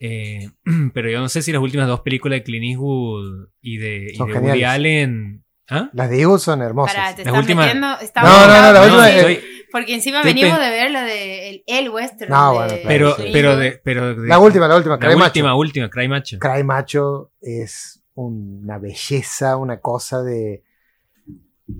Eh, 0.00 0.48
pero 0.94 1.10
yo 1.10 1.20
no 1.20 1.28
sé 1.28 1.42
si 1.42 1.52
las 1.52 1.62
últimas 1.62 1.86
dos 1.86 2.00
películas 2.00 2.38
de 2.38 2.42
Clint 2.44 2.64
Eastwood 2.64 3.48
y 3.60 3.76
de, 3.78 4.12
y 4.14 4.16
de 4.18 4.22
Woody. 4.40 4.64
Allen... 4.64 5.40
¿Ah? 5.70 5.88
Las 5.94 6.10
de 6.10 6.20
Eagles 6.20 6.42
son 6.42 6.60
hermosas. 6.60 6.94
Para, 6.94 7.14
te 7.14 7.24
Las 7.24 7.34
últimas- 7.38 7.64
metiendo. 7.66 7.86
No, 7.88 8.46
no, 8.46 8.62
no, 8.62 8.72
la 8.72 8.82
última 8.82 9.08
es- 9.10 9.16
estoy- 9.16 9.40
Porque 9.72 9.94
encima 9.94 10.18
estoy 10.18 10.34
venimos 10.34 10.58
pen- 10.58 10.70
de 10.70 10.76
ver 10.76 10.90
la 10.90 11.04
de 11.04 11.48
el, 11.48 11.62
el 11.66 11.88
western. 11.88 12.30
No, 12.30 12.50
de- 12.50 12.54
bueno, 12.58 12.68
claro, 12.68 12.82
pero, 12.86 13.16
sí. 13.16 13.30
pero, 13.32 13.56
de, 13.56 13.80
pero 13.82 14.14
de- 14.14 14.28
La 14.28 14.38
última, 14.38 14.68
la 14.68 14.76
última, 14.76 14.94
la 14.96 14.98
Cry 15.00 15.08
última, 15.14 15.48
Macho. 15.48 15.58
última, 15.58 15.88
Cry 15.88 16.06
Macho. 16.08 16.38
Cry 16.38 16.62
Macho 16.64 17.32
es 17.40 18.03
una 18.14 18.78
belleza, 18.78 19.56
una 19.56 19.80
cosa 19.80 20.22
de. 20.22 20.64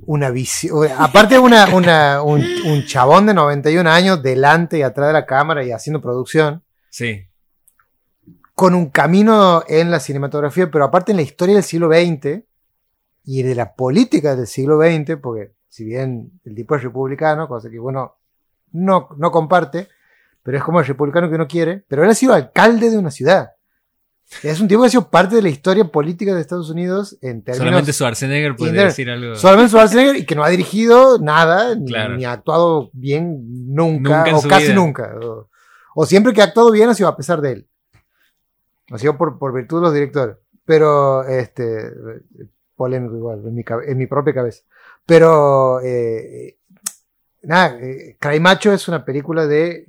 Una 0.06 0.30
visión. 0.30 0.88
Aparte, 0.96 1.38
una, 1.38 1.74
una, 1.74 2.22
un, 2.22 2.42
un 2.66 2.84
chabón 2.86 3.26
de 3.26 3.34
91 3.34 3.88
años 3.90 4.22
delante 4.22 4.78
y 4.78 4.82
atrás 4.82 5.08
de 5.08 5.12
la 5.12 5.26
cámara 5.26 5.62
y 5.64 5.72
haciendo 5.72 6.00
producción. 6.00 6.62
Sí, 6.88 7.28
con 8.54 8.74
un 8.74 8.86
camino 8.90 9.64
en 9.66 9.90
la 9.90 10.00
cinematografía, 10.00 10.70
pero 10.70 10.84
aparte 10.84 11.10
en 11.12 11.16
la 11.16 11.22
historia 11.22 11.56
del 11.56 11.64
siglo 11.64 11.88
XX 11.88 12.44
y 13.24 13.42
de 13.42 13.54
la 13.54 13.74
política 13.74 14.36
del 14.36 14.46
siglo 14.46 14.78
XX, 14.80 15.16
porque 15.20 15.54
si 15.68 15.84
bien 15.84 16.40
el 16.44 16.54
tipo 16.54 16.76
es 16.76 16.82
republicano, 16.82 17.48
cosa 17.48 17.68
que 17.68 17.78
bueno, 17.78 18.16
no, 18.72 19.08
no 19.16 19.30
comparte, 19.30 19.88
pero 20.42 20.56
es 20.56 20.62
como 20.62 20.80
el 20.80 20.86
republicano 20.86 21.28
que 21.28 21.34
uno 21.34 21.48
quiere, 21.48 21.84
pero 21.88 22.04
él 22.04 22.10
ha 22.10 22.14
sido 22.14 22.32
alcalde 22.32 22.90
de 22.90 22.98
una 22.98 23.10
ciudad. 23.10 23.52
Es 24.42 24.60
un 24.60 24.68
tipo 24.68 24.82
que 24.82 24.88
ha 24.88 24.90
sido 24.90 25.08
parte 25.10 25.36
de 25.36 25.42
la 25.42 25.48
historia 25.48 25.84
política 25.84 26.34
de 26.34 26.40
Estados 26.40 26.68
Unidos 26.70 27.16
en 27.22 27.42
términos 27.42 27.58
solamente 27.66 27.92
Schwarzenegger 27.92 28.56
puede 28.56 28.72
decir 28.84 29.08
algo. 29.10 29.36
solamente 29.36 29.70
Schwarzenegger 29.70 30.16
y 30.16 30.26
que 30.26 30.34
no 30.34 30.44
ha 30.44 30.48
dirigido 30.50 31.18
nada, 31.18 31.74
ni- 31.74 31.86
Claro. 31.86 32.16
ni, 32.16 32.24
ha 32.24 32.32
actuado 32.32 32.90
bien 32.92 33.74
nunca, 33.74 34.24
o 34.34 34.42
casi 34.42 34.66
vida. 34.66 34.74
nunca. 34.74 35.14
O, 35.22 35.48
o 35.94 36.06
siempre 36.06 36.32
que 36.32 36.40
ha 36.40 36.44
actuado 36.44 36.70
bien 36.72 36.88
ha 36.88 36.94
sido 36.94 37.08
a 37.08 37.16
pesar 37.16 37.40
de 37.40 37.52
él. 37.52 37.68
Ha 38.90 38.98
sido 38.98 39.16
por, 39.16 39.38
por 39.38 39.54
virtud 39.54 39.78
de 39.78 39.82
los 39.82 39.94
directores. 39.94 40.36
Pero, 40.66 41.24
este, 41.24 41.90
polémico 42.76 43.16
igual, 43.16 43.42
en 43.46 43.54
mi, 43.54 43.64
en 43.86 43.98
mi 43.98 44.06
propia 44.06 44.34
cabeza. 44.34 44.62
Pero, 45.06 45.80
eh, 45.82 46.56
nada, 47.42 47.78
eh, 47.80 48.16
Cry 48.18 48.40
Macho 48.40 48.72
es 48.72 48.88
una 48.88 49.04
película 49.04 49.46
de, 49.46 49.88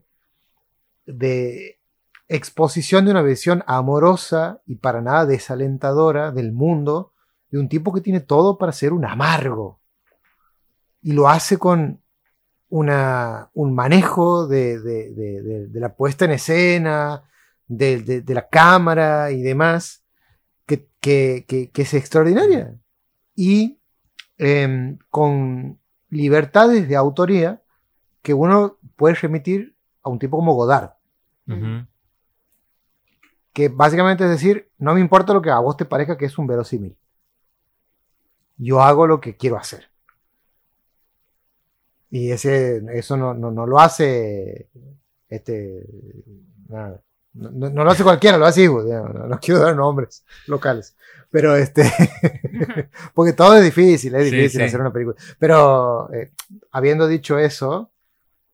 de 1.06 1.80
exposición 2.28 3.06
de 3.06 3.12
una 3.12 3.22
visión 3.22 3.64
amorosa 3.68 4.62
y 4.66 4.76
para 4.76 5.02
nada 5.02 5.26
desalentadora 5.26 6.32
del 6.32 6.52
mundo 6.52 7.14
de 7.52 7.60
un 7.60 7.70
tipo 7.70 7.94
que 7.94 8.02
tiene 8.02 8.20
todo 8.20 8.58
para 8.58 8.72
ser 8.72 8.94
un 8.94 9.06
amargo. 9.06 9.80
Y 11.02 11.14
lo 11.14 11.30
hace 11.30 11.58
con 11.58 12.02
una, 12.70 13.50
un 13.54 13.76
manejo 13.76 14.48
de, 14.48 14.80
de- 14.82 15.80
la 15.80 15.96
puesta 15.96 16.26
en 16.26 16.32
escena, 16.32 17.24
de, 17.68 18.24
la 18.28 18.48
cámara 18.50 19.32
y 19.32 19.42
demás, 19.42 20.04
que, 20.66 20.90
que- 21.00 21.46
que- 21.48 21.82
es 21.82 21.94
extraordinaria. 21.94 22.76
Y 23.36 23.80
em, 24.38 24.98
con 25.10 25.80
libertades 26.10 26.88
de 26.90 26.96
autoría 26.96 27.62
que 28.22 28.34
uno 28.34 28.78
puede 28.96 29.16
remitir 29.16 29.76
a 30.02 30.10
un 30.10 30.18
tipo 30.20 30.38
como 30.38 30.54
Godard. 30.56 30.92
Que 33.56 33.70
básicamente 33.70 34.26
es 34.26 34.30
decir, 34.30 34.70
no 34.78 34.94
me 34.94 35.00
importa 35.00 35.34
lo 35.34 35.42
que 35.42 35.50
a 35.50 35.60
vos 35.60 35.78
te 35.78 35.86
parezca 35.86 36.18
que 36.18 36.26
es 36.26 36.38
un 36.38 36.46
verosímil. 36.46 36.98
Yo 38.58 38.82
hago 38.82 39.08
lo 39.08 39.22
que 39.22 39.38
quiero 39.38 39.56
hacer. 39.56 39.90
Y 42.10 42.32
ese, 42.32 42.84
eso 42.94 43.16
no, 43.18 43.34
no, 43.34 43.52
no 43.52 43.66
lo 43.66 43.80
hace 43.80 44.70
este, 45.30 45.86
nada, 46.70 47.02
No, 47.34 47.50
no- 47.52 47.70
no 47.70 47.84
lo 47.86 47.92
hace 47.92 48.04
cualquiera, 48.04 48.38
lo 48.38 48.46
hace 48.46 48.62
digamos, 48.62 48.86
No, 49.14 49.28
no 49.28 49.40
quiero 49.40 49.62
dar 49.62 49.76
nombres 49.76 50.26
locales. 50.48 50.96
Pero 51.32 51.56
este. 51.56 51.84
porque 53.14 53.34
todo 53.34 53.56
es 53.56 53.64
difícil, 53.64 54.16
es 54.16 54.30
Sí, 54.30 54.36
difícil 54.36 54.60
sí. 54.62 54.66
hacer 54.66 54.82
una 54.82 54.92
película. 54.94 55.16
Pero 55.40 56.12
eh, 56.14 56.32
habiendo 56.72 57.08
dicho 57.08 57.40
eso, 57.40 57.90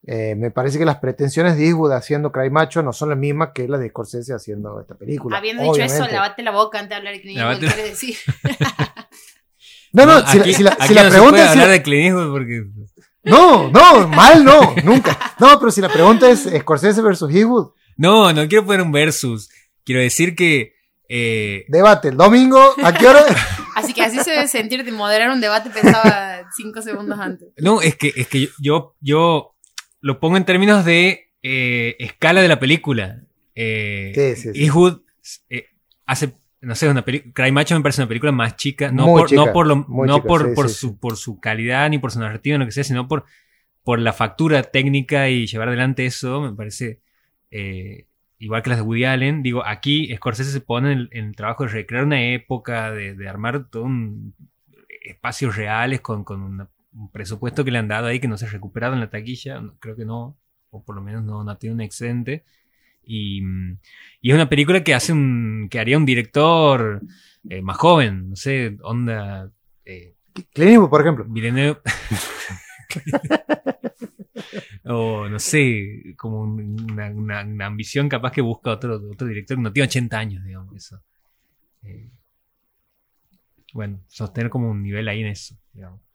eh, 0.08 0.36
me 0.36 0.50
parece 0.52 0.80
que 0.80 0.86
las 0.86 0.98
pretensiones 0.98 1.58
de 1.58 1.66
Eastwood 1.68 1.92
haciendo 1.92 2.32
Cry 2.32 2.50
Macho 2.50 2.82
no 2.82 2.92
son 2.94 3.10
las 3.10 3.18
mismas 3.18 3.50
que 3.54 3.68
las 3.68 3.80
de 3.80 3.90
Scorsese 3.90 4.34
haciendo 4.34 4.80
esta 4.82 4.96
película. 4.96 5.38
Habiendo 5.38 5.64
dicho 5.64 5.84
eso, 5.84 6.08
lavate 6.08 6.42
la 6.44 6.52
boca 6.52 6.80
antes 6.80 6.90
de 6.90 6.96
hablar 6.96 7.14
de 7.14 7.22
Clint 7.22 7.40
Eastwood, 7.40 7.84
decir. 7.84 8.16
No, 9.94 10.06
no, 10.06 10.26
si, 10.26 10.40
aquí, 10.40 10.52
la, 10.52 10.56
si 10.58 10.64
la- 10.64 10.72
aquí 10.72 10.88
si 10.88 10.94
la 10.94 11.04
no 11.04 11.10
se 11.10 11.16
pregunta 11.16 11.32
puede 11.36 11.44
es. 11.44 11.50
hablar 11.52 11.70
de 11.70 11.84
Clint 11.84 12.06
Eastwood 12.06 12.32
porque... 12.32 12.64
No, 13.24 13.70
no, 13.70 14.08
mal 14.08 14.44
no, 14.44 14.74
nunca. 14.84 15.20
No, 15.40 15.60
pero 15.60 15.70
si 15.70 15.82
la 15.82 15.90
pregunta 15.90 16.30
es 16.30 16.50
Scorsese 16.62 17.02
versus 17.02 17.30
Eastwood, 17.34 17.72
No, 17.98 18.32
no 18.34 18.48
quiero 18.48 18.66
poner 18.66 18.82
un 18.82 18.92
versus. 18.92 19.50
Quiero 19.84 20.00
decir 20.02 20.34
que... 20.36 20.74
eh, 21.10 21.66
debate 21.68 22.08
el 22.08 22.16
domingo, 22.18 22.74
¿a 22.84 22.94
qué 22.94 23.06
hora? 23.08 23.20
Así 23.76 23.94
que 23.94 24.02
así 24.04 24.18
se 24.20 24.32
debe 24.32 24.48
sentir 24.48 24.84
de 24.86 24.92
moderar 24.92 25.30
un 25.32 25.42
debate, 25.42 25.70
pensaba 25.70 26.44
cinco 26.56 26.82
segundos 26.82 27.20
antes. 27.20 27.50
no, 27.58 27.82
es 27.82 27.96
que, 27.96 28.14
es 28.16 28.28
que 28.28 28.48
yo, 28.62 28.96
yo 29.02 29.56
lo 30.02 30.20
pongo 30.20 30.38
en 30.38 30.46
términos 30.46 30.84
de 30.86 31.30
eh, 31.44 31.96
escala 32.00 32.42
de 32.42 32.48
la 32.48 32.60
película. 32.60 33.22
Eh, 33.56 34.12
Sí, 34.16 34.36
sí, 34.42 34.54
sí. 34.54 34.64
Eastwood 34.64 35.02
eh, 35.50 35.68
hace, 36.06 36.34
no 36.62 36.76
sé, 36.76 36.90
una 36.90 37.04
película. 37.06 37.34
Cry 37.34 37.52
Macho 37.52 37.76
me 37.76 37.82
parece 37.82 38.02
una 38.02 38.08
película 38.10 38.32
más 38.32 38.56
chica. 38.56 38.92
No 38.92 39.08
Muy 39.08 39.22
por, 39.22 39.30
chica, 39.30 39.46
no 39.46 39.54
por, 39.54 39.68
lo, 39.68 39.76
no 39.88 40.16
chica, 40.18 40.28
por, 40.28 40.70
su, 40.70 40.98
por 41.00 41.18
su 41.18 41.40
calidad 41.40 41.90
ni 41.90 41.98
por 42.00 42.12
su 42.12 42.20
narrativa, 42.20 42.58
ni 42.58 42.64
lo 42.64 42.66
que 42.68 42.72
sea, 42.74 42.84
sino 42.84 43.08
por, 43.08 43.26
por 43.84 44.00
la 44.00 44.14
factura 44.14 44.64
técnica 44.64 45.30
y 45.30 45.48
llevar 45.48 45.68
adelante 45.70 46.06
eso. 46.06 46.42
Me 46.42 46.54
parece. 46.54 47.00
eh, 47.52 48.06
igual 48.40 48.64
que 48.64 48.70
las 48.72 48.80
de 48.80 48.84
Woody 48.84 49.06
Allen, 49.06 49.44
digo, 49.44 49.64
aquí 49.66 50.12
Scorsese 50.16 50.52
se 50.52 50.62
pone 50.62 50.92
en 50.94 50.98
el, 50.98 51.10
en 51.12 51.26
el 51.26 51.36
trabajo 51.36 51.64
de 51.64 51.70
recrear 51.70 52.04
una 52.06 52.24
época, 52.34 52.92
de, 52.92 53.14
de 53.14 53.30
armar 53.30 53.70
todo 53.70 53.84
un 53.84 54.34
espacios 55.04 55.56
reales 55.56 56.02
con, 56.02 56.24
con 56.24 56.42
una- 56.42 56.68
un 56.94 57.12
presupuesto 57.12 57.64
que 57.66 57.72
le 57.72 57.78
han 57.80 57.88
dado 57.88 58.08
ahí 58.08 58.20
que 58.20 58.28
no 58.28 58.38
se 58.38 58.46
ha 58.46 58.50
recuperado 58.50 58.94
en 58.94 59.00
la 59.02 59.10
taquilla, 59.10 59.62
creo 59.80 59.96
que 59.96 60.06
no, 60.06 60.38
o 60.72 60.84
por 60.84 60.96
lo 60.96 61.02
menos 61.02 61.24
no, 61.24 61.44
no 61.44 61.58
tiene 61.58 61.76
un 61.76 61.82
excedente. 61.82 62.44
Y, 63.04 63.42
y 64.22 64.30
es 64.30 64.36
una 64.36 64.50
película 64.50 64.84
que 64.84 64.94
hace 64.94 65.12
un, 65.14 65.68
que 65.72 65.80
haría 65.80 65.98
un 65.98 66.06
director 66.06 67.02
eh, 67.50 67.62
más 67.62 67.78
joven, 67.78 68.30
no 68.30 68.36
sé, 68.36 68.78
onda 68.84 69.50
eh, 69.86 70.16
Eastwood, 70.56 70.90
por 70.90 71.02
ejemplo. 71.02 71.26
Villeneuve. 71.28 71.80
o 74.86 75.28
no 75.30 75.40
sé, 75.40 76.14
como 76.18 76.42
un- 76.42 76.92
una, 76.92 77.10
una- 77.12 77.44
una 77.44 77.66
ambición 77.66 78.10
capaz 78.10 78.32
que 78.32 78.42
busca 78.42 78.72
otro, 78.72 78.96
otro 79.12 79.28
director 79.28 79.58
que 79.58 79.64
no 79.64 79.72
tiene 79.74 79.88
80 79.88 80.18
años, 80.20 80.44
digamos, 80.46 80.76
eso. 80.76 81.02
Eh, 81.84 82.10
bueno, 83.74 84.04
sostener 84.08 84.50
como 84.50 84.70
un 84.70 84.84
nivel 84.84 85.08
ahí 85.08 85.22
en 85.22 85.28
eso. 85.28 85.56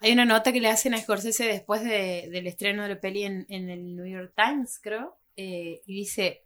Hay 0.00 0.12
una 0.12 0.24
nota 0.24 0.52
que 0.52 0.60
le 0.60 0.68
hacen 0.68 0.94
a 0.94 0.98
Scorsese 0.98 1.44
después 1.44 1.82
de- 1.82 2.28
del 2.30 2.46
estreno 2.46 2.82
de 2.82 2.90
la 2.90 3.00
peli 3.00 3.24
en, 3.24 3.46
en 3.48 3.70
el 3.70 3.96
New 3.96 4.06
York 4.06 4.32
Times, 4.36 4.78
creo, 4.82 5.18
eh, 5.36 5.80
y 5.86 5.94
dice, 5.94 6.44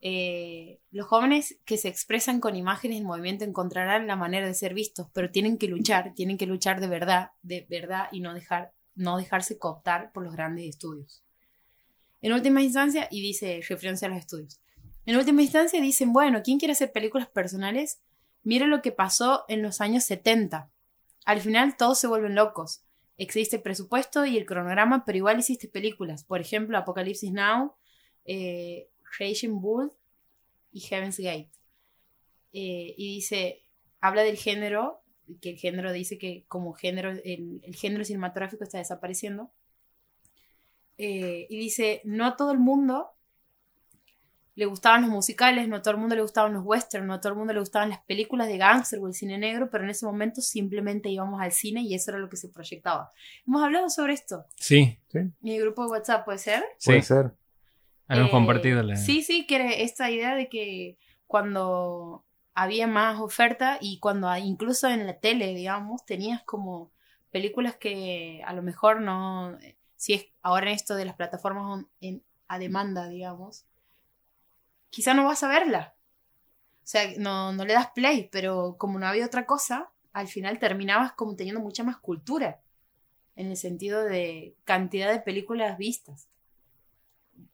eh, 0.00 0.80
los 0.90 1.06
jóvenes 1.06 1.58
que 1.64 1.78
se 1.78 1.88
expresan 1.88 2.40
con 2.40 2.54
imágenes 2.56 2.98
en 2.98 3.06
movimiento 3.06 3.44
encontrarán 3.44 4.06
la 4.06 4.16
manera 4.16 4.46
de 4.46 4.54
ser 4.54 4.74
vistos, 4.74 5.08
pero 5.12 5.30
tienen 5.30 5.58
que 5.58 5.68
luchar, 5.68 6.12
tienen 6.14 6.38
que 6.38 6.46
luchar 6.46 6.80
de 6.80 6.86
verdad, 6.88 7.30
de 7.42 7.66
verdad, 7.68 8.08
y 8.12 8.20
no, 8.20 8.34
dejar, 8.34 8.72
no 8.94 9.16
dejarse 9.16 9.58
cooptar 9.58 10.12
por 10.12 10.22
los 10.24 10.32
grandes 10.34 10.66
estudios. 10.66 11.22
En 12.20 12.32
última 12.32 12.62
instancia, 12.62 13.08
y 13.10 13.20
dice, 13.20 13.60
referencia 13.68 14.06
a 14.06 14.10
los 14.10 14.18
estudios, 14.18 14.60
en 15.06 15.16
última 15.16 15.42
instancia 15.42 15.80
dicen, 15.80 16.12
bueno, 16.12 16.42
¿quién 16.42 16.58
quiere 16.58 16.72
hacer 16.72 16.90
películas 16.92 17.28
personales? 17.28 18.00
Mira 18.46 18.68
lo 18.68 18.80
que 18.80 18.92
pasó 18.92 19.44
en 19.48 19.60
los 19.60 19.80
años 19.80 20.04
70. 20.04 20.70
Al 21.24 21.40
final 21.40 21.76
todos 21.76 21.98
se 21.98 22.06
vuelven 22.06 22.36
locos. 22.36 22.84
Existe 23.18 23.58
presupuesto 23.58 24.24
y 24.24 24.38
el 24.38 24.46
cronograma, 24.46 25.04
pero 25.04 25.18
igual 25.18 25.40
hiciste 25.40 25.66
películas. 25.66 26.22
Por 26.22 26.40
ejemplo, 26.40 26.78
Apocalipsis 26.78 27.32
Now, 27.32 27.74
eh, 28.24 28.88
Bull 29.48 29.90
y 30.70 30.78
Heaven's 30.78 31.18
Gate. 31.18 31.50
Eh, 32.52 32.94
y 32.96 33.16
dice, 33.16 33.64
habla 34.00 34.22
del 34.22 34.36
género, 34.36 35.02
que 35.40 35.50
el 35.50 35.58
género 35.58 35.90
dice 35.90 36.16
que 36.16 36.44
como 36.46 36.72
género, 36.72 37.10
el, 37.10 37.60
el 37.64 37.74
género 37.74 38.04
cinematográfico 38.04 38.62
está 38.62 38.78
desapareciendo. 38.78 39.50
Eh, 40.98 41.48
y 41.50 41.58
dice, 41.58 42.00
no 42.04 42.24
a 42.26 42.36
todo 42.36 42.52
el 42.52 42.60
mundo 42.60 43.15
le 44.56 44.64
gustaban 44.66 45.02
los 45.02 45.10
musicales, 45.10 45.68
no 45.68 45.76
a 45.76 45.82
todo 45.82 45.92
el 45.94 46.00
mundo 46.00 46.16
le 46.16 46.22
gustaban 46.22 46.52
los 46.54 46.64
westerns, 46.64 47.06
no 47.06 47.14
a 47.14 47.20
todo 47.20 47.32
el 47.34 47.38
mundo 47.38 47.52
le 47.52 47.60
gustaban 47.60 47.90
las 47.90 48.00
películas 48.04 48.48
de 48.48 48.56
gángster 48.58 48.98
o 48.98 49.06
el 49.06 49.14
cine 49.14 49.38
negro, 49.38 49.68
pero 49.70 49.84
en 49.84 49.90
ese 49.90 50.04
momento 50.06 50.40
simplemente 50.40 51.08
íbamos 51.10 51.40
al 51.40 51.52
cine 51.52 51.82
y 51.82 51.94
eso 51.94 52.10
era 52.10 52.18
lo 52.18 52.28
que 52.28 52.36
se 52.38 52.48
proyectaba. 52.48 53.12
Hemos 53.46 53.62
hablado 53.62 53.88
sobre 53.90 54.14
esto 54.14 54.44
Sí, 54.56 54.98
en 55.12 55.34
el 55.42 55.60
grupo 55.60 55.84
de 55.84 55.90
WhatsApp, 55.92 56.24
¿puede 56.24 56.38
ser? 56.38 56.64
sí, 56.78 56.90
Puede 56.90 57.02
ser. 57.02 57.32
hemos 58.08 58.28
Eh, 58.28 58.30
compartido 58.32 58.82
la... 58.82 58.96
Sí, 58.96 59.22
sí, 59.22 59.46
que 59.46 59.56
era 59.56 59.70
esta 59.72 60.10
idea 60.10 60.34
de 60.34 60.48
que 60.48 60.96
cuando 61.26 62.24
había 62.54 62.86
más 62.86 63.20
oferta 63.20 63.78
y 63.80 63.98
cuando 63.98 64.34
incluso 64.38 64.88
en 64.88 65.06
la 65.06 65.18
tele, 65.18 65.54
digamos, 65.54 66.04
tenías 66.06 66.42
como 66.44 66.90
películas 67.30 67.76
que 67.76 68.42
a 68.46 68.54
lo 68.54 68.62
mejor 68.62 69.02
no, 69.02 69.58
si 69.96 70.14
es 70.14 70.26
ahora 70.40 70.68
en 70.70 70.76
esto 70.76 70.94
de 70.94 71.04
las 71.04 71.16
plataformas 71.16 71.64
on- 71.66 71.88
en- 72.00 72.22
a 72.48 72.58
demanda, 72.58 73.08
digamos, 73.08 73.66
quizá 74.96 75.12
no 75.12 75.26
vas 75.26 75.42
a 75.42 75.48
verla. 75.48 75.94
O 76.82 76.86
sea, 76.86 77.06
no, 77.18 77.52
no 77.52 77.66
le 77.66 77.74
das 77.74 77.90
play, 77.94 78.30
pero 78.32 78.76
como 78.78 78.98
no 78.98 79.06
había 79.06 79.26
otra 79.26 79.44
cosa, 79.44 79.90
al 80.14 80.26
final 80.26 80.58
terminabas 80.58 81.12
como 81.12 81.36
teniendo 81.36 81.60
mucha 81.60 81.84
más 81.84 81.98
cultura, 81.98 82.62
en 83.34 83.48
el 83.50 83.58
sentido 83.58 84.02
de 84.02 84.56
cantidad 84.64 85.12
de 85.12 85.20
películas 85.20 85.76
vistas. 85.76 86.30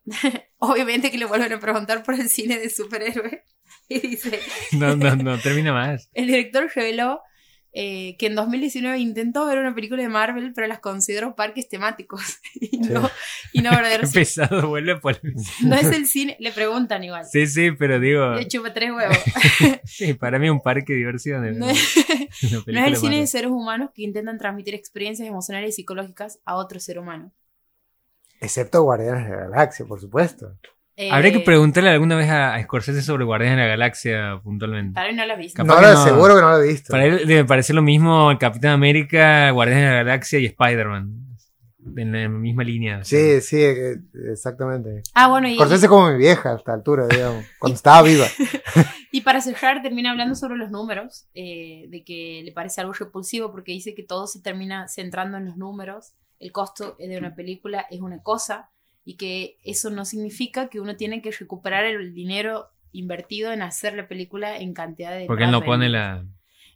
Obviamente 0.59 1.11
que 1.11 1.19
le 1.19 1.25
vuelven 1.25 1.53
a 1.53 1.59
preguntar 1.59 2.05
por 2.05 2.15
el 2.15 2.29
cine 2.29 2.61
de 2.61 2.71
superhéroes. 2.71 3.41
Y 3.89 3.99
dice, 4.01 4.39
No, 4.73 4.95
no, 4.95 5.17
no, 5.17 5.37
termina 5.39 5.73
más. 5.73 6.11
el 6.15 6.27
director 6.27 6.71
reveló 6.73 7.23
eh, 7.75 8.17
que 8.19 8.27
en 8.27 8.35
2019 8.35 8.99
intentó 8.99 9.47
ver 9.47 9.59
una 9.59 9.75
película 9.75 10.03
de 10.03 10.09
Marvel, 10.11 10.53
pero 10.55 10.67
las 10.67 10.81
consideró 10.81 11.35
parques 11.35 11.69
temáticos. 11.69 12.39
y, 12.61 12.79
no, 12.79 13.11
y 13.53 13.63
no 13.63 13.71
verdaderos 13.77 14.13
Qué 14.13 14.21
pesado, 14.21 14.69
vuelve 14.69 14.99
por... 14.99 15.19
No 15.63 15.75
es 15.75 15.87
el 15.87 16.07
cine, 16.07 16.37
le 16.39 16.53
preguntan 16.53 17.03
igual. 17.03 17.25
Sí, 17.25 17.47
sí, 17.47 17.71
pero 17.73 17.99
digo... 17.99 18.35
Le 18.35 18.47
chupa 18.47 18.73
tres 18.73 18.91
huevos. 18.91 19.17
Sí, 19.85 20.15
para 20.15 20.39
mí 20.39 20.49
un 20.49 20.61
parque 20.61 20.93
de 20.93 20.99
diversión. 20.99 21.43
No 21.59 21.69
es, 21.69 22.07
no 22.67 22.81
es 22.81 22.87
el 22.87 22.97
cine 22.97 23.21
de 23.21 23.27
seres 23.27 23.51
humanos 23.51 23.91
que 23.95 24.03
intentan 24.03 24.39
transmitir 24.39 24.75
experiencias 24.75 25.29
emocionales 25.29 25.71
y 25.71 25.73
psicológicas 25.73 26.41
a 26.45 26.57
otro 26.57 26.81
ser 26.81 26.99
humano. 26.99 27.33
Excepto 28.41 28.83
Guardianes 28.83 29.25
de 29.25 29.31
la 29.31 29.49
Galaxia, 29.49 29.87
por 29.87 30.01
supuesto. 30.01 30.57
Eh, 30.97 31.11
Habría 31.11 31.33
que 31.33 31.41
preguntarle 31.41 31.91
alguna 31.91 32.17
vez 32.17 32.29
a, 32.29 32.55
a 32.55 32.63
Scorsese 32.63 33.03
sobre 33.03 33.25
Guardianes 33.25 33.57
de 33.59 33.63
la 33.63 33.69
Galaxia 33.69 34.41
puntualmente. 34.43 34.95
Tal 34.95 35.07
vez 35.09 35.17
no 35.17 35.25
la 35.25 35.33
has 35.35 35.39
visto. 35.39 35.57
Capaz 35.63 35.75
No, 35.75 35.81
que 35.81 35.87
lo 35.87 35.95
no. 35.95 36.05
seguro 36.05 36.35
que 36.37 36.41
no 36.43 36.51
lo 36.51 36.63
he 36.63 36.69
visto. 36.69 36.91
Para 36.91 37.07
él 37.07 37.27
debe 37.27 37.45
parecer 37.47 37.75
lo 37.75 37.83
mismo 37.83 38.31
el 38.31 38.39
Capitán 38.39 38.73
América, 38.73 39.51
Guardianes 39.53 39.85
de 39.85 39.91
la 39.91 39.97
Galaxia 40.03 40.39
y 40.39 40.47
Spider-Man. 40.47 41.19
En 41.97 42.13
la 42.13 42.29
misma 42.29 42.63
línea. 42.63 43.03
Sí, 43.03 43.41
sí, 43.41 43.57
eh, 43.61 43.97
exactamente. 44.31 45.03
Ah, 45.15 45.27
bueno, 45.29 45.49
y, 45.49 45.55
Scorsese 45.57 45.87
es 45.87 45.89
como 45.91 46.13
mi 46.13 46.17
vieja 46.19 46.53
a 46.53 46.57
esta 46.57 46.73
altura, 46.73 47.09
digamos, 47.09 47.45
cuando 47.59 47.75
estaba 47.77 48.03
viva. 48.03 48.27
Y 49.15 49.21
para 49.21 49.43
cerrar, 49.43 49.83
termina 49.83 50.11
hablando 50.11 50.35
sobre 50.35 50.57
los 50.57 50.71
números, 50.71 51.27
eh, 51.35 51.85
de 51.91 52.03
que 52.03 52.41
le 52.45 52.51
parece 52.53 52.81
algo 52.81 52.95
repulsivo 52.95 53.53
porque 53.53 53.71
dice 53.73 53.95
que 53.95 54.03
todo 54.03 54.27
se 54.27 54.41
termina 54.41 54.89
centrando 54.89 55.37
en 55.37 55.45
los 55.45 55.59
números, 55.59 56.15
el 56.39 56.51
costo 56.51 56.97
de 56.99 57.19
una 57.19 57.35
película 57.35 57.85
es 57.91 58.01
una 58.01 58.23
cosa 58.23 58.71
y 59.05 59.17
que 59.17 59.59
eso 59.65 59.91
no 59.91 60.05
significa 60.05 60.69
que 60.69 60.81
uno 60.81 60.97
tiene 60.97 61.23
que 61.23 61.31
recuperar 61.33 61.85
el 61.85 62.15
dinero 62.15 62.71
invertido 62.93 63.53
en 63.53 63.63
hacer 63.63 63.95
la 63.95 64.07
película 64.07 64.59
en 64.59 64.75
cantidad 64.75 65.17
de... 65.17 65.27
Porque 65.27 65.45
él 65.45 65.51
no 65.51 65.65
pone 65.65 65.89
la. 65.89 66.25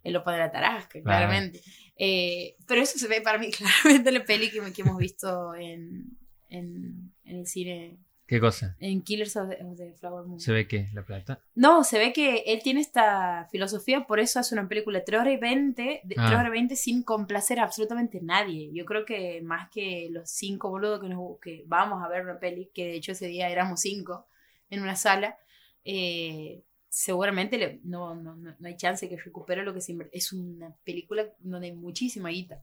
Él 0.02 0.12
lo 0.12 0.24
pone 0.24 0.38
la 0.38 0.50
tarasca, 0.50 1.00
claramente. 1.02 1.60
Eh, 1.98 2.56
pero 2.66 2.80
eso 2.80 2.98
se 2.98 3.08
ve 3.08 3.20
para 3.20 3.38
mí 3.38 3.50
claramente 3.84 4.08
en 4.08 4.14
la 4.14 4.24
peli 4.24 4.50
que, 4.50 4.60
que 4.72 4.82
hemos 4.82 4.98
visto 4.98 5.54
en, 5.54 6.16
en, 6.48 7.12
en 7.24 7.36
el 7.36 7.46
cine, 7.46 7.98
¿Qué 8.26 8.40
cosa? 8.40 8.76
en 8.80 9.02
Killers 9.02 9.36
of 9.36 9.48
the, 9.50 9.64
of 9.64 9.76
the 9.76 9.92
Flower 9.94 10.26
Moon. 10.26 10.40
¿Se 10.40 10.52
ve 10.52 10.66
qué? 10.66 10.88
¿La 10.92 11.04
plata? 11.04 11.40
No, 11.54 11.84
se 11.84 11.98
ve 11.98 12.12
que 12.12 12.38
él 12.46 12.60
tiene 12.62 12.80
esta 12.80 13.46
filosofía, 13.52 14.04
por 14.06 14.18
eso 14.18 14.40
hace 14.40 14.54
una 14.54 14.66
película 14.68 15.04
3 15.04 15.20
horas 15.20 15.32
y 15.34 15.36
20, 15.36 15.82
de, 16.02 16.14
Ah. 16.18 16.26
3 16.26 16.32
horas 16.40 16.48
y 16.48 16.50
20 16.50 16.74
sin 16.76 17.02
complacer 17.04 17.60
a 17.60 17.62
absolutamente 17.64 18.20
nadie. 18.20 18.70
Yo 18.74 18.84
creo 18.84 19.04
que 19.04 19.40
más 19.42 19.70
que 19.70 20.08
los 20.10 20.28
cinco 20.28 20.70
boludos 20.70 21.00
que, 21.00 21.08
nos, 21.08 21.38
que 21.40 21.62
vamos 21.66 22.02
a 22.04 22.08
ver 22.08 22.24
una 22.24 22.40
peli, 22.40 22.68
que 22.74 22.86
de 22.86 22.94
hecho 22.96 23.12
ese 23.12 23.28
día 23.28 23.48
éramos 23.48 23.80
cinco 23.80 24.26
en 24.70 24.82
una 24.82 24.96
sala, 24.96 25.38
eh, 25.84 26.64
seguramente 26.88 27.58
le- 27.58 27.80
no, 27.84 28.14
no, 28.16 28.34
no, 28.34 28.56
no 28.58 28.66
hay 28.68 28.76
chance 28.76 29.08
que 29.08 29.16
recupere 29.18 29.62
lo 29.62 29.72
que 29.72 29.80
se. 29.80 29.96
Es 30.12 30.32
una 30.32 30.74
película 30.84 31.26
donde 31.38 31.68
hay 31.68 31.72
muchísima 31.74 32.30
guita. 32.30 32.60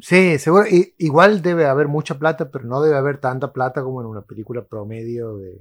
Sí, 0.00 0.38
seguro. 0.38 0.66
i- 0.68 0.94
igual 0.98 1.42
debe 1.42 1.66
haber 1.66 1.88
mucha 1.88 2.18
plata, 2.18 2.50
pero 2.50 2.64
no 2.64 2.80
debe 2.80 2.96
haber 2.96 3.20
tanta 3.20 3.52
plata 3.52 3.82
como 3.82 4.00
en 4.00 4.06
una 4.06 4.22
película 4.22 4.64
promedio 4.64 5.36
de, 5.38 5.56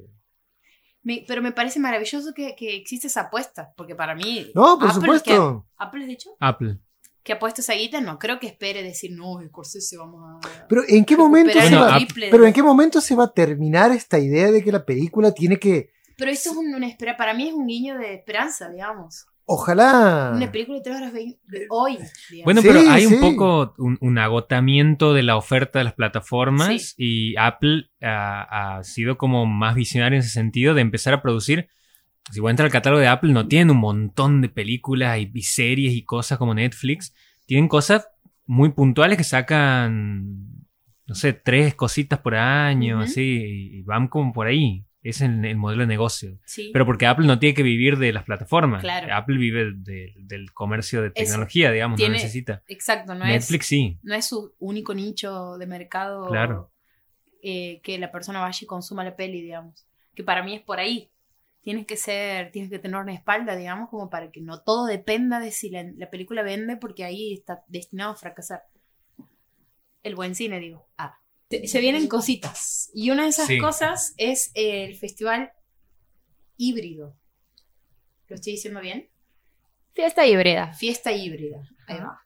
Me- 1.03 1.23
pero 1.27 1.41
me 1.41 1.51
parece 1.51 1.79
maravilloso 1.79 2.33
que, 2.35 2.55
que 2.55 2.75
existe 2.75 3.07
esa 3.07 3.21
apuesta, 3.21 3.73
porque 3.77 3.95
para 3.95 4.13
mí... 4.13 4.51
No, 4.53 4.77
por 4.77 4.89
Apple, 4.89 4.93
supuesto. 5.01 5.65
que- 5.65 5.83
¿Apple 5.83 6.01
has 6.03 6.07
dicho? 6.07 6.29
Apple. 6.39 6.77
Que 7.23 7.33
ha 7.33 7.39
puesto 7.39 7.61
esa 7.61 7.73
guita, 7.73 7.99
no 7.99 8.19
creo 8.19 8.39
que 8.39 8.47
espere 8.47 8.83
decir, 8.83 9.11
no, 9.13 9.41
Scorsese 9.47 9.97
vamos 9.97 10.21
a... 10.45 10.65
Pero 10.69 10.83
¿en 10.87 11.03
qué 11.03 11.17
momento 11.17 11.59
se 11.59 11.67
el 11.67 11.75
va, 11.75 11.97
pero 12.31 12.45
en 12.45 12.53
qué 12.53 12.63
momento 12.63 13.01
se 13.01 13.15
va 13.15 13.25
a 13.25 13.33
terminar 13.33 13.91
esta 13.91 14.17
idea 14.19 14.51
de 14.51 14.63
que 14.63 14.71
la 14.71 14.85
película 14.85 15.33
tiene 15.33 15.57
que 15.57 15.91
Pero 16.17 16.31
esto 16.31 16.51
es 16.51 16.55
un, 16.57 16.73
una 16.73 16.87
espera, 16.87 17.17
para 17.17 17.33
mí 17.33 17.47
es 17.49 17.53
un 17.53 17.67
guiño 17.67 17.97
de 17.97 18.13
esperanza, 18.13 18.69
digamos. 18.69 19.25
Ojalá 19.47 20.33
Una 20.35 20.51
película 20.51 20.77
de 20.77 20.83
3 20.83 20.95
horas 20.97 21.13
20 21.13 21.39
de 21.47 21.65
hoy. 21.69 21.97
digamos. 22.29 22.43
Bueno, 22.43 22.61
Sí, 22.61 22.67
pero 22.67 22.79
hay 22.91 23.05
un 23.05 23.19
poco 23.19 23.73
un, 23.77 23.97
un 24.01 24.17
agotamiento 24.19 25.13
de 25.13 25.23
la 25.23 25.37
oferta 25.37 25.79
de 25.79 25.85
las 25.85 25.93
plataformas 25.93 26.93
y 26.97 27.35
Apple 27.37 27.89
ha, 28.01 28.77
ha 28.77 28.83
sido 28.83 29.17
como 29.17 29.45
más 29.45 29.73
visionario 29.73 30.17
en 30.17 30.21
ese 30.21 30.31
sentido 30.31 30.73
de 30.73 30.81
empezar 30.81 31.13
a 31.13 31.21
producir. 31.21 31.69
Si 32.31 32.41
vos 32.41 32.49
entras 32.49 32.65
al 32.65 32.71
catálogo 32.73 32.99
de 32.99 33.07
Apple, 33.07 33.31
no 33.31 33.47
tienen 33.47 33.71
un 33.71 33.77
montón 33.77 34.41
de 34.41 34.49
películas 34.49 35.17
y, 35.17 35.31
y 35.33 35.41
series 35.43 35.93
y 35.93 36.03
cosas 36.03 36.37
como 36.37 36.53
Netflix. 36.53 37.13
Tienen 37.45 37.69
cosas 37.69 38.09
muy 38.45 38.69
puntuales 38.69 39.17
que 39.17 39.23
sacan, 39.23 40.65
no 41.05 41.15
sé, 41.15 41.33
tres 41.33 41.75
cositas 41.75 42.19
por 42.19 42.35
año, 42.35 42.99
así, 42.99 43.21
y 43.73 43.81
van 43.83 44.07
como 44.07 44.33
por 44.33 44.47
ahí. 44.47 44.86
Es 45.09 45.21
el, 45.21 45.43
el 45.45 45.55
modelo 45.57 45.81
de 45.83 45.87
negocio. 45.87 46.37
Sí. 46.45 46.69
Pero 46.73 46.85
porque 46.85 47.05
Apple 47.05 47.25
no 47.27 47.39
tiene 47.39 47.53
que 47.55 47.63
vivir 47.63 47.97
de 47.97 48.11
las 48.13 48.23
plataformas. 48.23 48.81
Claro. 48.81 49.13
Apple 49.15 49.37
vive 49.37 49.71
de- 49.75 50.13
del 50.17 50.51
comercio 50.53 51.01
de 51.01 51.11
tecnología, 51.11 51.71
digamos, 51.71 51.97
Tiene- 51.97 52.15
no 52.17 52.21
necesita. 52.21 52.63
Exacto, 52.67 53.15
no 53.15 53.25
Netflix 53.25 53.65
es, 53.65 53.67
sí. 53.69 53.97
no 54.03 54.15
es 54.15 54.25
su 54.27 54.53
único 54.59 54.93
nicho 54.93 55.57
de 55.57 55.65
mercado 55.67 56.27
Claro. 56.27 56.71
eh, 57.41 57.79
que 57.83 57.97
la 57.97 58.11
persona 58.11 58.41
vaya 58.41 58.59
y 58.61 58.65
consuma 58.65 59.03
la 59.03 59.15
peli, 59.15 59.41
digamos. 59.41 59.85
Que 60.15 60.23
para 60.23 60.43
mí 60.43 60.55
es 60.55 60.61
por 60.61 60.79
ahí. 60.79 61.09
Tienes 61.61 61.85
que 61.85 61.97
ser, 61.97 62.51
tienes 62.51 62.71
que 62.71 62.79
tener 62.79 62.97
una 62.97 63.13
espalda, 63.13 63.55
digamos, 63.55 63.89
como 63.89 64.09
para 64.09 64.31
que 64.31 64.41
no 64.41 64.61
todo 64.61 64.85
dependa 64.85 65.39
de 65.39 65.51
si 65.51 65.69
la, 65.69 65.83
la 65.97 66.09
película 66.09 66.41
vende, 66.41 66.77
porque 66.77 67.03
ahí 67.03 67.33
está 67.33 67.63
destinado 67.67 68.11
a 68.11 68.15
fracasar. 68.15 68.63
El 70.03 70.15
buen 70.15 70.33
cine, 70.35 70.59
digo. 70.59 70.87
Ah. 70.97 71.19
Se- 71.49 71.67
Se 71.67 71.79
vienen 71.79 72.07
cositas. 72.07 72.89
Y 72.93 73.09
una 73.11 73.23
de 73.23 73.29
esas 73.29 73.47
Sí. 73.47 73.57
cosas 73.59 74.13
es 74.17 74.51
el 74.53 74.95
festival 74.97 75.51
híbrido. 76.57 77.15
¿Lo 78.27 78.35
estoy 78.35 78.53
diciendo 78.53 78.81
bien? 78.81 79.09
Fiesta 79.93 80.25
híbrida. 80.27 80.73
Fiesta 80.73 81.11
híbrida. 81.13 81.61
Ahí 81.87 81.99
va. 81.99 82.21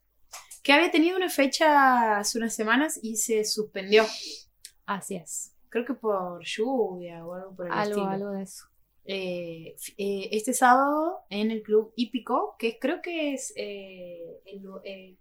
Que 0.64 0.74
había 0.74 0.92
tenido 0.92 1.18
una 1.18 1.30
fecha 1.30 2.18
hace 2.18 2.38
unas 2.38 2.54
semanas 2.56 3.00
y 3.02 3.16
se 3.18 3.44
suspendió. 3.46 4.06
Así 4.86 5.16
es. 5.16 5.54
Creo 5.70 5.86
que 5.86 5.94
por 5.94 6.44
lluvia 6.44 7.26
o 7.26 7.34
algo 7.34 7.56
por 7.56 7.68
el 7.68 7.72
Algo, 7.72 7.90
estilo. 7.92 8.08
algo 8.10 8.30
de 8.32 8.44
eso. 8.44 8.66
Eh, 9.06 9.76
eh, 9.98 10.30
este 10.32 10.54
sábado 10.54 11.20
en 11.30 11.50
el 11.50 11.64
club 11.64 11.94
hípico, 11.96 12.56
que 12.60 12.78
creo 12.78 13.02
que 13.02 13.34
es 13.34 13.54
eh, 13.56 14.42
el, 14.46 15.18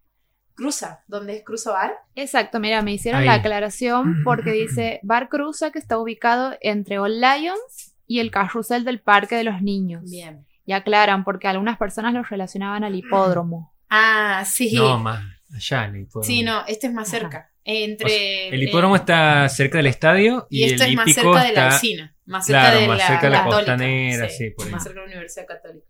Cruza, 0.61 1.03
donde 1.09 1.37
es 1.37 1.43
Cruza 1.45 1.73
Bar. 1.73 1.95
Exacto, 2.15 2.61
mira, 2.61 2.83
me 2.83 2.93
hicieron 2.93 3.23
Ahí. 3.23 3.27
la 3.27 3.35
aclaración 3.35 4.23
porque 4.25 4.53
dice 4.53 5.01
Bar 5.03 5.31
Cruza 5.31 5.71
que 5.73 5.79
está 5.79 5.99
ubicado 5.99 6.55
entre 6.61 6.99
Old 6.99 7.19
Lions 7.19 7.95
y 8.07 8.21
el 8.21 8.31
carrusel 8.31 8.85
del 8.85 9.01
Parque 9.01 9.37
de 9.37 9.45
los 9.45 9.63
Niños. 9.63 10.03
Bien. 10.11 10.47
Y 10.67 10.73
aclaran 10.73 11.25
porque 11.25 11.49
algunas 11.49 11.79
personas 11.79 12.13
lo 12.13 12.23
relacionaban 12.23 12.85
al 12.85 12.95
hipódromo. 12.95 13.75
Ah, 13.89 14.45
sí. 14.47 14.75
No, 14.77 14.99
más 14.99 15.21
allá 15.55 15.87
el 15.87 15.97
hipódromo. 16.03 16.25
sí, 16.25 16.43
no, 16.43 16.63
este 16.67 16.89
es 16.89 16.93
más 16.93 17.09
Ajá. 17.09 17.19
cerca. 17.19 17.51
Entre, 17.65 18.49
El 18.49 18.63
hipódromo 18.63 18.97
eh, 18.97 18.99
está 18.99 19.49
cerca 19.49 19.79
del 19.79 19.87
estadio 19.87 20.47
y, 20.51 20.61
y 20.61 20.65
esto 20.65 20.85
el 20.85 20.91
es 20.91 20.97
más 20.97 21.13
cerca 21.15 21.45
de 21.45 21.53
la. 21.53 21.67
Alcina, 21.73 22.17
más 22.27 22.47
cerca 22.47 22.61
Claro, 22.61 22.81
de 22.81 22.89
más 22.89 22.99
la, 22.99 23.07
cerca 23.07 23.23
de 23.23 23.31
la 23.31 23.37
Católica, 23.39 23.57
costanera, 23.73 24.29
sí, 24.29 24.51
por 24.51 24.67
ahí. 24.67 24.73
más 24.73 24.83
cerca 24.83 25.01
de 25.01 25.07
la 25.07 25.11
Universidad 25.13 25.47
Católica. 25.47 25.87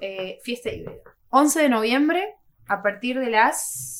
Eh, 0.00 0.38
fiesta 0.42 0.70
híbrida. 0.72 0.92
11 1.30 1.62
de 1.62 1.68
noviembre, 1.68 2.34
a 2.70 2.82
partir 2.82 3.18
de 3.18 3.30
las 3.30 3.96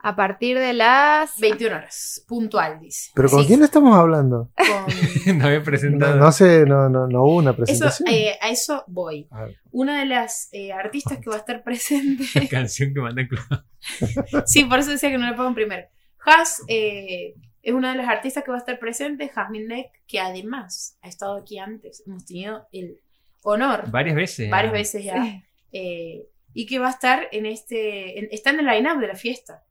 A 0.00 0.14
partir 0.14 0.56
de 0.58 0.72
las 0.74 1.36
21 1.40 1.74
horas, 1.74 2.24
puntual, 2.28 2.78
dice. 2.80 3.10
¿Pero 3.16 3.28
con 3.28 3.40
Sí, 3.42 3.48
quién 3.48 3.64
estamos 3.64 3.96
hablando? 3.96 4.48
con- 4.56 5.36
no 5.38 5.44
había 5.46 5.58
No, 5.58 5.64
presentado. 5.64 6.16
no 6.16 6.30
sé, 6.30 6.64
no, 6.66 6.88
no, 6.88 7.08
no 7.08 7.22
hubo 7.24 7.36
una 7.36 7.50
Eso, 7.50 7.56
presentación. 7.56 8.08
eh, 8.08 8.38
a 8.40 8.48
eso 8.50 8.84
voy. 8.86 9.26
A. 9.32 9.48
Una 9.72 9.98
de 9.98 10.06
las 10.06 10.48
eh, 10.52 10.72
artistas 10.72 11.18
que 11.18 11.28
va 11.30 11.34
a 11.36 11.40
estar 11.40 11.64
presente. 11.64 12.24
La 12.34 12.46
canción 12.48 12.94
que 12.94 13.00
manda 13.00 13.22
el 13.22 13.28
club. 13.28 13.42
sí, 14.46 14.64
por 14.66 14.78
eso 14.78 14.90
decía 14.92 15.10
que 15.10 15.18
no 15.18 15.28
le 15.28 15.36
pongo 15.36 15.52
primero. 15.54 15.86
Has 16.24 16.62
eh, 16.68 17.34
es 17.62 17.72
una 17.74 17.90
de 17.90 17.96
las 17.98 18.08
artistas 18.08 18.44
que 18.44 18.50
va 18.52 18.56
a 18.56 18.60
estar 18.60 18.78
presente, 18.78 19.28
Jasmine 19.28 19.66
Neck, 19.66 19.90
que 20.06 20.20
además 20.20 20.96
ha 21.02 21.08
estado 21.08 21.36
aquí 21.36 21.58
antes. 21.58 22.04
Hemos 22.06 22.24
tenido 22.24 22.68
el 22.72 23.00
honor 23.42 23.90
Varias 23.90 24.14
veces. 24.14 24.48
varias 24.48 24.70
ah. 24.72 24.76
veces 24.76 25.04
ya. 25.04 25.42
eh, 25.72 26.28
y 26.60 26.66
que 26.66 26.78
va 26.78 26.88
a 26.88 26.90
estar 26.90 27.28
en 27.30 27.46
este. 27.46 28.18
en- 28.18 28.28
está 28.32 28.50
en 28.50 28.60
el 28.60 28.66
line-up 28.66 28.98
de 29.00 29.06
la 29.06 29.14
fiesta. 29.14 29.62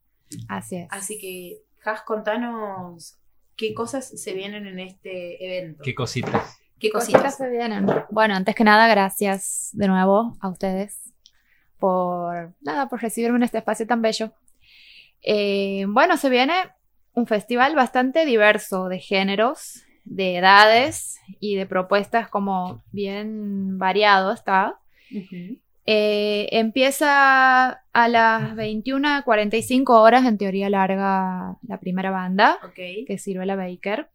Así 0.47 0.77
es. 0.77 0.87
Así 0.89 1.19
que, 1.19 1.57
Has, 1.83 2.01
contanos 2.03 3.17
qué 3.55 3.73
cosas 3.73 4.05
se 4.07 4.33
vienen 4.33 4.67
en 4.67 4.79
este 4.79 5.43
evento. 5.45 5.81
Qué 5.83 5.93
cositas. 5.95 6.59
¿Qué 6.79 6.89
Cositas 6.91 7.21
cositas? 7.21 7.37
se 7.37 7.49
vienen. 7.49 7.87
Bueno, 8.11 8.35
antes 8.35 8.53
que 8.55 8.63
nada, 8.63 8.87
gracias 8.87 9.69
de 9.73 9.87
nuevo 9.87 10.37
a 10.41 10.47
ustedes 10.49 11.11
por 11.79 12.53
nada, 12.61 12.87
por 12.89 13.01
recibirme 13.01 13.37
en 13.37 13.43
este 13.43 13.57
espacio 13.57 13.85
tan 13.87 14.01
bello. 14.01 14.31
Eh, 15.23 15.85
bueno, 15.87 16.17
se 16.17 16.29
viene 16.29 16.53
un 17.13 17.25
festival 17.27 17.75
bastante 17.75 18.25
diverso 18.25 18.89
de 18.89 18.99
géneros, 18.99 19.83
de 20.05 20.37
edades 20.37 21.17
y 21.39 21.55
de 21.55 21.65
propuestas 21.65 22.29
como 22.29 22.83
bien 22.91 23.77
variado 23.77 24.31
está. 24.31 24.79
Ujú. 25.11 25.59
Eh, 25.89 26.49
empieza 26.51 27.81
a 27.93 28.07
las 28.09 28.55
21.45 28.57 29.89
horas, 29.91 30.25
en 30.25 30.37
teoría 30.37 30.69
larga 30.69 31.55
la 31.65 31.79
primera 31.79 32.11
banda 32.11 32.59
que 32.75 33.17
sirve 33.17 33.45
la 33.45 33.55
Baker. 33.55 34.09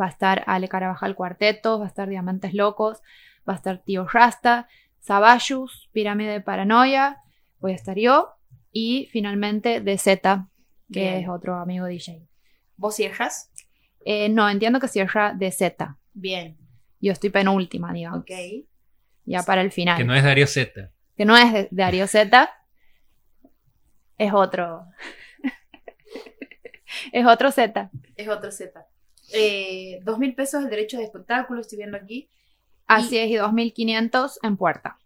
Va 0.00 0.06
a 0.06 0.10
estar 0.10 0.44
Ale 0.46 0.68
Carabajal 0.68 1.16
Cuarteto, 1.16 1.80
va 1.80 1.86
a 1.86 1.88
estar 1.88 2.08
Diamantes 2.08 2.54
Locos, 2.54 3.02
va 3.48 3.54
a 3.54 3.56
estar 3.56 3.82
Tío 3.82 4.06
Rasta, 4.06 4.68
Sabashus, 5.00 5.88
Pirámide 5.92 6.30
de 6.30 6.40
Paranoia, 6.40 7.20
voy 7.58 7.72
a 7.72 7.76
estar 7.76 7.98
yo 7.98 8.34
y 8.70 9.08
finalmente 9.10 9.80
DZ, 9.80 10.04
que 10.92 11.00
Bien. 11.00 11.14
es 11.14 11.28
otro 11.28 11.56
amigo 11.56 11.86
DJ. 11.86 12.28
¿Vos 12.76 12.94
cierras? 12.94 13.50
Eh, 14.04 14.28
no, 14.28 14.48
entiendo 14.48 14.78
que 14.78 14.86
cierra 14.86 15.34
DZ. 15.34 15.96
Bien. 16.14 16.56
Yo 17.00 17.10
estoy 17.10 17.30
penúltima, 17.30 17.92
digamos, 17.92 18.20
Ok. 18.20 18.30
Ya 19.26 19.42
para 19.42 19.60
el 19.60 19.70
final. 19.70 19.98
Que 19.98 20.04
no 20.04 20.14
es 20.14 20.24
Darío 20.24 20.46
Z. 20.46 20.90
Que 21.16 21.24
no 21.24 21.36
es 21.36 21.52
de 21.52 21.68
Darío 21.70 22.06
Z, 22.06 22.50
es 24.18 24.32
otro. 24.32 24.86
es 27.12 27.26
otro 27.26 27.50
Z. 27.50 27.90
Es 28.16 28.28
otro 28.28 28.50
Z. 28.50 28.86
Eh, 29.32 30.00
dos 30.04 30.18
mil 30.18 30.34
pesos 30.34 30.62
el 30.62 30.70
derecho 30.70 30.96
de 30.98 31.04
espectáculo, 31.04 31.60
estoy 31.60 31.78
viendo 31.78 31.96
aquí. 31.96 32.30
Así 32.86 33.18
es, 33.18 33.28
y 33.28 33.34
2.500 33.34 34.38
en 34.42 34.56
puerta. 34.56 34.98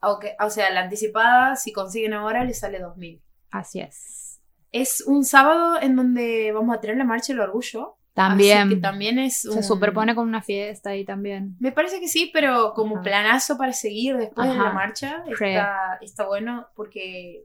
Aunque, 0.00 0.36
o 0.40 0.48
sea, 0.48 0.70
la 0.70 0.80
anticipada, 0.80 1.56
si 1.56 1.72
consiguen 1.72 2.14
ahora, 2.14 2.44
les 2.44 2.58
sale 2.58 2.78
dos 2.78 2.96
mil. 2.96 3.22
Así 3.50 3.80
es. 3.80 4.40
Es 4.72 5.02
un 5.06 5.24
sábado 5.24 5.80
en 5.80 5.96
donde 5.96 6.52
vamos 6.52 6.74
a 6.74 6.80
tener 6.80 6.96
la 6.96 7.04
marcha 7.04 7.32
del 7.32 7.40
orgullo. 7.40 7.95
También. 8.16 8.58
Así 8.58 8.68
que 8.70 8.76
también 8.80 9.18
es 9.18 9.44
un... 9.44 9.52
Se 9.52 9.62
superpone 9.62 10.14
con 10.14 10.26
una 10.26 10.40
fiesta 10.42 10.90
ahí 10.90 11.04
también. 11.04 11.54
Me 11.60 11.70
parece 11.70 12.00
que 12.00 12.08
sí, 12.08 12.30
pero 12.32 12.72
como 12.74 12.94
Ajá. 12.96 13.02
planazo 13.02 13.58
para 13.58 13.74
seguir 13.74 14.16
después 14.16 14.48
de 14.48 14.54
la 14.56 14.72
marcha 14.72 15.22
está, 15.28 15.98
está 16.00 16.26
bueno 16.26 16.66
porque 16.74 17.44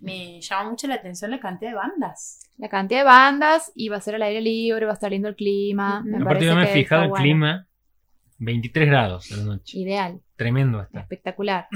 me 0.00 0.40
llama 0.40 0.70
mucho 0.70 0.88
la 0.88 0.96
atención 0.96 1.30
la 1.30 1.38
cantidad 1.38 1.70
de 1.70 1.76
bandas. 1.76 2.40
La 2.58 2.68
cantidad 2.68 3.00
de 3.00 3.04
bandas 3.04 3.70
y 3.76 3.88
va 3.88 3.98
a 3.98 4.00
ser 4.00 4.16
al 4.16 4.22
aire 4.22 4.40
libre, 4.40 4.84
va 4.84 4.90
a 4.90 4.94
estar 4.94 5.12
lindo 5.12 5.28
el 5.28 5.36
clima. 5.36 6.00
Ujú. 6.00 6.10
Me 6.10 6.22
Aparte 6.24 6.44
yo 6.44 6.56
me 6.56 6.64
he 6.64 6.66
fijado 6.74 7.02
el 7.04 7.08
bueno. 7.10 7.22
clima. 7.22 7.66
23 8.38 8.88
grados 8.88 9.30
a 9.32 9.36
la 9.36 9.44
noche. 9.44 9.78
Ideal, 9.78 10.20
Tremendo 10.34 10.80
está. 10.82 11.00
espectacular. 11.00 11.68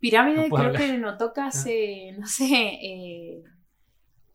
Pirámide 0.00 0.48
No 0.48 0.54
creo 0.56 0.66
hablar. 0.68 0.80
que 0.80 0.96
no 0.96 1.18
toca 1.18 1.48
hace, 1.48 2.14
no 2.18 2.26
sé, 2.26 2.46
eh, 2.54 3.42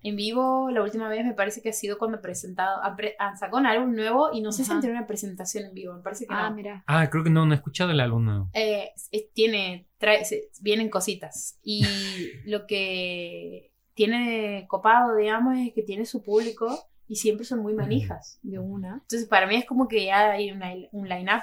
en 0.01 0.15
vivo 0.15 0.69
la 0.71 0.81
última 0.81 1.09
vez 1.09 1.25
me 1.25 1.33
parece 1.33 1.61
que 1.61 1.69
ha 1.69 1.73
sido 1.73 1.97
cuando 1.97 2.21
presentado, 2.21 2.81
han, 2.83 2.95
pre- 2.95 3.15
han 3.19 3.37
sacado 3.37 3.57
un 3.57 3.65
álbum 3.65 3.93
nuevo 3.93 4.29
y 4.33 4.41
no 4.41 4.51
sé 4.53 4.63
si 4.63 4.71
han 4.71 4.79
tenido 4.79 4.97
una 4.97 5.07
presentación 5.07 5.65
en 5.65 5.73
vivo, 5.73 5.93
me 5.93 6.01
parece 6.01 6.25
que 6.25 6.33
Ah, 6.33 6.49
no. 6.49 6.55
mira. 6.55 6.83
Ah, 6.87 7.09
creo 7.09 7.23
que 7.23 7.29
no, 7.29 7.45
no 7.45 7.53
he 7.53 7.57
escuchado 7.57 7.91
el 7.91 7.99
álbum 7.99 8.23
nuevo. 8.25 8.49
Eh, 8.53 8.91
es- 9.11 9.31
tiene, 9.33 9.87
trae, 9.97 10.23
se- 10.23 10.49
vienen 10.61 10.89
cositas 10.89 11.59
y 11.63 11.81
lo 12.45 12.65
que 12.65 13.73
tiene 13.93 14.65
copado, 14.69 15.15
digamos, 15.15 15.57
es 15.57 15.73
que 15.73 15.83
tiene 15.83 16.05
su 16.05 16.23
público 16.23 16.79
y 17.07 17.17
siempre 17.17 17.45
son 17.45 17.59
muy 17.59 17.73
manijas. 17.73 18.39
De 18.41 18.59
una. 18.59 18.99
Entonces, 19.01 19.27
para 19.27 19.47
mí 19.47 19.55
es 19.55 19.65
como 19.65 19.87
que 19.89 20.05
ya 20.05 20.31
hay 20.31 20.51
una- 20.51 20.73
un 20.91 21.09
line-up. 21.09 21.41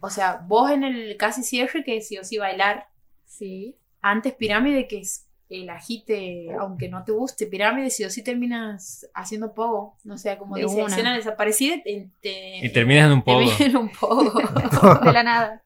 O 0.00 0.10
sea, 0.10 0.44
vos 0.48 0.70
en 0.70 0.82
el 0.82 1.16
casi 1.16 1.42
cierre 1.44 1.84
que 1.84 2.00
sí 2.00 2.18
o 2.18 2.24
sí 2.24 2.38
bailar. 2.38 2.88
Sí. 3.26 3.76
Antes 4.00 4.32
Pirámide, 4.34 4.88
que 4.88 4.98
es 5.00 5.28
el 5.50 5.68
agite, 5.68 6.46
aunque 6.58 6.88
no 6.88 7.04
te 7.04 7.12
guste, 7.12 7.46
pirámides, 7.46 7.96
sí 7.96 8.04
o 8.04 8.10
sí 8.10 8.22
terminas 8.24 9.06
haciendo 9.14 9.52
pogo. 9.52 9.96
No 10.04 10.16
sé, 10.16 10.38
como 10.38 10.56
De 10.56 10.62
dice, 10.62 10.76
una. 10.76 10.86
escena 10.86 11.14
desaparecida 11.14 11.76
te, 11.82 12.08
te- 12.20 12.64
Y 12.64 12.72
terminas 12.72 13.06
en 13.06 13.12
un 13.12 13.22
poco. 13.22 13.40
termina 13.40 13.66
en 13.66 13.76
un 13.76 13.88
pogo. 13.90 14.32
De 15.04 15.12
la 15.12 15.22
nada. 15.22 15.62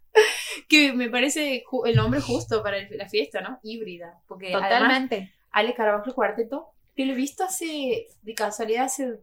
que 0.68 0.92
me 0.92 1.10
parece 1.10 1.64
el 1.84 1.96
nombre 1.96 2.20
justo 2.20 2.62
para 2.62 2.78
el- 2.78 2.96
la 2.96 3.08
fiesta, 3.08 3.40
¿no? 3.40 3.58
Híbrida. 3.62 4.18
Porque 4.26 4.48
además 4.54 4.70
Totalmente. 4.70 5.32
Ale 5.50 5.74
Caravaggio 5.74 6.14
Cuarteto, 6.14 6.70
que 6.96 7.04
lo 7.06 7.12
he 7.12 7.16
visto 7.16 7.44
hace, 7.44 8.06
de 8.22 8.34
casualidad, 8.34 8.84
hace 8.84 9.20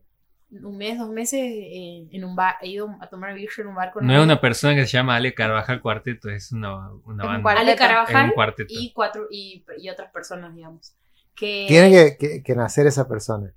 un 0.51 0.77
mes, 0.77 0.97
dos 0.97 1.09
meses, 1.09 1.39
eh, 1.41 2.07
en 2.11 2.23
un 2.25 2.35
bar, 2.35 2.55
he 2.61 2.67
ido 2.69 2.89
a 2.99 3.07
tomar 3.07 3.33
birra 3.33 3.53
en 3.59 3.67
un 3.67 3.75
bar 3.75 3.91
con 3.91 4.05
No 4.05 4.13
es 4.13 4.21
una 4.23 4.41
persona 4.41 4.75
que 4.75 4.85
se 4.85 4.91
llama 4.97 5.15
Ale 5.15 5.33
Carvajal 5.33 5.81
Cuarteto, 5.81 6.29
es 6.29 6.51
una, 6.51 6.89
una 7.05 7.23
un 7.23 7.29
banda. 7.29 7.41
cuarteto. 7.41 7.67
Ale 7.69 7.75
Carvajal 7.77 8.25
un 8.25 8.31
cuarteto. 8.31 8.73
y 8.77 8.91
cuatro 8.93 9.27
y, 9.31 9.63
y 9.79 9.89
otras 9.89 10.11
personas, 10.11 10.53
digamos. 10.53 10.93
Que, 11.35 11.65
Tiene 11.67 11.89
que, 11.89 12.17
que- 12.17 12.43
que 12.43 12.55
nacer 12.55 12.85
esa 12.87 13.07
persona. 13.07 13.53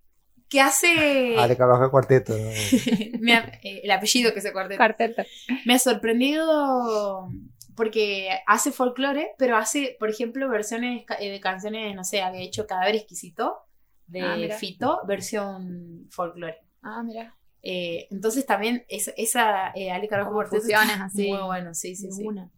que 0.48 0.60
hace 0.60 1.34
Ale 1.38 1.56
Carvajal 1.56 1.90
Cuarteto. 1.90 2.32
¿no? 2.36 2.50
me 3.20 3.34
ha- 3.34 3.58
eh, 3.64 3.80
el 3.82 3.90
apellido 3.90 4.32
que 4.32 4.40
se 4.40 4.52
cuarteto. 4.52 4.78
Cuarteto. 4.78 5.22
Me 5.66 5.74
ha 5.74 5.78
sorprendido 5.80 7.28
porque 7.76 8.30
hace 8.46 8.70
folclore, 8.70 9.32
pero 9.36 9.56
hace, 9.56 9.96
por 9.98 10.08
ejemplo, 10.10 10.48
versiones 10.48 11.04
ca- 11.04 11.16
eh, 11.18 11.30
de 11.30 11.40
canciones, 11.40 11.94
no 11.96 12.04
sé, 12.04 12.22
había 12.22 12.40
hecho 12.42 12.66
Cadáver 12.68 12.94
Exquisito 12.94 13.58
de 14.06 14.22
Ah. 14.52 14.56
Fito, 14.56 15.00
versión 15.08 16.06
folclore. 16.10 16.58
Ah, 16.84 17.02
mira. 17.02 17.34
Eh, 17.62 18.06
entonces 18.10 18.44
también 18.44 18.84
es- 18.88 19.12
esa 19.16 19.70
eh, 19.74 19.90
Ale 19.90 20.08
fusiones 20.50 21.00
así. 21.00 21.28
Muy 21.32 21.42
bueno, 21.42 21.74
sí, 21.74 21.96
sí, 21.96 22.12
sí. 22.12 22.22
una. 22.24 22.50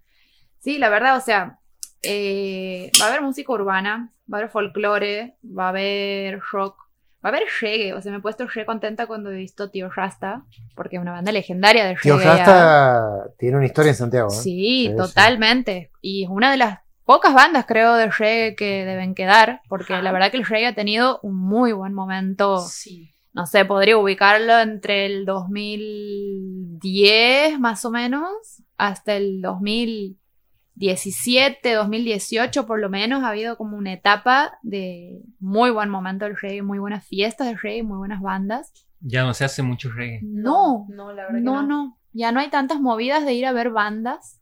Sí, 0.58 0.78
la 0.78 0.88
verdad, 0.88 1.16
o 1.16 1.20
sea, 1.20 1.60
eh, 2.02 2.90
va 3.00 3.06
a 3.06 3.08
haber 3.08 3.22
música 3.22 3.52
urbana, 3.52 4.12
va 4.32 4.38
a 4.38 4.40
haber 4.40 4.50
folclore, 4.50 5.36
va 5.44 5.66
a 5.66 5.68
haber 5.68 6.40
rock, 6.52 6.76
va 7.24 7.28
a 7.28 7.28
haber 7.28 7.44
reggae. 7.60 7.92
O 7.94 8.02
sea, 8.02 8.10
me 8.10 8.18
he 8.18 8.20
puesto 8.20 8.46
re 8.48 8.66
contenta 8.66 9.06
cuando 9.06 9.30
he 9.30 9.36
visto 9.36 9.70
Tío 9.70 9.88
Rasta, 9.90 10.44
porque 10.74 10.96
es 10.96 11.02
una 11.02 11.12
banda 11.12 11.30
legendaria 11.30 11.84
de 11.84 11.94
reggae. 11.94 12.02
Tío 12.02 12.18
ya. 12.20 12.36
Rasta 12.36 13.24
tiene 13.38 13.56
una 13.58 13.66
historia 13.66 13.90
en 13.90 13.96
Santiago. 13.96 14.28
¿eh? 14.28 14.34
Sí, 14.34 14.86
Sí, 14.86 14.88
sí. 14.90 14.96
totalmente. 14.96 15.90
Y 16.00 16.24
es 16.24 16.30
una 16.30 16.50
de 16.50 16.56
las 16.56 16.80
pocas 17.04 17.32
bandas, 17.32 17.64
creo, 17.66 17.94
de 17.94 18.10
reggae 18.10 18.56
que 18.56 18.84
deben 18.84 19.14
quedar, 19.14 19.60
porque 19.68 20.02
la 20.02 20.10
verdad 20.10 20.32
que 20.32 20.38
el 20.38 20.46
reggae 20.46 20.66
ha 20.66 20.74
tenido 20.74 21.20
un 21.22 21.36
muy 21.36 21.70
buen 21.72 21.94
momento. 21.94 22.58
Sí. 22.66 23.12
No 23.36 23.44
sé, 23.44 23.66
podría 23.66 23.98
ubicarlo 23.98 24.58
entre 24.60 25.04
el 25.04 25.26
2010 25.26 27.60
más 27.60 27.84
o 27.84 27.90
menos 27.90 28.30
hasta 28.78 29.14
el 29.14 29.42
2017, 29.42 31.74
2018 31.74 32.66
por 32.66 32.80
lo 32.80 32.88
menos. 32.88 33.22
Ha 33.22 33.28
habido 33.28 33.58
como 33.58 33.76
una 33.76 33.92
etapa 33.92 34.56
de 34.62 35.20
muy 35.38 35.68
buen 35.70 35.90
momento 35.90 36.24
del 36.24 36.38
reggae, 36.38 36.62
muy 36.62 36.78
buenas 36.78 37.06
fiestas 37.06 37.48
de 37.48 37.56
reggae, 37.56 37.82
muy 37.82 37.98
buenas 37.98 38.22
bandas. 38.22 38.72
Ya 39.00 39.22
no 39.22 39.34
se 39.34 39.44
hace 39.44 39.62
mucho 39.62 39.90
reggae. 39.90 40.20
No, 40.22 40.86
No, 40.88 41.12
la 41.12 41.24
verdad 41.24 41.36
que 41.36 41.42
no, 41.44 41.60
no. 41.60 41.68
no. 41.68 41.98
Ya 42.14 42.32
no 42.32 42.40
hay 42.40 42.48
tantas 42.48 42.80
movidas 42.80 43.26
de 43.26 43.34
ir 43.34 43.44
a 43.44 43.52
ver 43.52 43.68
bandas, 43.68 44.40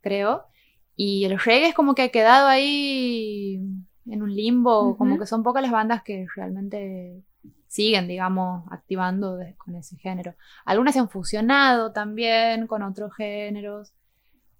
creo. 0.00 0.44
Y 0.96 1.26
el 1.26 1.38
reggae 1.38 1.68
es 1.68 1.74
como 1.74 1.94
que 1.94 2.04
ha 2.04 2.08
quedado 2.08 2.48
ahí 2.48 3.60
en 4.06 4.22
un 4.22 4.34
limbo, 4.34 4.96
como 4.96 5.18
que 5.18 5.26
son 5.26 5.42
pocas 5.42 5.60
las 5.60 5.72
bandas 5.72 6.02
que 6.02 6.24
realmente 6.34 7.22
siguen, 7.70 8.08
digamos, 8.08 8.64
activando 8.72 9.36
de- 9.36 9.54
con 9.56 9.76
ese 9.76 9.96
género. 9.96 10.34
Algunas 10.64 10.92
se 10.94 10.98
han 10.98 11.08
fusionado 11.08 11.92
también 11.92 12.66
con 12.66 12.82
otros 12.82 13.14
géneros, 13.14 13.92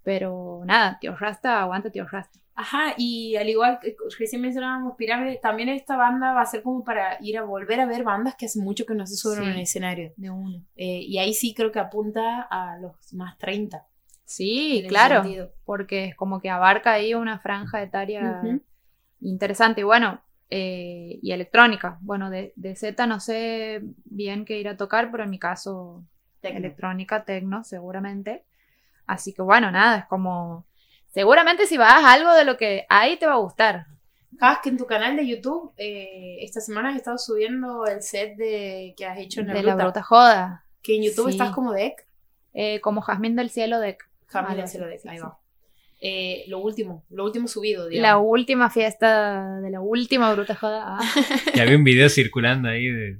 pero 0.05 0.63
nada, 0.65 0.97
Tío 1.01 1.17
Rasta, 1.17 1.61
aguanta 1.61 1.91
Tío 1.91 2.07
Rasta. 2.07 2.39
Ajá, 2.55 2.95
y 2.97 3.35
al 3.37 3.49
igual 3.49 3.79
que 3.81 3.97
recién 4.19 4.43
mencionábamos 4.43 4.95
Pirámide, 4.97 5.41
también 5.43 5.71
esta 5.71 5.97
banda 5.97 6.33
va 6.35 6.43
a 6.43 6.47
ser 6.47 6.63
como 6.63 6.85
para 6.85 7.17
ir 7.21 7.37
a 7.37 7.43
volver 7.43 7.81
a 7.81 7.87
ver 7.87 8.05
bandas 8.05 8.37
que 8.37 8.47
hace 8.47 8.61
mucho 8.61 8.87
que 8.87 8.95
no 8.95 9.07
se 9.07 9.17
suben 9.17 9.39
Sí. 9.39 9.45
en 9.45 9.51
el 9.51 9.61
escenario. 9.61 10.13
De 10.17 10.31
uno. 10.31 10.63
Eh, 10.77 11.01
y 11.03 11.19
ahí 11.19 11.33
sí 11.35 11.53
creo 11.55 11.73
que 11.73 11.79
apunta 11.81 12.43
a 12.43 12.77
los 12.79 13.13
más 13.15 13.37
30. 13.39 13.87
Sí, 14.25 14.85
claro, 14.89 15.25
porque 15.65 16.05
es 16.05 16.15
como 16.15 16.41
que 16.41 16.51
abarca 16.51 16.93
ahí 16.93 17.15
una 17.15 17.41
franja 17.41 17.83
etaria 17.83 18.41
Ujú. 18.45 18.63
interesante. 19.21 19.81
Y 19.81 19.85
bueno, 19.85 20.21
eh, 20.51 21.19
y 21.23 21.33
electrónica. 21.33 21.99
Bueno, 22.01 22.29
de, 22.31 22.53
de 22.57 22.75
Z 22.77 23.07
no 23.07 23.21
sé 23.21 23.81
bien 24.05 24.45
qué 24.45 24.59
ir 24.59 24.69
a 24.69 24.77
tocar, 24.77 25.11
pero 25.11 25.25
en 25.25 25.31
mi 25.31 25.39
caso 25.39 26.05
Tecno. 26.41 26.59
electrónica, 26.59 27.25
tecno, 27.25 27.65
seguramente. 27.65 28.45
Así 29.07 29.33
que 29.33 29.43
bueno, 29.43 29.71
nada, 29.71 29.99
es 29.99 30.05
como... 30.07 30.67
Seguramente 31.09 31.67
si 31.67 31.77
vas 31.77 32.05
a 32.05 32.13
algo 32.13 32.33
de 32.35 32.45
lo 32.45 32.57
que 32.57 32.87
hay 32.89 33.17
te 33.19 33.27
va 33.27 33.33
a 33.35 33.39
gustar. 33.39 33.87
Sabes 34.39 34.59
que 34.63 34.69
en 34.69 34.77
tu 34.79 34.87
canal 34.87 35.17
de 35.17 35.27
YouTube 35.27 35.73
eh, 35.77 36.39
esta 36.41 36.61
semana 36.61 36.91
has 36.91 36.97
estado 36.97 37.19
subiendo 37.19 37.85
el 37.87 38.01
set 38.03 38.37
de 38.37 38.95
que 38.97 39.05
has 39.07 39.19
hecho 39.19 39.41
en 39.41 39.49
la 39.49 39.55
de 39.55 39.61
bruta. 39.61 39.77
la 39.77 39.85
bruta 39.85 40.03
joda. 40.03 40.65
Que 40.83 40.97
en 40.97 41.03
YouTube 41.03 41.27
Sí. 41.27 41.33
estás 41.33 41.51
como 41.51 41.73
deck. 41.73 42.07
Eh, 42.55 42.81
como 42.81 43.01
Jazmín 43.01 43.35
del 43.37 43.51
Cielo 43.51 43.81
de... 43.81 43.99
Jamás 44.27 44.53
Algo 44.53 44.67
se 44.69 44.79
lo 44.79 44.85
así, 44.85 44.93
deck, 44.93 45.01
sí, 45.03 45.09
ahí 45.09 45.19
sí. 45.19 45.23
va. 45.25 45.39
Eh, 46.03 46.45
lo 46.49 46.61
último, 46.61 47.05
lo 47.11 47.25
último 47.25 47.47
subido, 47.47 47.89
La 47.91 48.17
última 48.19 48.71
fiesta 48.71 49.61
de 49.61 49.71
la 49.71 49.81
última 49.83 50.33
bruta 50.33 50.55
joda. 50.55 50.83
Ah. 50.99 51.01
Que 51.55 51.61
había 51.61 51.77
un 51.77 51.85
video 51.85 52.09
circulando 52.09 52.69
ahí 52.71 52.87
de. 52.87 53.17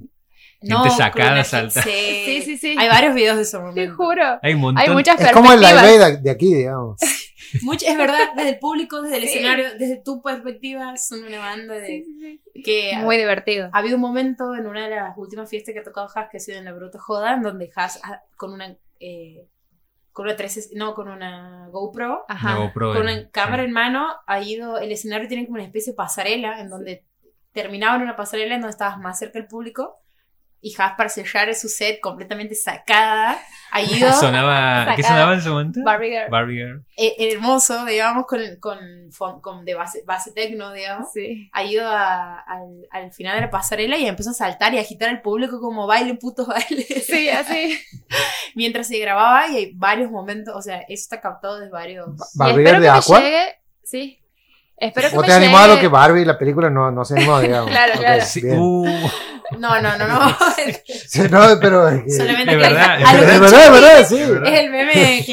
No, 0.63 0.83
gente 0.83 0.95
sacada, 0.97 1.29
con 1.29 1.37
la- 1.37 1.43
salta. 1.43 1.81
Sí, 1.81 2.41
Sí, 2.45 2.57
sí. 2.57 2.75
Hay 2.77 2.87
varios 2.87 3.15
videos 3.15 3.35
de 3.37 3.43
eso. 3.43 3.61
Te 3.73 3.87
juro. 3.89 4.39
Hay 4.43 4.53
un 4.53 4.61
montón. 4.61 4.83
Hay 4.83 4.89
muchas 4.89 5.19
Es 5.19 5.31
como 5.31 5.51
el 5.53 5.59
live 5.59 6.17
de 6.21 6.29
aquí, 6.31 6.53
digamos. 6.53 6.97
Mucho- 7.63 7.85
es 7.87 7.97
verdad, 7.97 8.29
desde 8.35 8.49
el 8.51 8.59
público, 8.59 9.01
desde 9.01 9.17
el 9.17 9.23
Sí. 9.23 9.29
escenario, 9.29 9.65
desde 9.77 9.97
tu 10.03 10.21
perspectiva, 10.21 10.95
son 10.97 11.23
una 11.23 11.39
banda 11.39 11.73
de 11.75 11.85
Sí, 11.87 12.03
sí, 12.05 12.39
sí. 12.53 12.63
que 12.63 12.93
Muy 12.97 13.17
divertido. 13.17 13.69
ha 13.73 13.77
habido 13.79 13.95
un 13.95 14.01
momento 14.01 14.55
en 14.55 14.67
una 14.67 14.87
de 14.87 14.95
las 14.95 15.17
últimas 15.17 15.49
fiestas 15.49 15.73
que 15.73 15.79
ha 15.79 15.83
tocado 15.83 16.07
Haas, 16.15 16.29
que 16.31 16.37
ha 16.37 16.39
sido 16.39 16.57
en 16.59 16.65
la 16.65 16.71
Bruta 16.73 16.97
Joda, 16.99 17.33
en 17.33 17.41
donde 17.41 17.69
Haas 17.75 17.99
con 18.37 18.53
una 18.53 18.75
eh, 19.01 19.47
con 20.11 20.25
una 20.25 20.35
13, 20.35 20.75
no, 20.75 20.93
con 20.93 21.07
una 21.07 21.67
GoPro, 21.69 22.25
Una 22.29 22.35
Ajá. 22.35 22.55
GoPro 22.57 22.93
con 22.93 23.07
en- 23.09 23.19
una 23.19 23.29
cámara 23.31 23.63
sí. 23.63 23.67
en 23.67 23.73
mano, 23.73 24.07
ha 24.27 24.41
ido, 24.41 24.77
el 24.77 24.91
escenario 24.91 25.27
tiene 25.27 25.45
como 25.45 25.55
una 25.55 25.65
especie 25.65 25.93
de 25.93 25.97
pasarela, 25.97 26.59
en 26.59 26.69
donde 26.69 27.05
terminaba 27.53 27.95
en 27.95 28.03
una 28.03 28.15
pasarela 28.15 28.55
en 28.55 28.61
donde 28.61 28.71
estabas 28.71 28.97
más 28.99 29.19
cerca 29.19 29.39
del 29.39 29.47
público, 29.47 30.00
y 30.61 30.73
Haas 30.77 30.93
para 30.95 31.09
sellar 31.09 31.53
su 31.55 31.67
set 31.69 31.99
completamente 31.99 32.53
sacada, 32.53 33.37
ido 33.81 34.11
Sonaba. 34.13 34.95
¿Qué 34.95 35.01
sonaba 35.01 35.33
en 35.33 35.39
ese 35.39 35.49
momento? 35.49 35.79
Barbie 35.83 36.09
Girl. 36.11 36.29
Barbie 36.29 36.55
Girl. 36.57 36.85
eh, 36.97 37.15
hermoso, 37.33 37.83
digamos, 37.85 38.25
con, 38.27 38.39
con, 38.59 39.41
con 39.41 39.65
de 39.65 39.73
base, 39.73 40.03
base 40.05 40.31
tecno, 40.33 40.71
digamos. 40.71 41.07
Sí. 41.13 41.49
ha 41.51 41.63
ido 41.63 41.87
a- 41.87 42.39
al, 42.41 42.87
al 42.91 43.11
final 43.11 43.35
de 43.37 43.41
la 43.41 43.49
pasarela 43.49 43.97
y 43.97 44.05
empezó 44.05 44.29
a 44.29 44.33
saltar 44.33 44.73
y 44.73 44.77
a 44.77 44.81
agitar 44.81 45.09
al 45.09 45.21
público 45.21 45.59
como 45.59 45.87
baile, 45.87 46.13
putos 46.15 46.45
baile. 46.47 46.83
Sí, 46.83 47.29
así. 47.29 47.79
Mientras 48.55 48.87
se 48.87 48.99
grababa 48.99 49.47
y 49.47 49.55
hay 49.57 49.71
varios 49.73 50.11
momentos, 50.11 50.53
o 50.55 50.61
sea, 50.61 50.77
eso 50.81 51.01
está 51.03 51.21
captado 51.21 51.59
de 51.59 51.69
varios... 51.69 52.07
Y 52.35 52.37
Barbie 52.37 52.63
espero 52.63 52.79
Girl 52.79 52.81
de 52.81 52.87
que 52.87 52.91
me 52.91 52.97
Aqua. 52.99 53.19
llegue. 53.21 53.55
Sí. 53.83 54.20
Espero 54.81 55.09
que 55.09 55.15
¿Vos 55.15 55.21
me 55.21 55.27
te 55.27 55.33
has 55.33 55.37
animado 55.43 55.63
a 55.71 55.75
lo 55.75 55.79
que 55.79 55.87
Barbie, 55.87 56.25
la 56.25 56.37
película, 56.39 56.69
no, 56.71 56.89
no 56.89 57.05
se 57.05 57.13
animó, 57.15 57.39
digamos? 57.39 57.69
Claro, 57.71 57.93
claro. 57.99 58.23
Sí, 58.25 58.41
uh, 58.45 58.85
No, 59.59 59.79
no, 59.79 59.95
no, 59.97 60.07
no. 60.07 60.37
Sí, 60.85 61.21
no, 61.29 61.39
pero 61.61 61.87
es 61.87 62.17
Solamente 62.17 62.45
que 62.57 62.61
es 62.63 62.69
verdad, 62.69 63.01
es 63.01 63.41
verdad, 63.71 64.05
sí. 64.07 64.17
Es 64.17 64.29
verdad. 64.29 64.53
El 64.55 64.69
meme 64.71 65.25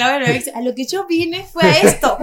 A 0.54 0.60
lo 0.60 0.74
que 0.74 0.84
yo 0.86 1.06
vine 1.06 1.44
fue 1.50 1.62
a 1.62 1.70
esto. 1.78 2.18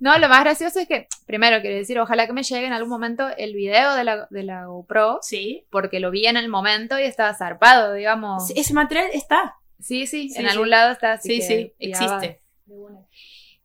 No, 0.00 0.18
lo 0.18 0.28
más 0.30 0.40
gracioso 0.40 0.80
es 0.80 0.88
que, 0.88 1.08
primero, 1.26 1.60
quiero 1.60 1.76
decir, 1.76 1.98
ojalá 2.00 2.26
que 2.26 2.32
me 2.32 2.42
llegue 2.42 2.66
en 2.66 2.72
algún 2.72 2.88
momento 2.88 3.28
el 3.36 3.54
video 3.54 3.94
de 3.94 4.02
la, 4.04 4.26
de 4.30 4.42
la 4.44 4.64
GoPro, 4.64 5.18
Sí. 5.20 5.66
porque 5.70 6.00
lo 6.00 6.10
vi 6.10 6.26
en 6.26 6.38
el 6.38 6.48
momento 6.48 6.98
y 6.98 7.02
estaba 7.02 7.34
zarpado, 7.34 7.92
digamos. 7.92 8.46
Sí, 8.48 8.54
Ese 8.56 8.72
material 8.72 9.08
está. 9.12 9.56
Sí, 9.78 10.06
sí, 10.06 10.30
Sí, 10.30 10.38
en 10.38 10.46
sí. 10.46 10.50
algún 10.52 10.70
lado 10.70 10.92
está. 10.92 11.12
así 11.12 11.28
Sí, 11.28 11.38
que 11.40 11.46
sí, 11.46 11.74
existe. 11.78 12.40
va. 12.66 13.00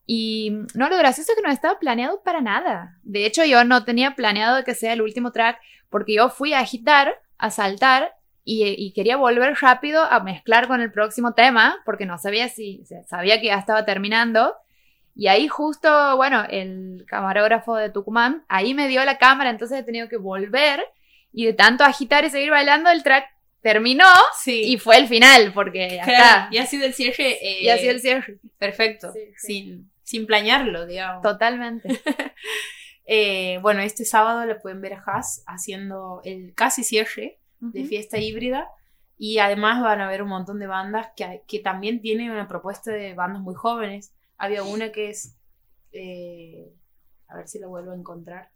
Y 0.05 0.51
no, 0.75 0.89
lo 0.89 0.97
gracioso 0.97 1.31
es 1.31 1.35
que 1.35 1.41
no 1.41 1.51
estaba 1.51 1.79
planeado 1.79 2.21
para 2.23 2.41
nada. 2.41 2.97
De 3.03 3.25
hecho, 3.25 3.43
yo 3.45 3.63
no 3.63 3.85
tenía 3.85 4.11
planeado 4.15 4.63
que 4.63 4.75
sea 4.75 4.93
el 4.93 5.01
último 5.01 5.31
track, 5.31 5.59
porque 5.89 6.15
yo 6.15 6.29
fui 6.29 6.53
a 6.53 6.59
agitar, 6.59 7.19
a 7.37 7.49
saltar, 7.49 8.13
y, 8.43 8.63
y 8.77 8.93
quería 8.93 9.17
volver 9.17 9.55
rápido 9.59 10.03
a 10.03 10.19
mezclar 10.19 10.67
con 10.67 10.79
el 10.81 10.91
próximo 10.91 11.33
tema, 11.33 11.77
porque 11.85 12.05
no 12.05 12.19
sabía 12.19 12.47
si, 12.49 12.83
sabía 13.07 13.39
que 13.41 13.47
ya 13.47 13.55
estaba 13.57 13.85
terminando. 13.85 14.53
Y 15.15 15.27
ahí 15.27 15.47
justo, 15.47 16.15
bueno, 16.17 16.45
el 16.49 17.05
camarógrafo 17.07 17.75
de 17.75 17.89
Tucumán, 17.89 18.43
ahí 18.47 18.73
me 18.75 18.87
dio 18.87 19.03
la 19.05 19.17
cámara, 19.17 19.49
entonces 19.49 19.79
he 19.79 19.83
tenido 19.83 20.07
que 20.09 20.17
volver, 20.17 20.83
y 21.33 21.45
de 21.45 21.53
tanto 21.53 21.83
agitar 21.83 22.23
y 22.25 22.29
seguir 22.29 22.51
bailando, 22.51 22.91
el 22.91 23.01
track 23.01 23.25
terminó, 23.61 24.05
Sí. 24.37 24.61
y 24.73 24.77
fue 24.77 24.97
el 24.97 25.07
final, 25.07 25.51
porque 25.53 25.95
ya 25.95 26.03
Claro, 26.03 26.23
está. 26.23 26.47
y 26.51 26.57
ha 26.59 26.65
sido 26.67 26.85
el 26.85 26.93
cierre. 26.93 27.31
eh, 27.41 27.63
Y 27.63 27.69
así 27.69 27.87
el 27.87 27.99
cierre. 27.99 28.37
Perfecto. 28.59 29.11
Sí, 29.11 29.19
sí. 29.37 29.47
Sin, 29.47 29.91
sin 30.05 30.25
planearlo, 30.25 30.85
digamos. 30.85 31.21
Totalmente. 31.21 31.89
Eh, 33.07 33.59
bueno, 33.61 33.81
este 33.81 34.03
sábado 34.03 34.45
le 34.47 34.55
pueden 34.55 34.81
ver 34.81 34.93
a 34.93 35.03
Haas 35.05 35.43
haciendo 35.45 36.21
el 36.23 36.55
casi 36.55 36.83
cierre 36.83 37.39
de 37.59 37.85
fiesta 37.85 38.17
híbrida. 38.17 38.67
Y 39.17 39.37
además 39.37 39.79
van 39.83 40.01
a 40.01 40.09
ver 40.09 40.23
un 40.23 40.29
montón 40.29 40.57
de 40.59 40.65
bandas 40.65 41.09
que, 41.15 41.43
que 41.47 41.59
también 41.59 42.01
tienen 42.01 42.31
una 42.31 42.47
propuesta 42.47 42.91
de 42.91 43.13
bandas 43.13 43.43
muy 43.43 43.53
jóvenes. 43.53 44.11
Había 44.39 44.63
una 44.63 44.91
que 44.91 45.09
es. 45.11 45.37
eh, 45.91 46.73
A 47.27 47.37
ver 47.37 47.47
si 47.47 47.59
lo 47.59 47.69
vuelvo 47.69 47.91
a 47.91 47.95
encontrar. 47.95 48.49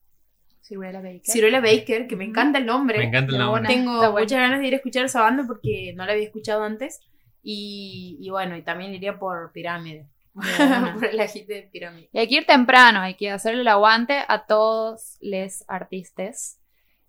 Ciruela 0.61 0.99
Baker. 0.99 1.21
Ciruela 1.31 1.61
Baker, 1.61 2.07
que 2.07 2.15
me 2.15 2.25
encanta 2.25 2.57
el 2.57 2.65
nombre. 2.65 2.97
Me 2.97 3.03
encanta 3.05 3.31
el 3.33 3.37
nombre. 3.37 3.67
Tengo 3.67 3.97
bueno. 3.97 4.11
muchas 4.19 4.39
ganas 4.39 4.59
de 4.61 4.67
ir 4.67 4.73
a 4.73 4.77
escuchar 4.77 5.05
esa 5.05 5.21
banda 5.21 5.43
porque 5.45 5.93
no 5.95 6.07
la 6.07 6.13
había 6.13 6.25
escuchado 6.25 6.63
antes. 6.63 7.01
Y, 7.43 8.17
y 8.19 8.29
bueno, 8.31 8.57
y 8.57 8.63
también 8.63 8.95
iría 8.95 9.19
por 9.19 9.51
Pirámide. 9.51 10.07
por 10.93 11.05
el 11.05 11.19
agite 11.19 11.53
de 11.53 11.61
Pirámide. 11.63 12.09
Y 12.11 12.19
hay 12.19 12.27
que 12.27 12.35
ir 12.35 12.45
temprano, 12.45 12.99
hay 13.01 13.15
que 13.15 13.31
hacerle 13.31 13.61
el 13.61 13.67
aguante 13.67 14.19
a 14.27 14.45
todos 14.45 15.17
los 15.21 15.63
artistas. 15.67 16.59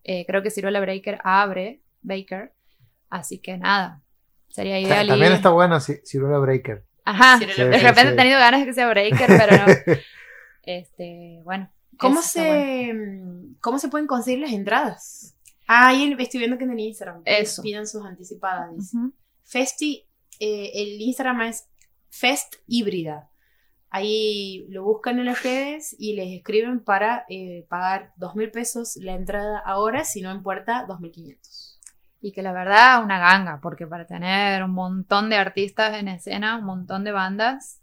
Eh, 0.05 0.25
creo 0.27 0.43
que 0.43 0.51
Ciruela 0.51 0.81
Baker 0.81 1.19
abre, 1.25 1.83
Baker. 2.03 2.53
Así 3.11 3.39
que 3.39 3.57
nada, 3.59 4.03
sería 4.49 4.75
Ta- 4.75 4.81
ideal 4.81 5.07
También 5.09 5.33
ir- 5.33 5.37
está 5.37 5.51
buena 5.51 5.77
Ci- 5.77 6.01
Ciruela 6.05 6.39
Breaker. 6.39 6.85
Ajá, 7.05 7.39
Ciruela 7.39 7.65
de 7.65 7.79
repente 7.79 8.09
sí. 8.09 8.15
he 8.15 8.17
tenido 8.17 8.39
ganas 8.39 8.61
de 8.61 8.67
que 8.67 8.73
sea 8.75 8.89
Breaker, 8.89 9.27
pero 9.27 9.57
no. 9.67 9.67
Este, 10.63 11.41
bueno. 11.45 11.71
¿Cómo 11.99 12.15
bueno. 12.17 12.23
se, 12.27 12.93
mm, 12.95 13.55
¿Cómo 13.61 13.79
se 13.79 13.89
pueden 13.89 14.07
conseguir 14.07 14.41
las 14.41 14.53
entradas? 14.53 15.37
Ah, 15.67 15.89
ahí 15.89 16.15
estoy 16.19 16.39
viendo 16.39 16.59
que 16.59 16.65
en 16.65 16.71
el 16.73 16.81
Instagram. 16.81 17.23
Eso. 17.25 17.63
Pidan 17.63 17.87
sus 17.87 18.05
anticipadas. 18.05 18.75
dice. 18.77 18.97
Ujú. 18.97 19.13
Festi, 19.45 20.07
eh, 20.39 20.71
el 20.75 21.01
Instagram 21.01 21.43
es 21.43 21.69
Fest 22.11 22.57
Híbrida. 22.67 23.29
Ahí 23.93 24.67
lo 24.69 24.85
buscan 24.85 25.19
en 25.19 25.25
las 25.25 25.43
redes 25.43 25.97
y 25.99 26.15
les 26.15 26.29
escriben 26.33 26.79
para 26.85 27.25
eh, 27.29 27.67
pagar 27.69 28.13
dos 28.17 28.37
mil 28.37 28.51
pesos 28.51 28.97
la 28.97 29.15
entrada 29.15 29.59
ahora, 29.65 30.05
si 30.05 30.23
no 30.23 30.31
en 30.31 30.43
puerta, 30.43 30.87
2.500. 30.87 31.79
Y 32.21 32.33
que 32.33 32.43
la 32.43 32.53
verdad, 32.53 33.03
una 33.03 33.19
ganga, 33.19 33.59
porque 33.61 33.87
para 33.87 34.07
tener 34.07 34.63
un 34.63 34.73
montón 34.73 35.29
de 35.31 35.37
artistas 35.37 35.95
en 35.99 36.07
escena, 36.09 36.57
un 36.59 36.67
montón 36.67 37.03
de 37.03 37.11
bandas, 37.13 37.81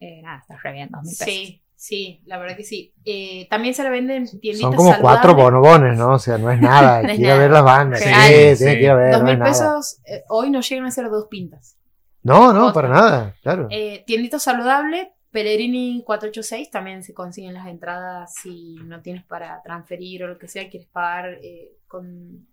eh, 0.00 0.22
nada, 0.22 0.38
está 0.38 0.56
re 0.56 0.72
bien, 0.72 0.88
dos 0.90 1.02
mil 1.02 1.10
pesos. 1.10 1.24
Sí, 1.26 1.62
sí, 1.74 2.22
la 2.24 2.38
verdad 2.38 2.56
que 2.56 2.64
sí. 2.64 2.94
Eh, 3.04 3.46
también 3.50 3.74
se 3.74 3.82
la 3.82 3.90
venden 3.90 4.22
en 4.28 4.40
tienditas 4.40 4.70
Son 4.70 4.74
como 4.76 4.96
cuatro 5.00 5.34
bonobones, 5.34 5.98
¿no? 5.98 6.14
O 6.14 6.18
sea, 6.18 6.38
no 6.38 6.50
es 6.50 6.60
nada. 6.62 7.02
No 7.02 7.08
que 7.08 7.12
es 7.14 7.20
nada. 7.20 7.38
ver 7.38 7.50
las 7.50 7.64
bandas. 7.64 8.00
Sí, 8.00 8.06
tiene 8.08 8.56
Sí. 8.56 8.64
que 8.64 8.82
ir 8.84 8.90
a 8.90 8.94
ver. 8.94 9.12
Dos 9.12 9.22
no 9.22 9.28
es 9.28 9.32
mil 9.34 9.38
nada. 9.40 9.50
pesos 9.50 10.00
eh, 10.06 10.22
hoy 10.28 10.50
no 10.50 10.60
llegan 10.62 10.86
a 10.86 10.90
ser 10.90 11.10
dos 11.10 11.26
pintas. 11.28 11.76
No, 12.22 12.52
no, 12.52 12.72
para 12.72 12.88
nada. 12.88 13.34
Claro. 13.42 13.68
Eh, 13.70 14.04
tiendito 14.06 14.38
saludable, 14.38 15.12
Pellegrini 15.30 16.02
486, 16.04 16.70
también 16.70 17.02
se 17.02 17.14
consiguen 17.14 17.54
las 17.54 17.66
entradas 17.66 18.34
si 18.34 18.76
no 18.84 19.00
tienes 19.00 19.24
para 19.24 19.62
transferir 19.62 20.22
o 20.24 20.28
lo 20.28 20.38
que 20.38 20.46
sea, 20.48 20.68
quieres 20.68 20.88
pagar 20.88 21.38
eh, 21.42 21.72
con 21.88 22.46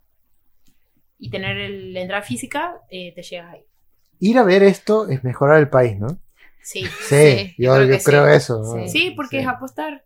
y 1.22 1.30
tener 1.30 1.57
el- 1.57 1.93
la 1.93 1.99
entrada 2.01 2.22
física, 2.24 2.80
eh, 2.89 3.13
te 3.13 3.22
llegas 3.24 3.53
ahí. 3.53 3.65
Ir 4.20 4.38
a 4.38 4.43
ver 4.43 4.63
esto 4.63 5.07
es 5.09 5.24
mejorar 5.24 5.59
el 5.59 5.70
país, 5.70 5.99
¿no? 5.99 6.07
Sí, 6.61 6.86
Sí, 6.86 7.15
Sí, 7.15 7.55
yo, 7.57 7.72
yo 7.72 7.76
creo 7.76 7.86
yo 7.88 7.97
que 7.97 8.03
creo 8.03 8.26
sí. 8.30 8.32
eso. 8.38 8.59
¿no? 8.61 8.84
Sí. 8.84 8.89
sí, 8.89 9.11
porque 9.11 9.39
es 9.39 9.47
apostar. 9.47 10.05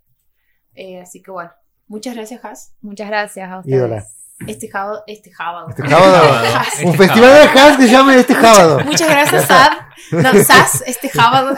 Eh, 0.76 1.02
así 1.02 1.22
que 1.22 1.30
bueno, 1.32 1.52
muchas 1.88 2.16
gracias, 2.16 2.44
Has. 2.44 2.76
Muchas 2.82 3.08
gracias 3.10 3.50
a 3.52 3.60
ustedes. 3.60 3.76
Ídola. 3.78 4.06
Este 4.48 4.68
sábado, 4.68 5.04
este 5.08 5.32
sábado. 5.32 5.70
Este 5.70 5.88
sábado. 5.88 6.24
Este 6.74 6.86
Un 6.86 6.94
sábado. 6.94 6.98
festival 6.98 7.34
de 7.34 7.54
jazz 7.54 7.78
que 7.78 7.84
se 7.84 7.92
llame 7.92 8.16
este 8.16 8.34
sábado. 8.34 8.80
Muchas 8.84 9.10
gracias, 9.10 9.48
Sad. 9.48 9.72
No, 10.12 10.34
Sas, 10.44 10.84
este 10.86 11.10
sábado. 11.10 11.56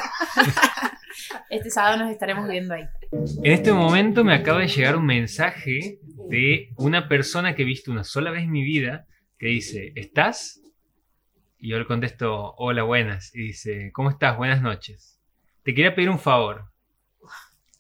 este 1.49 1.69
sábado 1.71 1.97
nos 1.97 2.11
estaremos 2.11 2.47
viendo 2.47 2.73
ahí. 2.73 2.83
En 3.11 3.51
este 3.51 3.71
momento 3.73 4.23
me 4.23 4.35
acaba 4.35 4.59
de 4.59 4.67
llegar 4.67 4.97
un 4.97 5.05
mensaje 5.05 5.99
de 6.29 6.69
una 6.77 7.07
persona 7.07 7.55
que 7.55 7.63
he 7.63 7.65
visto 7.65 7.91
una 7.91 8.03
sola 8.03 8.31
vez 8.31 8.43
en 8.43 8.51
mi 8.51 8.63
vida 8.63 9.05
que 9.39 9.47
dice, 9.47 9.93
¿estás? 9.95 10.61
Y 11.57 11.69
yo 11.69 11.79
le 11.79 11.85
contesto, 11.85 12.53
hola, 12.57 12.83
buenas. 12.83 13.33
Y 13.33 13.47
dice, 13.47 13.91
¿cómo 13.93 14.09
estás? 14.09 14.37
Buenas 14.37 14.61
noches. 14.61 15.19
Te 15.63 15.73
quería 15.73 15.95
pedir 15.95 16.09
un 16.09 16.19
favor. 16.19 16.71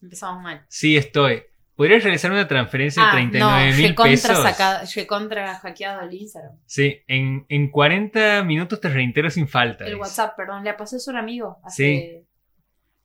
Empezamos 0.01 0.41
mal. 0.41 0.65
Sí, 0.69 0.97
estoy. 0.97 1.43
¿Podrías 1.75 2.03
realizar 2.03 2.31
una 2.31 2.47
transferencia 2.47 3.03
de 3.03 3.09
Ah, 3.09 3.11
39 3.11 3.69
no, 3.71 3.77
mil 3.77 3.87
recontra 3.89 4.11
pesos? 4.11 4.41
sacado, 4.43 4.85
recontra 4.95 5.55
hackeado 5.55 6.01
el 6.01 6.13
Instagram. 6.13 6.57
Sí, 6.65 7.01
en, 7.07 7.45
en 7.49 7.69
40 7.69 8.43
minutos 8.43 8.79
te 8.79 8.87
reintero 8.89 9.29
sin 9.29 9.47
falta. 9.47 9.85
El. 9.85 9.95
WhatsApp, 9.95 10.35
perdón, 10.37 10.63
le 10.63 10.69
eso 10.71 11.11
a 11.11 11.13
un 11.13 11.19
amigo. 11.19 11.59
Hace... 11.63 12.23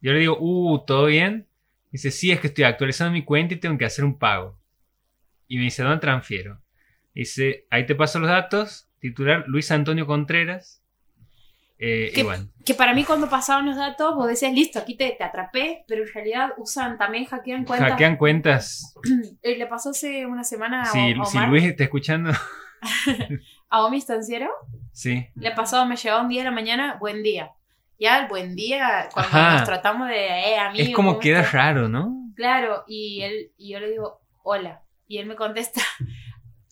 Yo 0.00 0.12
le 0.12 0.20
digo, 0.20 0.36
uh, 0.40 0.84
¿todo 0.86 1.06
bien? 1.06 1.48
Dice, 1.90 2.10
sí, 2.12 2.30
es 2.30 2.40
que 2.40 2.46
estoy 2.46 2.64
actualizando 2.64 3.12
mi 3.12 3.24
cuenta 3.24 3.54
y 3.54 3.58
tengo 3.58 3.76
que 3.76 3.84
hacer 3.84 4.04
un 4.04 4.18
pago. 4.18 4.58
Y 5.48 5.56
me 5.58 5.64
dice, 5.64 5.82
¿dónde 5.82 5.98
transfiero? 5.98 6.62
Dice, 7.12 7.66
ahí 7.70 7.84
te 7.86 7.96
paso 7.96 8.20
los 8.20 8.30
datos. 8.30 8.88
Titular 9.00 9.44
Luis 9.48 9.70
Antonio 9.72 10.06
Contreras. 10.06 10.79
Eh, 11.82 12.12
bueno, 12.22 12.46
Que 12.64 12.74
para 12.74 12.92
mí 12.92 13.04
cuando 13.04 13.30
pasaban 13.30 13.64
los 13.64 13.74
datos 13.76 14.14
vos 14.14 14.28
decías, 14.28 14.52
listo, 14.52 14.78
aquí 14.78 14.96
te, 14.96 15.12
te 15.16 15.24
atrapé, 15.24 15.84
pero 15.88 16.02
en 16.02 16.12
realidad 16.12 16.50
usan, 16.58 16.98
también 16.98 17.24
hackean 17.24 17.64
cuentas. 17.64 17.90
hackean 17.90 18.16
cuentas. 18.16 18.94
Eh, 19.42 19.56
Le 19.56 19.66
pasó 19.66 19.90
hace 19.90 20.26
una 20.26 20.44
semana 20.44 20.82
a, 20.82 20.86
Si, 20.86 20.98
a 20.98 21.24
si 21.24 21.36
Omar, 21.38 21.48
Luis 21.48 21.64
está 21.64 21.84
escuchando, 21.84 22.32
a 23.70 23.84
Omi 23.84 23.96
Estanciero. 23.98 24.50
sí. 24.92 25.26
Le 25.34 25.52
pasó, 25.52 25.86
me 25.86 25.96
llegó 25.96 26.20
un 26.20 26.28
día 26.28 26.40
de 26.40 26.44
la 26.50 26.54
mañana, 26.54 26.96
buen 27.00 27.22
día. 27.22 27.52
Ya 27.98 28.18
el 28.20 28.28
buen 28.28 28.54
día, 28.56 29.08
cuando 29.12 29.36
Ajá. 29.38 29.52
nos 29.54 29.64
tratamos 29.64 30.08
de, 30.08 30.26
eh, 30.26 30.58
amigo. 30.58 30.84
Es 30.84 30.94
como 30.94 31.10
¿cómo 31.12 31.20
queda 31.20 31.42
raro, 31.42 31.88
¿no? 31.88 32.14
Claro, 32.34 32.84
y 32.88 33.20
él 33.22 33.52
y 33.58 33.72
yo 33.72 33.80
le 33.80 33.90
digo, 33.90 34.20
hola. 34.42 34.82
Y 35.06 35.18
él 35.18 35.26
me 35.26 35.34
contesta, 35.34 35.82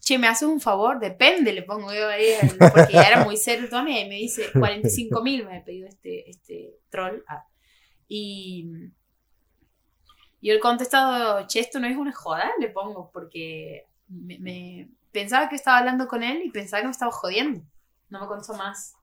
che, 0.09 0.19
¿me 0.19 0.27
haces 0.27 0.49
un 0.49 0.61
favor? 0.61 0.99
Depende, 0.99 1.53
le 1.53 1.63
pongo 1.63 1.93
yo 1.93 2.09
ahí, 2.09 2.33
porque 2.59 2.93
ya 2.95 3.03
era 3.09 3.25
muy 3.25 3.37
tono, 3.69 3.91
y 3.91 4.09
me 4.09 4.15
dice, 4.15 4.51
45 4.53 5.23
mil 5.23 5.45
me 5.45 5.59
ha 5.59 5.65
pedido 5.65 5.87
este, 5.87 6.31
este 6.31 6.79
troll. 6.89 7.23
Ah. 7.29 7.45
Y 8.09 8.71
yo 10.41 10.55
el 10.55 10.61
contestado, 10.61 11.47
che, 11.47 11.61
esto 11.61 11.79
no 11.79 11.87
es 11.87 11.97
una 11.97 12.13
joda, 12.13 12.51
le 12.59 12.71
pongo, 12.71 13.11
porque 13.13 13.87
me, 14.09 14.39
me- 14.39 14.89
pensaba 15.13 15.49
que 15.49 15.57
estaba 15.57 15.79
hablando 15.79 16.09
con 16.09 16.23
él 16.23 16.43
y 16.45 16.51
pensaba 16.51 16.81
que 16.81 16.87
me 16.87 16.93
estaba 16.93 17.13
jodiendo. 17.13 17.61
No 18.09 18.21
me 18.21 18.27
contó 18.27 18.55
más. 18.55 18.95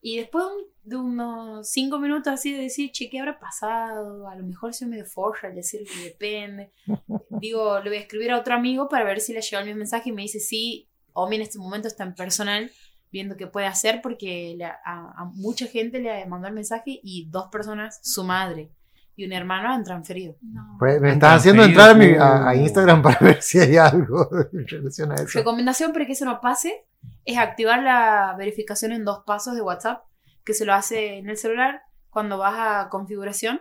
Y 0.00 0.18
después 0.18 0.44
de 0.44 0.50
un- 0.52 0.68
de 0.84 0.96
unos 0.96 1.68
cinco 1.70 1.98
minutos 1.98 2.32
así 2.32 2.52
de 2.52 2.62
decir, 2.62 2.90
che, 2.92 3.10
¿qué 3.10 3.18
habrá 3.20 3.38
pasado? 3.38 4.28
A 4.28 4.34
lo 4.36 4.44
mejor 4.46 4.72
se 4.72 4.86
me 4.86 4.96
de 4.96 5.04
forra 5.04 5.48
al 5.48 5.54
decir 5.54 5.80
que 5.86 6.04
depende. 6.04 6.72
Digo, 7.30 7.78
le 7.80 7.90
voy 7.90 7.98
a 7.98 8.00
escribir 8.02 8.30
a 8.30 8.38
otro 8.38 8.54
amigo 8.54 8.88
para 8.88 9.04
ver 9.04 9.20
si 9.20 9.32
le 9.32 9.40
llegó 9.40 9.58
el 9.60 9.66
mismo 9.66 9.78
mensaje 9.78 10.10
y 10.10 10.12
me 10.12 10.22
dice, 10.22 10.40
sí, 10.40 10.88
Omi 11.12 11.36
en 11.36 11.42
este 11.42 11.58
momento 11.58 11.88
está 11.88 12.04
en 12.04 12.14
personal 12.14 12.70
viendo 13.10 13.36
qué 13.36 13.46
puede 13.46 13.66
hacer 13.66 14.00
porque 14.02 14.54
le- 14.56 14.64
a, 14.66 14.78
a 14.84 15.24
mucha 15.34 15.66
gente 15.66 15.98
le 15.98 16.24
mandó 16.26 16.46
el 16.48 16.54
mensaje 16.54 17.00
y 17.02 17.26
dos 17.28 17.48
personas, 17.50 17.98
su 18.02 18.22
madre 18.24 18.70
y 19.16 19.24
un 19.26 19.32
hermano, 19.32 19.70
han 19.72 19.82
transferido. 19.82 20.36
No. 20.42 20.76
Pues 20.78 21.00
me 21.00 21.12
estás 21.12 21.40
haciendo 21.40 21.64
entrar 21.64 21.90
a, 21.90 21.94
mi- 21.94 22.14
a- 22.14 22.48
a 22.50 22.54
Instagram 22.54 23.02
para 23.02 23.18
ver 23.20 23.42
si 23.42 23.58
hay 23.58 23.76
algo 23.76 24.28
en 24.52 24.66
relación 24.68 25.10
a 25.10 25.16
eso. 25.16 25.38
Recomendación 25.40 25.92
para 25.92 26.06
que 26.06 26.12
eso 26.12 26.24
no 26.24 26.40
pase 26.40 26.84
es 27.24 27.38
activar 27.38 27.82
la 27.82 28.34
verificación 28.38 28.92
en 28.92 29.04
dos 29.04 29.22
pasos 29.26 29.54
de 29.54 29.62
WhatsApp, 29.62 30.02
que 30.44 30.54
se 30.54 30.64
lo 30.64 30.74
hace 30.74 31.18
en 31.18 31.28
el 31.28 31.36
celular 31.36 31.82
cuando 32.10 32.38
vas 32.38 32.54
a 32.56 32.88
configuración. 32.88 33.60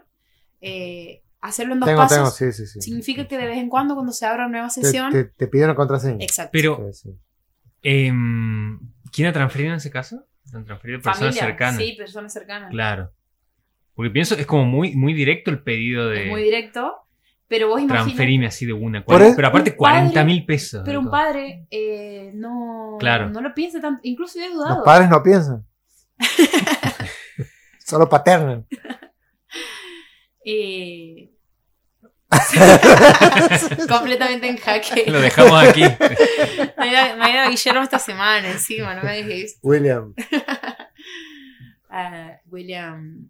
eh, 0.61 1.23
hacerlo 1.39 1.73
en 1.73 1.79
dos 1.81 1.87
Tengo, 1.87 2.01
pasos 2.01 2.17
tengo, 2.17 2.31
sí, 2.31 2.51
sí, 2.51 2.65
sí. 2.65 2.81
significa 2.81 3.27
que 3.27 3.37
de 3.37 3.45
vez 3.45 3.57
en 3.57 3.69
cuando, 3.69 3.93
cuando 3.93 4.11
se 4.11 4.25
abra 4.25 4.45
una 4.45 4.53
nueva 4.57 4.69
sesión. 4.69 5.11
te, 5.11 5.25
te 5.25 5.47
pide 5.47 5.65
una 5.65 5.75
contraseña. 5.75 6.23
Exacto. 6.23 6.49
Pero, 6.51 6.89
em, 7.83 8.79
¿quién 9.11 9.27
ha 9.27 9.33
transferido 9.33 9.71
en 9.71 9.77
ese 9.77 9.91
caso? 9.91 10.25
Han 10.53 10.65
transferido 10.65 10.99
personas 10.99 11.19
Familia, 11.35 11.43
cercanas. 11.43 11.77
Sí, 11.77 11.93
personas 11.93 12.33
cercanas. 12.33 12.71
Claro. 12.71 13.11
Porque 13.93 14.11
pienso, 14.11 14.35
es 14.35 14.45
como 14.45 14.65
muy, 14.65 14.95
muy 14.95 15.13
directo 15.13 15.51
el 15.51 15.61
pedido 15.63 16.07
de 16.09 16.23
Es 16.25 16.29
muy 16.29 16.43
directo. 16.43 16.95
Pero 17.49 17.69
vos 17.69 17.79
imaginas. 17.81 18.03
transferirme 18.05 18.47
así 18.47 18.65
de 18.65 18.73
una. 18.73 19.03
Pero 19.05 19.25
aparte 19.47 19.71
un 19.71 19.77
padre- 19.77 19.77
40 19.77 20.23
mil 20.25 20.45
pesos. 20.45 20.81
Pero 20.85 20.99
un 20.99 21.09
padre 21.09 21.65
eh, 21.71 22.31
no, 22.33 22.97
Claro. 22.99 23.29
no 23.29 23.39
lo 23.41 23.53
piensa 23.53 23.79
tanto. 23.79 24.01
Incluso 24.03 24.37
yo 24.39 24.45
he 24.45 24.49
dudado. 24.49 24.75
Los 24.75 24.83
padres 24.85 25.09
no 25.09 25.23
piensan. 25.23 25.65
Solo 27.85 28.07
paternan. 28.09 28.65
Eh, 30.49 31.29
completamente 33.89 34.47
en 34.47 34.55
jaque. 34.55 35.03
Lo 35.11 35.19
dejamos 35.19 35.61
aquí. 35.61 35.81
Me 35.81 35.89
ha 36.77 36.87
ido- 36.87 37.17
me 37.17 37.25
ha 37.25 37.43
ido 37.43 37.49
Guillermo 37.49 37.81
esta 37.81 37.99
semana 37.99 38.49
encima, 38.51 38.95
no 38.95 39.03
me 39.03 39.11
dejes. 39.23 39.59
William. 39.61 40.13
Ah, 41.89 42.37
William. 42.45 43.29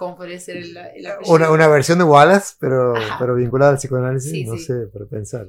¿Cómo 0.00 0.16
podría 0.16 0.40
ser 0.40 0.56
el, 0.56 0.74
el? 0.74 1.06
Una, 1.26 1.50
una 1.50 1.68
versión 1.68 1.98
de 1.98 2.04
Wallace, 2.04 2.54
pero, 2.58 2.96
Ajá. 2.96 3.16
pero 3.18 3.34
vinculada 3.34 3.72
al 3.72 3.76
psicoanálisis. 3.76 4.30
Sí, 4.30 4.44
no 4.46 4.56
sí. 4.56 4.64
sé, 4.64 4.86
para 4.90 5.04
pensar. 5.04 5.48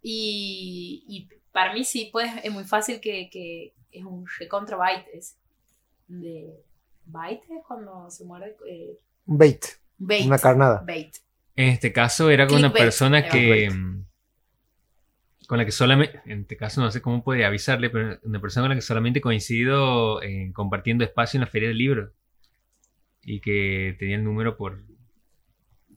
Y, 0.00 1.02
y 1.08 1.28
para 1.50 1.72
mí 1.74 1.82
sí, 1.82 2.08
pues 2.12 2.30
es 2.44 2.52
muy 2.52 2.62
fácil 2.62 3.00
que, 3.00 3.28
que 3.28 3.74
es 3.90 4.04
un 4.04 4.24
recontra 4.38 4.76
byte. 4.76 5.08
Es 5.12 5.36
de 6.06 6.62
byte 7.06 7.42
es 7.50 7.64
cuando 7.66 8.08
se 8.08 8.24
muerde. 8.24 8.56
Eh, 8.68 9.00
Un 9.26 9.36
bait. 9.36 9.64
bait. 9.98 10.26
Una 10.26 10.38
carnada. 10.38 10.84
Bait. 10.86 11.16
En 11.56 11.70
este 11.70 11.92
caso 11.92 12.30
era 12.30 12.46
con 12.46 12.58
una 12.58 12.72
persona 12.72 13.28
que. 13.28 13.68
Mm, 13.68 14.04
Con 15.48 15.58
la 15.58 15.64
que 15.64 15.72
solamente. 15.72 16.20
En 16.24 16.42
este 16.42 16.56
caso 16.56 16.80
no 16.80 16.92
sé 16.92 17.02
cómo 17.02 17.24
podría 17.24 17.48
avisarle, 17.48 17.90
pero 17.90 18.16
una 18.22 18.40
persona 18.40 18.62
con 18.62 18.68
la 18.70 18.76
que 18.76 18.82
solamente 18.82 19.18
he 19.18 19.22
coincidido 19.22 20.22
en 20.22 20.52
compartiendo 20.52 21.02
espacio 21.02 21.38
en 21.38 21.40
la 21.40 21.46
feria 21.48 21.66
del 21.66 21.78
libro. 21.78 22.12
Y 23.22 23.40
que 23.40 23.96
tenía 23.98 24.16
el 24.16 24.24
número 24.24 24.56
por. 24.56 24.80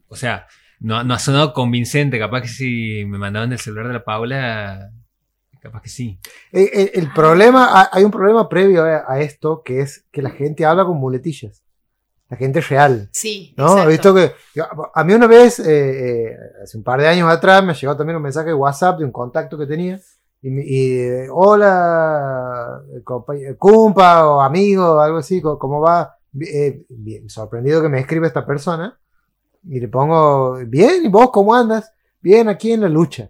O 0.08 0.16
sea, 0.16 0.48
no, 0.80 1.04
no 1.04 1.14
ha 1.14 1.20
sonado 1.20 1.54
convincente. 1.54 2.20
Capaz 2.20 2.42
que 2.42 2.48
si 2.48 3.06
me 3.06 3.18
mandaban 3.18 3.50
del 3.50 3.60
celular 3.60 3.88
de 3.88 3.94
la 3.94 4.04
Paula, 4.04 4.92
capaz 5.62 5.82
que 5.84 5.90
sí. 5.90 6.20
El, 6.52 6.70
el- 6.74 6.92
el 6.96 7.14
problema, 7.14 7.68
ha- 7.82 7.90
hay 7.92 8.04
un 8.04 8.12
problema 8.12 8.50
previo 8.50 8.84
a, 8.84 9.06
a 9.08 9.22
esto, 9.22 9.62
que 9.64 9.82
es 9.82 10.06
que 10.12 10.22
la 10.22 10.32
gente 10.32 10.66
habla 10.66 10.84
con 10.86 10.98
muletillas. 10.98 11.64
La 12.30 12.38
gente 12.38 12.62
real. 12.62 13.10
Sí, 13.12 13.54
¿No? 13.58 13.68
Exacto. 13.84 13.90
visto 13.90 14.16
que. 14.16 14.32
yo- 14.56 14.66
A 14.96 15.04
mí 15.04 15.14
una 15.14 15.28
vez, 15.28 15.60
eh, 15.60 16.30
eh, 16.32 16.36
hace 16.64 16.78
un 16.78 16.84
par 16.84 17.00
de 17.02 17.08
años 17.08 17.30
atrás, 17.30 17.64
me 17.64 17.74
llegó 17.74 17.96
también 17.96 18.18
un 18.18 18.24
mensaje 18.24 18.48
de 18.48 18.54
WhatsApp 18.54 19.00
de 19.00 19.06
un 19.06 19.12
contacto 19.12 19.58
que 19.58 19.68
tenía. 19.68 20.00
Y, 20.42 20.50
me- 20.50 20.64
y, 20.66 20.98
eh, 21.00 21.28
hola, 21.32 22.82
compañ- 23.04 23.56
cumpa 23.58 24.26
o 24.28 24.42
amigo, 24.42 25.00
algo 25.00 25.18
así, 25.20 25.42
¿cómo 25.42 25.80
va? 25.82 26.18
Eh, 26.40 26.86
bien, 26.90 27.30
sorprendido 27.30 27.82
que 27.82 27.90
me 27.90 28.00
escribe 28.00 28.28
esta 28.28 28.46
persona. 28.46 28.98
Y 29.64 29.80
le 29.80 29.88
pongo, 29.88 30.58
bien, 30.66 31.06
¿y 31.06 31.08
vos 31.08 31.30
cómo 31.32 31.54
andas? 31.54 31.92
Bien, 32.22 32.48
aquí 32.48 32.72
en 32.72 32.82
la 32.82 32.90
lucha. 32.90 33.30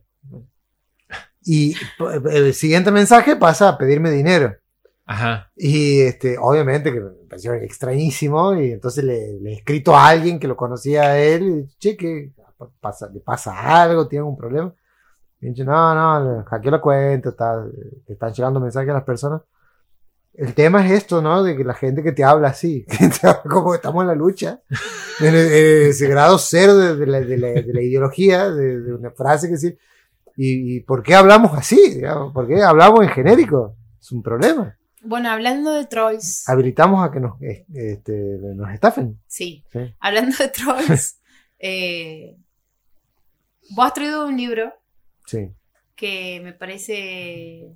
Y 1.44 1.74
p- 1.74 2.38
el 2.38 2.54
siguiente 2.54 2.92
mensaje 2.92 3.36
pasa 3.36 3.70
a 3.70 3.78
pedirme 3.78 4.12
dinero. 4.12 4.56
Ajá. 5.06 5.52
Y 5.56 6.02
este, 6.02 6.38
obviamente 6.38 6.94
que 6.94 7.02
me 7.02 7.10
pareció 7.28 7.54
extrañísimo. 7.54 8.56
Y 8.56 8.72
entonces 8.74 9.04
le, 9.04 9.40
le 9.42 9.52
he 9.52 9.56
escrito 9.56 9.96
a 9.96 10.08
alguien 10.08 10.40
que 10.40 10.48
lo 10.48 10.56
conocía 10.56 11.04
a 11.04 11.20
él. 11.20 11.66
Y 11.68 11.78
che, 11.80 11.98
que 11.98 12.32
pasa, 12.80 13.10
le 13.12 13.20
pasa 13.20 13.82
algo, 13.82 14.08
tiene 14.08 14.22
algún 14.22 14.38
problema. 14.38 14.74
Y 15.42 15.50
dice, 15.50 15.66
no, 15.66 15.96
no, 15.96 16.44
hackeó 16.46 16.70
la 16.70 16.80
cuenta, 16.80 17.30
está, 17.30 17.66
están 18.08 18.32
llegando 18.32 18.60
mensajes 18.60 18.92
a 18.92 18.94
las 18.94 19.04
personas. 19.04 19.42
El 20.34 20.54
tema 20.54 20.86
es 20.86 20.92
esto, 20.94 21.22
¿no? 21.22 21.44
De 21.44 21.58
que 21.58 21.64
la 21.64 21.74
gente 21.74 22.02
que 22.04 22.14
te 22.14 22.24
habla 22.24 22.50
así, 22.50 22.86
que 22.90 23.08
te 23.10 23.28
habla 23.28 23.44
como 23.44 23.76
estamos 23.76 24.02
en 24.04 24.08
la 24.08 24.16
lucha, 24.16 24.62
en, 25.20 25.28
el- 25.36 25.52
en 25.54 25.90
ese 25.90 26.08
grado 26.08 26.38
cero 26.38 26.78
de, 26.78 26.96
de 26.96 27.06
la, 27.06 27.20
de 27.22 27.38
la- 27.38 27.48
de 27.62 27.74
la 27.74 27.82
ideología, 27.82 28.50
de, 28.50 28.94
una 28.94 29.12
frase 29.12 29.50
que 29.50 29.58
sí. 29.58 29.76
¿Y, 30.38 30.78
y 30.78 30.80
por 30.80 31.04
qué 31.04 31.14
hablamos 31.16 31.52
así? 31.58 31.96
digamos? 31.96 32.34
¿Por 32.34 32.48
qué 32.48 32.62
hablamos 32.64 33.04
en 33.04 33.10
genérico? 33.10 33.76
Es 34.00 34.12
un 34.14 34.24
problema 34.24 34.78
Bueno, 35.04 35.30
hablando 35.30 35.72
de 35.72 35.86
trolls, 35.86 36.48
habilitamos 36.48 37.06
a 37.06 37.12
que 37.12 37.20
nos, 37.20 37.40
eh, 37.42 37.66
este, 37.74 38.14
nos 38.56 38.72
estafen. 38.74 39.20
sí, 39.28 39.64
Sí. 39.72 39.80
hablando 40.00 40.36
de 40.38 40.48
trolls, 40.48 41.20
eh, 41.60 42.38
vos 43.76 43.86
has 43.86 43.94
traído 43.94 44.26
un 44.26 44.38
libro 44.38 44.74
Sí. 45.26 45.52
que 45.96 46.40
me 46.44 46.54
parece 46.54 47.76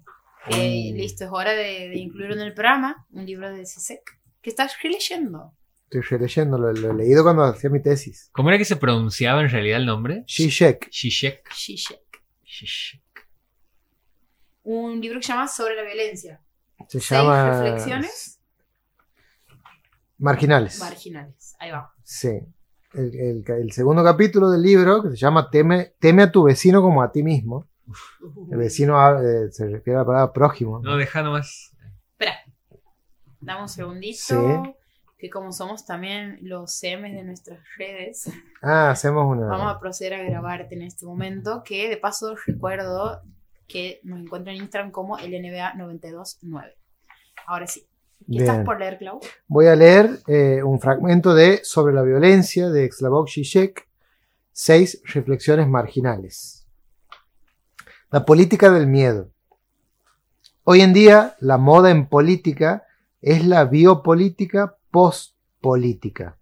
que 0.49 0.91
Mm. 0.93 0.97
listo, 0.97 1.23
es 1.25 1.29
hora 1.31 1.51
de, 1.51 1.89
de 1.89 1.97
incluirlo 1.97 2.35
en 2.35 2.41
el 2.41 2.53
programa, 2.53 3.05
un 3.11 3.25
libro 3.25 3.49
de 3.53 3.65
CISEC, 3.65 4.01
que 4.41 4.49
estás 4.49 4.75
releyendo. 4.81 5.53
Estoy 5.85 6.01
releyendo, 6.01 6.57
lo, 6.57 6.71
lo 6.73 6.91
he 6.91 6.93
leído 6.93 7.23
cuando 7.23 7.43
hacía 7.43 7.69
mi 7.69 7.81
tesis. 7.81 8.29
¿Cómo 8.31 8.49
era 8.49 8.57
que 8.57 8.65
se 8.65 8.75
pronunciaba 8.75 9.41
en 9.41 9.49
realidad 9.49 9.79
el 9.79 9.85
nombre? 9.85 10.23
Zizek. 10.29 10.89
Zizek. 10.91 11.49
Zizek. 11.53 12.01
Zizek. 12.45 13.01
Un 14.63 14.99
libro 14.99 15.19
que 15.19 15.25
se 15.27 15.31
llama 15.33 15.47
Sobre 15.47 15.75
la 15.75 15.83
violencia. 15.83 16.41
Se 16.87 16.99
Seis 16.99 17.11
llama. 17.11 17.61
reflexiones 17.61 18.39
Marginales. 20.17 20.79
marginales. 20.79 21.55
Ahí 21.59 21.71
va. 21.71 21.93
Sí. 22.03 22.39
El, 22.93 23.43
el 23.47 23.71
segundo 23.73 24.03
capítulo 24.03 24.49
del 24.49 24.61
libro, 24.61 25.03
que 25.03 25.09
se 25.09 25.17
llama 25.17 25.49
Teme, 25.49 25.93
teme 25.99 26.23
a 26.23 26.31
tu 26.31 26.43
vecino 26.43 26.81
como 26.81 27.01
a 27.03 27.11
ti 27.11 27.21
mismo. 27.23 27.67
El 28.51 28.57
vecino 28.57 28.97
eh, 29.21 29.51
se 29.51 29.67
refiere 29.67 29.97
a 29.97 30.01
la 30.01 30.05
palabra 30.05 30.33
prójimo. 30.33 30.79
No, 30.83 30.97
deja 30.97 31.21
nomás. 31.21 31.71
Espera. 32.11 32.36
Dame 33.39 33.61
un 33.61 33.69
segundito. 33.69 34.17
Sí. 34.19 34.36
Que 35.17 35.29
como 35.29 35.51
somos 35.51 35.86
también 35.86 36.39
los 36.41 36.77
CMs 36.79 37.13
de 37.13 37.23
nuestras 37.23 37.59
redes, 37.77 38.29
Ah, 38.61 38.89
hacemos 38.91 39.25
una. 39.25 39.47
vamos 39.47 39.73
a 39.73 39.79
proceder 39.79 40.13
a 40.15 40.23
grabarte 40.23 40.75
en 40.75 40.81
este 40.81 41.05
momento. 41.05 41.61
Que 41.63 41.89
de 41.89 41.97
paso 41.97 42.36
recuerdo 42.47 43.21
que 43.67 43.99
nos 44.03 44.19
encuentran 44.19 44.55
en 44.55 44.63
Instagram 44.63 44.91
como 44.91 45.17
el 45.17 45.31
NBA929. 45.31 46.73
Ahora 47.47 47.67
sí. 47.67 47.88
¿Qué 48.31 48.38
estás 48.39 48.55
Bien. 48.57 48.65
por 48.65 48.79
leer, 48.79 48.97
Clau? 48.97 49.19
Voy 49.47 49.67
a 49.67 49.75
leer 49.75 50.09
eh, 50.27 50.63
un 50.63 50.79
fragmento 50.79 51.36
de 51.36 51.59
Sobre 51.63 51.93
la 51.93 52.01
violencia 52.01 52.69
de 52.69 52.89
Slavoj 52.91 53.27
Žižek, 53.29 53.88
seis 54.51 55.01
reflexiones 55.13 55.67
marginales. 55.67 56.64
La 58.16 58.24
política 58.24 58.72
del 58.72 58.88
miedo. 58.88 59.30
Hoy 60.63 60.80
en 60.80 60.93
día, 60.93 61.36
la 61.41 61.57
moda 61.57 61.91
en 61.91 62.07
política 62.07 62.86
es 63.22 63.45
la 63.45 63.66
biopolítica 63.66 64.78
postpolítica. 64.89 66.38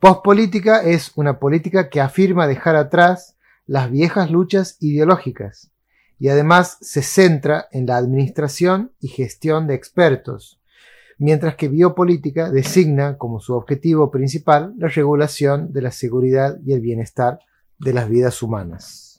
Postpolítica 0.00 0.82
es 0.82 1.12
una 1.14 1.38
política 1.38 1.88
que 1.90 2.00
afirma 2.00 2.48
dejar 2.48 2.74
atrás 2.74 3.36
las 3.66 3.88
viejas 3.88 4.32
luchas 4.32 4.78
ideológicas 4.80 5.70
y 6.18 6.28
además 6.28 6.76
se 6.80 7.02
centra 7.02 7.68
en 7.70 7.86
la 7.86 7.96
administración 7.96 8.90
y 8.98 9.06
gestión 9.06 9.68
de 9.68 9.74
expertos, 9.74 10.60
mientras 11.18 11.54
que 11.54 11.68
biopolítica 11.68 12.50
designa 12.50 13.16
como 13.16 13.38
su 13.38 13.54
objetivo 13.54 14.10
principal 14.10 14.74
la 14.76 14.88
regulación 14.88 15.72
de 15.72 15.82
la 15.82 15.92
seguridad 15.92 16.58
y 16.66 16.72
el 16.72 16.80
bienestar 16.80 17.38
de 17.78 17.92
las 17.92 18.08
vidas 18.08 18.42
humanas. 18.42 19.11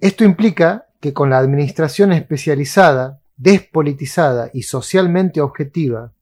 Esto 0.00 0.24
implica 0.24 0.86
que 1.00 1.12
con 1.12 1.30
la 1.30 1.38
administración 1.38 2.12
especializada, 2.12 3.20
despolitizada 3.36 4.50
y 4.52 4.62
socialmente 4.62 5.40
objetiva, 5.40 6.12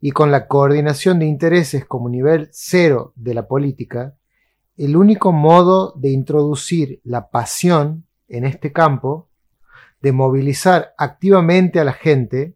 y 0.00 0.10
con 0.10 0.30
la 0.30 0.48
coordinación 0.48 1.18
de 1.18 1.26
intereses 1.26 1.86
como 1.86 2.10
nivel 2.10 2.50
cero 2.52 3.14
de 3.16 3.32
la 3.32 3.48
política, 3.48 4.14
el 4.76 4.96
único 4.96 5.32
modo 5.32 5.94
de 5.96 6.10
introducir 6.10 7.00
la 7.04 7.30
pasión 7.30 8.04
en 8.28 8.44
este 8.44 8.72
campo, 8.72 9.30
de 10.02 10.12
movilizar 10.12 10.94
activamente 10.98 11.80
a 11.80 11.84
la 11.84 11.94
gente, 11.94 12.54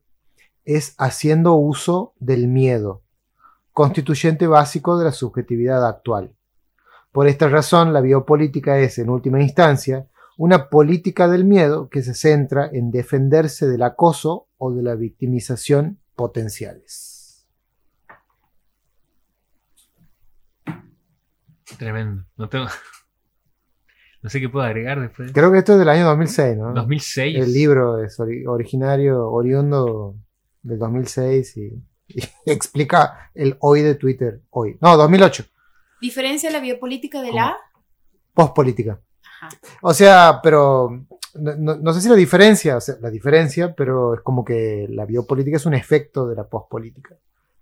es 0.66 0.94
haciendo 0.98 1.54
uso 1.54 2.12
del 2.18 2.48
miedo, 2.48 3.02
constituyente 3.72 4.46
básico 4.46 4.98
de 4.98 5.06
la 5.06 5.12
subjetividad 5.12 5.86
actual. 5.86 6.34
Por 7.12 7.28
esta 7.28 7.48
razón, 7.48 7.94
la 7.94 8.02
biopolítica 8.02 8.78
es, 8.78 8.98
en 8.98 9.08
última 9.08 9.40
instancia, 9.40 10.07
una 10.38 10.70
política 10.70 11.28
del 11.28 11.44
miedo 11.44 11.90
que 11.90 12.00
se 12.02 12.14
centra 12.14 12.70
en 12.72 12.90
defenderse 12.90 13.66
del 13.66 13.82
acoso 13.82 14.46
o 14.56 14.72
de 14.72 14.82
la 14.82 14.94
victimización 14.94 15.98
potenciales. 16.14 17.46
Tremendo. 21.78 22.24
No 22.36 22.48
tengo. 22.48 22.66
No 24.20 24.28
sé 24.30 24.40
qué 24.40 24.48
puedo 24.48 24.66
agregar 24.66 25.00
después. 25.00 25.30
Creo 25.32 25.52
que 25.52 25.58
esto 25.58 25.74
es 25.74 25.78
del 25.78 25.88
año 25.88 26.04
2006, 26.06 26.56
¿no? 26.58 26.74
2006. 26.74 27.38
El 27.38 27.52
libro 27.52 28.02
es 28.02 28.18
ori- 28.18 28.44
originario, 28.48 29.30
oriundo 29.30 30.16
del 30.60 30.76
2006 30.80 31.56
y, 31.56 31.80
y 32.08 32.20
explica 32.50 33.30
el 33.32 33.56
hoy 33.60 33.82
de 33.82 33.94
Twitter, 33.94 34.42
hoy. 34.50 34.76
No, 34.80 34.96
2008, 34.96 35.44
¿Diferencia 36.00 36.50
la 36.50 36.58
biopolítica 36.58 37.22
de 37.22 37.28
¿Cómo? 37.28 37.40
la? 37.40 37.56
postpolítica. 38.34 39.00
O 39.82 39.94
sea, 39.94 40.40
pero 40.42 41.06
no, 41.34 41.92
sé 41.92 42.00
si 42.00 42.08
la 42.08 42.14
diferencia, 42.14 42.76
o 42.76 42.80
sea, 42.80 42.96
la 43.00 43.10
diferencia, 43.10 43.74
pero 43.74 44.14
es 44.14 44.20
como 44.22 44.44
que 44.44 44.86
la 44.88 45.04
biopolítica 45.06 45.56
es 45.56 45.66
un 45.66 45.74
efecto 45.74 46.26
de 46.26 46.36
la 46.36 46.48
postpolítica, 46.48 47.16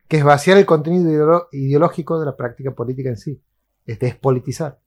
que 0.09 0.19
es 0.19 0.25
vaciar 0.25 0.57
el 0.59 0.67
contenido 0.67 1.49
ideológico 1.53 2.19
de 2.19 2.27
la 2.27 2.37
práctica 2.37 2.73
política 2.73 3.09
en 3.09 3.17
sí, 3.17 3.43
es 3.85 3.99
despolitizar. 3.99 4.79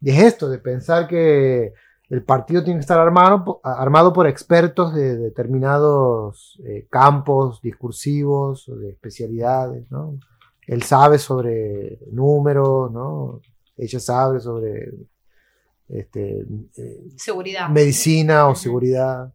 Y 0.00 0.10
es 0.10 0.22
esto, 0.22 0.48
de 0.48 0.58
pensar 0.58 1.08
que 1.08 1.72
el 2.08 2.22
partido 2.22 2.62
tiene 2.62 2.78
que 2.78 2.82
estar 2.82 3.00
armado, 3.00 3.60
armado 3.64 4.12
por 4.12 4.26
expertos 4.26 4.94
de 4.94 5.16
determinados 5.16 6.60
eh, 6.64 6.86
campos 6.88 7.60
discursivos, 7.60 8.66
de 8.66 8.90
especialidades, 8.90 9.90
¿no? 9.90 10.18
Él 10.66 10.82
sabe 10.82 11.18
sobre 11.18 11.98
números, 12.12 12.92
¿no? 12.92 13.40
Ella 13.76 14.00
sabe 14.00 14.40
sobre 14.40 14.92
este, 15.88 16.40
eh, 16.76 17.00
Seguridad. 17.16 17.68
medicina 17.68 18.48
o 18.48 18.54
seguridad 18.54 19.32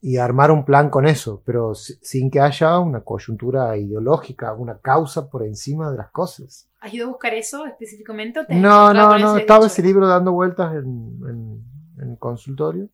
y 0.00 0.18
armar 0.18 0.50
un 0.50 0.64
plan 0.66 0.90
con 0.90 1.06
eso, 1.06 1.42
pero 1.46 1.74
si- 1.74 1.94
sin 2.02 2.30
que 2.30 2.38
haya 2.40 2.78
una 2.78 3.00
coyuntura 3.00 3.76
ideológica, 3.76 4.52
una 4.52 4.78
causa 4.78 5.30
por 5.30 5.42
encima 5.44 5.90
de 5.90 5.96
las 5.96 6.10
cosas. 6.10 6.68
¿Has 6.80 6.92
ido 6.92 7.06
a 7.06 7.08
buscar 7.10 7.32
eso 7.32 7.64
específicamente? 7.64 8.40
o 8.40 8.46
te 8.46 8.54
No, 8.54 8.92
no, 8.92 9.18
no, 9.18 9.38
estaba 9.38 9.66
ese 9.66 9.82
libro 9.82 10.06
dando 10.06 10.32
vueltas 10.32 10.74
en, 10.74 11.18
en- 11.28 11.64
en 12.02 12.10
el 12.10 12.18
consultorio. 12.18 12.88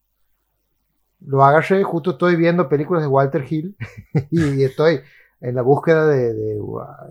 Lo 1.27 1.45
agarré, 1.45 1.83
justo 1.83 2.12
estoy 2.12 2.37
viendo 2.37 2.68
películas 2.68 3.03
de 3.03 3.09
Walter 3.09 3.45
Hill 3.49 3.77
y 4.31 4.62
estoy 4.62 5.01
en 5.41 5.55
la 5.55 5.62
búsqueda 5.62 6.07
de, 6.07 6.33
de- 6.33 6.61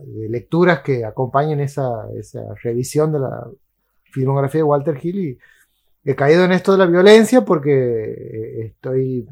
de 0.06 0.30
lecturas 0.30 0.80
que 0.82 1.04
acompañen 1.06 1.60
esa, 1.60 2.10
esa 2.18 2.42
revisión 2.64 3.12
de 3.12 3.20
la 3.20 3.48
filmografía 4.12 4.60
de 4.60 4.64
Walter 4.64 5.00
Hill 5.02 5.20
y 5.20 5.38
he 6.04 6.16
caído 6.16 6.44
en 6.44 6.52
esto 6.52 6.72
de 6.72 6.78
la 6.78 6.86
violencia 6.86 7.46
porque 7.46 7.72
eh, 7.72 8.66
estoy 8.68 9.28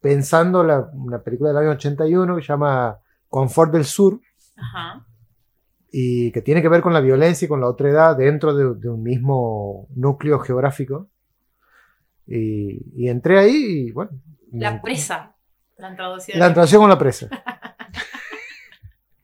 pensando 0.00 0.62
la, 0.64 0.90
una 0.92 1.22
película 1.22 1.50
del 1.50 1.58
año 1.58 1.70
81 1.70 2.36
que 2.36 2.42
se 2.42 2.48
llama 2.48 2.98
Confort 3.28 3.72
del 3.72 3.84
Sur, 3.84 4.20
Ajá. 4.56 5.06
y 5.90 6.30
que 6.32 6.42
tiene 6.42 6.60
que 6.62 6.68
ver 6.68 6.82
con 6.82 6.92
la 6.92 7.00
violencia 7.00 7.46
y 7.46 7.48
con 7.48 7.60
la 7.60 7.68
otra 7.68 7.88
edad 7.88 8.16
dentro 8.16 8.54
de, 8.54 8.74
de 8.78 8.88
un 8.88 9.02
mismo 9.02 9.88
núcleo 9.94 10.38
geográfico. 10.40 11.08
Y, 12.26 12.80
y 12.94 13.08
entré 13.08 13.38
ahí 13.38 13.86
y 13.88 13.90
bueno. 13.90 14.12
La 14.52 14.80
presa. 14.80 15.34
La 15.78 15.88
han 15.88 15.96
traducido. 15.96 16.38
La 16.38 16.52
traducción 16.52 16.82
con 16.82 16.90
la 16.90 16.98
presa. 16.98 17.28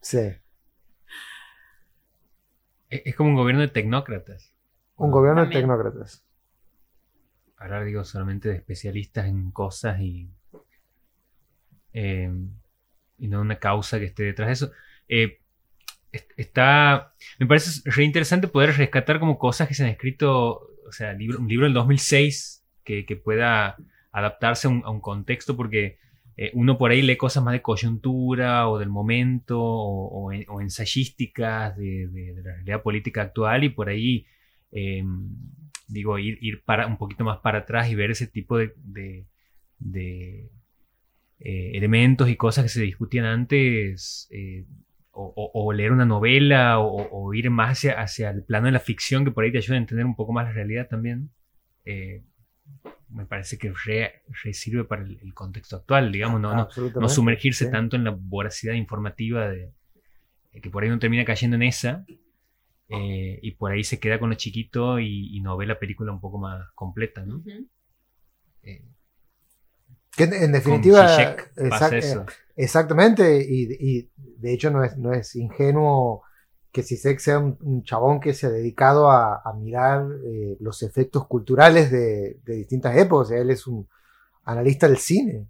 Sí, 0.01 0.21
es 2.89 3.15
como 3.15 3.29
un 3.31 3.37
gobierno 3.37 3.61
de 3.61 3.69
tecnócratas. 3.69 4.55
Un 4.99 5.11
gobierno 5.11 5.45
de 5.47 5.51
tecnócratas. 5.53 6.25
Ahora 7.57 7.83
digo 7.85 8.05
solamente 8.05 8.49
de 8.49 8.57
especialistas 8.57 9.27
en 9.27 9.51
cosas 9.51 10.01
y. 10.01 10.31
eh, 11.93 12.31
y 13.19 13.29
no 13.29 13.41
una 13.41 13.59
causa 13.59 13.99
que 13.99 14.07
esté 14.07 14.25
detrás 14.25 14.49
de 14.49 14.53
eso. 14.53 14.73
Eh, 15.09 15.39
est- 16.13 16.33
está. 16.37 17.15
Me 17.39 17.47
parece 17.47 17.83
re 17.91 18.05
interesante 18.05 18.49
poder 18.49 18.77
rescatar 18.77 19.21
como 19.21 19.39
cosas 19.39 19.69
que 19.69 19.75
se 19.75 19.85
han 19.85 19.91
escrito. 19.91 20.61
O 20.89 20.93
sea, 20.93 21.13
libro- 21.13 21.39
un 21.41 21.49
libro 21.49 21.67
del 21.67 21.75
2006 21.75 22.65
que, 22.85 23.05
que 23.07 23.17
pueda 23.17 23.77
adaptarse 24.13 24.69
a 24.69 24.71
un, 24.71 24.83
a 24.85 24.91
un 24.91 25.01
contexto, 25.01 25.57
porque 25.57 25.99
eh, 26.37 26.51
uno 26.55 26.79
por 26.79 26.91
ahí 26.93 27.03
lee 27.03 27.17
cosas 27.19 27.43
más 27.45 27.53
de 27.53 27.63
coyuntura 27.63 28.69
o 28.69 28.79
del 28.79 28.89
momento 28.89 29.61
o, 29.61 30.09
o 30.27 30.33
en- 30.33 30.45
o 30.49 30.61
ensayísticas 30.61 31.77
de, 31.77 32.09
de- 32.09 32.35
de 32.35 32.43
la 32.43 32.53
realidad 32.55 32.83
política 32.83 33.23
actual 33.23 33.65
y 33.65 33.69
por 33.71 33.89
ahí. 33.89 34.27
Eh, 34.73 35.05
digo, 35.89 36.19
ir, 36.19 36.39
ir 36.43 36.63
para, 36.65 36.87
un 36.87 36.99
poquito 36.99 37.25
más 37.25 37.39
para 37.41 37.59
atrás 37.61 37.91
y 37.91 37.95
ver 37.95 38.11
ese 38.11 38.27
tipo 38.27 38.59
de, 38.59 38.73
de- 38.79 39.27
de, 39.79 40.51
eh, 41.41 41.73
elementos 41.75 42.29
y 42.29 42.37
cosas 42.37 42.65
que 42.65 42.69
se 42.71 42.83
discutían 42.83 43.25
antes, 43.27 44.29
eh, 44.31 44.67
o, 45.13 45.33
o- 45.37 45.65
o 45.67 45.73
leer 45.73 45.93
una 45.93 46.05
novela, 46.07 46.79
o, 46.81 47.09
o 47.11 47.35
ir 47.35 47.51
más 47.51 47.79
hacia, 47.79 48.01
hacia 48.01 48.31
el 48.31 48.45
plano 48.45 48.67
de 48.67 48.73
la 48.73 48.81
ficción, 48.81 49.25
que 49.25 49.31
por 49.33 49.45
ahí 49.45 49.53
te 49.53 49.59
ayuda 49.59 49.77
a 49.77 49.81
entender 49.81 50.07
un 50.07 50.17
poco 50.17 50.33
más 50.33 50.45
la 50.47 50.53
realidad 50.53 50.89
también. 50.89 51.31
eh, 51.85 52.23
me 53.11 53.27
parece 53.27 53.59
que 53.59 53.73
re, 53.87 54.23
re 54.45 54.53
sirve 54.53 54.85
para 54.85 55.03
el, 55.03 55.19
el 55.23 55.35
contexto 55.35 55.77
actual, 55.77 56.13
digamos, 56.13 56.41
no, 56.41 56.55
no, 56.55 56.69
no 56.99 57.09
sumergirse 57.09 57.67
sí. 57.67 57.71
tanto 57.73 57.97
en 57.97 58.05
la 58.05 58.11
voracidad 58.11 58.75
informativa 58.75 59.49
de, 59.49 59.73
de 60.53 60.61
que 60.61 60.71
por 60.71 60.83
ahí 60.83 60.89
uno 60.91 60.99
termina 60.99 61.25
cayendo 61.25 61.57
en 61.57 61.65
esa 61.65 62.05
eh, 62.89 63.39
y 63.43 63.53
por 63.53 63.73
ahí 63.73 63.85
se 63.85 63.99
queda 64.01 64.19
con 64.19 64.31
lo 64.31 64.37
chiquito 64.37 64.99
y, 64.99 65.37
y 65.37 65.41
no 65.41 65.57
ve 65.57 65.67
la 65.67 65.79
película 65.79 66.13
un 66.13 66.21
poco 66.21 66.39
más 66.39 66.67
completa, 66.75 67.25
¿no? 67.25 67.43
Eh, 68.63 68.83
Que 70.17 70.25
en, 70.25 70.53
definitiva, 70.53 71.05
exact- 71.57 71.95
eso. 71.95 72.25
exactamente, 72.57 73.45
y, 73.49 73.69
y 74.01 74.11
de 74.17 74.53
hecho 74.53 74.71
no 74.71 74.83
es, 74.83 74.97
no 74.97 75.13
es 75.13 75.37
ingenuo 75.37 76.23
que 76.73 76.83
Sisek 76.83 77.19
sea 77.19 77.39
un, 77.39 77.57
un 77.63 77.83
chabón 77.83 78.21
que 78.21 78.35
se 78.35 78.47
ha 78.47 78.51
dedicado 78.51 79.11
a, 79.11 79.41
a 79.45 79.53
mirar 79.55 80.07
eh, 80.27 80.57
los 80.61 80.83
efectos 80.83 81.27
culturales 81.27 81.91
de, 81.91 82.41
de 82.45 82.55
distintas 82.57 82.97
épocas. 82.97 83.31
Él 83.31 83.51
es 83.51 83.67
un 83.67 83.89
analista 84.45 84.89
del 84.89 84.99
cine. 84.99 85.47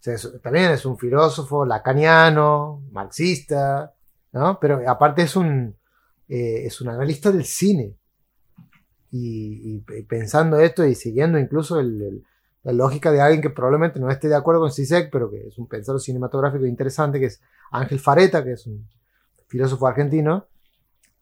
O 0.00 0.02
sea, 0.02 0.14
es- 0.14 0.40
también 0.42 0.70
es 0.72 0.84
un 0.86 0.98
filósofo 0.98 1.64
lacaniano, 1.66 2.82
marxista, 2.92 3.94
¿no? 4.32 4.58
Pero 4.60 4.80
aparte 4.88 5.22
es 5.22 5.36
un, 5.36 5.76
eh, 6.34 6.66
es 6.66 6.80
un 6.80 6.88
analista 6.88 7.30
del 7.30 7.44
cine. 7.44 7.96
Y, 9.10 9.74
y 9.74 9.80
pe- 9.80 10.02
pensando 10.04 10.58
esto 10.58 10.86
y 10.86 10.94
siguiendo 10.94 11.38
incluso 11.38 11.78
el- 11.78 12.24
la 12.62 12.72
lógica 12.72 13.10
de 13.10 13.20
alguien 13.20 13.42
que 13.42 13.50
probablemente 13.50 13.98
no 14.00 14.08
esté 14.10 14.28
de 14.28 14.36
acuerdo 14.36 14.60
con 14.62 14.72
Sisek, 14.72 15.10
pero 15.10 15.28
que 15.30 15.48
es 15.48 15.58
un 15.58 15.66
pensador 15.66 16.00
cinematográfico 16.00 16.64
interesante, 16.64 17.18
que 17.18 17.26
es 17.26 17.40
Ángel 17.72 17.98
Fareta, 17.98 18.42
que 18.44 18.52
es 18.52 18.66
un 18.66 18.88
filósofo 19.48 19.86
argentino, 19.88 20.46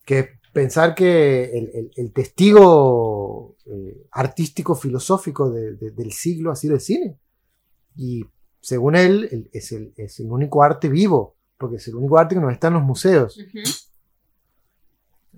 que 0.05 0.39
pensar 0.53 0.95
que 0.95 1.45
el, 1.45 1.91
el- 1.97 2.13
testigo 2.13 3.57
eh, 3.67 4.07
artístico 4.13 4.75
filosófico 4.75 5.51
de- 5.51 5.75
de- 5.77 5.91
del 5.93 6.13
siglo 6.13 6.51
ha 6.53 6.57
sido 6.57 6.75
el 6.75 6.81
cine. 6.81 7.19
Y 7.97 8.23
según 8.61 8.95
él, 8.95 9.49
es, 9.53 9.73
el, 9.73 9.93
es 9.97 10.21
el 10.21 10.31
único 10.31 10.63
arte 10.63 10.89
vivo, 10.89 11.37
porque 11.59 11.77
es 11.77 11.89
el 11.89 11.95
único 11.97 12.19
arte 12.19 12.35
que 12.35 12.41
no 12.41 12.51
está 12.51 12.69
en 12.69 12.75
los 12.75 12.83
museos. 12.83 13.37
Ujú. 13.39 13.59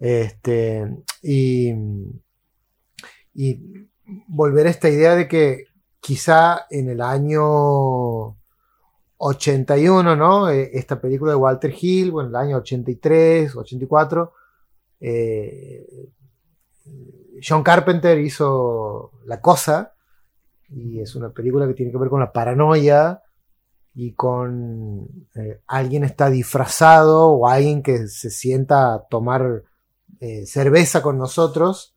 Este, 0.02 0.84
y, 1.22 1.72
y 3.34 3.88
volver 4.26 4.66
a 4.66 4.70
esta 4.70 4.88
idea 4.90 5.14
de 5.14 5.28
que 5.28 5.66
quizá 6.00 6.66
en 6.70 6.88
el 6.88 7.00
año 7.00 8.36
81, 9.18 10.16
¿no? 10.16 10.50
Eh, 10.50 10.70
esta 10.74 11.00
película 11.00 11.30
de 11.30 11.36
Walter 11.36 11.72
Hill, 11.80 12.10
bueno, 12.10 12.30
el 12.30 12.34
año 12.34 12.56
83, 12.56 13.54
84, 13.54 14.32
eh, 14.98 16.10
John 17.40 17.62
Carpenter 17.62 18.18
hizo 18.18 19.12
La 19.26 19.40
Cosa, 19.40 19.94
y 20.68 21.00
es 21.00 21.14
una 21.14 21.30
película 21.30 21.68
que 21.68 21.74
tiene 21.74 21.92
que 21.92 21.98
ver 21.98 22.08
con 22.08 22.18
la 22.18 22.32
paranoia 22.32 23.22
y 23.94 24.14
con 24.14 25.28
eh, 25.36 25.60
alguien 25.68 26.02
está 26.02 26.28
disfrazado 26.28 27.28
o 27.28 27.46
alguien 27.46 27.84
que 27.84 28.08
se 28.08 28.30
sienta 28.30 28.94
a 28.94 29.06
tomar 29.06 29.62
eh, 30.20 30.46
cerveza 30.46 31.02
con 31.02 31.18
nosotros, 31.18 31.94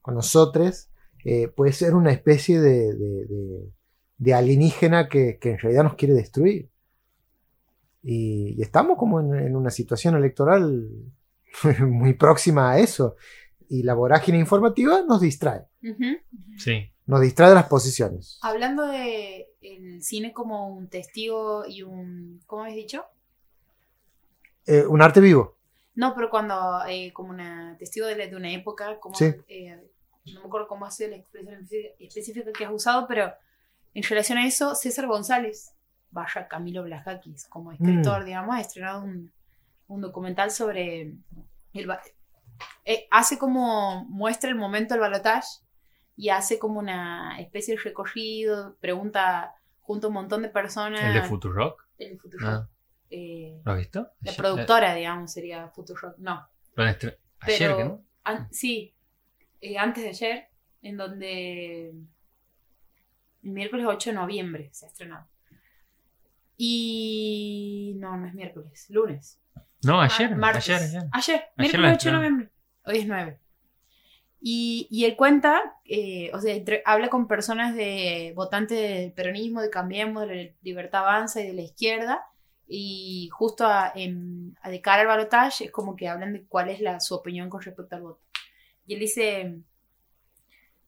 con 0.00 0.14
nosotros, 0.14 0.88
eh, 1.24 1.48
puede 1.48 1.72
ser 1.72 1.94
una 1.94 2.10
especie 2.12 2.60
de, 2.60 2.94
de- 2.94 3.26
de- 3.26 3.72
de 4.18 4.34
alienígena 4.34 5.08
que, 5.08 5.38
que 5.40 5.50
en 5.52 5.58
realidad 5.58 5.84
nos 5.84 5.94
quiere 5.94 6.14
destruir. 6.14 6.70
Y, 8.02 8.54
y 8.58 8.62
estamos 8.62 8.98
como 8.98 9.20
en, 9.20 9.34
en 9.34 9.56
una 9.56 9.70
situación 9.70 10.16
electoral 10.16 10.88
muy 11.88 12.14
próxima 12.14 12.72
a 12.72 12.78
eso. 12.78 13.16
Y 13.68 13.82
la 13.84 13.94
vorágine 13.94 14.38
informativa 14.38 15.02
nos 15.02 15.20
distrae. 15.20 15.62
Sí. 16.58 16.90
nos 17.06 17.20
distrae 17.20 17.48
de 17.50 17.54
las 17.54 17.66
posiciones. 17.68 18.38
Hablando 18.42 18.86
de 18.86 19.48
el 19.60 20.02
cine 20.02 20.32
como 20.32 20.68
un 20.68 20.88
testigo 20.88 21.64
y 21.66 21.82
un. 21.82 22.40
¿Cómo 22.46 22.62
habéis 22.62 22.76
dicho? 22.76 23.04
Eh, 24.66 24.84
un 24.86 25.00
arte 25.02 25.20
vivo. 25.20 25.56
No, 25.94 26.14
pero 26.14 26.30
cuando 26.30 26.82
eh, 26.88 27.12
como 27.12 27.30
una 27.30 27.76
testigo 27.78 28.06
de, 28.06 28.16
la- 28.16 28.26
de 28.26 28.36
una 28.36 28.50
época, 28.50 28.98
como, 28.98 29.14
Sí. 29.14 29.26
eh, 29.48 29.90
no 30.32 30.40
me 30.40 30.46
acuerdo 30.46 30.68
cómo 30.68 30.86
ha 30.86 30.90
sido 30.90 31.10
la 31.10 31.16
expresión 31.16 31.60
espe- 31.66 31.94
específica 31.98 32.50
que 32.52 32.64
has 32.64 32.72
usado, 32.72 33.06
pero 33.06 33.32
en 33.94 34.02
relación 34.02 34.38
a 34.38 34.46
eso, 34.46 34.74
César 34.74 35.06
González, 35.06 35.74
vaya 36.10 36.48
Camilo 36.48 36.82
Blajakis, 36.84 37.46
como 37.48 37.72
escritor, 37.72 38.24
digamos, 38.24 38.54
ha 38.56 38.60
estrenado 38.60 39.02
un, 39.02 39.32
un 39.88 40.00
documental 40.00 40.50
sobre 40.50 41.14
el 41.74 41.90
eh, 42.84 43.06
hace 43.10 43.38
como 43.38 44.04
muestra 44.06 44.48
el 44.50 44.56
momento 44.56 44.94
del 44.94 45.00
balotaje 45.00 45.48
y 46.16 46.28
hace 46.28 46.58
como 46.58 46.78
una 46.78 47.38
especie 47.40 47.76
de 47.76 47.82
recorrido, 47.82 48.76
pregunta 48.80 49.54
junto 49.80 50.06
a 50.06 50.08
un 50.08 50.14
montón 50.14 50.42
de 50.42 50.48
personas. 50.48 51.00
El 51.02 51.14
de 51.14 51.22
Futurock. 51.22 51.82
El 51.98 52.18
Futurock. 52.18 52.48
Ah, 52.48 52.68
Eh, 53.14 53.60
¿Lo 53.64 53.72
has 53.72 53.78
visto? 53.78 54.00
la 54.22 54.30
Ayer- 54.30 54.36
productora, 54.36 54.94
digamos, 54.94 55.30
sería 55.32 55.68
Futurock. 55.68 56.16
No, 56.18 56.48
lo 56.74 56.82
han 56.82 56.88
Ayer, 56.88 57.18
pero 57.44 57.76
¿que 57.76 57.84
no? 57.84 58.04
an- 58.24 58.48
sí, 58.50 58.94
eh, 59.60 59.76
antes 59.76 60.02
de 60.04 60.08
ayer, 60.10 60.48
en 60.80 60.96
donde 60.96 61.90
el 61.90 63.50
miércoles 63.50 63.84
8 63.86 64.10
de 64.10 64.16
noviembre 64.16 64.70
se 64.72 64.86
ha 64.86 64.88
estrenado. 64.88 65.28
Y 66.56 67.94
no, 67.98 68.16
no 68.16 68.26
es 68.26 68.34
miércoles, 68.34 68.86
lunes. 68.88 69.40
No, 69.84 70.00
Ah, 70.00 70.04
ayer. 70.04 70.34
martes. 70.36 70.68
ayer, 70.70 70.82
ayer. 70.88 71.02
Ayer, 71.12 71.34
Ayer 71.36 71.52
miércoles 71.56 71.90
la 71.90 71.94
8 71.94 72.08
de 72.08 72.14
noviembre. 72.14 72.50
Hoy 72.84 72.98
es 72.98 73.06
9. 73.06 73.38
Y, 74.40 74.88
y 74.90 75.04
él 75.04 75.16
cuenta, 75.16 75.76
eh, 75.84 76.30
o 76.34 76.40
sea, 76.40 76.54
entre- 76.54 76.82
habla 76.84 77.08
con 77.10 77.28
personas 77.28 77.74
de 77.74 78.32
votantes 78.34 78.78
del 78.78 79.12
peronismo, 79.12 79.60
de 79.60 79.70
Cambiemos, 79.70 80.26
de 80.26 80.56
Libertad 80.62 81.00
Avanza 81.02 81.40
y 81.40 81.46
de 81.48 81.52
la 81.52 81.62
izquierda. 81.62 82.24
Y 82.74 83.28
justo 83.30 83.66
a, 83.66 83.92
en- 83.94 84.56
a 84.62 84.70
de 84.70 84.80
cara 84.80 85.02
al 85.02 85.06
balotaje 85.08 85.66
es 85.66 85.70
como 85.70 85.94
que 85.94 86.08
hablan 86.08 86.32
de 86.32 86.46
cuál 86.46 86.70
es 86.70 86.80
la, 86.80 87.00
su 87.00 87.14
opinión 87.14 87.50
con 87.50 87.60
respecto 87.60 87.96
al 87.96 88.02
voto. 88.02 88.22
Y 88.86 88.94
él 88.94 89.00
dice, 89.00 89.60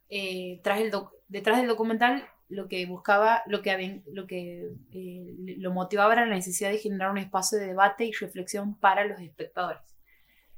eh, 0.08 0.60
tras 0.62 0.80
el 0.80 0.90
detrás 1.28 1.58
del 1.58 1.68
documental, 1.68 2.26
lo 2.48 2.68
que 2.68 2.86
buscaba, 2.86 3.42
lo 3.46 3.60
que, 3.60 4.02
lo, 4.06 4.26
que 4.26 4.70
eh, 4.92 5.34
lo 5.58 5.72
motivaba 5.72 6.14
era 6.14 6.24
la 6.24 6.34
necesidad 6.34 6.70
de 6.70 6.78
generar 6.78 7.10
un 7.10 7.18
espacio 7.18 7.58
de 7.58 7.66
debate 7.66 8.06
y 8.06 8.12
reflexión 8.12 8.76
para 8.78 9.04
los 9.04 9.20
espectadores. 9.20 9.82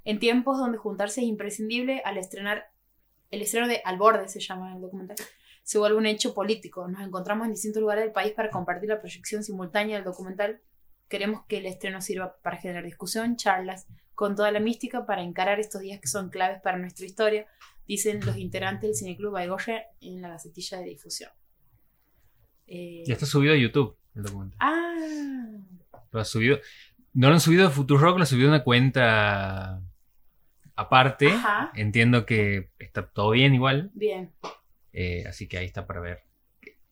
En 0.05 0.21
tiempos 0.21 0.59
donde 0.59 0.79
juntarse 0.79 1.23
es 1.23 1.27
imprescindible, 1.27 2.03
al 2.05 2.19
estrenar, 2.19 2.71
el 3.33 3.43
estreno 3.43 3.67
de 3.67 3.83
Al 3.85 3.99
Borde 3.99 4.29
se 4.29 4.39
llama 4.39 4.77
el 4.77 4.81
documental, 4.81 5.17
se 5.65 5.79
vuelve 5.79 5.99
un 5.99 6.07
hecho 6.07 6.35
político. 6.35 6.87
Nos 6.87 7.03
encontramos 7.05 7.47
en 7.47 7.53
distintos 7.55 7.81
lugares 7.81 8.05
del 8.05 8.13
país 8.13 8.33
para 8.33 8.49
compartir 8.51 8.91
la 8.91 9.01
proyección 9.01 9.43
simultánea 9.43 9.97
del 9.97 10.05
documental. 10.05 10.61
Queremos 11.09 11.45
que 11.47 11.59
el 11.59 11.67
estreno 11.67 12.01
sirva 12.01 12.37
para 12.43 12.57
generar 12.57 12.85
discusión, 12.85 13.37
charlas, 13.37 13.87
con 14.15 14.35
toda 14.35 14.51
la 14.51 14.61
mística 14.61 15.07
para 15.07 15.23
encarar 15.23 15.61
estos 15.61 15.81
días 15.83 16.01
que 16.01 16.09
son 16.09 16.31
claves 16.31 16.61
para 16.63 16.79
nuestra 16.79 17.05
historia, 17.07 17.47
dicen 17.87 18.25
los 18.25 18.37
integrantes 18.39 18.83
del 18.91 18.97
Cineclub 18.97 19.33
Baigoya 19.33 19.85
en 20.01 20.21
la 20.23 20.29
gacetilla 20.31 20.79
de 20.79 20.85
difusión. 20.87 21.31
Eh, 22.67 23.05
Ya 23.07 23.13
está 23.15 23.27
subido 23.27 23.53
a 23.55 23.57
YouTube 23.57 23.97
el 24.15 24.23
documental. 24.23 24.57
Ah, 24.61 25.59
Lo 26.11 26.21
ha 26.21 26.25
subido. 26.25 26.59
no 27.13 27.29
lo 27.29 27.35
han 27.35 27.41
subido 27.41 27.67
a 27.67 27.71
Futurock, 27.71 28.17
lo 28.17 28.23
han 28.23 28.27
subido 28.27 28.49
a 28.49 28.53
una 28.55 28.65
cuenta 28.65 29.83
aparte. 30.75 31.29
Ajá. 31.29 31.71
Entiendo 31.77 32.27
que 32.27 32.71
está 32.79 33.07
todo 33.07 33.31
bien 33.31 33.55
igual. 33.55 33.91
Bien. 33.95 34.33
eh, 34.93 35.25
así 35.29 35.47
que 35.47 35.59
ahí 35.59 35.67
está 35.67 35.87
para 35.87 36.01
ver. 36.01 36.25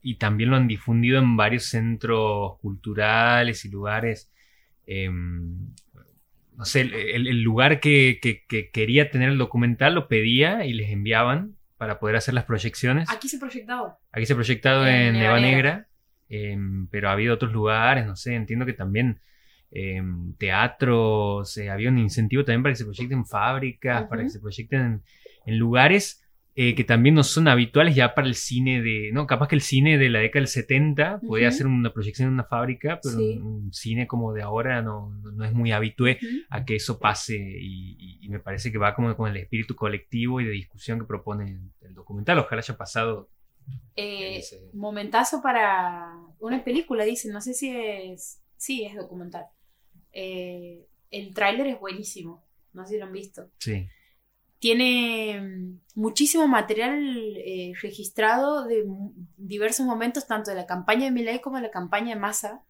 Y 0.06 0.16
también 0.16 0.51
lo 0.51 0.56
han 0.56 0.68
difundido 0.68 1.18
en 1.18 1.36
varios 1.36 1.64
centros 1.64 2.59
culturales 2.60 3.64
y 3.64 3.70
lugares. 3.70 4.31
em, 4.86 5.72
no 6.56 6.64
sé, 6.66 6.82
el, 6.82 7.40
lugar 7.43 7.81
que, 7.81 8.18
que- 8.22 8.44
que 8.47 8.70
quería 8.70 9.10
tener 9.10 9.31
el 9.31 9.39
documental 9.39 9.94
lo 9.94 10.06
pedía 10.09 10.66
y 10.66 10.72
les 10.74 10.90
enviaban 10.90 11.56
para 11.78 11.98
poder 11.98 12.16
hacer 12.16 12.35
las 12.35 12.44
proyecciones. 12.44 13.10
Aquí 13.10 13.28
se 13.28 13.39
proyectado. 13.39 13.98
Aquí 14.12 14.26
se 14.26 14.35
proyectado 14.35 14.86
En 14.86 14.94
en 14.94 15.12
Neva 15.14 15.40
Neva 15.40 15.40
Negra. 15.40 15.89
Em, 16.28 16.86
pero 16.89 17.09
ha 17.09 17.12
habido 17.12 17.35
otros 17.35 17.52
lugares, 17.52 18.06
no 18.06 18.14
sé, 18.16 18.35
entiendo 18.35 18.66
que 18.66 18.72
también 18.74 19.20
em, 19.70 20.35
teatros, 20.35 21.56
eh, 21.56 21.68
había 21.70 21.89
un 21.90 21.98
incentivo 21.98 22.44
también 22.44 22.62
para 22.62 22.72
que 22.74 22.76
se 22.78 22.85
proyecten 22.85 23.18
en 23.18 23.26
fábricas, 23.26 24.05
para 24.05 24.22
que 24.22 24.31
se 24.31 24.39
proyecten 24.40 24.81
en, 24.81 25.02
en 25.47 25.59
lugares 25.59 26.23
eh, 26.56 26.74
que 26.76 26.85
también 26.85 27.14
no 27.16 27.24
son 27.24 27.48
habituales 27.48 27.97
ya 27.97 28.14
para 28.14 28.28
el 28.28 28.35
cine 28.36 28.81
de, 28.81 29.10
no, 29.12 29.26
capaz 29.26 29.48
que 29.48 29.56
el 29.56 29.60
cine 29.60 29.98
de 29.98 30.09
la 30.09 30.20
década 30.20 30.40
del 30.43 30.48
70 30.48 31.20
podía 31.26 31.48
Ujú. 31.48 31.55
hacer 31.55 31.66
una 31.66 31.93
proyección 31.93 32.28
en 32.28 32.35
una 32.35 32.44
fábrica, 32.44 33.01
pero 33.02 33.16
Sí. 33.18 33.39
un, 33.43 33.72
cine 33.72 34.06
como 34.06 34.32
de 34.32 34.43
ahora 34.43 34.81
no, 34.82 35.10
no- 35.10 35.44
es 35.44 35.52
muy 35.52 35.72
habitué 35.72 36.18
a 36.51 36.64
que 36.64 36.76
eso 36.76 36.98
pase 37.01 37.36
y, 37.36 38.28
me 38.28 38.39
parece 38.40 38.70
que 38.72 38.78
va 38.78 38.94
como 38.94 39.16
con 39.16 39.31
el 39.31 39.36
espíritu 39.36 39.74
colectivo 39.76 40.40
y 40.40 40.44
de 40.44 40.51
discusión 40.52 40.98
que 41.01 41.05
propone 41.06 41.44
el, 41.51 41.60
el 41.89 41.94
documental, 41.94 42.39
ojalá 42.39 42.60
haya 42.60 42.76
pasado 42.76 43.28
Eh, 43.97 44.36
ese- 44.39 44.70
momentazo 44.74 45.40
para 45.43 46.12
una 46.39 46.62
película, 46.64 47.05
dicen. 47.05 47.32
No 47.32 47.40
sé 47.40 47.55
si 47.55 47.70
es. 47.74 48.40
Sí, 48.56 48.85
es 48.85 48.94
documental. 48.94 49.47
Eh, 50.12 50.86
el 51.10 51.35
tráiler 51.35 51.66
es 51.68 51.81
buenísimo. 51.81 52.44
No 52.72 52.85
sé 52.86 52.94
si 52.94 52.98
lo 52.98 53.06
han 53.06 53.12
visto. 53.12 53.51
Sí. 53.59 53.86
Tiene 54.65 55.77
muchísimo 55.95 56.49
material 56.49 56.99
eh, 57.36 57.74
registrado 57.82 58.65
de 58.65 58.86
diversos 59.36 59.85
momentos, 59.85 60.27
tanto 60.27 60.51
de 60.53 60.57
la 60.57 60.65
campaña 60.65 61.05
de 61.05 61.11
Milei 61.11 61.43
como 61.43 61.57
de 61.57 61.65
la 61.65 61.70
campaña 61.70 62.15
de 62.15 62.20
Massa. 62.20 62.62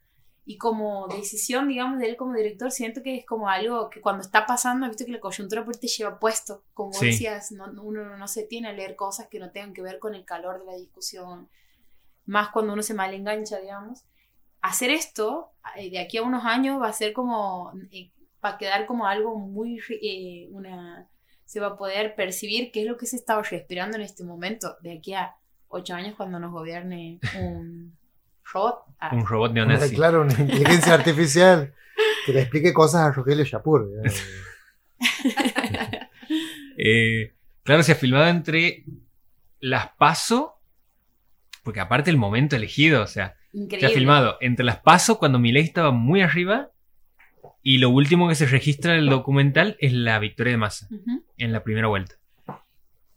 Y 0.45 0.59
como 0.59 1.07
decisión, 1.07 1.69
digamos, 1.69 2.01
de 2.01 2.09
él 2.09 2.17
como 2.17 2.35
director, 2.35 2.73
siento 2.73 3.01
que 3.01 3.15
es 3.19 3.25
como 3.25 3.49
algo 3.49 3.91
que 3.91 4.01
cuando 4.01 4.23
está 4.23 4.45
pasando, 4.45 4.89
visto 4.89 5.05
que 5.05 5.13
la 5.13 5.21
coyuntura 5.21 5.65
te 5.81 5.87
lleva 5.87 6.19
puesto. 6.19 6.65
Como 6.75 6.95
Sí. 6.95 7.07
decías, 7.07 7.53
no- 7.53 7.71
uno 7.81 8.17
no 8.17 8.27
se 8.27 8.43
tiene 8.43 8.67
a 8.71 8.73
leer 8.73 8.97
cosas 8.97 9.29
que 9.29 9.39
no 9.39 9.53
tengan 9.53 9.73
que 9.73 9.81
ver 9.83 10.01
con 10.01 10.17
el 10.17 10.25
calor 10.25 10.59
de 10.59 10.67
la 10.67 10.77
discusión. 10.77 11.49
Más 12.27 12.49
cuando 12.49 12.73
uno 12.73 12.83
se 12.83 12.95
mal 12.95 13.15
engancha, 13.15 13.61
digamos. 13.61 14.03
Hacer 14.63 14.91
esto, 14.91 15.53
eh, 15.77 15.91
de 15.91 16.01
aquí 16.01 16.17
a 16.17 16.23
unos 16.25 16.45
años, 16.45 16.83
va 16.83 16.89
a 16.89 16.93
ser 16.93 17.13
como. 17.13 17.73
eh, 17.93 18.11
va 18.45 18.49
a 18.51 18.59
quedar 18.59 18.85
como 18.87 19.07
algo 19.07 19.39
muy. 19.39 19.81
eh, 20.03 20.49
una 20.51 21.09
se 21.45 21.61
va 21.61 21.69
a 21.69 21.77
poder 21.77 22.15
percibir 22.15 22.71
qué 22.73 22.83
es 22.83 22.87
lo 22.87 22.97
que 22.97 23.07
se 23.07 23.17
está 23.17 23.41
respirando 23.43 23.97
en 23.97 24.03
este 24.03 24.25
momento, 24.25 24.77
de 24.81 24.99
aquí 24.99 25.15
a 25.15 25.35
ocho 25.69 25.95
años 25.95 26.15
cuando 26.17 26.39
nos 26.39 26.53
gobierne 26.53 27.19
un 27.41 27.97
robot. 28.53 28.85
Ah, 29.01 29.11
Un 29.15 29.27
robot 29.27 29.53
neonazi. 29.53 29.95
Claro, 29.95 30.23
una 30.23 30.33
inteligencia 30.39 30.95
artificial 31.01 31.75
que 32.27 32.33
le 32.33 32.41
explique 32.43 32.73
cosas 32.73 33.03
a 33.03 33.13
Rogelio 33.13 33.45
Yapur. 33.45 33.89
Eh, 36.77 37.33
claro, 37.63 37.83
se 37.83 37.93
ha 37.93 37.97
filmado 37.97 38.27
entre 38.27 38.85
las 39.61 39.91
paso, 39.97 40.61
porque 41.63 41.81
aparte 41.81 42.11
el 42.11 42.17
momento 42.17 42.57
elegido, 42.57 43.03
o 43.03 43.07
sea, 43.07 43.37
se 43.53 43.59
increíble. 43.59 43.87
ha 43.87 43.91
filmado 43.91 44.37
entre 44.41 44.65
las 44.65 44.79
paso 44.79 45.19
cuando 45.19 45.39
Milei 45.39 45.63
estaba 45.63 45.93
muy 45.93 46.21
arriba 46.23 46.71
y 47.65 47.79
lo 47.79 47.89
último 47.91 48.29
que 48.29 48.37
se 48.37 48.47
registra 48.47 48.93
del 48.93 49.09
documental 49.09 49.77
es 49.81 49.93
la 49.93 50.19
victoria 50.21 50.53
de 50.53 50.57
Massa 50.59 50.89
en 51.39 51.53
la 51.53 51.65
primera 51.65 51.89
vuelta. 51.89 52.15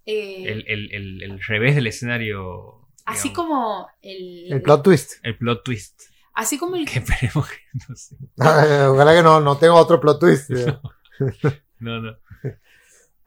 Eh, 0.05 0.43
El, 0.51 0.63
el- 0.67 0.91
el- 0.93 1.21
el 1.23 1.39
revés 1.43 1.75
del 1.75 1.85
escenario. 1.87 2.87
así 3.05 3.29
digamos, 3.29 3.49
como 3.49 3.87
el, 4.01 4.51
El 4.53 4.61
plot 4.61 4.83
twist. 4.83 5.13
El 5.23 5.37
plot 5.37 5.63
twist. 5.65 6.01
así 6.33 6.57
como 6.57 6.75
el 6.77 6.85
Que 6.89 6.99
esperemos 6.99 7.47
que 7.49 7.57
no 7.89 7.95
sé. 7.95 8.15
Ojalá 8.37 9.13
que 9.13 9.21
no, 9.23 9.41
no 9.41 9.57
tenga 9.57 9.73
otro 9.75 9.99
plot 9.99 10.19
twist. 10.19 10.49
No, 11.79 12.01
no. 12.01 12.17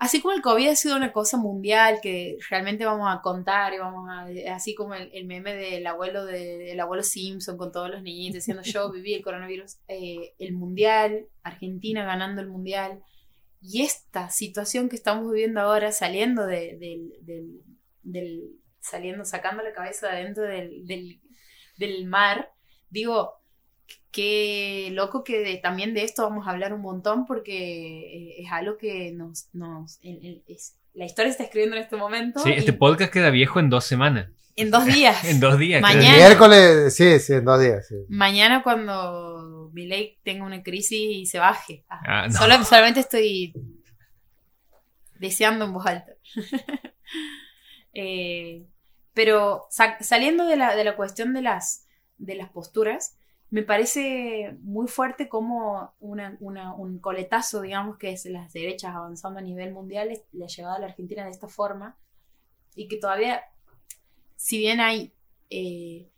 Así 0.01 0.20
como 0.22 0.35
el 0.35 0.40
COVID 0.40 0.68
ha 0.70 0.77
sido 0.77 0.97
una 0.97 1.12
cosa 1.12 1.36
mundial 1.36 2.01
que 2.02 2.39
realmente 2.48 2.86
vamos 2.86 3.06
a 3.14 3.20
contar 3.20 3.74
y 3.74 3.78
vamos 3.78 4.09
a, 4.10 4.27
así 4.55 4.74
como 4.74 4.94
el, 4.94 5.10
el 5.12 5.27
meme 5.27 5.55
del 5.55 5.86
abuelo 5.86 6.24
de- 6.24 6.56
del 6.59 6.81
abuelo 6.81 7.02
Simpson 7.02 7.59
con 7.59 7.70
todos 7.70 7.90
los 7.90 8.02
niñitos 8.02 8.36
diciendo 8.36 8.62
yo 8.62 8.90
viví 8.93 9.12
el 9.14 9.22
coronavirus, 9.22 9.77
eh, 9.89 10.35
el 10.39 10.55
mundial, 10.55 11.27
Argentina 11.43 12.05
ganando 12.05 12.40
el 12.40 12.48
mundial 12.48 13.02
y 13.60 13.82
esta 13.82 14.31
situación 14.31 14.89
que 14.89 14.97
estamos 14.97 15.31
viviendo 15.31 15.60
ahora 15.60 15.93
saliendo 15.93 16.47
de- 16.47 16.78
del, 16.78 17.12
del- 17.20 17.60
del- 18.02 18.51
saliendo, 18.81 19.27
sacando 19.27 19.62
la 19.62 19.74
cabeza 19.74 20.06
de 20.09 20.12
adentro 20.14 20.44
del, 20.44 20.86
del, 20.86 21.20
del 21.77 22.06
mar, 22.06 22.51
digo, 22.89 23.39
qué 24.12 24.88
loco 24.92 25.22
que 25.24 25.38
de- 25.40 25.56
también 25.58 25.94
de 25.94 26.04
esto 26.04 26.22
vamos 26.22 26.46
a 26.46 26.50
hablar 26.50 26.72
un 26.74 26.80
montón 26.80 27.26
porque 27.26 27.54
eh, 28.38 28.42
es 28.42 28.50
algo 28.52 28.76
que 28.76 29.12
nos... 29.12 29.48
nos 29.52 29.98
en- 30.02 30.24
en- 30.24 30.42
es- 30.48 30.76
la 30.94 31.04
historia 31.04 31.30
está 31.30 31.44
escribiendo 31.44 31.76
en 31.76 31.82
este 31.82 31.96
momento. 31.96 32.40
Sí, 32.40 32.50
y 32.50 32.54
este 32.54 32.72
podcast 32.72 33.12
queda 33.12 33.30
viejo 33.30 33.60
en 33.60 33.70
dos 33.70 33.84
semanas. 33.84 34.28
en 34.56 34.70
dos 34.72 34.84
días. 34.84 35.22
En 35.24 35.38
dos 35.38 35.56
días. 35.58 35.80
Mañana. 35.80 36.10
El 36.10 36.16
miércoles, 36.16 36.94
sí, 36.96 37.18
sí, 37.20 37.34
en 37.34 37.44
dos 37.44 37.60
días. 37.60 37.86
sí. 37.86 37.94
Mañana 38.08 38.62
cuando 38.64 39.70
Milei 39.72 40.18
tenga 40.24 40.44
una 40.44 40.62
crisis 40.64 40.98
y 41.00 41.26
se 41.26 41.38
baje. 41.38 41.84
Ah, 41.88 42.00
Ah, 42.04 42.26
no. 42.28 42.36
solo- 42.36 42.64
solamente 42.64 42.98
estoy 43.00 43.52
deseando 45.18 45.64
en 45.66 45.72
voz 45.72 45.86
alta. 45.86 46.12
Eh, 47.92 48.66
pero 49.14 49.66
sa- 49.70 49.98
saliendo 50.00 50.46
de 50.46 50.56
la, 50.56 50.76
de 50.76 50.84
la 50.84 50.94
cuestión 50.96 51.32
de 51.34 51.42
las, 51.42 51.86
de 52.18 52.36
las 52.36 52.48
posturas, 52.50 53.16
me 53.51 53.62
parece 53.62 54.56
muy 54.62 54.86
fuerte 54.86 55.28
como 55.28 55.93
un 55.98 56.98
coletazo, 57.01 57.62
digamos, 57.62 57.98
que 57.98 58.12
es 58.12 58.24
las 58.27 58.52
derechas 58.52 58.94
avanzando 58.94 59.40
a 59.40 59.43
nivel 59.43 59.72
mundial, 59.72 60.10
es 60.10 60.22
la 60.32 60.47
llegada 60.47 60.77
a 60.77 60.78
la 60.78 60.86
Argentina 60.86 61.24
de 61.24 61.31
esta 61.31 61.48
forma, 61.48 61.98
y 62.77 62.86
que 62.86 62.97
todavía, 62.97 63.43
si 64.36 64.59
bien 64.59 64.81
hay 64.81 65.12
eh, 65.51 66.09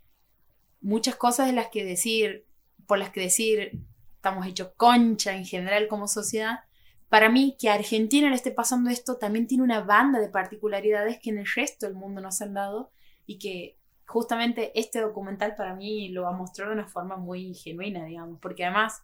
muchas 0.82 1.16
cosas 1.16 1.46
de 1.46 1.54
las 1.54 1.68
que 1.68 1.84
decir, 1.84 2.44
por 2.86 2.98
las 2.98 3.10
que 3.10 3.20
decir, 3.20 3.80
estamos 4.16 4.46
hechos 4.46 4.72
concha 4.76 5.34
en 5.34 5.46
general 5.46 5.88
como 5.88 6.08
sociedad, 6.08 6.60
para 7.08 7.30
mí 7.30 7.56
que 7.58 7.70
a 7.70 7.74
Argentina 7.74 8.28
le 8.28 8.36
esté 8.36 8.50
pasando 8.50 8.90
esto 8.90 9.16
también 9.16 9.46
tiene 9.46 9.64
una 9.64 9.80
banda 9.80 10.18
de 10.20 10.28
particularidades 10.28 11.18
que 11.18 11.30
en 11.30 11.38
el 11.38 11.46
resto 11.46 11.86
del 11.86 11.94
mundo 11.94 12.20
no 12.20 12.30
se 12.30 12.44
han 12.44 12.54
dado 12.54 12.90
y 13.26 13.38
que 13.38 13.78
justamente 14.12 14.78
este 14.78 15.00
documental 15.00 15.56
para 15.56 15.74
mí 15.74 16.10
lo 16.10 16.22
va 16.22 16.30
a 16.30 16.36
mostrar 16.36 16.68
de 16.68 16.74
una 16.74 16.86
forma 16.86 17.16
muy 17.16 17.54
genuina, 17.54 18.04
digamos, 18.04 18.38
porque 18.40 18.64
además 18.64 19.02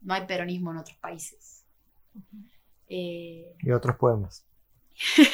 no 0.00 0.12
hay 0.14 0.26
peronismo 0.26 0.72
en 0.72 0.78
otros 0.78 0.96
países. 0.98 1.64
Eh, 2.88 3.54
Y 3.60 3.70
otros 3.70 3.96
poemas. 3.96 4.44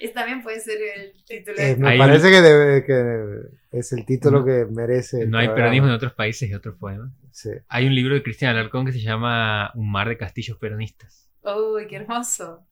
ese 0.00 0.12
también 0.12 0.42
puede 0.42 0.60
ser 0.60 0.78
el 0.96 1.24
título. 1.24 1.56
Eh, 1.58 1.76
me 1.76 1.90
Hay 1.90 1.98
parece 1.98 2.30
que, 2.30 2.40
debe- 2.40 2.84
que 2.84 3.78
es 3.78 3.92
el 3.92 4.04
título 4.04 4.40
No- 4.40 4.44
que 4.44 4.66
merece. 4.70 5.26
No 5.26 5.38
hay 5.38 5.46
programa. 5.46 5.54
peronismo 5.54 5.88
en 5.88 5.94
otros 5.94 6.12
países 6.14 6.48
y 6.50 6.54
otros 6.54 6.76
poemas. 6.76 7.10
Sí. 7.32 7.50
Hay 7.68 7.86
un 7.86 7.94
libro 7.94 8.14
de 8.14 8.22
Cristian 8.22 8.50
Alarcón 8.54 8.84
que 8.86 8.92
se 8.92 9.00
llama 9.00 9.70
Un 9.74 9.90
mar 9.90 10.08
de 10.08 10.16
castillos 10.18 10.58
peronistas. 10.58 11.28
Uy, 11.42 11.86
qué 11.86 11.96
hermoso. 11.96 12.66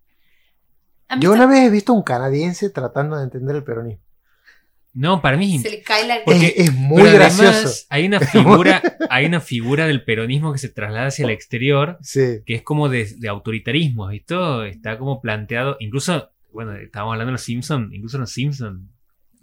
¿Han 1.08 1.20
Yo 1.20 1.32
una 1.32 1.46
vez 1.46 1.60
he 1.66 1.70
visto 1.70 1.92
a 1.92 1.96
un 1.96 2.02
canadiense 2.02 2.70
tratando 2.70 3.16
de 3.16 3.24
entender 3.24 3.56
el 3.56 3.64
peronismo. 3.64 4.02
No, 4.94 5.22
para 5.22 5.36
mí 5.38 5.56
es 5.56 5.62
Se 5.62 5.70
le 5.70 5.82
cae 5.82 6.06
la... 6.06 6.18
Porque- 6.24 6.46
es, 6.48 6.68
es 6.68 6.74
muy 6.74 7.02
Pero 7.02 7.16
además, 7.16 7.38
gracioso. 7.38 7.86
Hay 7.88 8.04
una 8.06 8.20
figura, 8.20 8.82
hay 9.10 9.24
una 9.26 9.40
figura 9.40 9.86
del 9.86 10.04
peronismo 10.04 10.52
que 10.52 10.58
se 10.58 10.68
traslada 10.68 11.06
hacia 11.06 11.24
el 11.24 11.30
exterior, 11.30 11.96
Sí. 12.02 12.40
que 12.44 12.54
es 12.54 12.62
como 12.62 12.88
de, 12.90 13.06
de 13.16 13.28
autoritarismo, 13.28 14.12
y 14.12 14.20
todo 14.20 14.64
está 14.64 14.98
como 14.98 15.20
planteado, 15.22 15.76
incluso, 15.80 16.30
bueno, 16.52 16.72
estábamos 16.74 17.12
hablando 17.14 17.30
de 17.30 17.32
los 17.32 17.42
Simpsons, 17.42 17.92
incluso 17.94 18.18
en 18.18 18.22
los 18.22 18.32
Simpsons 18.32 18.82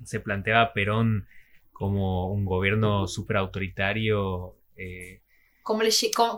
se 0.04 0.20
planteaba 0.20 0.62
a 0.62 0.74
Perón 0.74 1.26
como 1.72 2.32
un 2.32 2.46
gobierno 2.46 3.08
súper 3.08 3.38
autoritario. 3.38 4.56
eh, 4.76 5.22
Como 5.62 5.84
le, 5.84 5.90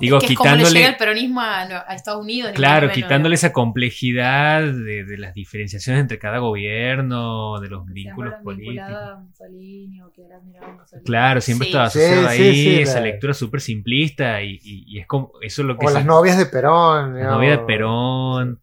Digo, 0.02 0.19
que 0.19 0.26
es 0.26 0.35
como 0.35 0.56
le 0.56 0.64
llega 0.65 0.89
el 0.89 0.98
peronismo 0.98 1.39
a, 1.39 1.61
a 1.61 1.95
Estados 1.95 2.22
Unidos. 2.22 2.52
ni 2.52 2.56
claro, 2.57 2.91
quitándole 2.91 3.35
esa 3.35 3.53
complejidad 3.53 4.61
de, 4.61 5.06
de 5.06 5.18
las 5.18 5.34
diferenciaciones 5.34 6.02
entre 6.02 6.19
cada 6.19 6.39
gobierno, 6.39 7.60
de 7.61 7.69
los 7.69 7.85
Que 7.88 7.93
vínculos 7.93 8.34
políticos. 8.43 8.73
vinculada 8.76 9.14
a 9.14 9.19
Mussolini 9.19 10.02
o 10.02 10.11
que 10.11 10.26
era 10.26 10.35
admirado 10.38 10.65
a 10.68 10.76
Mussolini. 10.76 11.06
Claro, 11.06 11.39
siempre 11.41 11.65
Sí. 11.65 11.69
estaba 11.72 11.85
asociado 11.85 12.22
sí, 12.23 12.27
ahí, 12.41 12.56
sí, 12.56 12.80
esa 12.81 12.99
lectura 12.99 13.34
súper 13.34 13.61
simplista 13.61 14.41
y, 14.41 14.60
y- 14.61 14.84
y 14.88 14.99
es 14.99 15.07
como, 15.07 15.31
eso 15.41 15.61
es 15.61 15.68
lo 15.68 15.77
que 15.77 15.85
O 15.85 15.89
se- 15.89 15.93
las 15.95 16.06
novias 16.06 16.38
de 16.38 16.45
Perón. 16.48 17.11
la 17.14 17.18
digamos. 17.19 17.38
novia 17.38 17.52
de 17.52 17.60
Perón. 17.60 18.60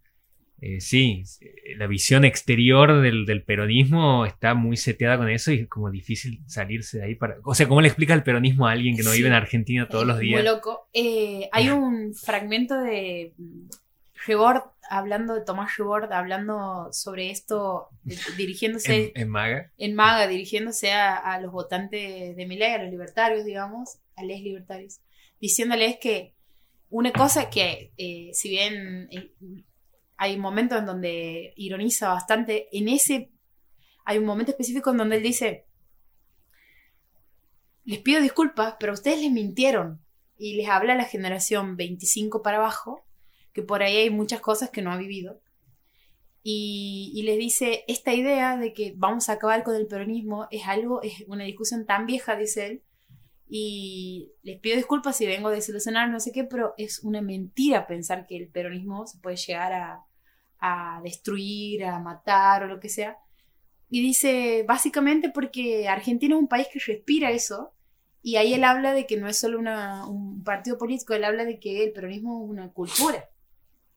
Eh, 0.60 0.80
sí, 0.80 1.22
eh, 1.40 1.76
la 1.76 1.86
visión 1.86 2.24
exterior 2.24 3.00
del, 3.00 3.26
del 3.26 3.42
peronismo 3.44 4.26
está 4.26 4.54
muy 4.54 4.76
seteada 4.76 5.16
con 5.16 5.28
eso 5.30 5.52
y 5.52 5.60
es 5.60 5.68
como 5.68 5.90
difícil 5.90 6.40
salirse 6.46 6.98
de 6.98 7.04
ahí 7.04 7.14
para... 7.14 7.36
O 7.44 7.54
sea, 7.54 7.68
¿cómo 7.68 7.80
le 7.80 7.88
explica 7.88 8.14
el 8.14 8.22
peronismo 8.22 8.66
a 8.66 8.72
alguien 8.72 8.96
que 8.96 9.02
no 9.02 9.10
Sí. 9.10 9.18
vive 9.18 9.28
en 9.28 9.34
Argentina 9.34 9.88
todos 9.88 10.06
los 10.06 10.18
días? 10.18 10.42
Muy 10.42 10.48
loco. 10.50 10.88
Eh, 10.92 11.48
hay 11.52 11.70
un 11.70 12.14
fragmento 12.14 12.80
de 12.80 13.34
mm, 13.36 13.68
Rebord 14.26 14.62
hablando 14.90 15.34
de 15.34 15.44
Tomás 15.44 15.76
Rebord 15.76 16.12
hablando 16.12 16.88
sobre 16.92 17.30
esto, 17.30 17.88
dirigiéndose 18.36 19.12
En, 19.14 19.22
en 19.22 19.28
Maga. 19.28 19.70
en 19.78 19.94
Maga, 19.94 20.26
dirigiéndose 20.26 20.92
a, 20.92 21.16
a 21.16 21.40
los 21.40 21.52
votantes 21.52 22.34
de 22.34 22.46
Milei, 22.46 22.72
a 22.72 22.82
los 22.82 22.90
libertarios, 22.90 23.44
digamos, 23.44 23.98
a 24.16 24.24
los 24.24 24.40
libertarios, 24.40 25.00
diciéndoles 25.40 25.98
que 26.00 26.34
una 26.90 27.12
cosa 27.12 27.50
que, 27.50 27.92
eh, 27.98 28.30
si 28.32 28.48
bien 28.48 29.08
hay 30.18 30.36
momentos 30.36 30.78
en 30.78 30.86
donde 30.86 31.54
ironiza 31.56 32.08
bastante, 32.08 32.68
en 32.76 32.88
ese 32.88 33.30
hay 34.04 34.18
un 34.18 34.24
momento 34.24 34.50
específico 34.50 34.90
en 34.90 34.96
donde 34.96 35.16
él 35.16 35.22
dice, 35.22 35.66
les 37.84 38.00
pido 38.00 38.20
disculpas, 38.20 38.74
pero 38.80 38.92
ustedes 38.92 39.20
les 39.20 39.30
mintieron. 39.30 40.02
Y 40.36 40.54
les 40.54 40.68
habla 40.68 40.92
a 40.92 40.96
la 40.96 41.04
generación 41.04 41.76
25 41.76 42.42
para 42.42 42.58
abajo, 42.58 43.06
que 43.52 43.62
por 43.62 43.82
ahí 43.82 43.96
hay 43.96 44.10
muchas 44.10 44.40
cosas 44.40 44.70
que 44.70 44.82
no 44.82 44.92
ha 44.92 44.96
vivido. 44.96 45.40
Y, 46.42 47.12
y 47.14 47.22
les 47.22 47.38
dice, 47.38 47.84
esta 47.86 48.14
idea 48.14 48.56
de 48.56 48.72
que 48.72 48.94
vamos 48.96 49.28
a 49.28 49.34
acabar 49.34 49.62
con 49.62 49.76
el 49.76 49.86
peronismo 49.86 50.46
es 50.50 50.66
algo, 50.66 51.02
es 51.02 51.24
una 51.26 51.44
discusión 51.44 51.86
tan 51.86 52.06
vieja, 52.06 52.36
dice 52.36 52.66
él, 52.66 52.82
y 53.46 54.32
les 54.42 54.58
pido 54.60 54.76
disculpas 54.76 55.16
si 55.16 55.26
vengo 55.26 55.48
a 55.48 55.52
desilusionar, 55.52 56.08
no 56.10 56.20
sé 56.20 56.32
qué, 56.32 56.44
pero 56.44 56.74
es 56.76 57.04
una 57.04 57.20
mentira 57.20 57.86
pensar 57.86 58.26
que 58.26 58.36
el 58.36 58.48
peronismo 58.48 59.06
se 59.06 59.18
puede 59.18 59.36
llegar 59.36 59.72
a, 59.72 60.07
a 60.60 61.00
destruir, 61.02 61.84
a 61.84 61.98
matar 62.00 62.64
o 62.64 62.66
lo 62.66 62.80
que 62.80 62.88
sea. 62.88 63.18
Y 63.90 64.02
dice, 64.02 64.64
básicamente 64.66 65.30
porque 65.30 65.88
Argentina 65.88 66.34
es 66.34 66.40
un 66.40 66.48
país 66.48 66.66
que 66.72 66.78
respira 66.80 67.30
eso, 67.30 67.72
y 68.22 68.36
ahí 68.36 68.52
él 68.52 68.64
habla 68.64 68.92
de 68.92 69.06
que 69.06 69.16
no 69.16 69.28
es 69.28 69.38
solo 69.38 69.58
una- 69.58 70.06
un 70.06 70.42
partido 70.44 70.76
político, 70.76 71.14
él 71.14 71.24
habla 71.24 71.44
de 71.44 71.58
que 71.58 71.84
el 71.84 71.92
peronismo 71.92 72.44
es 72.44 72.50
una 72.50 72.72
cultura. 72.72 73.30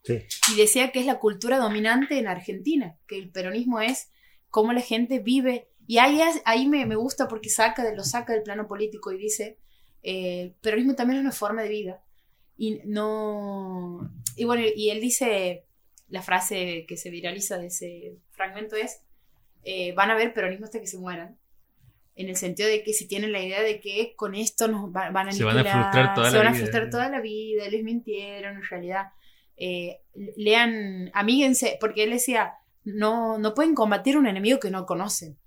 Sí. 0.03 0.19
Y 0.53 0.57
decía 0.57 0.91
que 0.91 0.99
es 0.99 1.05
la 1.05 1.19
cultura 1.19 1.57
dominante 1.57 2.17
en 2.17 2.27
Argentina, 2.27 2.97
que 3.07 3.17
el 3.17 3.29
peronismo 3.31 3.81
es 3.81 4.11
cómo 4.49 4.73
la 4.73 4.81
gente 4.81 5.19
vive. 5.19 5.69
Y 5.88 5.97
ahí, 5.97 6.21
es- 6.21 6.41
ahí 6.45 6.67
me, 6.67 6.85
me 6.85 6.95
gusta 6.95 7.27
porque 7.27 7.49
saca 7.49 7.83
de, 7.83 7.95
lo 7.95 8.03
saca 8.03 8.33
del 8.33 8.43
plano 8.43 8.67
político 8.67 9.11
y 9.11 9.17
dice, 9.17 9.57
eh, 10.03 10.41
el 10.43 10.51
peronismo 10.53 10.95
también 10.95 11.17
es 11.19 11.23
una 11.23 11.31
forma 11.33 11.63
de 11.63 11.69
vida. 11.69 12.03
Y 12.57 12.79
no... 12.85 14.09
Y 14.35 14.45
bueno, 14.45 14.63
y 14.75 14.89
él 14.91 15.01
dice, 15.01 15.65
la 16.11 16.21
frase 16.21 16.85
que 16.88 16.95
se 16.97 17.09
viraliza 17.09 17.57
de 17.57 17.67
ese 17.67 18.17
fragmento 18.31 18.75
es, 18.75 19.01
eh, 19.63 19.93
van 19.93 20.11
a 20.11 20.15
ver 20.15 20.33
peronismo 20.33 20.65
hasta 20.65 20.79
que 20.79 20.88
se 20.88 20.97
mueran. 20.99 21.38
En 22.15 22.27
el 22.29 22.35
sentido 22.35 22.67
de 22.69 22.83
que 22.83 22.93
si 22.93 23.07
tienen 23.07 23.31
la 23.31 23.41
idea 23.41 23.61
de 23.63 23.79
que 23.79 24.13
con 24.15 24.35
esto 24.35 24.67
nos 24.67 24.93
va- 24.95 25.09
van 25.11 25.29
a 25.29 25.31
Se 25.31 25.43
van 25.43 25.57
a 25.57 25.63
frustrar 25.63 26.13
toda 26.13 26.29
se 26.29 26.33
la 26.38 26.43
van 26.43 26.47
a 26.47 26.51
vida. 26.51 26.59
frustrar 26.61 26.89
toda 26.89 27.09
la 27.09 27.21
vida, 27.21 27.67
les 27.69 27.83
mintieron, 27.83 28.57
en 28.57 28.63
realidad. 28.63 29.07
Eh, 29.57 30.01
lean, 30.35 31.09
amíguense, 31.13 31.77
porque 31.79 32.03
él 32.03 32.09
decía, 32.11 32.55
no, 32.83 33.38
no 33.38 33.53
pueden 33.53 33.73
combatir 33.75 34.17
un 34.17 34.27
enemigo 34.27 34.59
que 34.59 34.69
no 34.71 34.85
conocen. 34.85 35.38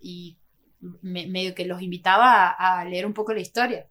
Y 0.00 0.38
me- 1.02 1.26
medio 1.26 1.54
que 1.54 1.66
los 1.66 1.82
invitaba 1.82 2.48
a, 2.50 2.80
a 2.80 2.84
leer 2.84 3.04
un 3.04 3.12
poco 3.14 3.34
la 3.34 3.40
historia. 3.40 3.88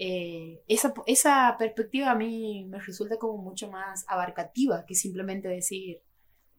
Eh, 0.00 0.62
esa, 0.68 0.94
esa 1.06 1.56
perspectiva 1.58 2.12
a 2.12 2.14
mí 2.14 2.64
me 2.68 2.78
resulta 2.78 3.16
como 3.16 3.42
mucho 3.42 3.68
más 3.68 4.04
abarcativa 4.06 4.86
que 4.86 4.94
simplemente 4.94 5.48
decir 5.48 6.02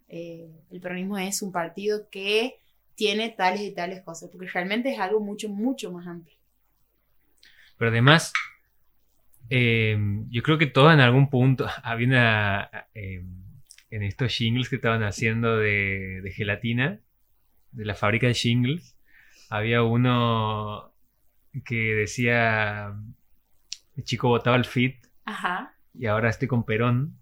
eh, 0.09 0.51
el 0.69 0.81
peronismo 0.81 1.17
es 1.17 1.41
un 1.41 1.53
partido 1.53 2.09
que 2.09 2.59
tiene 2.95 3.29
tales 3.29 3.61
y 3.61 3.73
tales 3.73 4.01
cosas, 4.01 4.29
porque 4.29 4.49
realmente 4.49 4.91
es 4.91 4.99
algo 4.99 5.21
mucho, 5.21 5.47
mucho 5.47 5.89
más 5.89 6.05
amplio. 6.05 6.35
Pero 7.77 7.91
además, 7.91 8.33
eh, 9.49 9.97
yo 10.29 10.43
creo 10.43 10.57
que 10.57 10.67
todos 10.67 10.93
en 10.93 10.99
algún 10.99 11.29
punto 11.29 11.65
había 11.83 12.07
una. 12.07 12.87
en 12.93 14.03
estos 14.03 14.33
jingles 14.33 14.67
que 14.67 14.75
estaban 14.75 15.03
haciendo 15.03 15.55
de, 15.57 16.19
de 16.21 16.31
gelatina, 16.31 16.99
de 17.71 17.85
la 17.85 17.95
fábrica 17.95 18.27
de 18.27 18.33
jingles, 18.33 18.97
había 19.49 19.81
uno 19.83 20.93
que 21.63 21.95
decía: 21.95 22.93
El 23.99 24.05
chico 24.05 24.29
votaba 24.29 24.55
al 24.55 24.63
fit 24.63 24.95
Ajá. 25.25 25.73
y 25.93 26.05
ahora 26.05 26.29
estoy 26.29 26.47
con 26.47 26.63
Perón. 26.63 27.17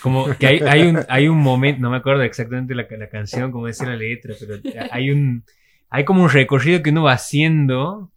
Como 0.00 0.24
que 0.38 0.46
hay, 0.46 0.60
hay 0.60 0.86
un, 0.86 1.00
hay 1.06 1.28
un 1.28 1.38
momento, 1.38 1.82
no 1.82 1.90
me 1.90 1.98
acuerdo 1.98 2.22
exactamente 2.22 2.74
la, 2.74 2.86
la 2.88 3.10
canción, 3.10 3.52
como 3.52 3.66
decía 3.66 3.88
la 3.88 3.96
letra, 3.96 4.34
pero 4.40 4.58
hay 4.90 5.10
un, 5.10 5.44
hay 5.90 6.06
como 6.06 6.22
un 6.22 6.30
recorrido 6.30 6.82
que 6.82 6.88
uno 6.88 7.02
va 7.02 7.12
haciendo 7.12 8.10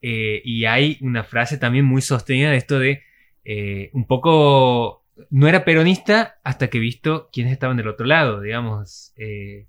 eh, 0.00 0.42
y 0.44 0.64
hay 0.66 0.98
una 1.00 1.24
frase 1.24 1.58
también 1.58 1.84
muy 1.86 2.02
sostenida 2.02 2.52
de 2.52 2.56
esto 2.56 2.78
de 2.78 3.02
eh, 3.44 3.90
un 3.94 4.06
poco, 4.06 5.04
no 5.28 5.48
era 5.48 5.64
peronista 5.64 6.36
hasta 6.44 6.70
que 6.70 6.78
visto 6.78 7.30
quiénes 7.32 7.52
estaban 7.52 7.76
del 7.76 7.88
otro 7.88 8.06
lado, 8.06 8.40
digamos. 8.40 9.12
eh, 9.16 9.66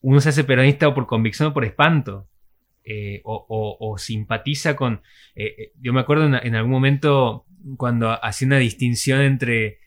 uno 0.00 0.20
se 0.20 0.30
hace 0.30 0.42
peronista 0.42 0.88
o 0.88 0.94
por 0.94 1.06
convicción 1.06 1.50
o 1.50 1.54
por 1.54 1.64
espanto. 1.64 2.26
Eh, 2.86 3.20
o, 3.24 3.34
o- 3.48 3.76
o 3.92 3.98
simpatiza 3.98 4.76
con... 4.76 5.02
eh, 5.34 5.54
eh, 5.58 5.72
yo 5.80 5.92
me 5.92 6.00
acuerdo 6.00 6.24
en, 6.26 6.34
en 6.36 6.54
algún 6.54 6.70
momento 6.72 7.44
cuando 7.76 8.10
hacía 8.24 8.46
una 8.46 8.58
distinción 8.58 9.20
entre 9.22 9.78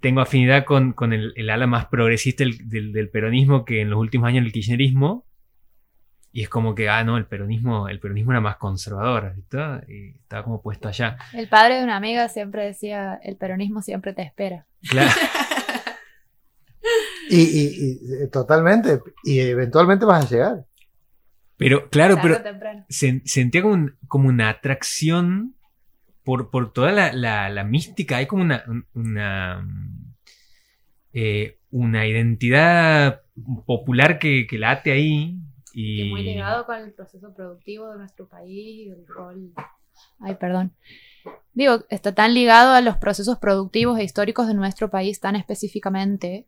tengo 0.00 0.20
afinidad 0.22 0.64
con, 0.64 0.92
con 0.92 1.12
el, 1.12 1.32
el 1.36 1.50
ala 1.50 1.66
más 1.66 1.86
progresista 1.86 2.44
del, 2.44 2.68
del- 2.68 2.92
del 2.92 3.10
peronismo 3.10 3.64
que 3.64 3.80
en 3.82 3.90
los 3.90 3.98
últimos 4.00 4.26
años 4.28 4.44
el 4.44 4.52
kirchnerismo 4.52 5.26
y 6.32 6.42
es 6.42 6.48
como 6.48 6.74
que 6.74 6.88
ah 6.88 7.04
no 7.04 7.18
el 7.18 7.26
peronismo 7.26 7.88
el 7.88 8.00
peronismo 8.00 8.32
era 8.32 8.40
más 8.40 8.56
conservador 8.56 9.34
y 9.86 10.08
estaba 10.16 10.42
como 10.44 10.62
puesto 10.62 10.88
allá 10.88 11.18
El 11.34 11.46
padre 11.48 11.76
de 11.76 11.84
una 11.84 11.96
amiga 11.96 12.28
siempre 12.30 12.64
decía, 12.64 13.20
el 13.22 13.36
peronismo 13.36 13.82
siempre 13.82 14.14
te 14.14 14.22
espera. 14.22 14.66
claro 14.88 15.10
Y, 17.28 17.40
y- 17.40 18.24
y, 18.24 18.28
totalmente. 18.28 19.00
Y 19.24 19.38
eventualmente 19.40 20.04
vas 20.04 20.24
a 20.26 20.28
llegar. 20.28 20.64
Pero 21.62 21.88
claro 21.90 22.16
Tarde 22.16 22.28
pero 22.30 22.42
temprano. 22.42 22.84
sentía 22.88 23.62
como, 23.62 23.74
un- 23.74 23.96
como 24.08 24.28
una 24.28 24.48
atracción 24.50 25.54
por, 26.24 26.50
por 26.50 26.72
toda 26.72 26.92
la, 26.92 27.12
la- 27.12 27.48
la 27.48 27.64
mística. 27.64 28.16
Hay 28.18 28.26
como 28.26 28.42
una, 28.42 28.62
un- 28.68 28.86
una, 28.94 29.66
eh, 31.12 31.58
una 31.70 32.06
identidad 32.06 33.22
popular 33.66 34.18
que, 34.18 34.46
que 34.46 34.58
late 34.58 34.92
ahí. 34.92 35.38
Y, 35.74 36.02
Y 36.02 36.10
muy 36.10 36.22
ligado 36.22 36.66
con 36.66 36.76
el 36.78 36.92
proceso 36.92 37.32
productivo 37.34 37.90
de 37.90 37.98
nuestro 37.98 38.28
país, 38.28 38.92
el 38.92 39.06
rol. 39.06 39.52
Ay, 40.20 40.34
perdón. 40.36 40.72
Digo, 41.54 41.84
está 41.88 42.14
tan 42.14 42.34
ligado 42.34 42.72
a 42.72 42.80
los 42.80 42.96
procesos 42.96 43.38
productivos 43.38 43.98
e 43.98 44.04
históricos 44.04 44.48
de 44.48 44.54
nuestro 44.54 44.90
país 44.90 45.20
tan 45.20 45.36
específicamente, 45.36 46.46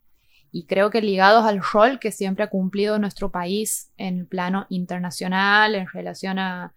y 0.56 0.66
creo 0.66 0.88
que 0.90 1.00
ligados 1.02 1.44
al 1.44 1.60
rol 1.60 1.98
que 1.98 2.12
siempre 2.12 2.44
ha 2.44 2.48
cumplido 2.48 3.00
nuestro 3.00 3.30
país 3.32 3.90
en 3.96 4.20
el 4.20 4.26
plano 4.26 4.66
internacional, 4.68 5.74
en 5.74 5.88
relación 5.88 6.38
a, 6.38 6.72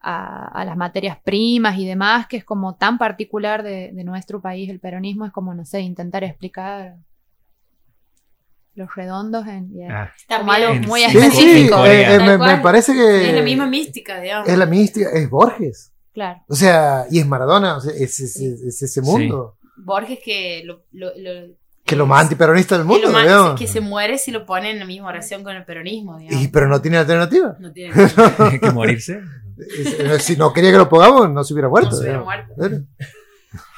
a- 0.00 0.48
a 0.48 0.64
las 0.66 0.76
materias 0.76 1.16
primas 1.24 1.78
y 1.78 1.86
demás, 1.86 2.26
que 2.26 2.36
es 2.36 2.44
como 2.44 2.74
tan 2.76 2.98
particular 2.98 3.62
de, 3.62 3.90
de 3.94 4.04
nuestro 4.04 4.42
país, 4.42 4.68
el 4.68 4.80
peronismo, 4.80 5.24
es 5.24 5.32
como, 5.32 5.54
no 5.54 5.64
sé, 5.64 5.80
intentar 5.80 6.22
explicar 6.24 6.96
los 8.74 8.94
redondos 8.94 9.46
en, 9.46 9.70
y- 9.76 9.82
Ah, 9.84 10.10
como 10.28 10.52
algo 10.52 10.72
En- 10.74 10.86
muy 10.86 11.00
Sí, 11.00 11.06
específico. 11.18 11.84
eh, 11.86 12.14
eh, 12.14 12.18
me, 12.38 12.58
parece 12.58 12.92
que 12.94 13.28
es 13.30 13.34
la 13.34 13.42
misma 13.42 13.66
mística, 13.66 14.20
digamos. 14.20 14.48
es 14.48 14.58
la 14.58 14.66
mística, 14.66 15.10
es 15.10 15.28
Borges. 15.30 15.92
Claro. 16.12 16.42
O 16.48 16.54
sea, 16.54 17.06
y 17.10 17.18
es 17.18 17.26
Maradona, 17.26 17.76
o 17.76 17.80
sea, 17.80 17.92
es, 17.92 18.20
es- 18.20 18.36
es- 18.36 18.60
es 18.62 18.82
ese 18.82 19.00
mundo. 19.02 19.56
Borges 19.76 20.18
que 20.24 20.62
lo, 20.64 20.84
lo- 20.92 21.12
lo- 21.16 21.54
Que 21.92 21.94
es 21.94 21.98
lo 21.98 22.06
más 22.06 22.22
antiperonista 22.22 22.76
del 22.78 22.86
que 22.86 22.92
mundo, 22.92 23.06
lo 23.08 23.12
más- 23.12 23.22
digamos. 23.24 23.58
que 23.58 23.66
se 23.66 23.80
muere 23.80 24.18
si 24.18 24.30
lo 24.30 24.44
pone 24.46 24.70
en 24.70 24.78
la 24.78 24.84
misma 24.84 25.08
oración 25.08 25.42
con 25.44 25.54
el 25.56 25.64
peronismo, 25.64 26.18
digamos. 26.18 26.42
Y, 26.44 26.48
pero 26.48 26.68
no 26.68 26.80
tiene 26.80 26.96
alternativa. 26.98 27.56
No 27.58 27.70
tiene 27.72 27.92
que 28.60 28.70
morirse. 28.70 29.20
Si 30.20 30.36
no 30.36 30.52
quería 30.52 30.70
que 30.72 30.78
lo 30.78 30.88
pongamos, 30.88 31.30
no 31.30 31.44
se 31.44 31.52
hubiera 31.54 31.68
muerto. 31.68 31.90
No 31.90 31.96
se 31.96 32.02
hubiera 32.02 32.18
digamos. 32.20 32.56
muerto. 32.56 32.86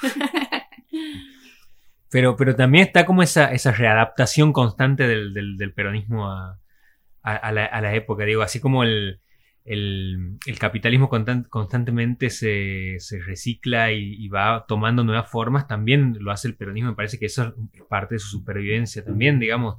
Pero, 2.10 2.36
pero 2.36 2.54
también 2.54 2.86
está 2.86 3.04
como 3.04 3.22
esa, 3.24 3.46
esa 3.52 3.72
readaptación 3.72 4.52
constante 4.52 5.08
del, 5.08 5.34
del- 5.34 5.56
del 5.56 5.72
peronismo 5.72 6.30
a, 6.30 6.60
a- 7.24 7.34
a 7.36 7.50
la, 7.52 7.64
a 7.64 7.80
la 7.80 7.92
época. 7.94 8.24
Digo, 8.24 8.42
así 8.42 8.60
como 8.60 8.84
el, 8.84 9.20
el- 9.64 10.36
el 10.46 10.58
capitalismo 10.58 11.08
constan- 11.08 11.48
constantemente 11.48 12.30
se, 12.30 12.96
se 12.98 13.18
recicla 13.20 13.92
y, 13.92 14.14
y 14.24 14.28
va 14.28 14.64
tomando 14.68 15.04
nuevas 15.04 15.30
formas, 15.30 15.66
también 15.66 16.16
lo 16.20 16.30
hace 16.32 16.48
el 16.48 16.56
peronismo. 16.56 16.90
Me 16.90 16.96
parece 16.96 17.18
que 17.18 17.26
eso 17.26 17.54
es 17.72 17.82
parte 17.88 18.16
de 18.16 18.18
su 18.18 18.28
supervivencia 18.28 19.04
también, 19.04 19.38
digamos, 19.40 19.76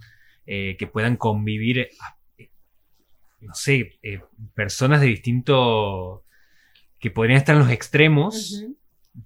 eh, 0.47 0.75
que 0.77 0.87
puedan 0.87 1.17
convivir, 1.17 1.79
eh, 2.37 2.49
no 3.41 3.53
sé, 3.53 3.91
eh, 4.01 4.21
personas 4.53 5.01
de 5.01 5.07
distinto 5.07 6.23
que 6.99 7.11
podrían 7.11 7.37
estar 7.37 7.55
en 7.55 7.61
los 7.61 7.71
extremos 7.71 8.65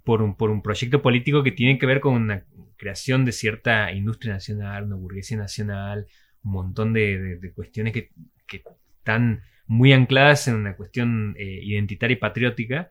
por 0.04 0.22
un, 0.22 0.34
por 0.36 0.50
un 0.50 0.62
proyecto 0.62 1.00
político 1.02 1.42
que 1.42 1.52
tiene 1.52 1.78
que 1.78 1.86
ver 1.86 2.00
con 2.00 2.14
una, 2.14 2.44
creación 2.76 3.26
de 3.26 3.32
cierta 3.32 3.92
industria 3.92 4.32
nacional, 4.32 4.84
una 4.84 4.96
burguesía 4.96 5.36
nacional, 5.36 6.06
un 6.42 6.52
montón 6.52 6.94
de, 6.94 7.18
de- 7.20 7.36
de 7.36 7.52
cuestiones 7.52 7.92
que, 7.92 8.10
que 8.46 8.62
están 8.98 9.42
muy 9.70 9.92
ancladas 9.92 10.48
en 10.48 10.56
una 10.56 10.74
cuestión 10.74 11.36
eh, 11.38 11.60
identitaria 11.62 12.14
y 12.14 12.18
patriótica, 12.18 12.90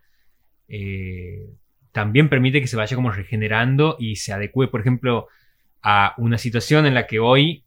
eh, 0.69 1.49
también 1.91 2.29
permite 2.29 2.61
que 2.61 2.67
se 2.67 2.77
vaya 2.77 2.95
como 2.95 3.11
regenerando 3.11 3.97
y 3.99 4.15
se 4.15 4.31
adecue, 4.31 4.69
por 4.69 4.79
ejemplo, 4.79 5.27
a 5.81 6.13
una 6.17 6.37
situación 6.37 6.85
en 6.85 6.93
la 6.93 7.05
que 7.05 7.19
hoy 7.19 7.65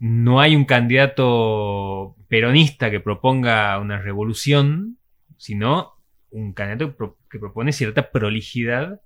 no 0.00 0.40
hay 0.40 0.56
un 0.56 0.64
candidato 0.64 2.16
peronista 2.26 2.90
que 2.90 2.98
proponga 2.98 3.78
una 3.78 4.02
revolución, 4.02 4.98
sino 5.36 5.92
un 6.30 6.52
candidato 6.52 6.88
que, 6.88 6.96
pro- 6.96 7.18
que 7.30 7.38
propone 7.38 7.70
cierta 7.72 8.10
prolijidad 8.10 9.02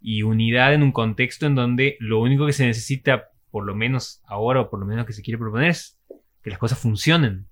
y 0.00 0.22
unidad 0.22 0.72
en 0.72 0.82
un 0.82 0.92
contexto 0.92 1.44
en 1.44 1.54
donde 1.54 1.98
lo 2.00 2.18
único 2.22 2.46
que 2.46 2.54
se 2.54 2.64
necesita, 2.64 3.28
por 3.50 3.66
lo 3.66 3.74
menos 3.74 4.22
ahora 4.24 4.62
o 4.62 4.70
por 4.70 4.80
lo 4.80 4.86
menos 4.86 5.04
que 5.04 5.12
se 5.12 5.20
quiere 5.20 5.36
proponer, 5.36 5.68
es 5.68 6.00
que 6.42 6.48
las 6.48 6.58
cosas 6.58 6.78
funcionen 6.78 7.49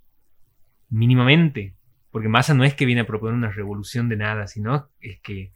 mínimamente. 0.88 1.74
Porque 2.10 2.28
Massa 2.28 2.54
no 2.54 2.64
es 2.64 2.74
que 2.74 2.86
viene 2.86 3.02
a 3.02 3.06
proponer 3.06 3.34
una 3.34 3.50
revolución 3.50 4.08
de 4.08 4.16
nada, 4.16 4.46
sino 4.46 4.88
es 5.00 5.20
que 5.20 5.52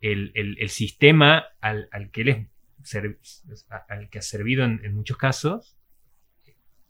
el, 0.00 0.32
el- 0.34 0.68
sistema 0.70 1.44
al, 1.60 1.88
al 1.92 2.10
que 2.10 2.20
él 2.22 2.48
al 3.88 4.08
que 4.08 4.18
ha 4.18 4.22
servido 4.22 4.64
en, 4.64 4.94
muchos 4.94 5.16
casos, 5.16 5.76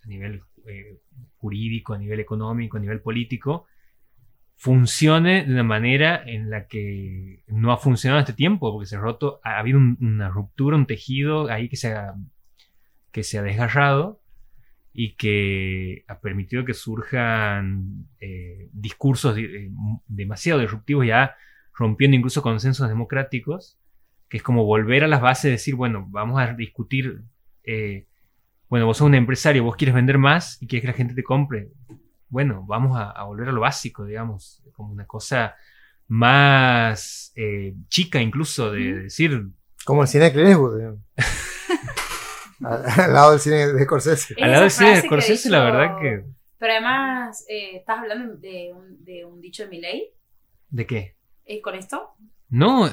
a 0.05 0.07
nivel 0.07 0.43
eh, 0.67 0.99
jurídico, 1.39 1.95
a 1.95 1.99
nivel 1.99 2.21
económico, 2.21 2.77
a 2.77 2.81
nivel 2.81 3.01
político, 3.01 3.67
funcione 4.57 5.45
de 5.45 5.53
una 5.53 5.63
manera 5.65 6.23
en 6.27 6.51
la 6.51 6.67
que 6.67 7.43
no 7.49 7.73
ha 7.73 7.77
funcionado 7.77 8.21
este 8.21 8.33
tiempo, 8.33 8.73
porque 8.73 8.87
se 8.87 8.97
ha 8.97 9.01
roto, 9.01 9.41
ha 9.45 9.59
habido 9.59 9.79
un- 9.79 9.99
una 10.01 10.29
ruptura, 10.29 10.77
un 10.77 10.87
tejido 10.87 11.51
ahí 11.51 11.69
que 11.69 11.77
se 11.77 11.95
que 13.13 13.23
se 13.23 13.39
ha 13.39 13.43
desgarrado 13.43 14.21
y 14.99 15.15
que 15.17 16.07
ha 16.09 16.21
permitido 16.21 16.65
que 16.65 16.73
surjan 16.73 18.09
eh, 18.19 18.71
discursos 18.73 19.37
eh, 19.37 19.71
demasiado 20.07 20.61
disruptivos, 20.61 21.07
ya 21.07 21.37
rompiendo 21.75 22.17
incluso 22.17 22.41
consensos 22.41 22.89
democráticos, 22.89 23.79
que 24.31 24.39
es 24.39 24.43
como 24.43 24.65
volver 24.65 25.05
a 25.05 25.07
las 25.07 25.21
bases 25.21 25.51
decir, 25.51 25.75
bueno, 25.75 26.07
vamos 26.09 26.41
a 26.41 26.55
discutir, 26.55 27.21
eh, 27.65 28.07
bueno, 28.71 28.87
vos 28.87 28.97
sos 28.97 29.07
un 29.07 29.15
empresario, 29.15 29.65
vos 29.65 29.77
quieres 29.77 29.95
vender 29.95 30.17
más 30.17 30.57
y 30.63 30.67
quieres 30.67 30.85
que 30.85 30.93
la 30.93 30.97
gente 30.97 31.15
te 31.15 31.23
compre. 31.23 31.69
Bueno, 32.31 32.65
vamos 32.67 32.97
a, 32.99 33.11
a 33.11 33.25
volver 33.25 33.51
a 33.51 33.53
lo 33.53 33.61
básico, 33.61 34.07
digamos, 34.07 34.63
como 34.73 34.95
una 34.95 35.07
cosa 35.07 35.57
más 36.09 37.35
chica 37.89 38.23
incluso 38.23 38.73
de 38.73 39.03
decir, 39.03 39.47
Como 39.85 40.01
el 40.01 40.09
cine 40.09 40.31
de. 40.31 40.95
al, 42.65 43.13
lado 43.13 43.31
del 43.33 43.41
cine 43.41 43.73
de 43.73 43.85
Scorsese. 43.85 44.35
Es 44.37 44.43
al 44.43 44.51
lado 44.51 44.63
de 44.63 44.69
esa 44.69 44.79
cine 44.79 44.91
de 44.91 44.95
frase 44.95 45.03
que 45.03 45.09
Scorsese, 45.09 45.51
la 45.51 45.65
verdad 45.65 46.01
que... 46.01 46.25
Pero 46.59 46.73
además, 46.73 47.45
eh, 47.49 47.77
¿estás 47.77 47.99
hablando 47.99 48.37
de 48.37 48.73
un, 48.73 49.05
de 49.05 49.25
un 49.25 49.41
dicho 49.41 49.65
de 49.65 49.69
mi 49.69 49.81
ley? 49.81 50.11
¿De 50.71 50.87
qué? 50.87 51.17
¿Con 51.63 51.75
esto? 51.75 52.11
No, 52.49 52.89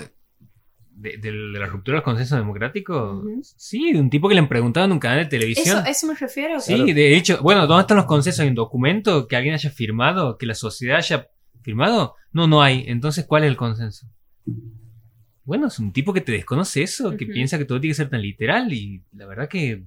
de, 0.95 1.17
de 1.17 1.31
la 1.31 1.65
ruptura 1.65 1.97
del 1.97 2.03
consenso 2.03 2.35
democrático. 2.35 3.23
Sí, 3.41 3.93
de 3.93 3.99
un 3.99 4.09
tipo 4.09 4.27
que 4.27 4.35
le 4.35 4.41
han 4.41 4.49
preguntado 4.49 4.85
en 4.85 4.91
un 4.91 4.99
canal 4.99 5.19
de 5.19 5.29
televisión. 5.29 5.79
Eso, 5.79 5.87
eso 5.87 6.07
me 6.07 6.15
refiero. 6.15 6.59
Sí, 6.59 6.75
Claro. 6.75 6.93
de 6.93 7.15
hecho, 7.17 7.41
bueno, 7.41 7.67
¿dónde 7.67 7.81
están 7.81 7.97
los 7.97 8.05
consensos? 8.05 8.41
¿Hay 8.41 8.49
un 8.49 8.55
documento 8.55 9.27
que 9.27 9.35
alguien 9.35 9.53
haya 9.53 9.69
firmado? 9.69 10.37
¿Que 10.37 10.45
la 10.45 10.55
sociedad 10.55 10.97
haya 10.97 11.27
firmado? 11.61 12.15
No, 12.31 12.47
no 12.47 12.61
hay. 12.61 12.85
Entonces, 12.87 13.25
¿cuál 13.25 13.43
es 13.43 13.49
el 13.49 13.57
consenso? 13.57 14.07
Bueno, 15.45 15.67
es 15.67 15.77
un 15.79 15.91
tipo 15.91 16.13
que 16.13 16.21
te 16.21 16.31
desconoce 16.31 16.83
eso, 16.83 17.11
que 17.17 17.25
piensa 17.33 17.57
que 17.57 17.65
todo 17.65 17.79
tiene 17.81 17.91
que 17.91 17.97
ser 17.97 18.09
tan 18.09 18.21
literal 18.21 18.71
y 18.71 19.03
la 19.11 19.25
verdad 19.25 19.49
que 19.49 19.83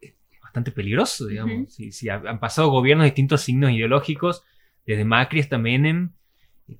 es 0.00 0.12
bastante 0.40 0.70
peligroso, 0.72 1.26
digamos. 1.26 1.74
Si, 1.74 1.92
si 1.92 2.08
ha- 2.08 2.22
han 2.26 2.40
pasado 2.40 2.68
gobiernos 2.70 3.04
de 3.04 3.10
distintos 3.10 3.40
signos 3.42 3.70
ideológicos, 3.72 4.44
desde 4.86 5.04
Macri 5.04 5.40
hasta 5.40 5.58
Menem, 5.58 6.12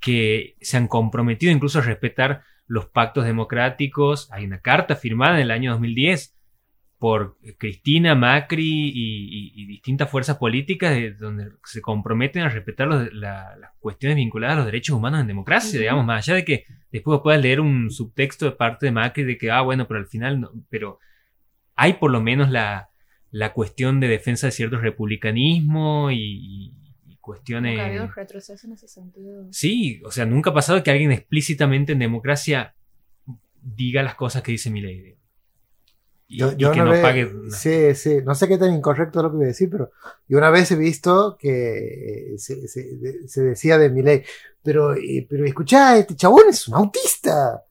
que 0.00 0.56
se 0.60 0.76
han 0.76 0.88
comprometido 0.88 1.52
incluso 1.52 1.78
a 1.78 1.82
respetar 1.82 2.42
los 2.66 2.86
pactos 2.86 3.24
democráticos. 3.24 4.30
Hay 4.32 4.44
una 4.44 4.60
carta 4.60 4.96
firmada 4.96 5.36
en 5.36 5.42
el 5.42 5.50
año 5.50 5.72
2010 5.72 6.36
por 7.02 7.36
Cristina, 7.58 8.14
Macri 8.14 8.62
y, 8.64 8.92
y- 8.94 9.52
y 9.56 9.66
distintas 9.66 10.08
fuerzas 10.08 10.36
políticas 10.36 10.94
de- 10.94 11.14
donde 11.14 11.50
se 11.64 11.80
comprometen 11.80 12.42
a 12.42 12.48
respetar 12.48 12.86
los- 12.86 13.12
la- 13.12 13.56
las 13.56 13.72
cuestiones 13.80 14.14
vinculadas 14.14 14.54
a 14.54 14.56
los 14.58 14.66
derechos 14.66 14.96
humanos 14.96 15.20
en 15.20 15.26
democracia, 15.26 15.80
digamos, 15.80 16.06
más 16.06 16.28
allá 16.28 16.36
de 16.36 16.44
que 16.44 16.64
después 16.92 17.18
puedas 17.20 17.42
leer 17.42 17.60
un 17.60 17.90
subtexto 17.90 18.44
de 18.44 18.52
parte 18.52 18.86
de 18.86 18.92
Macri 18.92 19.24
de 19.24 19.36
que, 19.36 19.50
ah, 19.50 19.62
bueno, 19.62 19.88
pero 19.88 19.98
al 19.98 20.06
final, 20.06 20.40
no, 20.40 20.52
pero 20.70 21.00
hay 21.74 21.94
por 21.94 22.12
lo 22.12 22.20
menos 22.22 22.50
la, 22.50 22.90
la 23.32 23.52
cuestión 23.52 23.98
de 23.98 24.06
defensa 24.06 24.46
de 24.46 24.52
cierto 24.52 24.76
republicanismo 24.78 26.12
y, 26.12 26.72
cuestiones... 27.20 27.72
Nunca 27.72 27.84
ha 27.84 27.88
habido 27.88 28.06
retroceso 28.08 28.66
en 28.68 28.72
ese 28.74 28.86
sentido. 28.86 29.46
Sí, 29.50 30.00
o 30.04 30.12
sea, 30.12 30.24
nunca 30.24 30.50
ha 30.50 30.54
pasado 30.54 30.82
que 30.84 30.90
alguien 30.92 31.10
explícitamente 31.10 31.92
en 31.92 31.98
democracia 31.98 32.74
diga 33.60 34.02
las 34.04 34.14
cosas 34.14 34.42
que 34.42 34.52
dice 34.52 34.70
Milei. 34.70 34.98
Y, 34.98 35.21
Yo, 36.38 36.52
y 36.52 36.56
yo 36.56 36.72
que 36.72 36.80
una 36.80 36.84
no 36.86 36.90
vez- 36.92 37.02
sí, 37.50 37.94
sí, 37.94 38.18
no 38.24 38.34
sé 38.34 38.48
qué 38.48 38.58
tan 38.58 38.72
incorrecto 38.74 39.18
es 39.18 39.22
lo 39.24 39.30
que 39.30 39.36
voy 39.36 39.44
a 39.44 39.48
decir, 39.48 39.68
pero 39.70 39.90
yo 40.28 40.38
una 40.38 40.50
vez 40.50 40.70
he 40.70 40.76
visto 40.76 41.36
que 41.38 42.32
eh, 42.34 42.38
se, 42.38 42.66
se- 42.68 43.28
se 43.28 43.42
decía 43.42 43.78
de 43.78 43.90
Milei, 43.90 44.24
pero, 44.62 44.94
eh, 44.94 45.26
pero 45.28 45.44
escuchá, 45.44 45.98
este 45.98 46.16
chabón 46.16 46.44
es 46.50 46.68
un 46.68 46.74
autista. 46.74 47.64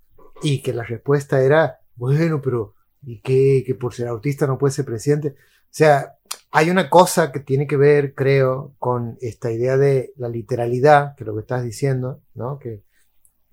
Y 0.43 0.61
que 0.61 0.73
la 0.73 0.83
respuesta 0.83 1.41
era, 1.41 1.79
bueno, 1.95 2.41
pero 2.41 2.73
¿y 3.03 3.21
qué? 3.21 3.63
Que 3.65 3.75
por 3.75 3.93
ser 3.93 4.07
autista 4.07 4.47
no 4.47 4.57
puede 4.57 4.73
ser 4.73 4.85
presidente. 4.85 5.29
O 5.29 5.33
sea, 5.69 6.15
hay 6.51 6.69
una 6.69 6.89
cosa 6.89 7.31
que 7.31 7.39
tiene 7.39 7.67
que 7.67 7.77
ver, 7.77 8.13
creo, 8.15 8.73
con 8.79 9.17
esta 9.21 9.51
idea 9.51 9.77
de 9.77 10.13
la 10.17 10.27
literalidad, 10.29 11.15
que 11.15 11.23
es 11.23 11.27
lo 11.27 11.35
que 11.35 11.41
estás 11.41 11.63
diciendo, 11.63 12.21
¿no? 12.33 12.57
Que 12.59 12.81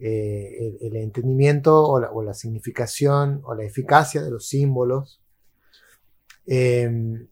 eh, 0.01 0.77
el, 0.81 0.97
entendimiento 0.97 1.85
o 1.85 1.99
la, 2.01 2.11
o 2.13 2.23
la 2.23 2.35
significación 2.35 3.41
o 3.45 3.55
la 3.55 3.65
eficacia 3.65 4.23
de 4.23 4.31
los 4.31 4.47
símbolos 4.49 5.21
eh, 6.47 7.27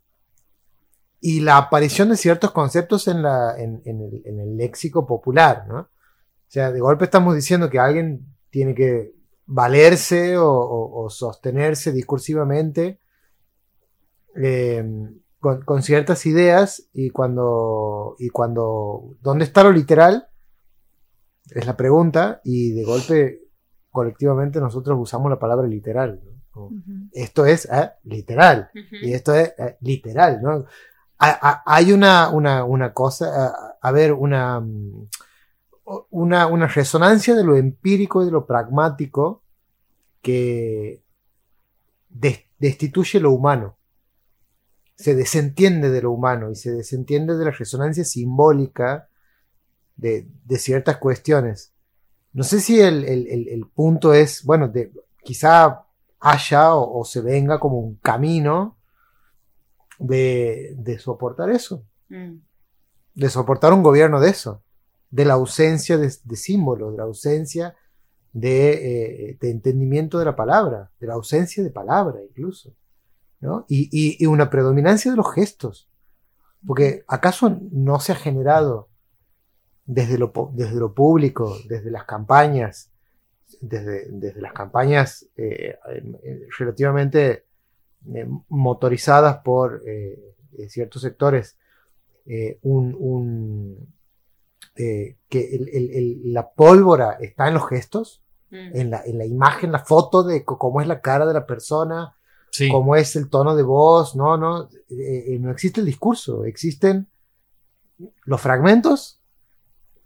y 1.21 1.41
la 1.41 1.57
aparición 1.57 2.11
de 2.11 2.17
ciertos 2.17 2.51
conceptos 2.53 3.09
en, 3.09 3.23
la, 3.23 3.57
en, 3.59 3.83
en 3.85 4.41
el, 4.41 4.57
léxico 4.57 5.07
popular, 5.07 5.67
¿no? 5.67 5.79
O 5.79 6.49
sea, 6.49 6.71
de 6.71 6.81
golpe 6.81 7.05
estamos 7.05 7.35
diciendo 7.35 7.69
que 7.71 7.79
alguien 7.79 8.27
tiene 8.51 8.75
que 8.75 9.13
valerse 9.47 10.37
o, 10.37 10.49
o- 10.49 11.11
sostenerse 11.11 11.93
discursivamente 11.93 13.01
eh, 14.37 14.85
con, 15.41 15.63
con 15.63 15.83
ciertas 15.83 16.27
ideas 16.27 16.89
y 16.93 17.11
cuando, 17.11 18.17
y 18.19 18.29
cuando, 18.29 19.17
¿dónde 19.23 19.45
está 19.45 19.65
lo 19.65 19.73
literal? 19.73 20.29
Es 21.51 21.65
la 21.67 21.77
pregunta 21.77 22.41
y 22.45 22.73
de 22.73 22.85
golpe 22.85 23.41
colectivamente 23.91 24.61
nosotros 24.61 24.99
usamos 25.01 25.31
la 25.31 25.39
palabra 25.39 25.67
literal. 25.67 26.21
¿no? 26.25 26.33
Como, 26.51 26.67
Ujú. 26.69 26.93
esto 27.13 27.47
es 27.47 27.67
eh, 27.71 27.91
literal 28.05 28.71
y 29.07 29.13
esto 29.13 29.35
es 29.35 29.55
eh, 29.59 29.77
literal, 29.81 30.41
¿no? 30.43 30.65
Ha- 31.19 31.39
ha- 31.49 31.63
Hay 31.67 31.93
una, 31.93 32.29
una, 32.31 32.65
una 32.65 32.93
cosa, 32.93 33.47
a, 33.47 33.77
a 33.81 33.93
ver, 33.93 34.13
una, 34.13 34.61
mm, 34.61 35.09
una, 36.11 36.47
una 36.47 36.67
resonancia 36.67 37.35
de 37.35 37.45
lo 37.45 37.57
empírico 37.57 38.23
y 38.23 38.27
de 38.27 38.33
lo 38.33 38.45
pragmático 38.47 39.43
que 40.21 41.03
des- 42.09 42.45
destituye 42.59 43.21
lo 43.21 43.33
humano. 43.33 43.79
Se 44.97 45.15
desentiende 45.15 45.91
de 45.91 46.03
lo 46.03 46.11
humano 46.13 46.51
y 46.51 46.57
se 46.57 46.73
desentiende 46.73 47.37
de 47.37 47.45
la 47.45 47.51
resonancia 47.51 48.05
simbólica 48.05 49.09
de, 49.97 50.29
de 50.45 50.59
ciertas 50.59 50.99
cuestiones. 50.99 51.73
No 52.33 52.43
sé 52.45 52.61
si 52.61 52.81
el, 52.81 53.05
el- 53.05 53.27
el- 53.29 53.49
el 53.49 53.67
punto 53.67 54.13
es, 54.15 54.45
bueno, 54.45 54.69
de, 54.69 54.93
quizá 55.23 55.87
haya 56.21 56.75
o, 56.75 57.01
o 57.01 57.05
se 57.05 57.21
venga 57.21 57.59
como 57.59 57.79
un 57.79 57.97
camino 57.97 58.77
de, 59.99 60.75
de 60.79 60.99
soportar 60.99 61.51
eso, 61.51 61.85
Mm. 62.09 62.37
de 63.15 63.31
soportar 63.31 63.73
un 63.73 63.83
gobierno 63.83 64.21
de 64.21 64.31
eso, 64.31 64.63
de 65.11 65.25
la 65.25 65.35
ausencia 65.35 65.99
de, 65.99 66.13
de 66.23 66.37
símbolos, 66.37 66.93
de 66.93 66.99
la 66.99 67.03
ausencia 67.05 67.75
de, 68.33 69.31
eh, 69.31 69.39
de 69.41 69.51
entendimiento 69.51 70.19
de 70.21 70.25
la 70.27 70.37
palabra, 70.37 70.91
de 71.01 71.07
la 71.09 71.15
ausencia 71.15 71.65
de 71.65 71.71
palabra 71.71 72.21
incluso, 72.23 72.75
¿no? 73.41 73.65
Y, 73.69 73.89
y- 73.91 74.23
y 74.23 74.27
una 74.27 74.51
predominancia 74.51 75.11
de 75.11 75.17
los 75.17 75.33
gestos, 75.35 75.89
porque 76.67 77.03
¿acaso 77.09 77.59
no 77.73 77.99
se 77.99 78.13
ha 78.13 78.17
generado 78.17 78.89
desde 79.87 80.19
lo, 80.19 80.33
desde 80.53 80.77
lo 80.77 80.93
público, 80.95 81.57
desde 81.69 81.91
las 81.91 82.05
campañas, 82.05 82.91
desde, 83.61 84.07
desde 84.11 84.41
las 84.41 84.53
campañas 84.53 85.27
eh, 85.37 85.77
eh, 85.93 86.47
relativamente 86.59 87.45
eh, 88.15 88.29
motorizadas 88.49 89.39
por 89.45 89.83
eh, 89.87 90.19
ciertos 90.69 91.03
sectores, 91.03 91.57
eh, 92.27 92.59
un, 92.63 92.97
un, 92.99 93.95
eh, 94.77 95.17
que 95.29 95.55
el- 95.55 95.69
el- 95.69 95.91
el- 95.93 96.33
la 96.33 96.51
pólvora 96.51 97.13
está 97.21 97.49
en 97.49 97.55
los 97.55 97.69
gestos, 97.69 98.23
Mm. 98.49 98.77
en 98.77 98.91
la, 98.91 99.03
en 99.05 99.19
la 99.19 99.27
imagen, 99.27 99.73
la 99.73 99.81
foto 99.85 100.23
de 100.23 100.45
cómo 100.45 100.81
es 100.81 100.87
la 100.87 101.01
cara 101.01 101.27
de 101.27 101.35
la 101.35 101.47
persona, 101.47 102.15
Sí. 102.53 102.71
cómo 102.71 102.95
es 102.95 103.17
el 103.17 103.29
tono 103.29 103.57
de 103.57 103.65
voz, 103.65 104.15
no, 104.15 104.37
no, 104.37 104.69
no 105.41 105.51
existe 105.51 105.81
el 105.81 105.87
discurso, 105.87 106.45
existen 106.45 107.09
los 108.25 108.41
fragmentos 108.41 109.16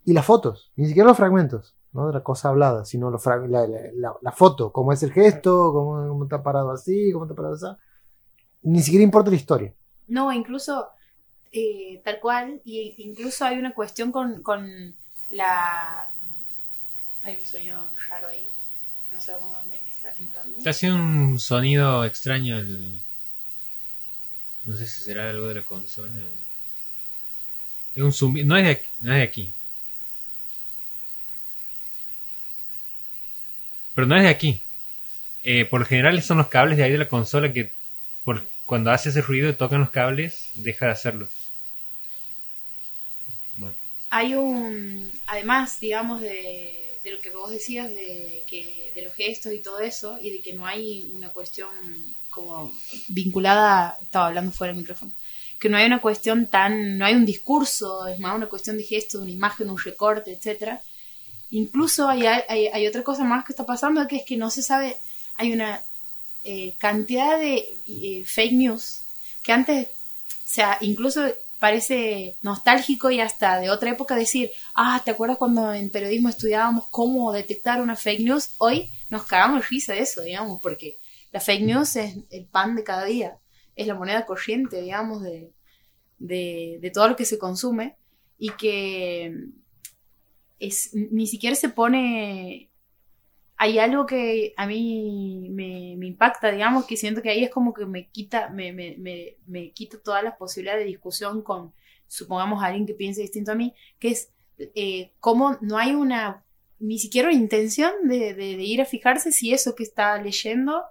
y 0.05 0.13
las 0.13 0.25
fotos, 0.25 0.71
ni 0.77 0.87
siquiera 0.87 1.09
los 1.09 1.17
fragmentos, 1.17 1.75
no 1.93 2.07
de 2.07 2.13
la 2.15 2.23
cosa 2.23 2.49
hablada, 2.49 2.85
sino 2.85 3.11
los 3.11 3.25
la, 3.27 3.37
la- 3.49 3.67
la- 3.95 4.15
la 4.21 4.33
foto, 4.33 4.73
cómo 4.73 4.93
es 4.93 5.03
el 5.03 5.13
gesto, 5.13 5.73
cómo, 5.73 6.09
cómo 6.09 6.25
está 6.25 6.43
parado 6.43 6.71
así, 6.73 7.11
cómo 7.13 7.25
está 7.25 7.35
parado 7.35 7.55
así, 7.55 7.67
ni 8.63 8.83
siquiera 8.83 9.03
importa 9.05 9.31
la 9.31 9.37
historia. 9.37 9.75
No, 10.09 10.33
incluso 10.33 10.89
eh, 11.53 12.01
tal 12.05 12.21
cual, 12.21 12.61
y 12.65 12.95
incluso 12.99 13.45
hay 13.45 13.59
una 13.59 13.75
cuestión 13.75 14.11
con, 14.13 14.43
con 14.43 14.95
la... 15.31 16.05
Hay 17.23 17.37
un 17.39 17.47
sonido 17.47 17.79
raro 18.09 18.29
ahí, 18.29 18.47
no 19.13 19.21
sabemos 19.21 19.53
dónde 19.53 19.77
está 19.77 20.13
entrando. 20.19 20.57
Está 20.59 20.71
haciendo 20.71 20.97
un 20.99 21.39
sonido 21.39 22.05
extraño 22.05 22.59
el... 22.59 23.01
No 24.65 24.77
sé 24.77 24.87
si 24.87 25.03
será 25.03 25.31
algo 25.31 25.47
de 25.49 25.55
la 25.55 25.63
consola. 25.63 26.13
Es 27.95 28.03
un 28.03 28.13
zumbido. 28.13 28.47
No 28.47 28.57
es 28.57 28.65
de 28.65 28.71
aquí. 28.73 28.87
No 29.01 29.13
es 29.13 29.19
de 29.19 29.23
aquí. 29.23 29.55
Pero 34.01 34.09
no 34.09 34.17
es 34.17 34.23
de 34.23 34.31
aquí. 34.31 34.63
Eh, 35.43 35.67
por 35.67 35.81
lo 35.81 35.87
general 35.87 36.23
son 36.23 36.39
los 36.39 36.49
cables 36.49 36.79
de 36.79 36.85
ahí 36.85 36.93
de 36.93 36.97
la 36.97 37.07
consola 37.07 37.53
que 37.53 37.71
cuando 38.65 38.91
hace 38.91 39.11
ese 39.11 39.21
ruido 39.21 39.51
y 39.51 39.53
tocan 39.53 39.81
los 39.81 39.91
cables, 39.91 40.49
deja 40.55 40.87
de 40.87 40.93
hacerlo. 40.93 41.29
Hay 44.09 44.33
un, 44.33 45.13
además, 45.27 45.79
digamos, 45.81 46.23
de, 46.23 46.99
de 47.05 47.11
lo 47.11 47.21
que 47.21 47.29
vos 47.29 47.51
decías, 47.51 47.91
de, 47.91 48.43
que, 48.49 48.91
de 48.95 49.03
los 49.03 49.13
gestos 49.13 49.53
y 49.53 49.61
todo 49.61 49.81
eso, 49.81 50.19
y 50.19 50.31
de 50.31 50.41
que 50.41 50.55
no 50.55 50.65
hay 50.65 51.11
una 51.13 51.29
cuestión 51.29 51.69
como 52.31 52.73
vinculada, 53.09 53.99
estaba 54.01 54.29
hablando 54.29 54.51
fuera 54.51 54.73
del 54.73 54.81
micrófono, 54.81 55.13
que 55.59 55.69
no 55.69 55.77
hay 55.77 55.85
una 55.85 56.01
cuestión 56.01 56.47
tan, 56.47 56.97
no 56.97 57.05
hay 57.05 57.17
un 57.17 57.27
discurso, 57.27 58.07
es 58.07 58.19
más 58.19 58.35
una 58.35 58.47
cuestión 58.47 58.79
de 58.79 58.85
gestos, 58.85 59.21
una 59.21 59.31
imagen, 59.31 59.69
un 59.69 59.79
recorte, 59.79 60.33
etcétera. 60.33 60.81
Incluso 61.51 62.09
hay, 62.09 62.27
hay, 62.27 62.87
otra 62.87 63.03
cosa 63.03 63.25
más 63.25 63.45
que 63.45 63.53
está 63.53 63.67
pasando, 63.67 64.07
que 64.07 64.17
es 64.17 64.25
que 64.25 64.37
no 64.37 64.51
se 64.51 64.63
sabe, 64.63 64.97
hay 65.35 65.53
una 65.53 65.83
eh, 66.45 66.77
cantidad 66.79 67.39
de 67.39 67.67
eh, 67.89 68.25
fake 68.25 68.53
news 68.53 69.03
que 69.43 69.53
antes, 69.53 69.89
o 69.89 70.49
sea, 70.49 70.79
incluso 70.81 71.23
parece 71.59 72.39
nostálgico 72.41 73.11
y 73.11 73.21
hasta 73.21 73.61
de 73.61 73.71
otra 73.71 73.91
época 73.91 74.15
decir, 74.15 74.51
ah, 74.75 75.03
¿te 75.05 75.11
acuerdas 75.11 75.39
cuando 75.39 75.75
en 75.75 75.91
periodismo 75.91 76.29
estudiábamos 76.29 76.87
cómo 76.91 77.33
detectar 77.33 77.83
una 77.83 77.97
fake 77.97 78.21
news? 78.21 78.51
Hoy 78.59 78.91
nos 79.11 79.25
cagamos 79.25 79.69
risa 79.69 79.93
de 79.93 80.01
eso, 80.01 80.23
digamos, 80.23 80.61
porque 80.63 80.99
la 81.33 81.41
fake 81.41 81.63
news 81.63 81.97
es 81.97 82.17
el 82.31 82.47
pan 82.47 82.77
de 82.77 82.85
cada 82.85 83.05
día, 83.05 83.39
es 83.77 83.87
la 83.87 83.95
moneda 83.95 84.25
corriente, 84.25 84.81
digamos, 84.81 85.23
de, 85.23 85.53
de, 86.19 86.79
de 86.81 86.91
todo 86.91 87.09
lo 87.09 87.17
que 87.17 87.25
se 87.25 87.39
consume 87.39 87.97
y 88.39 88.51
que 88.51 89.51
es, 90.61 90.95
ni 90.95 91.27
siquiera 91.27 91.57
se 91.57 91.69
pone... 91.69 92.71
Hay 93.57 93.79
algo 93.79 94.07
que 94.07 94.55
a 94.57 94.67
mí 94.67 95.49
me, 95.51 96.07
impacta, 96.07 96.51
digamos, 96.51 96.87
que 96.87 96.97
siento 96.97 97.21
que 97.21 97.29
ahí 97.29 97.45
es 97.45 97.51
como 97.51 97.75
que 97.75 97.85
me 97.85 98.09
quita, 98.09 98.49
me, 98.49 98.73
me, 98.73 98.97
me, 98.97 99.37
me 99.47 99.73
quita 99.73 99.99
todas 99.99 100.25
las 100.25 100.37
posibilidades 100.37 100.85
de 100.85 100.89
discusión 100.89 101.43
con, 101.43 101.75
supongamos, 102.07 102.63
alguien 102.63 102.87
que 102.87 102.95
piense 102.95 103.21
distinto 103.21 103.53
a 103.53 103.57
mí, 103.57 103.75
que 103.99 104.09
es 104.09 104.33
eh, 104.75 105.13
cómo 105.21 105.59
no 105.61 105.77
hay 105.77 105.93
una, 105.93 106.45
ni 106.79 106.99
siquiera 106.99 107.29
una 107.29 107.37
intención 107.37 107.93
de, 108.05 108.33
ir 108.63 108.81
a 108.81 108.87
fijarse 108.87 109.31
si 109.33 109.53
eso 109.53 109.75
que 109.75 109.83
está 109.83 110.21
leyendo 110.21 110.83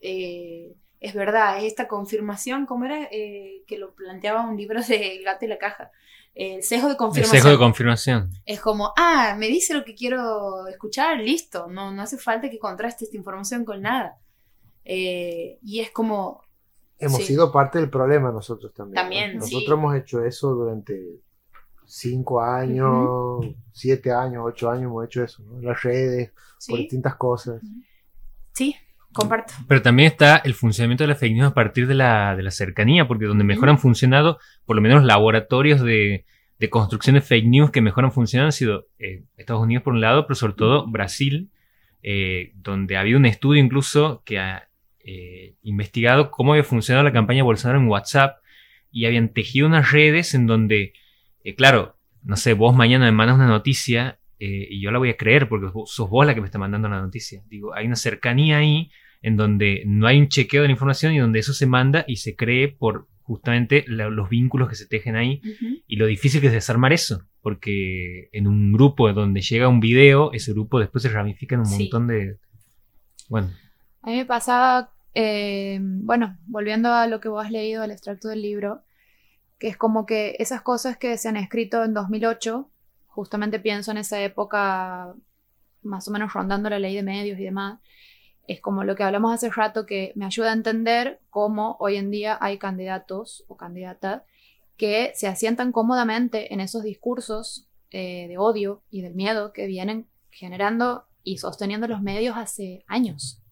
eh, 0.00 0.76
es 1.00 1.14
verdad, 1.14 1.58
es 1.58 1.64
esta 1.64 1.88
confirmación, 1.88 2.66
¿cómo 2.66 2.84
era? 2.84 3.08
Eh, 3.10 3.62
que 3.66 3.78
lo 3.78 3.94
planteaba 3.94 4.48
un 4.48 4.56
libro 4.56 4.82
de 4.82 5.16
El 5.16 5.24
gato 5.24 5.44
y 5.44 5.48
la 5.48 5.58
caja. 5.58 5.90
El 6.34 6.62
sesgo 6.62 6.86
de 6.86 6.92
el 6.92 6.96
confirmación. 6.96 7.36
sesgo 7.36 7.50
de 7.50 7.58
confirmación. 7.58 8.30
Es 8.46 8.60
como, 8.60 8.92
ah, 8.96 9.34
me 9.38 9.48
dice 9.48 9.74
lo 9.74 9.84
que 9.84 9.94
quiero 9.94 10.66
escuchar, 10.68 11.18
listo. 11.18 11.66
No, 11.68 11.90
no 11.92 12.02
hace 12.02 12.16
falta 12.18 12.48
que 12.48 12.58
contraste 12.58 13.04
esta 13.04 13.16
información 13.16 13.64
con 13.64 13.82
nada. 13.82 14.16
Eh, 14.84 15.58
y 15.62 15.80
es 15.80 15.90
como, 15.90 16.42
Hemos 17.02 17.16
Sí. 17.20 17.28
sido 17.28 17.50
parte 17.50 17.78
del 17.78 17.88
problema 17.88 18.30
nosotros 18.30 18.74
también. 18.74 18.94
¿no? 18.94 19.00
También, 19.00 19.34
Nosotros 19.38 19.64
sí. 19.64 19.72
hemos 19.72 19.96
hecho 19.96 20.22
eso 20.22 20.50
durante 20.54 21.00
cinco 21.86 22.42
años, 22.42 23.46
siete 23.72 24.12
años, 24.12 24.42
ocho 24.46 24.70
años 24.70 24.84
hemos 24.84 25.06
hecho 25.06 25.24
eso, 25.24 25.42
¿no? 25.44 25.58
En 25.58 25.64
las 25.64 25.82
redes, 25.82 26.30
por 26.32 26.42
sí, 26.58 26.76
distintas 26.76 27.14
cosas. 27.16 27.62
sí, 28.52 28.76
comparto. 29.12 29.54
Pero 29.68 29.82
también 29.82 30.08
está 30.08 30.36
el 30.36 30.54
funcionamiento 30.54 31.04
de 31.04 31.08
la 31.08 31.14
fake 31.14 31.34
news 31.34 31.50
a 31.50 31.54
partir 31.54 31.86
de 31.86 31.94
la, 31.94 32.36
de 32.36 32.42
la 32.42 32.50
cercanía, 32.50 33.08
porque 33.08 33.26
donde 33.26 33.44
mejor 33.44 33.68
han 33.68 33.78
funcionado, 33.78 34.38
por 34.64 34.76
lo 34.76 34.82
menos 34.82 34.98
los 34.98 35.06
laboratorios 35.06 35.80
de, 35.80 36.24
de 36.58 36.70
construcción 36.70 37.14
de 37.14 37.22
fake 37.22 37.46
news 37.46 37.70
que 37.70 37.80
mejor 37.80 38.04
han 38.04 38.12
funcionado 38.12 38.46
han 38.46 38.52
sido 38.52 38.86
eh, 38.98 39.24
Estados 39.36 39.62
Unidos 39.62 39.82
por 39.82 39.94
un 39.94 40.00
lado, 40.00 40.26
pero 40.26 40.34
sobre 40.34 40.54
todo 40.54 40.86
Brasil, 40.86 41.50
eh, 42.02 42.52
donde 42.54 42.96
había 42.96 43.16
un 43.16 43.26
estudio 43.26 43.62
incluso 43.62 44.22
que 44.24 44.38
ha 44.38 44.68
eh, 45.02 45.56
investigado 45.62 46.30
cómo 46.30 46.52
había 46.52 46.62
funcionado 46.62 47.02
la 47.02 47.12
campaña 47.12 47.42
Bolsonaro 47.42 47.80
en 47.80 47.88
WhatsApp 47.88 48.38
y 48.92 49.06
habían 49.06 49.30
tejido 49.30 49.66
unas 49.66 49.90
redes 49.90 50.34
en 50.34 50.46
donde, 50.46 50.92
eh, 51.42 51.54
claro, 51.54 51.96
no 52.22 52.36
sé, 52.36 52.52
vos 52.52 52.76
mañana 52.76 53.06
me 53.06 53.12
mandas 53.12 53.36
una 53.36 53.48
noticia 53.48 54.19
eh, 54.40 54.66
y 54.70 54.80
yo 54.82 54.90
la 54.90 54.98
voy 54.98 55.10
a 55.10 55.16
creer 55.16 55.48
porque 55.48 55.68
sos 55.86 56.10
vos 56.10 56.26
la 56.26 56.34
que 56.34 56.40
me 56.40 56.46
está 56.46 56.58
mandando 56.58 56.88
la 56.88 57.00
noticia. 57.00 57.42
Digo, 57.48 57.74
hay 57.74 57.86
una 57.86 57.96
cercanía 57.96 58.58
ahí 58.58 58.90
en 59.22 59.36
donde 59.36 59.82
no 59.86 60.06
hay 60.06 60.18
un 60.18 60.28
chequeo 60.28 60.62
de 60.62 60.68
la 60.68 60.72
información 60.72 61.12
y 61.12 61.18
donde 61.18 61.38
eso 61.40 61.52
se 61.52 61.66
manda 61.66 62.04
y 62.08 62.16
se 62.16 62.34
cree 62.36 62.68
por 62.68 63.06
justamente 63.22 63.84
la- 63.86 64.08
los 64.08 64.28
vínculos 64.28 64.68
que 64.68 64.74
se 64.74 64.86
tejen 64.86 65.14
ahí 65.14 65.40
y 65.86 65.96
lo 65.96 66.06
difícil 66.06 66.40
que 66.40 66.48
es 66.48 66.52
desarmar 66.52 66.92
eso, 66.92 67.22
porque 67.42 68.28
en 68.32 68.48
un 68.48 68.72
grupo 68.72 69.12
donde 69.12 69.40
llega 69.42 69.68
un 69.68 69.78
video, 69.78 70.32
ese 70.32 70.52
grupo 70.52 70.80
después 70.80 71.02
se 71.02 71.10
ramifica 71.10 71.54
en 71.54 71.60
un 71.60 71.66
Sí. 71.66 71.82
montón 71.84 72.06
de... 72.08 72.38
Bueno, 73.28 73.50
A 74.02 74.08
mí 74.10 74.16
me 74.16 74.24
pasaba, 74.24 74.90
eh, 75.14 75.78
bueno, 75.82 76.38
volviendo 76.46 76.92
a 76.92 77.06
lo 77.06 77.20
que 77.20 77.28
vos 77.28 77.44
has 77.44 77.52
leído, 77.52 77.82
al 77.82 77.90
extracto 77.90 78.28
del 78.28 78.40
libro, 78.42 78.80
que 79.58 79.68
es 79.68 79.76
como 79.76 80.06
que 80.06 80.36
esas 80.38 80.62
cosas 80.62 80.96
que 80.96 81.18
se 81.18 81.28
han 81.28 81.36
escrito 81.36 81.84
en 81.84 81.92
2008, 81.92 82.70
justamente 83.20 83.60
pienso 83.60 83.90
en 83.90 83.98
esa 83.98 84.18
época 84.22 85.14
más 85.82 86.08
o 86.08 86.10
menos 86.10 86.32
rondando 86.32 86.70
la 86.70 86.78
ley 86.78 86.94
de 86.94 87.02
medios 87.02 87.38
y 87.38 87.44
demás, 87.44 87.80
es 88.48 88.62
como 88.62 88.82
lo 88.82 88.96
que 88.96 89.02
hablamos 89.02 89.34
hace 89.34 89.50
rato 89.50 89.84
que 89.84 90.12
me 90.14 90.24
ayuda 90.24 90.48
a 90.48 90.54
entender 90.54 91.20
cómo 91.28 91.76
hoy 91.80 91.96
en 91.96 92.10
día 92.10 92.38
hay 92.40 92.56
candidatos 92.56 93.44
o 93.46 93.58
candidatas 93.58 94.22
que 94.78 95.12
se 95.14 95.28
asientan 95.28 95.70
cómodamente 95.70 96.54
en 96.54 96.60
esos 96.60 96.82
discursos 96.82 97.66
eh, 97.90 98.26
de 98.26 98.38
odio 98.38 98.80
y 98.90 99.02
del 99.02 99.14
miedo 99.14 99.52
que 99.52 99.66
vienen 99.66 100.06
generando 100.30 101.04
y 101.22 101.36
sosteniendo 101.36 101.88
los 101.88 102.00
medios 102.00 102.38
hace 102.38 102.84
años 102.86 103.42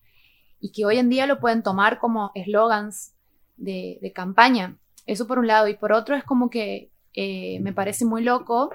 y 0.61 0.73
que 0.73 0.87
hoy 0.87 0.97
en 0.97 1.11
día 1.11 1.27
lo 1.27 1.41
pueden 1.41 1.63
tomar 1.63 1.99
como 1.99 2.33
eslogans 2.35 3.13
de, 3.59 4.13
campaña. 4.15 4.79
Eso 5.05 5.27
por 5.27 5.39
un 5.39 5.47
lado. 5.47 5.69
Y 5.69 5.75
por 5.75 5.93
otro 5.93 6.17
es 6.17 6.25
como 6.25 6.49
que 6.49 6.91
eh, 7.13 7.61
me 7.61 7.75
parece 7.75 8.07
muy 8.07 8.25
loco 8.25 8.71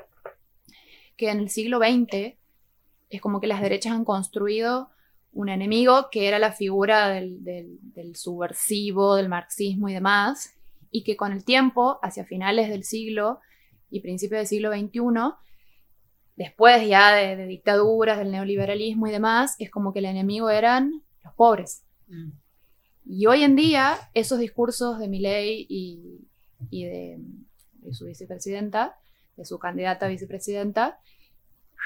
que 1.17 1.29
en 1.29 1.39
el 1.39 1.49
siglo 1.49 1.79
XX 1.79 2.35
es 3.09 3.21
como 3.21 3.39
que 3.39 3.47
las 3.47 3.61
derechas 3.61 3.93
han 3.93 4.05
construido 4.05 4.89
un 5.31 5.49
enemigo 5.49 6.09
que 6.11 6.27
era 6.27 6.37
la 6.39 6.51
figura 6.51 7.09
del, 7.09 7.43
del- 7.43 7.79
del 7.93 8.15
subversivo, 8.15 9.15
del 9.15 9.29
marxismo 9.29 9.89
y 9.89 9.93
demás, 9.93 10.53
y 10.91 11.03
que 11.03 11.15
con 11.17 11.31
el 11.31 11.43
tiempo, 11.43 11.97
hacia 12.03 12.23
finales 12.25 12.69
del 12.69 12.83
siglo 12.83 13.39
y 13.89 14.01
principios 14.01 14.39
del 14.39 14.47
siglo 14.47 14.71
XXI, 14.71 15.33
después 16.35 16.87
ya 16.87 17.13
de, 17.15 17.35
de 17.35 17.45
dictaduras, 17.47 18.17
del 18.17 18.31
neoliberalismo 18.31 19.07
y 19.07 19.11
demás, 19.11 19.55
es 19.59 19.69
como 19.71 19.91
que 19.93 19.99
el 19.99 20.05
enemigo 20.05 20.49
eran 20.49 21.03
los 21.23 21.33
pobres. 21.33 21.83
Mm. 22.07 22.31
Y 23.05 23.25
hoy 23.25 23.43
en 23.43 23.55
día, 23.55 23.97
esos 24.13 24.39
discursos 24.39 24.97
de 24.99 25.07
Milei 25.07 25.65
y, 25.69 26.27
y 26.69 26.85
de, 26.85 27.17
de 27.73 27.93
su 27.93 28.05
vicepresidenta, 28.05 28.95
de 29.35 29.45
su 29.45 29.59
candidata 29.59 30.05
a 30.05 30.09
vicepresidenta, 30.09 30.99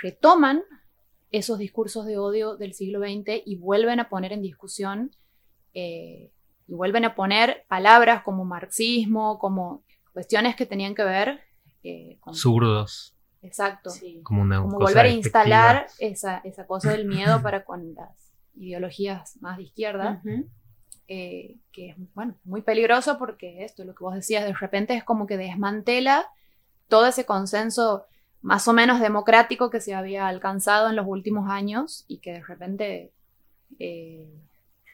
retoman 0.01 0.63
esos 1.31 1.59
discursos 1.59 2.05
de 2.05 2.17
odio 2.17 2.55
del 2.55 2.73
siglo 2.73 2.99
XX 2.99 3.41
y 3.45 3.57
vuelven 3.57 3.99
a 3.99 4.09
poner 4.09 4.33
en 4.33 4.41
discusión 4.41 5.11
eh, 5.73 6.31
y 6.67 6.73
vuelven 6.73 7.05
a 7.05 7.15
poner 7.15 7.65
palabras 7.67 8.23
como 8.23 8.45
marxismo, 8.45 9.39
como 9.39 9.83
cuestiones 10.13 10.55
que 10.55 10.65
tenían 10.65 10.95
que 10.95 11.03
ver 11.03 11.41
eh, 11.83 12.17
con... 12.19 12.33
zurdos, 12.33 13.15
Exacto. 13.41 13.89
Sí. 13.89 14.21
como 14.23 14.41
una 14.41 14.61
como 14.61 14.77
cosa 14.77 14.85
volver 14.85 15.05
a 15.05 15.09
instalar 15.09 15.87
esa, 15.99 16.39
esa 16.39 16.65
cosa 16.65 16.91
del 16.91 17.05
miedo 17.05 17.41
para 17.41 17.63
con 17.63 17.93
las 17.93 18.33
ideologías 18.55 19.39
más 19.41 19.57
de 19.57 19.63
izquierda, 19.63 20.21
eh, 21.07 21.57
que 21.71 21.89
es 21.89 21.95
bueno, 22.13 22.35
muy 22.43 22.61
peligroso 22.61 23.17
porque 23.17 23.63
esto, 23.63 23.85
lo 23.85 23.93
que 23.93 24.03
vos 24.03 24.15
decías, 24.15 24.43
de 24.43 24.53
repente 24.53 24.95
es 24.95 25.03
como 25.03 25.27
que 25.27 25.37
desmantela 25.37 26.27
todo 26.87 27.07
ese 27.07 27.25
consenso 27.25 28.05
más 28.41 28.67
o 28.67 28.73
menos 28.73 28.99
democrático 28.99 29.69
que 29.69 29.81
se 29.81 29.93
había 29.93 30.27
alcanzado 30.27 30.89
en 30.89 30.95
los 30.95 31.05
últimos 31.07 31.49
años 31.49 32.05
y 32.07 32.19
que 32.19 32.33
de 32.33 32.43
repente 32.43 33.11
eh, 33.79 34.29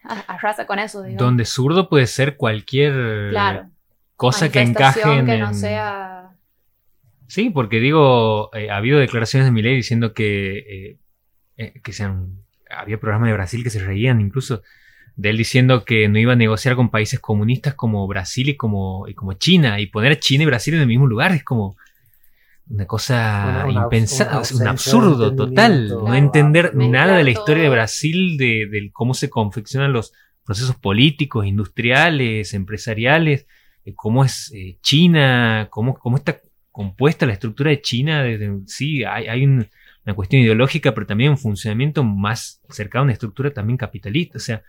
arrasa 0.04 0.66
con 0.66 0.80
eso, 0.80 1.02
digamos. 1.04 1.20
Donde 1.24 1.46
zurdo 1.46 1.90
puede 1.90 2.08
ser 2.08 2.36
cualquier 2.38 3.30
Claro. 3.32 3.70
cosa 4.16 4.52
que 4.52 4.62
encaje 4.62 5.02
en... 5.02 5.26
que 5.26 5.38
no 5.38 5.54
sea... 5.54 6.32
Sí, 7.28 7.50
porque 7.50 7.80
digo, 7.80 8.50
eh, 8.54 8.70
ha 8.70 8.78
habido 8.78 9.00
declaraciones 9.00 9.46
de 9.48 9.52
Milei 9.52 9.76
diciendo 9.76 10.14
que, 10.14 10.58
eh, 10.58 10.98
eh, 11.58 11.82
que 11.82 11.92
sean, 11.92 12.38
había 12.70 13.00
programas 13.00 13.28
de 13.28 13.34
Brasil 13.34 13.64
que 13.64 13.70
se 13.72 13.80
reían 13.84 14.22
incluso 14.22 14.62
de 15.16 15.30
él 15.30 15.38
diciendo 15.38 15.86
que 15.86 16.08
no 16.10 16.20
iba 16.20 16.34
a 16.34 16.36
negociar 16.36 16.76
con 16.76 16.90
países 16.90 17.20
comunistas 17.20 17.76
como 17.76 18.06
Brasil 18.08 18.50
y 18.50 18.58
como, 18.58 19.08
y 19.08 19.14
como 19.14 19.34
China 19.34 19.80
y 19.80 19.88
poner 19.88 20.12
a 20.12 20.20
China 20.20 20.44
y 20.44 20.48
Brasil 20.48 20.74
en 20.76 20.82
el 20.82 20.88
mismo 20.88 21.08
lugar 21.08 21.32
es 21.32 21.44
como 21.44 21.76
una 22.74 22.86
cosa 22.88 23.44
Una- 23.48 23.66
una- 23.66 23.84
impensable, 23.84 24.34
una 24.34 24.42
es 24.42 24.52
un 24.52 24.68
absurdo 24.68 25.36
total, 25.36 25.88
no 25.90 26.14
entender 26.16 26.76
nada 26.76 27.18
de 27.18 27.24
la 27.24 27.30
historia 27.30 27.64
de. 27.64 27.70
Brasil, 27.70 28.38
de, 28.38 28.68
de 28.70 28.90
cómo 28.92 29.14
se 29.14 29.30
confeccionan 29.30 29.94
los 29.94 30.12
procesos 30.44 30.76
políticos, 30.76 31.46
industriales, 31.46 32.54
empresariales, 32.54 33.48
cómo 33.96 34.26
es 34.26 34.52
eh, 34.56 34.78
China, 34.82 35.68
cómo, 35.70 35.94
cómo 35.94 36.18
está 36.18 36.40
compuesta 36.72 37.26
la 37.26 37.34
estructura 37.34 37.70
de 37.70 37.82
China. 37.82 38.24
Desde, 38.24 38.52
sí, 38.66 39.04
hay, 39.04 39.28
hay 39.28 39.44
un- 39.46 39.68
una 40.06 40.16
cuestión 40.16 40.42
ideológica, 40.42 40.94
pero 40.94 41.06
también 41.08 41.30
un 41.32 41.38
funcionamiento 41.38 42.04
más 42.04 42.60
cercano 42.70 43.02
a 43.02 43.04
una 43.04 43.14
estructura 43.14 43.52
también 43.52 43.78
capitalista. 43.78 44.38
O 44.38 44.42
sea, 44.42 44.64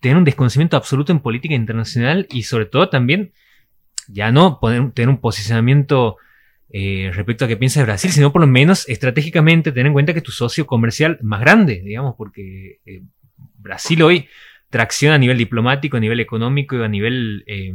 tener 0.00 0.16
un 0.16 0.24
desconocimiento 0.24 0.76
absoluto 0.76 1.12
en 1.12 1.20
política 1.20 1.54
internacional 1.54 2.26
y 2.30 2.44
sobre 2.44 2.66
todo 2.66 2.88
también 2.88 3.32
ya 4.08 4.32
no 4.32 4.58
poner, 4.60 4.90
tener 4.92 5.08
un 5.08 5.18
posicionamiento 5.18 6.16
eh, 6.72 7.10
respecto 7.12 7.44
a 7.44 7.48
qué 7.48 7.56
piensa 7.56 7.80
de 7.80 7.86
Brasil, 7.86 8.10
sino 8.12 8.32
por 8.32 8.40
lo 8.40 8.46
menos 8.46 8.88
estratégicamente 8.88 9.72
tener 9.72 9.86
en 9.86 9.92
cuenta 9.92 10.12
que 10.12 10.18
es 10.20 10.24
tu 10.24 10.32
socio 10.32 10.66
comercial 10.66 11.18
más 11.22 11.40
grande, 11.40 11.80
digamos, 11.84 12.14
porque 12.16 12.80
eh, 12.86 13.02
Brasil 13.58 14.02
hoy 14.02 14.28
tracciona 14.70 15.16
a 15.16 15.18
nivel 15.18 15.36
diplomático, 15.38 15.96
a 15.96 16.00
nivel 16.00 16.20
económico 16.20 16.76
y 16.76 16.82
a 16.84 16.88
nivel 16.88 17.42
eh, 17.46 17.74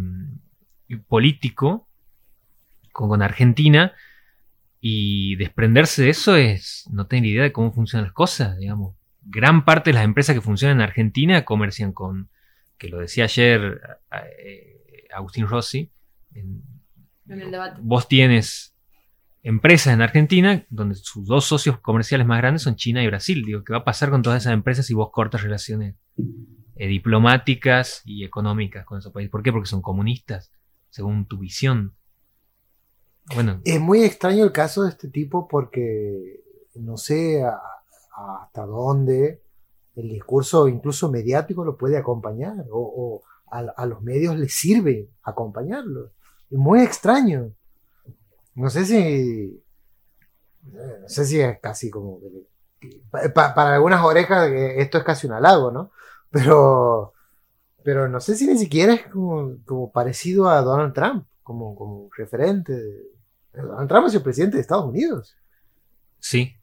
político 1.07 1.87
con, 2.91 3.09
con 3.09 3.21
Argentina 3.21 3.93
y 4.79 5.35
desprenderse 5.37 6.03
de 6.03 6.09
eso 6.09 6.35
es 6.35 6.87
no 6.91 7.07
tener 7.07 7.25
idea 7.25 7.43
de 7.43 7.51
cómo 7.51 7.71
funcionan 7.73 8.05
las 8.05 8.13
cosas, 8.13 8.57
digamos. 8.57 8.95
Gran 9.23 9.65
parte 9.65 9.89
de 9.89 9.95
las 9.95 10.05
empresas 10.05 10.35
que 10.35 10.41
funcionan 10.41 10.77
en 10.77 10.83
Argentina 10.83 11.43
comercian 11.45 11.91
con, 11.91 12.29
que 12.77 12.89
lo 12.89 12.99
decía 12.99 13.23
ayer 13.23 13.81
eh, 14.45 15.07
Agustín 15.13 15.47
Rossi, 15.47 15.89
en- 16.33 16.61
En 17.27 17.41
el 17.41 17.49
debate. 17.51 17.79
vos 17.81 18.07
tienes 18.07 18.74
empresas 19.45 19.93
en 19.93 20.01
Argentina 20.01 20.65
donde 20.71 20.95
sus 20.95 21.27
dos 21.27 21.45
socios 21.45 21.79
comerciales 21.79 22.25
más 22.25 22.39
grandes 22.39 22.63
son 22.63 22.75
China 22.75 23.03
y 23.03 23.07
Brasil. 23.07 23.43
Digo, 23.45 23.63
¿qué 23.63 23.73
va 23.73 23.79
a 23.79 23.83
pasar 23.83 24.09
con 24.09 24.23
todas 24.23 24.41
esas 24.41 24.53
empresas 24.53 24.87
si 24.87 24.95
vos 24.95 25.11
cortas 25.11 25.43
relaciones 25.43 25.95
eh, 26.75 26.87
diplomáticas 26.87 28.01
y 28.05 28.25
económicas 28.25 28.85
con 28.85 28.97
esos 28.97 29.13
países? 29.13 29.31
¿Por 29.31 29.43
qué? 29.43 29.51
Porque 29.51 29.69
son 29.69 29.83
comunistas, 29.83 30.51
según 30.89 31.27
tu 31.27 31.37
visión. 31.37 31.93
Bueno, 33.35 33.61
Es 33.63 33.79
muy 33.79 34.03
extraño 34.03 34.43
el 34.43 34.51
caso 34.51 34.83
de 34.83 34.89
este 34.89 35.09
tipo 35.09 35.47
porque 35.47 36.43
no 36.73 36.97
sé 36.97 37.43
hasta 37.43 38.65
dónde 38.65 39.43
el 39.95 40.09
discurso 40.09 40.67
incluso 40.67 41.11
mediático 41.11 41.63
lo 41.63 41.77
puede 41.77 41.97
acompañar 41.97 42.65
o, 42.71 42.79
o 42.79 43.21
a, 43.51 43.59
a 43.59 43.85
los 43.85 44.01
medios 44.01 44.35
les 44.37 44.55
sirve 44.55 45.07
acompañarlo. 45.21 46.13
Es 46.49 46.57
muy 46.57 46.81
extraño. 46.81 47.51
No 48.55 48.69
sé 48.69 48.85
si 48.85 48.95
eh, 50.73 50.97
no 51.01 51.07
sé 51.09 51.25
si 51.25 51.39
es 51.39 51.59
casi 51.59 51.89
como 51.89 52.19
que- 52.79 53.01
pa- 53.11 53.31
pa- 53.33 53.53
para 53.55 53.75
algunas 53.75 54.03
orejas 54.03 54.49
eh, 54.49 54.81
esto 54.81 54.97
es 54.97 55.03
casi 55.03 55.27
un 55.27 55.33
halago, 55.33 55.71
¿no? 55.71 55.91
Pero 56.31 57.13
pero 57.83 58.07
no 58.09 58.19
sé 58.19 58.35
si 58.35 58.47
ni 58.47 58.57
siquiera 58.57 58.95
es 58.95 59.07
como, 59.07 59.57
como 59.65 59.91
parecido 59.91 60.49
a 60.49 60.61
Donald 60.61 60.93
Trump, 60.93 61.27
como, 61.43 61.75
como 61.75 62.09
referente. 62.17 62.73
Donald 63.53 63.87
Trump 63.87 64.07
es 64.07 64.15
el 64.15 64.23
presidente 64.23 64.57
de 64.57 64.61
Estados 64.61 64.85
Unidos. 64.85 65.37
Sí. 66.19 66.55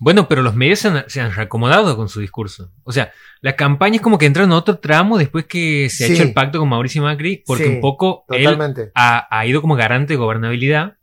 Bueno, 0.00 0.28
pero 0.28 0.42
los 0.42 0.54
medios 0.56 0.80
se 0.80 0.88
han, 0.88 1.04
se 1.08 1.20
han 1.20 1.32
reacomodado 1.32 1.96
con 1.96 2.08
su 2.08 2.20
discurso. 2.20 2.72
O 2.82 2.92
sea, 2.92 3.12
la 3.40 3.54
campaña 3.56 3.96
es 3.96 4.02
como 4.02 4.18
que 4.18 4.26
entra 4.26 4.42
en 4.44 4.52
otro 4.52 4.78
tramo 4.78 5.18
después 5.18 5.44
que 5.46 5.88
se 5.88 6.04
ha 6.04 6.06
Sí. 6.08 6.14
hecho 6.14 6.22
el 6.24 6.32
pacto 6.34 6.58
con 6.58 6.68
Mauricio 6.68 7.02
Macri, 7.02 7.42
porque 7.46 7.64
Sí, 7.64 7.70
un 7.70 7.80
poco 7.80 8.24
él 8.30 8.58
ha, 8.94 9.28
ha 9.38 9.46
ido 9.46 9.60
como 9.60 9.76
garante 9.76 10.14
de 10.14 10.16
gobernabilidad, 10.16 10.96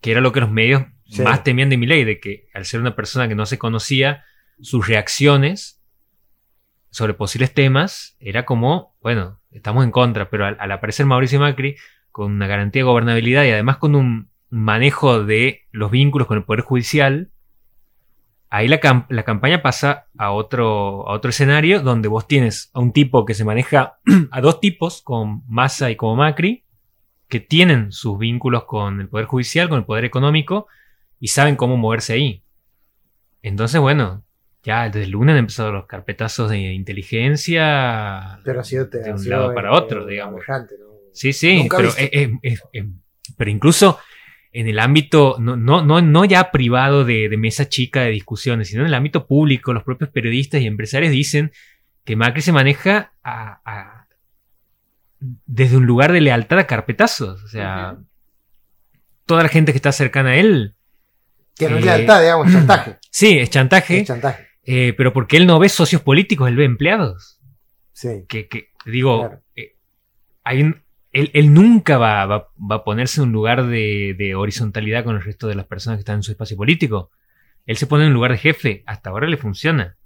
que 0.00 0.10
era 0.12 0.20
lo 0.20 0.32
que 0.32 0.40
los 0.40 0.50
medios 0.50 0.82
Sí. 1.06 1.22
más 1.22 1.42
temían 1.42 1.70
de 1.70 1.76
Milei, 1.76 2.04
de 2.04 2.20
que 2.20 2.48
al 2.54 2.64
ser 2.66 2.80
una 2.80 2.94
persona 2.94 3.26
que 3.26 3.34
no 3.34 3.46
se 3.46 3.58
conocía, 3.58 4.24
sus 4.60 4.86
reacciones 4.86 5.80
sobre 6.90 7.14
posibles 7.14 7.54
temas 7.54 8.16
era 8.20 8.44
como, 8.44 8.96
bueno, 9.00 9.40
estamos 9.50 9.84
en 9.84 9.90
contra, 9.90 10.28
pero 10.30 10.44
al, 10.46 10.56
al 10.60 10.72
aparecer 10.72 11.06
Mauricio 11.06 11.40
Macri 11.40 11.76
con 12.10 12.32
una 12.32 12.46
garantía 12.46 12.80
de 12.80 12.84
gobernabilidad 12.84 13.44
y 13.44 13.50
además 13.50 13.78
con 13.78 13.94
un 13.94 14.30
manejo 14.50 15.24
de 15.24 15.62
los 15.70 15.90
vínculos 15.90 16.26
con 16.28 16.36
el 16.38 16.44
Poder 16.44 16.62
Judicial, 16.62 17.30
ahí 18.50 18.68
la, 18.68 18.80
cam- 18.80 19.06
la 19.08 19.22
campaña 19.22 19.62
pasa 19.62 20.06
a 20.18 20.32
otro, 20.32 21.08
a 21.08 21.12
otro 21.14 21.30
escenario 21.30 21.80
donde 21.80 22.08
vos 22.08 22.26
tienes 22.26 22.70
a 22.74 22.80
un 22.80 22.92
tipo 22.92 23.24
que 23.24 23.34
se 23.34 23.44
maneja 23.44 23.98
a 24.30 24.40
dos 24.40 24.60
tipos, 24.60 25.00
con 25.02 25.42
Massa 25.48 25.90
y 25.90 25.96
como 25.96 26.16
Macri, 26.16 26.64
que 27.28 27.40
tienen 27.40 27.92
sus 27.92 28.18
vínculos 28.18 28.64
con 28.64 29.00
el 29.00 29.08
Poder 29.08 29.26
Judicial, 29.26 29.68
con 29.68 29.78
el 29.78 29.84
Poder 29.84 30.04
Económico, 30.04 30.66
y 31.20 31.28
saben 31.28 31.56
cómo 31.56 31.76
moverse 31.76 32.12
ahí. 32.14 32.42
Entonces, 33.42 33.80
bueno, 33.80 34.24
ya 34.62 34.86
desde 34.86 35.04
el 35.04 35.10
lunes 35.10 35.34
han 35.34 35.38
empezado 35.38 35.70
los 35.72 35.86
carpetazos 35.86 36.50
de 36.50 36.58
inteligencia. 36.72 38.40
Pero 38.44 38.60
ha 38.60 38.64
sido, 38.64 38.86
De 38.86 39.08
ha 39.08 39.12
un 39.12 39.18
sido, 39.18 39.38
lado 39.38 39.54
para 39.54 39.68
eh, 39.70 39.74
otro, 39.74 40.06
eh, 40.08 40.10
digamos. 40.10 40.42
Sí, 41.12 41.32
sí, 41.32 41.58
Nunca 41.58 41.78
pero 43.36 43.50
incluso 43.50 43.98
en 44.52 44.66
el 44.68 44.78
ámbito, 44.80 45.36
no, 45.38 45.56
no, 45.56 45.82
no, 45.84 46.00
no 46.02 46.24
ya 46.24 46.50
privado 46.50 47.04
de, 47.04 47.28
de 47.28 47.36
mesa 47.36 47.68
chica 47.68 48.02
de 48.02 48.10
discusiones, 48.10 48.68
sino 48.68 48.82
en 48.82 48.88
el 48.88 48.94
ámbito 48.94 49.26
público, 49.26 49.72
los 49.72 49.84
propios 49.84 50.10
periodistas 50.10 50.60
y 50.60 50.66
empresarios 50.66 51.12
dicen 51.12 51.52
que 52.04 52.16
Macri 52.16 52.42
se 52.42 52.50
maneja 52.52 53.12
a- 53.22 53.60
a- 53.64 54.06
desde 55.46 55.76
un 55.76 55.86
lugar 55.86 56.12
de 56.12 56.20
lealtad 56.20 56.58
a 56.58 56.66
carpetazos. 56.66 57.42
O 57.44 57.48
sea, 57.48 57.98
toda 59.26 59.42
la 59.42 59.48
gente 59.48 59.72
que 59.72 59.76
está 59.78 59.92
cercana 59.92 60.30
a 60.30 60.36
él, 60.36 60.74
Que 61.56 61.68
no 61.68 61.76
es 61.76 61.82
Eh, 61.82 61.86
lealtad, 61.86 62.20
digamos, 62.22 62.46
es 62.46 62.52
chantaje. 62.54 62.96
sí, 63.10 63.38
es 63.38 63.50
chantaje, 63.50 64.00
Es 64.00 64.06
chantaje. 64.08 64.46
eh, 64.64 64.94
pero 64.96 65.12
porque 65.12 65.36
él 65.36 65.46
no 65.46 65.58
ve 65.58 65.68
socios 65.68 66.00
políticos, 66.00 66.48
él 66.48 66.56
ve 66.56 66.64
empleados 66.64 67.38
Sí. 67.92 68.24
que, 68.28 68.48
que 68.48 68.70
digo, 68.86 69.20
Claro. 69.20 69.42
eh, 69.56 69.76
hay 70.42 70.62
un- 70.62 70.82
él, 71.12 71.30
él 71.34 71.52
nunca 71.52 71.98
va, 71.98 72.22
a 72.22 72.84
ponerse 72.84 73.20
en 73.20 73.28
un 73.28 73.32
lugar 73.32 73.66
de, 73.66 74.34
horizontalidad 74.36 75.04
con 75.04 75.16
el 75.16 75.22
resto 75.22 75.48
de 75.48 75.54
las 75.54 75.66
personas 75.66 75.98
que 75.98 76.02
están 76.02 76.16
en 76.16 76.22
su 76.22 76.30
espacio 76.30 76.56
político. 76.56 77.10
Él 77.66 77.76
se 77.76 77.86
pone 77.86 78.04
en 78.04 78.08
un 78.08 78.14
lugar 78.14 78.32
de 78.32 78.38
jefe, 78.38 78.82
hasta 78.86 79.10
ahora 79.10 79.26
le 79.26 79.36
funciona. 79.36 79.96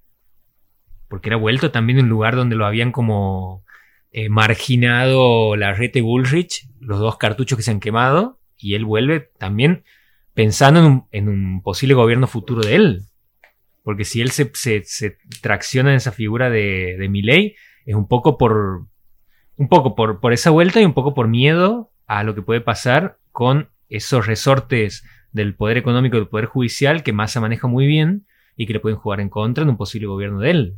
Porque 1.08 1.28
era 1.28 1.36
vuelto 1.36 1.70
también 1.70 1.98
un 1.98 2.08
lugar 2.08 2.36
donde 2.36 2.56
lo 2.56 2.66
habían 2.66 2.90
como 2.90 3.64
eh, 4.10 4.28
marginado 4.28 5.56
la 5.56 5.74
rete 5.74 6.00
Bullrich, 6.00 6.68
los 6.80 6.98
dos 6.98 7.18
cartuchos 7.18 7.56
que 7.56 7.62
se 7.62 7.70
han 7.70 7.80
quemado, 7.80 8.40
y 8.56 8.74
él 8.74 8.84
vuelve 8.84 9.30
también 9.38 9.84
pensando 10.32 11.06
en 11.10 11.28
un, 11.28 11.62
posible 11.62 11.94
gobierno 11.94 12.26
futuro 12.26 12.62
de 12.62 12.76
él. 12.76 13.02
Porque 13.82 14.06
si 14.06 14.22
él 14.22 14.30
se, 14.30 14.50
tracciona 15.42 15.90
en 15.90 15.96
esa 15.96 16.12
figura 16.12 16.48
de, 16.48 16.96
de 16.98 17.08
Milei, 17.10 17.56
es 17.84 17.94
un 17.94 18.08
poco 18.08 18.38
por 18.38 18.86
un 19.56 19.68
poco 19.68 19.94
por, 19.94 20.20
por 20.20 20.32
esa 20.32 20.50
vuelta 20.50 20.80
y 20.80 20.84
un 20.84 20.94
poco 20.94 21.14
por 21.14 21.28
miedo 21.28 21.90
a 22.06 22.22
lo 22.24 22.34
que 22.34 22.42
puede 22.42 22.60
pasar 22.60 23.18
con 23.32 23.68
esos 23.88 24.26
resortes 24.26 25.04
del 25.32 25.54
poder 25.54 25.76
económico 25.76 26.16
y 26.16 26.20
del 26.20 26.28
poder 26.28 26.46
judicial 26.46 27.02
que 27.02 27.12
Massa 27.12 27.40
maneja 27.40 27.66
muy 27.66 27.86
bien 27.86 28.26
y 28.56 28.66
que 28.66 28.72
le 28.72 28.80
pueden 28.80 28.98
jugar 28.98 29.20
en 29.20 29.28
contra 29.28 29.62
en 29.64 29.70
un 29.70 29.76
posible 29.76 30.06
gobierno 30.06 30.38
de 30.40 30.50
él. 30.50 30.74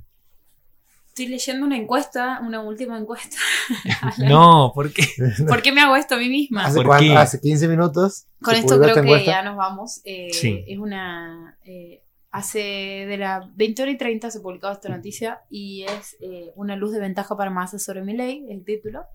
Estoy 1.09 1.29
leyendo 1.29 1.65
una 1.67 1.77
encuesta, 1.79 2.41
una 2.43 2.61
última 2.61 2.99
encuesta. 2.99 3.37
No, 4.19 4.73
¿por 4.75 4.93
qué? 4.93 5.05
¿Por 5.49 5.63
qué 5.63 5.73
me 5.73 5.81
hago 5.81 5.97
esto 5.97 6.15
a 6.15 6.19
mí 6.19 6.29
misma? 6.29 6.67
¿Hace, 6.67 6.77
¿Por 6.77 6.87
cuánto? 6.87 7.05
qué? 7.07 7.17
Hace 7.17 7.41
15 7.41 7.69
minutos. 7.69 8.27
Con 8.43 8.55
esto 8.55 8.79
creo 8.81 8.95
que 8.95 9.01
encuesta. 9.01 9.31
ya 9.31 9.43
nos 9.43 9.57
vamos. 9.57 10.01
Eh, 10.05 10.29
Sí. 10.33 10.65
Es 10.67 10.79
una. 10.79 11.57
eh, 11.65 12.03
hace 12.37 12.59
de 13.09 13.17
la 13.17 13.51
20 13.55 13.83
hora 13.83 13.91
y 13.91 13.97
30 13.97 14.31
se 14.31 14.41
publicó 14.41 14.71
esta 14.71 14.91
noticia 14.91 15.41
y 15.49 15.85
es 15.85 16.19
eh, 16.21 16.53
una 16.55 16.77
luz 16.77 16.93
de 16.93 17.01
ventaja 17.01 17.35
para 17.35 17.49
Massa 17.51 17.79
sobre 17.79 18.03
mi 18.03 18.15
ley, 18.15 18.45
el 18.51 18.63
título. 18.63 19.07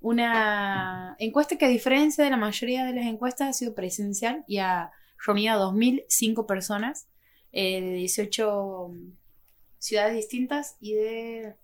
Una 0.00 1.14
encuesta 1.18 1.58
que 1.58 1.66
a 1.66 1.68
diferencia 1.68 2.24
de 2.24 2.30
la 2.30 2.38
mayoría 2.38 2.86
de 2.86 2.94
las 2.94 3.04
encuestas 3.04 3.50
ha 3.50 3.52
sido 3.52 3.74
presencial 3.74 4.42
y 4.48 4.56
ha 4.58 4.90
reunido 5.24 5.52
a 5.52 5.70
2.005 5.70 6.46
personas 6.46 7.08
eh, 7.52 7.82
de 7.82 7.92
18 7.92 8.90
ciudades 9.78 10.16
distintas 10.16 10.78
y 10.80 10.94
de 10.94 11.54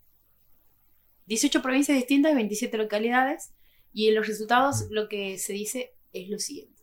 18 1.25 1.63
provincias 1.63 1.97
distintas 1.97 2.33
y 2.33 2.35
27 2.35 2.77
localidades. 2.77 3.51
Y 3.91 4.09
en 4.09 4.15
los 4.15 4.27
resultados 4.27 4.85
lo 4.91 5.09
que 5.09 5.39
se 5.39 5.53
dice 5.53 5.95
es 6.13 6.29
lo 6.29 6.37
siguiente. 6.37 6.78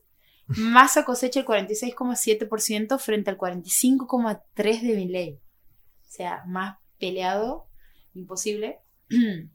Massa 0.46 1.04
cosecha 1.04 1.40
el 1.40 1.46
46,7% 1.46 2.98
frente 2.98 3.30
al 3.30 3.38
45,3% 3.38 4.80
de 4.82 4.96
Milley. 4.96 5.32
O 5.34 6.08
sea, 6.08 6.44
más 6.46 6.78
peleado, 6.98 7.66
imposible. 8.14 8.78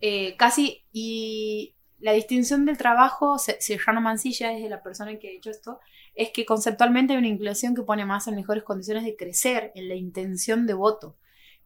Eh, 0.00 0.36
casi, 0.36 0.82
y 0.92 1.74
la 1.98 2.12
distinción 2.12 2.66
del 2.66 2.76
trabajo, 2.76 3.38
Se- 3.38 3.58
Serrano 3.60 4.02
Mancilla 4.02 4.52
es 4.52 4.68
la 4.68 4.82
persona 4.82 5.18
que 5.18 5.28
ha 5.28 5.32
hecho 5.32 5.48
esto, 5.50 5.80
es 6.14 6.30
que 6.30 6.44
conceptualmente 6.44 7.14
hay 7.14 7.20
una 7.20 7.28
inclinación 7.28 7.74
que 7.74 7.82
pone 7.82 8.04
Massa 8.04 8.28
en 8.30 8.36
mejores 8.36 8.64
condiciones 8.64 9.04
de 9.04 9.16
crecer 9.16 9.72
en 9.74 9.88
la 9.88 9.94
intención 9.94 10.66
de 10.66 10.74
voto. 10.74 11.16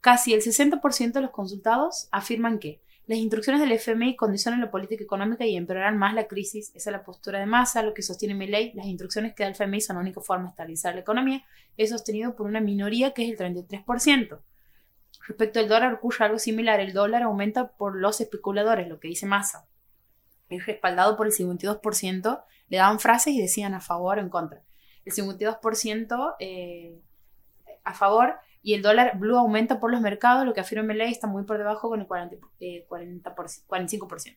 Casi 0.01 0.35
el 0.35 0.43
60% 0.43 1.15
de 1.15 1.23
los 1.23 1.33
consultados 1.33 2.09
afirman 2.13 2.61
que 2.61 2.81
las 3.09 3.19
instrucciones 3.19 3.63
del 3.63 3.73
FMI 3.73 4.17
condicionan 4.17 4.61
la 4.61 4.71
política 4.71 5.03
económica 5.03 5.47
y 5.47 5.57
empeorarán 5.57 5.97
más 5.97 6.13
la 6.13 6.29
crisis. 6.29 6.71
Esa 6.75 6.91
es 6.91 6.93
la 6.93 7.03
postura 7.03 7.41
de 7.41 7.47
Massa, 7.47 7.83
lo 7.83 7.95
que 7.95 8.03
sostiene 8.03 8.35
Milei. 8.35 8.75
Las 8.75 8.85
instrucciones 8.85 9.35
que 9.35 9.45
da 9.45 9.49
el 9.49 9.55
FMI 9.55 9.81
son 9.81 9.97
la 9.97 10.03
única 10.03 10.21
forma 10.21 10.45
de 10.45 10.51
estabilizar 10.51 10.95
la 10.95 11.01
economía. 11.01 11.43
Es 11.79 11.89
sostenido 11.89 12.37
por 12.37 12.47
una 12.47 12.61
minoría 12.61 13.15
que 13.15 13.25
es 13.25 13.31
el 13.31 13.39
33%. 13.39 14.41
Respecto 15.27 15.59
al 15.59 15.69
dólar 15.69 15.95
ocurre 15.95 16.27
algo 16.27 16.39
similar. 16.39 16.81
El 16.81 16.93
dólar 16.93 17.23
aumenta 17.23 17.69
por 17.69 17.97
los 17.97 18.21
especuladores, 18.21 18.87
lo 18.89 19.01
que 19.01 19.09
dice 19.09 19.25
Massa. 19.25 19.67
Es 20.51 20.67
respaldado 20.67 21.17
por 21.17 21.27
el 21.27 21.33
52%. 21.33 22.45
Le 22.69 22.77
daban 22.77 23.01
frases 23.01 23.33
y 23.33 23.41
decían 23.41 23.73
a 23.73 23.81
favor 23.81 24.19
o 24.19 24.21
en 24.21 24.29
contra. 24.29 24.61
El 25.07 25.15
52% 25.15 26.35
eh, 26.41 27.01
a 27.85 27.95
favor 27.95 28.35
y 28.63 28.75
el 28.75 28.83
dólar 28.83 29.19
blue 29.19 29.37
aumenta 29.37 29.81
por 29.81 29.91
los 29.91 30.01
mercados, 30.01 30.45
lo 30.45 30.55
que 30.55 30.61
afirma 30.61 30.85
Milei 30.85 31.11
está 31.11 31.27
muy 31.27 31.45
por 31.45 31.59
debajo 31.59 31.89
con 31.89 32.01
el 32.01 32.07
40, 32.07 32.37
eh, 32.61 32.87
40%, 32.89 33.65
45%. 33.67 34.37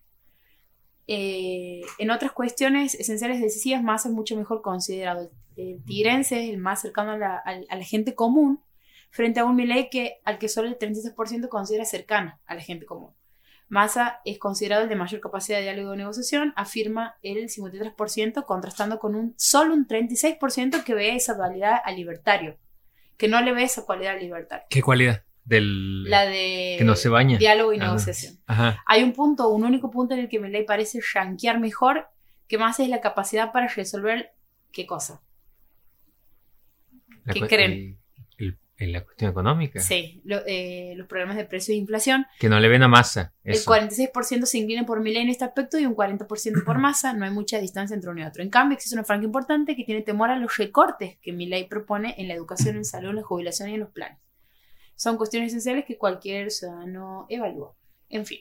Eh, 1.07 1.81
en 1.97 2.11
otras 2.11 2.31
cuestiones 2.31 2.95
esenciales 2.95 3.41
decisivas, 3.41 3.83
Massa 3.83 4.09
es 4.09 4.13
mucho 4.13 4.35
mejor 4.37 4.61
considerado. 4.61 5.31
El 5.57 5.83
tigrense 5.83 6.43
es 6.43 6.49
el 6.49 6.57
más 6.57 6.81
cercano 6.81 7.11
a 7.11 7.17
la, 7.17 7.37
a 7.37 7.75
la 7.75 7.83
gente 7.83 8.15
común, 8.15 8.63
frente 9.09 9.39
a 9.39 9.45
un 9.45 9.55
Milei 9.55 9.89
que, 9.89 10.21
al 10.23 10.39
que 10.39 10.47
solo 10.47 10.69
el 10.69 10.77
36% 10.77 11.49
considera 11.49 11.85
cercano 11.85 12.39
a 12.45 12.55
la 12.55 12.61
gente 12.61 12.85
común. 12.85 13.11
Massa 13.67 14.19
es 14.25 14.37
considerado 14.37 14.83
el 14.83 14.89
de 14.89 14.97
mayor 14.97 15.21
capacidad 15.21 15.57
de 15.57 15.63
diálogo 15.63 15.93
y 15.93 15.97
negociación, 15.97 16.53
afirma 16.57 17.15
el 17.23 17.47
53%, 17.47 18.45
contrastando 18.45 18.99
con 18.99 19.15
un 19.15 19.33
solo 19.37 19.73
un 19.73 19.87
36% 19.87 20.83
que 20.83 20.93
ve 20.93 21.15
esa 21.15 21.35
dualidad 21.35 21.75
al 21.85 21.95
libertario, 21.95 22.57
que 23.21 23.27
no 23.27 23.39
le 23.39 23.53
ve 23.53 23.61
esa 23.61 23.85
cualidad 23.85 24.13
al 24.15 24.19
libertario. 24.19 24.65
¿Qué 24.67 24.81
cualidad? 24.81 25.23
Del. 25.45 26.05
La 26.09 26.25
de 26.25 26.75
que 26.79 26.83
no 26.83 26.95
se 26.95 27.07
baña. 27.07 27.37
diálogo 27.37 27.71
y 27.71 27.77
Ah. 27.79 27.83
negociación. 27.85 28.39
Ajá. 28.47 28.83
Hay 28.87 29.03
un 29.03 29.13
punto, 29.13 29.49
un 29.49 29.63
único 29.63 29.91
punto 29.91 30.15
en 30.15 30.21
el 30.21 30.27
que 30.27 30.39
Milei 30.39 30.65
parece 30.65 30.99
rankear 31.13 31.59
mejor, 31.59 32.07
que 32.47 32.57
más 32.57 32.79
es 32.79 32.89
la 32.89 32.99
capacidad 32.99 33.51
para 33.51 33.67
resolver 33.67 34.33
qué 34.71 34.87
cosa. 34.87 35.21
La 37.25 37.33
¿Qué 37.33 37.41
creen? 37.41 38.00
El- 38.81 38.87
el- 38.87 38.87
en 38.87 38.93
la 38.93 39.03
cuestión 39.05 39.31
económica. 39.31 39.79
Sí, 39.79 40.21
lo- 40.25 40.41
eh, 40.45 40.93
los 40.97 41.07
problemas 41.07 41.37
de 41.37 41.45
precios 41.45 41.75
e 41.75 41.79
inflación. 41.79 42.25
Que 42.39 42.49
no 42.49 42.59
le 42.59 42.67
ven 42.67 42.83
a 42.83 42.87
masa. 42.87 43.33
El 43.43 43.53
Eso. 43.53 43.65
46% 43.65 44.45
se 44.45 44.57
inclina 44.57 44.85
por 44.85 44.99
Milei 45.01 45.23
en 45.23 45.29
este 45.29 45.45
aspecto 45.45 45.77
y 45.79 45.85
un 45.85 45.95
40% 45.95 46.63
por 46.65 46.77
Massa. 46.79 47.13
No 47.13 47.25
hay 47.25 47.31
mucha 47.31 47.59
distancia 47.59 47.93
entre 47.93 48.09
uno 48.09 48.21
y 48.21 48.23
otro. 48.23 48.43
En 48.43 48.49
cambio, 48.49 48.75
existe 48.75 48.95
una 48.95 49.03
franja 49.03 49.25
importante 49.25 49.75
que 49.75 49.83
tiene 49.83 50.01
temor 50.01 50.29
a 50.29 50.37
los 50.37 50.57
recortes 50.57 51.17
que 51.21 51.31
Milei 51.33 51.67
propone 51.67 52.15
en 52.17 52.27
la 52.27 52.33
educación, 52.33 52.75
en 52.75 52.85
salud, 52.85 53.09
en 53.11 53.15
la 53.17 53.23
jubilación 53.23 53.69
y 53.69 53.73
en 53.75 53.79
los 53.81 53.89
planes. 53.89 54.19
Son 54.95 55.17
cuestiones 55.17 55.49
esenciales 55.49 55.85
que 55.85 55.97
cualquier 55.97 56.51
ciudadano 56.51 57.25
evalúa. 57.29 57.73
En 58.09 58.25
fin, 58.25 58.39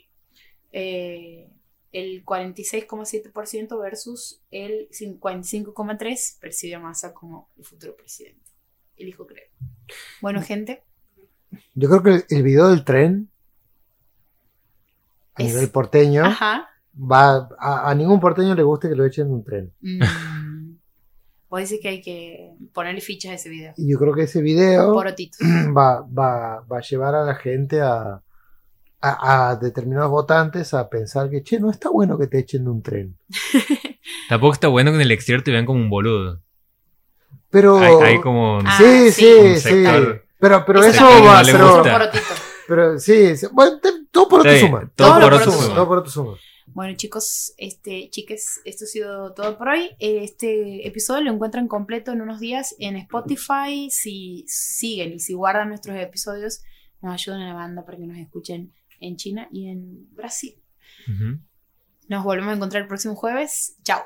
eh, 0.72 1.48
el 1.92 2.24
46,7% 2.24 3.78
versus 3.80 4.42
el 4.50 4.88
55,3% 4.90 6.38
percibe 6.40 6.74
a 6.74 6.78
Massa 6.78 7.12
como 7.14 7.50
el 7.56 7.64
futuro 7.64 7.96
presidente. 7.96 8.49
Elijo 9.00 9.26
creer. 9.26 9.48
Bueno, 10.20 10.40
gente, 10.42 10.82
Yo 11.74 11.88
creo 11.88 12.02
que 12.02 12.10
el, 12.10 12.24
el 12.28 12.42
video 12.42 12.68
del 12.68 12.84
tren, 12.84 13.28
a 15.34 15.42
Es- 15.42 15.48
nivel 15.52 15.70
porteño, 15.70 16.24
ajá. 16.24 16.68
va 16.94 17.48
a, 17.58 17.90
a 17.90 17.94
ningún 17.94 18.20
porteño 18.20 18.54
le 18.54 18.62
guste 18.62 18.88
que 18.88 18.94
lo 18.96 19.04
echen 19.04 19.26
en 19.26 19.32
un 19.32 19.44
tren. 19.44 19.72
Mm. 19.80 20.00
Vos 21.48 21.60
decís 21.62 21.80
que 21.82 21.88
hay 21.88 22.00
que 22.02 22.52
ponerle 22.72 23.00
fichas 23.00 23.32
a 23.32 23.34
ese 23.34 23.48
video. 23.48 23.74
Y 23.76 23.90
yo 23.90 23.98
creo 23.98 24.14
que 24.14 24.22
ese 24.22 24.40
video 24.40 24.92
Porotitos. 24.92 25.40
va, 25.76 26.02
va, 26.02 26.60
va 26.60 26.78
a 26.78 26.82
llevar 26.82 27.14
a 27.16 27.24
la 27.24 27.34
gente 27.34 27.80
a, 27.80 28.22
a, 29.00 29.50
a 29.50 29.56
determinados 29.56 30.10
votantes 30.10 30.72
a 30.74 30.88
pensar 30.88 31.28
que, 31.28 31.42
che, 31.42 31.58
no 31.58 31.70
está 31.70 31.90
bueno 31.90 32.16
que 32.18 32.28
te 32.28 32.38
echen 32.38 32.64
de 32.64 32.70
un 32.70 32.82
tren. 32.82 33.16
Tampoco 34.28 34.52
está 34.52 34.68
bueno 34.68 34.90
que 34.92 34.96
en 34.96 35.00
el 35.02 35.10
exterior 35.10 35.42
te 35.42 35.50
vean 35.50 35.66
como 35.66 35.80
un 35.80 35.90
boludo. 35.90 36.40
Pero... 37.50 37.78
Hay, 37.78 37.94
hay 38.14 38.20
como. 38.20 38.60
Ah, 38.64 38.78
sí, 38.78 39.10
sí. 39.10 39.54
sí, 39.56 39.60
sí. 39.60 39.84
Pero, 40.38 40.64
pero 40.64 40.82
eso 40.82 41.04
va, 41.04 41.42
no 41.42 41.82
pero, 41.82 42.10
pero 42.66 42.98
sí, 42.98 43.36
sí. 43.36 43.46
Bueno, 43.52 43.78
te- 43.78 44.06
todo 44.10 44.28
por 44.28 44.40
otro 44.40 44.52
bien, 44.52 44.66
suma. 44.66 44.90
todo 44.96 45.12
por 45.12 45.22
por 45.22 45.32
otro 45.34 45.50
suma. 45.50 45.62
suma. 45.64 45.74
Todo 45.74 45.88
por 45.88 45.98
otro 45.98 46.10
suma. 46.10 46.36
Bueno, 46.72 46.96
chicos, 46.96 47.52
este, 47.58 48.08
chiques, 48.10 48.60
esto 48.64 48.84
ha 48.84 48.88
sido 48.88 49.34
todo 49.34 49.58
por 49.58 49.68
hoy. 49.68 49.90
Este 49.98 50.86
episodio 50.86 51.24
lo 51.24 51.32
encuentran 51.32 51.66
completo 51.68 52.12
en 52.12 52.22
unos 52.22 52.38
días 52.40 52.74
en 52.78 52.96
Spotify. 52.96 53.90
Si 53.90 54.44
siguen 54.46 55.12
y 55.14 55.18
si 55.18 55.34
guardan 55.34 55.68
nuestros 55.68 55.96
episodios, 55.98 56.62
nos 57.02 57.12
ayudan 57.12 57.42
a 57.42 57.48
la 57.48 57.54
banda 57.54 57.84
para 57.84 57.98
que 57.98 58.06
nos 58.06 58.16
escuchen 58.16 58.72
en 59.00 59.16
China 59.16 59.48
y 59.50 59.68
en 59.68 60.14
Brasil. 60.14 60.54
Nos 62.08 62.24
volvemos 62.24 62.52
a 62.52 62.56
encontrar 62.56 62.82
el 62.82 62.88
próximo 62.88 63.14
jueves. 63.16 63.76
Chao. 63.82 64.00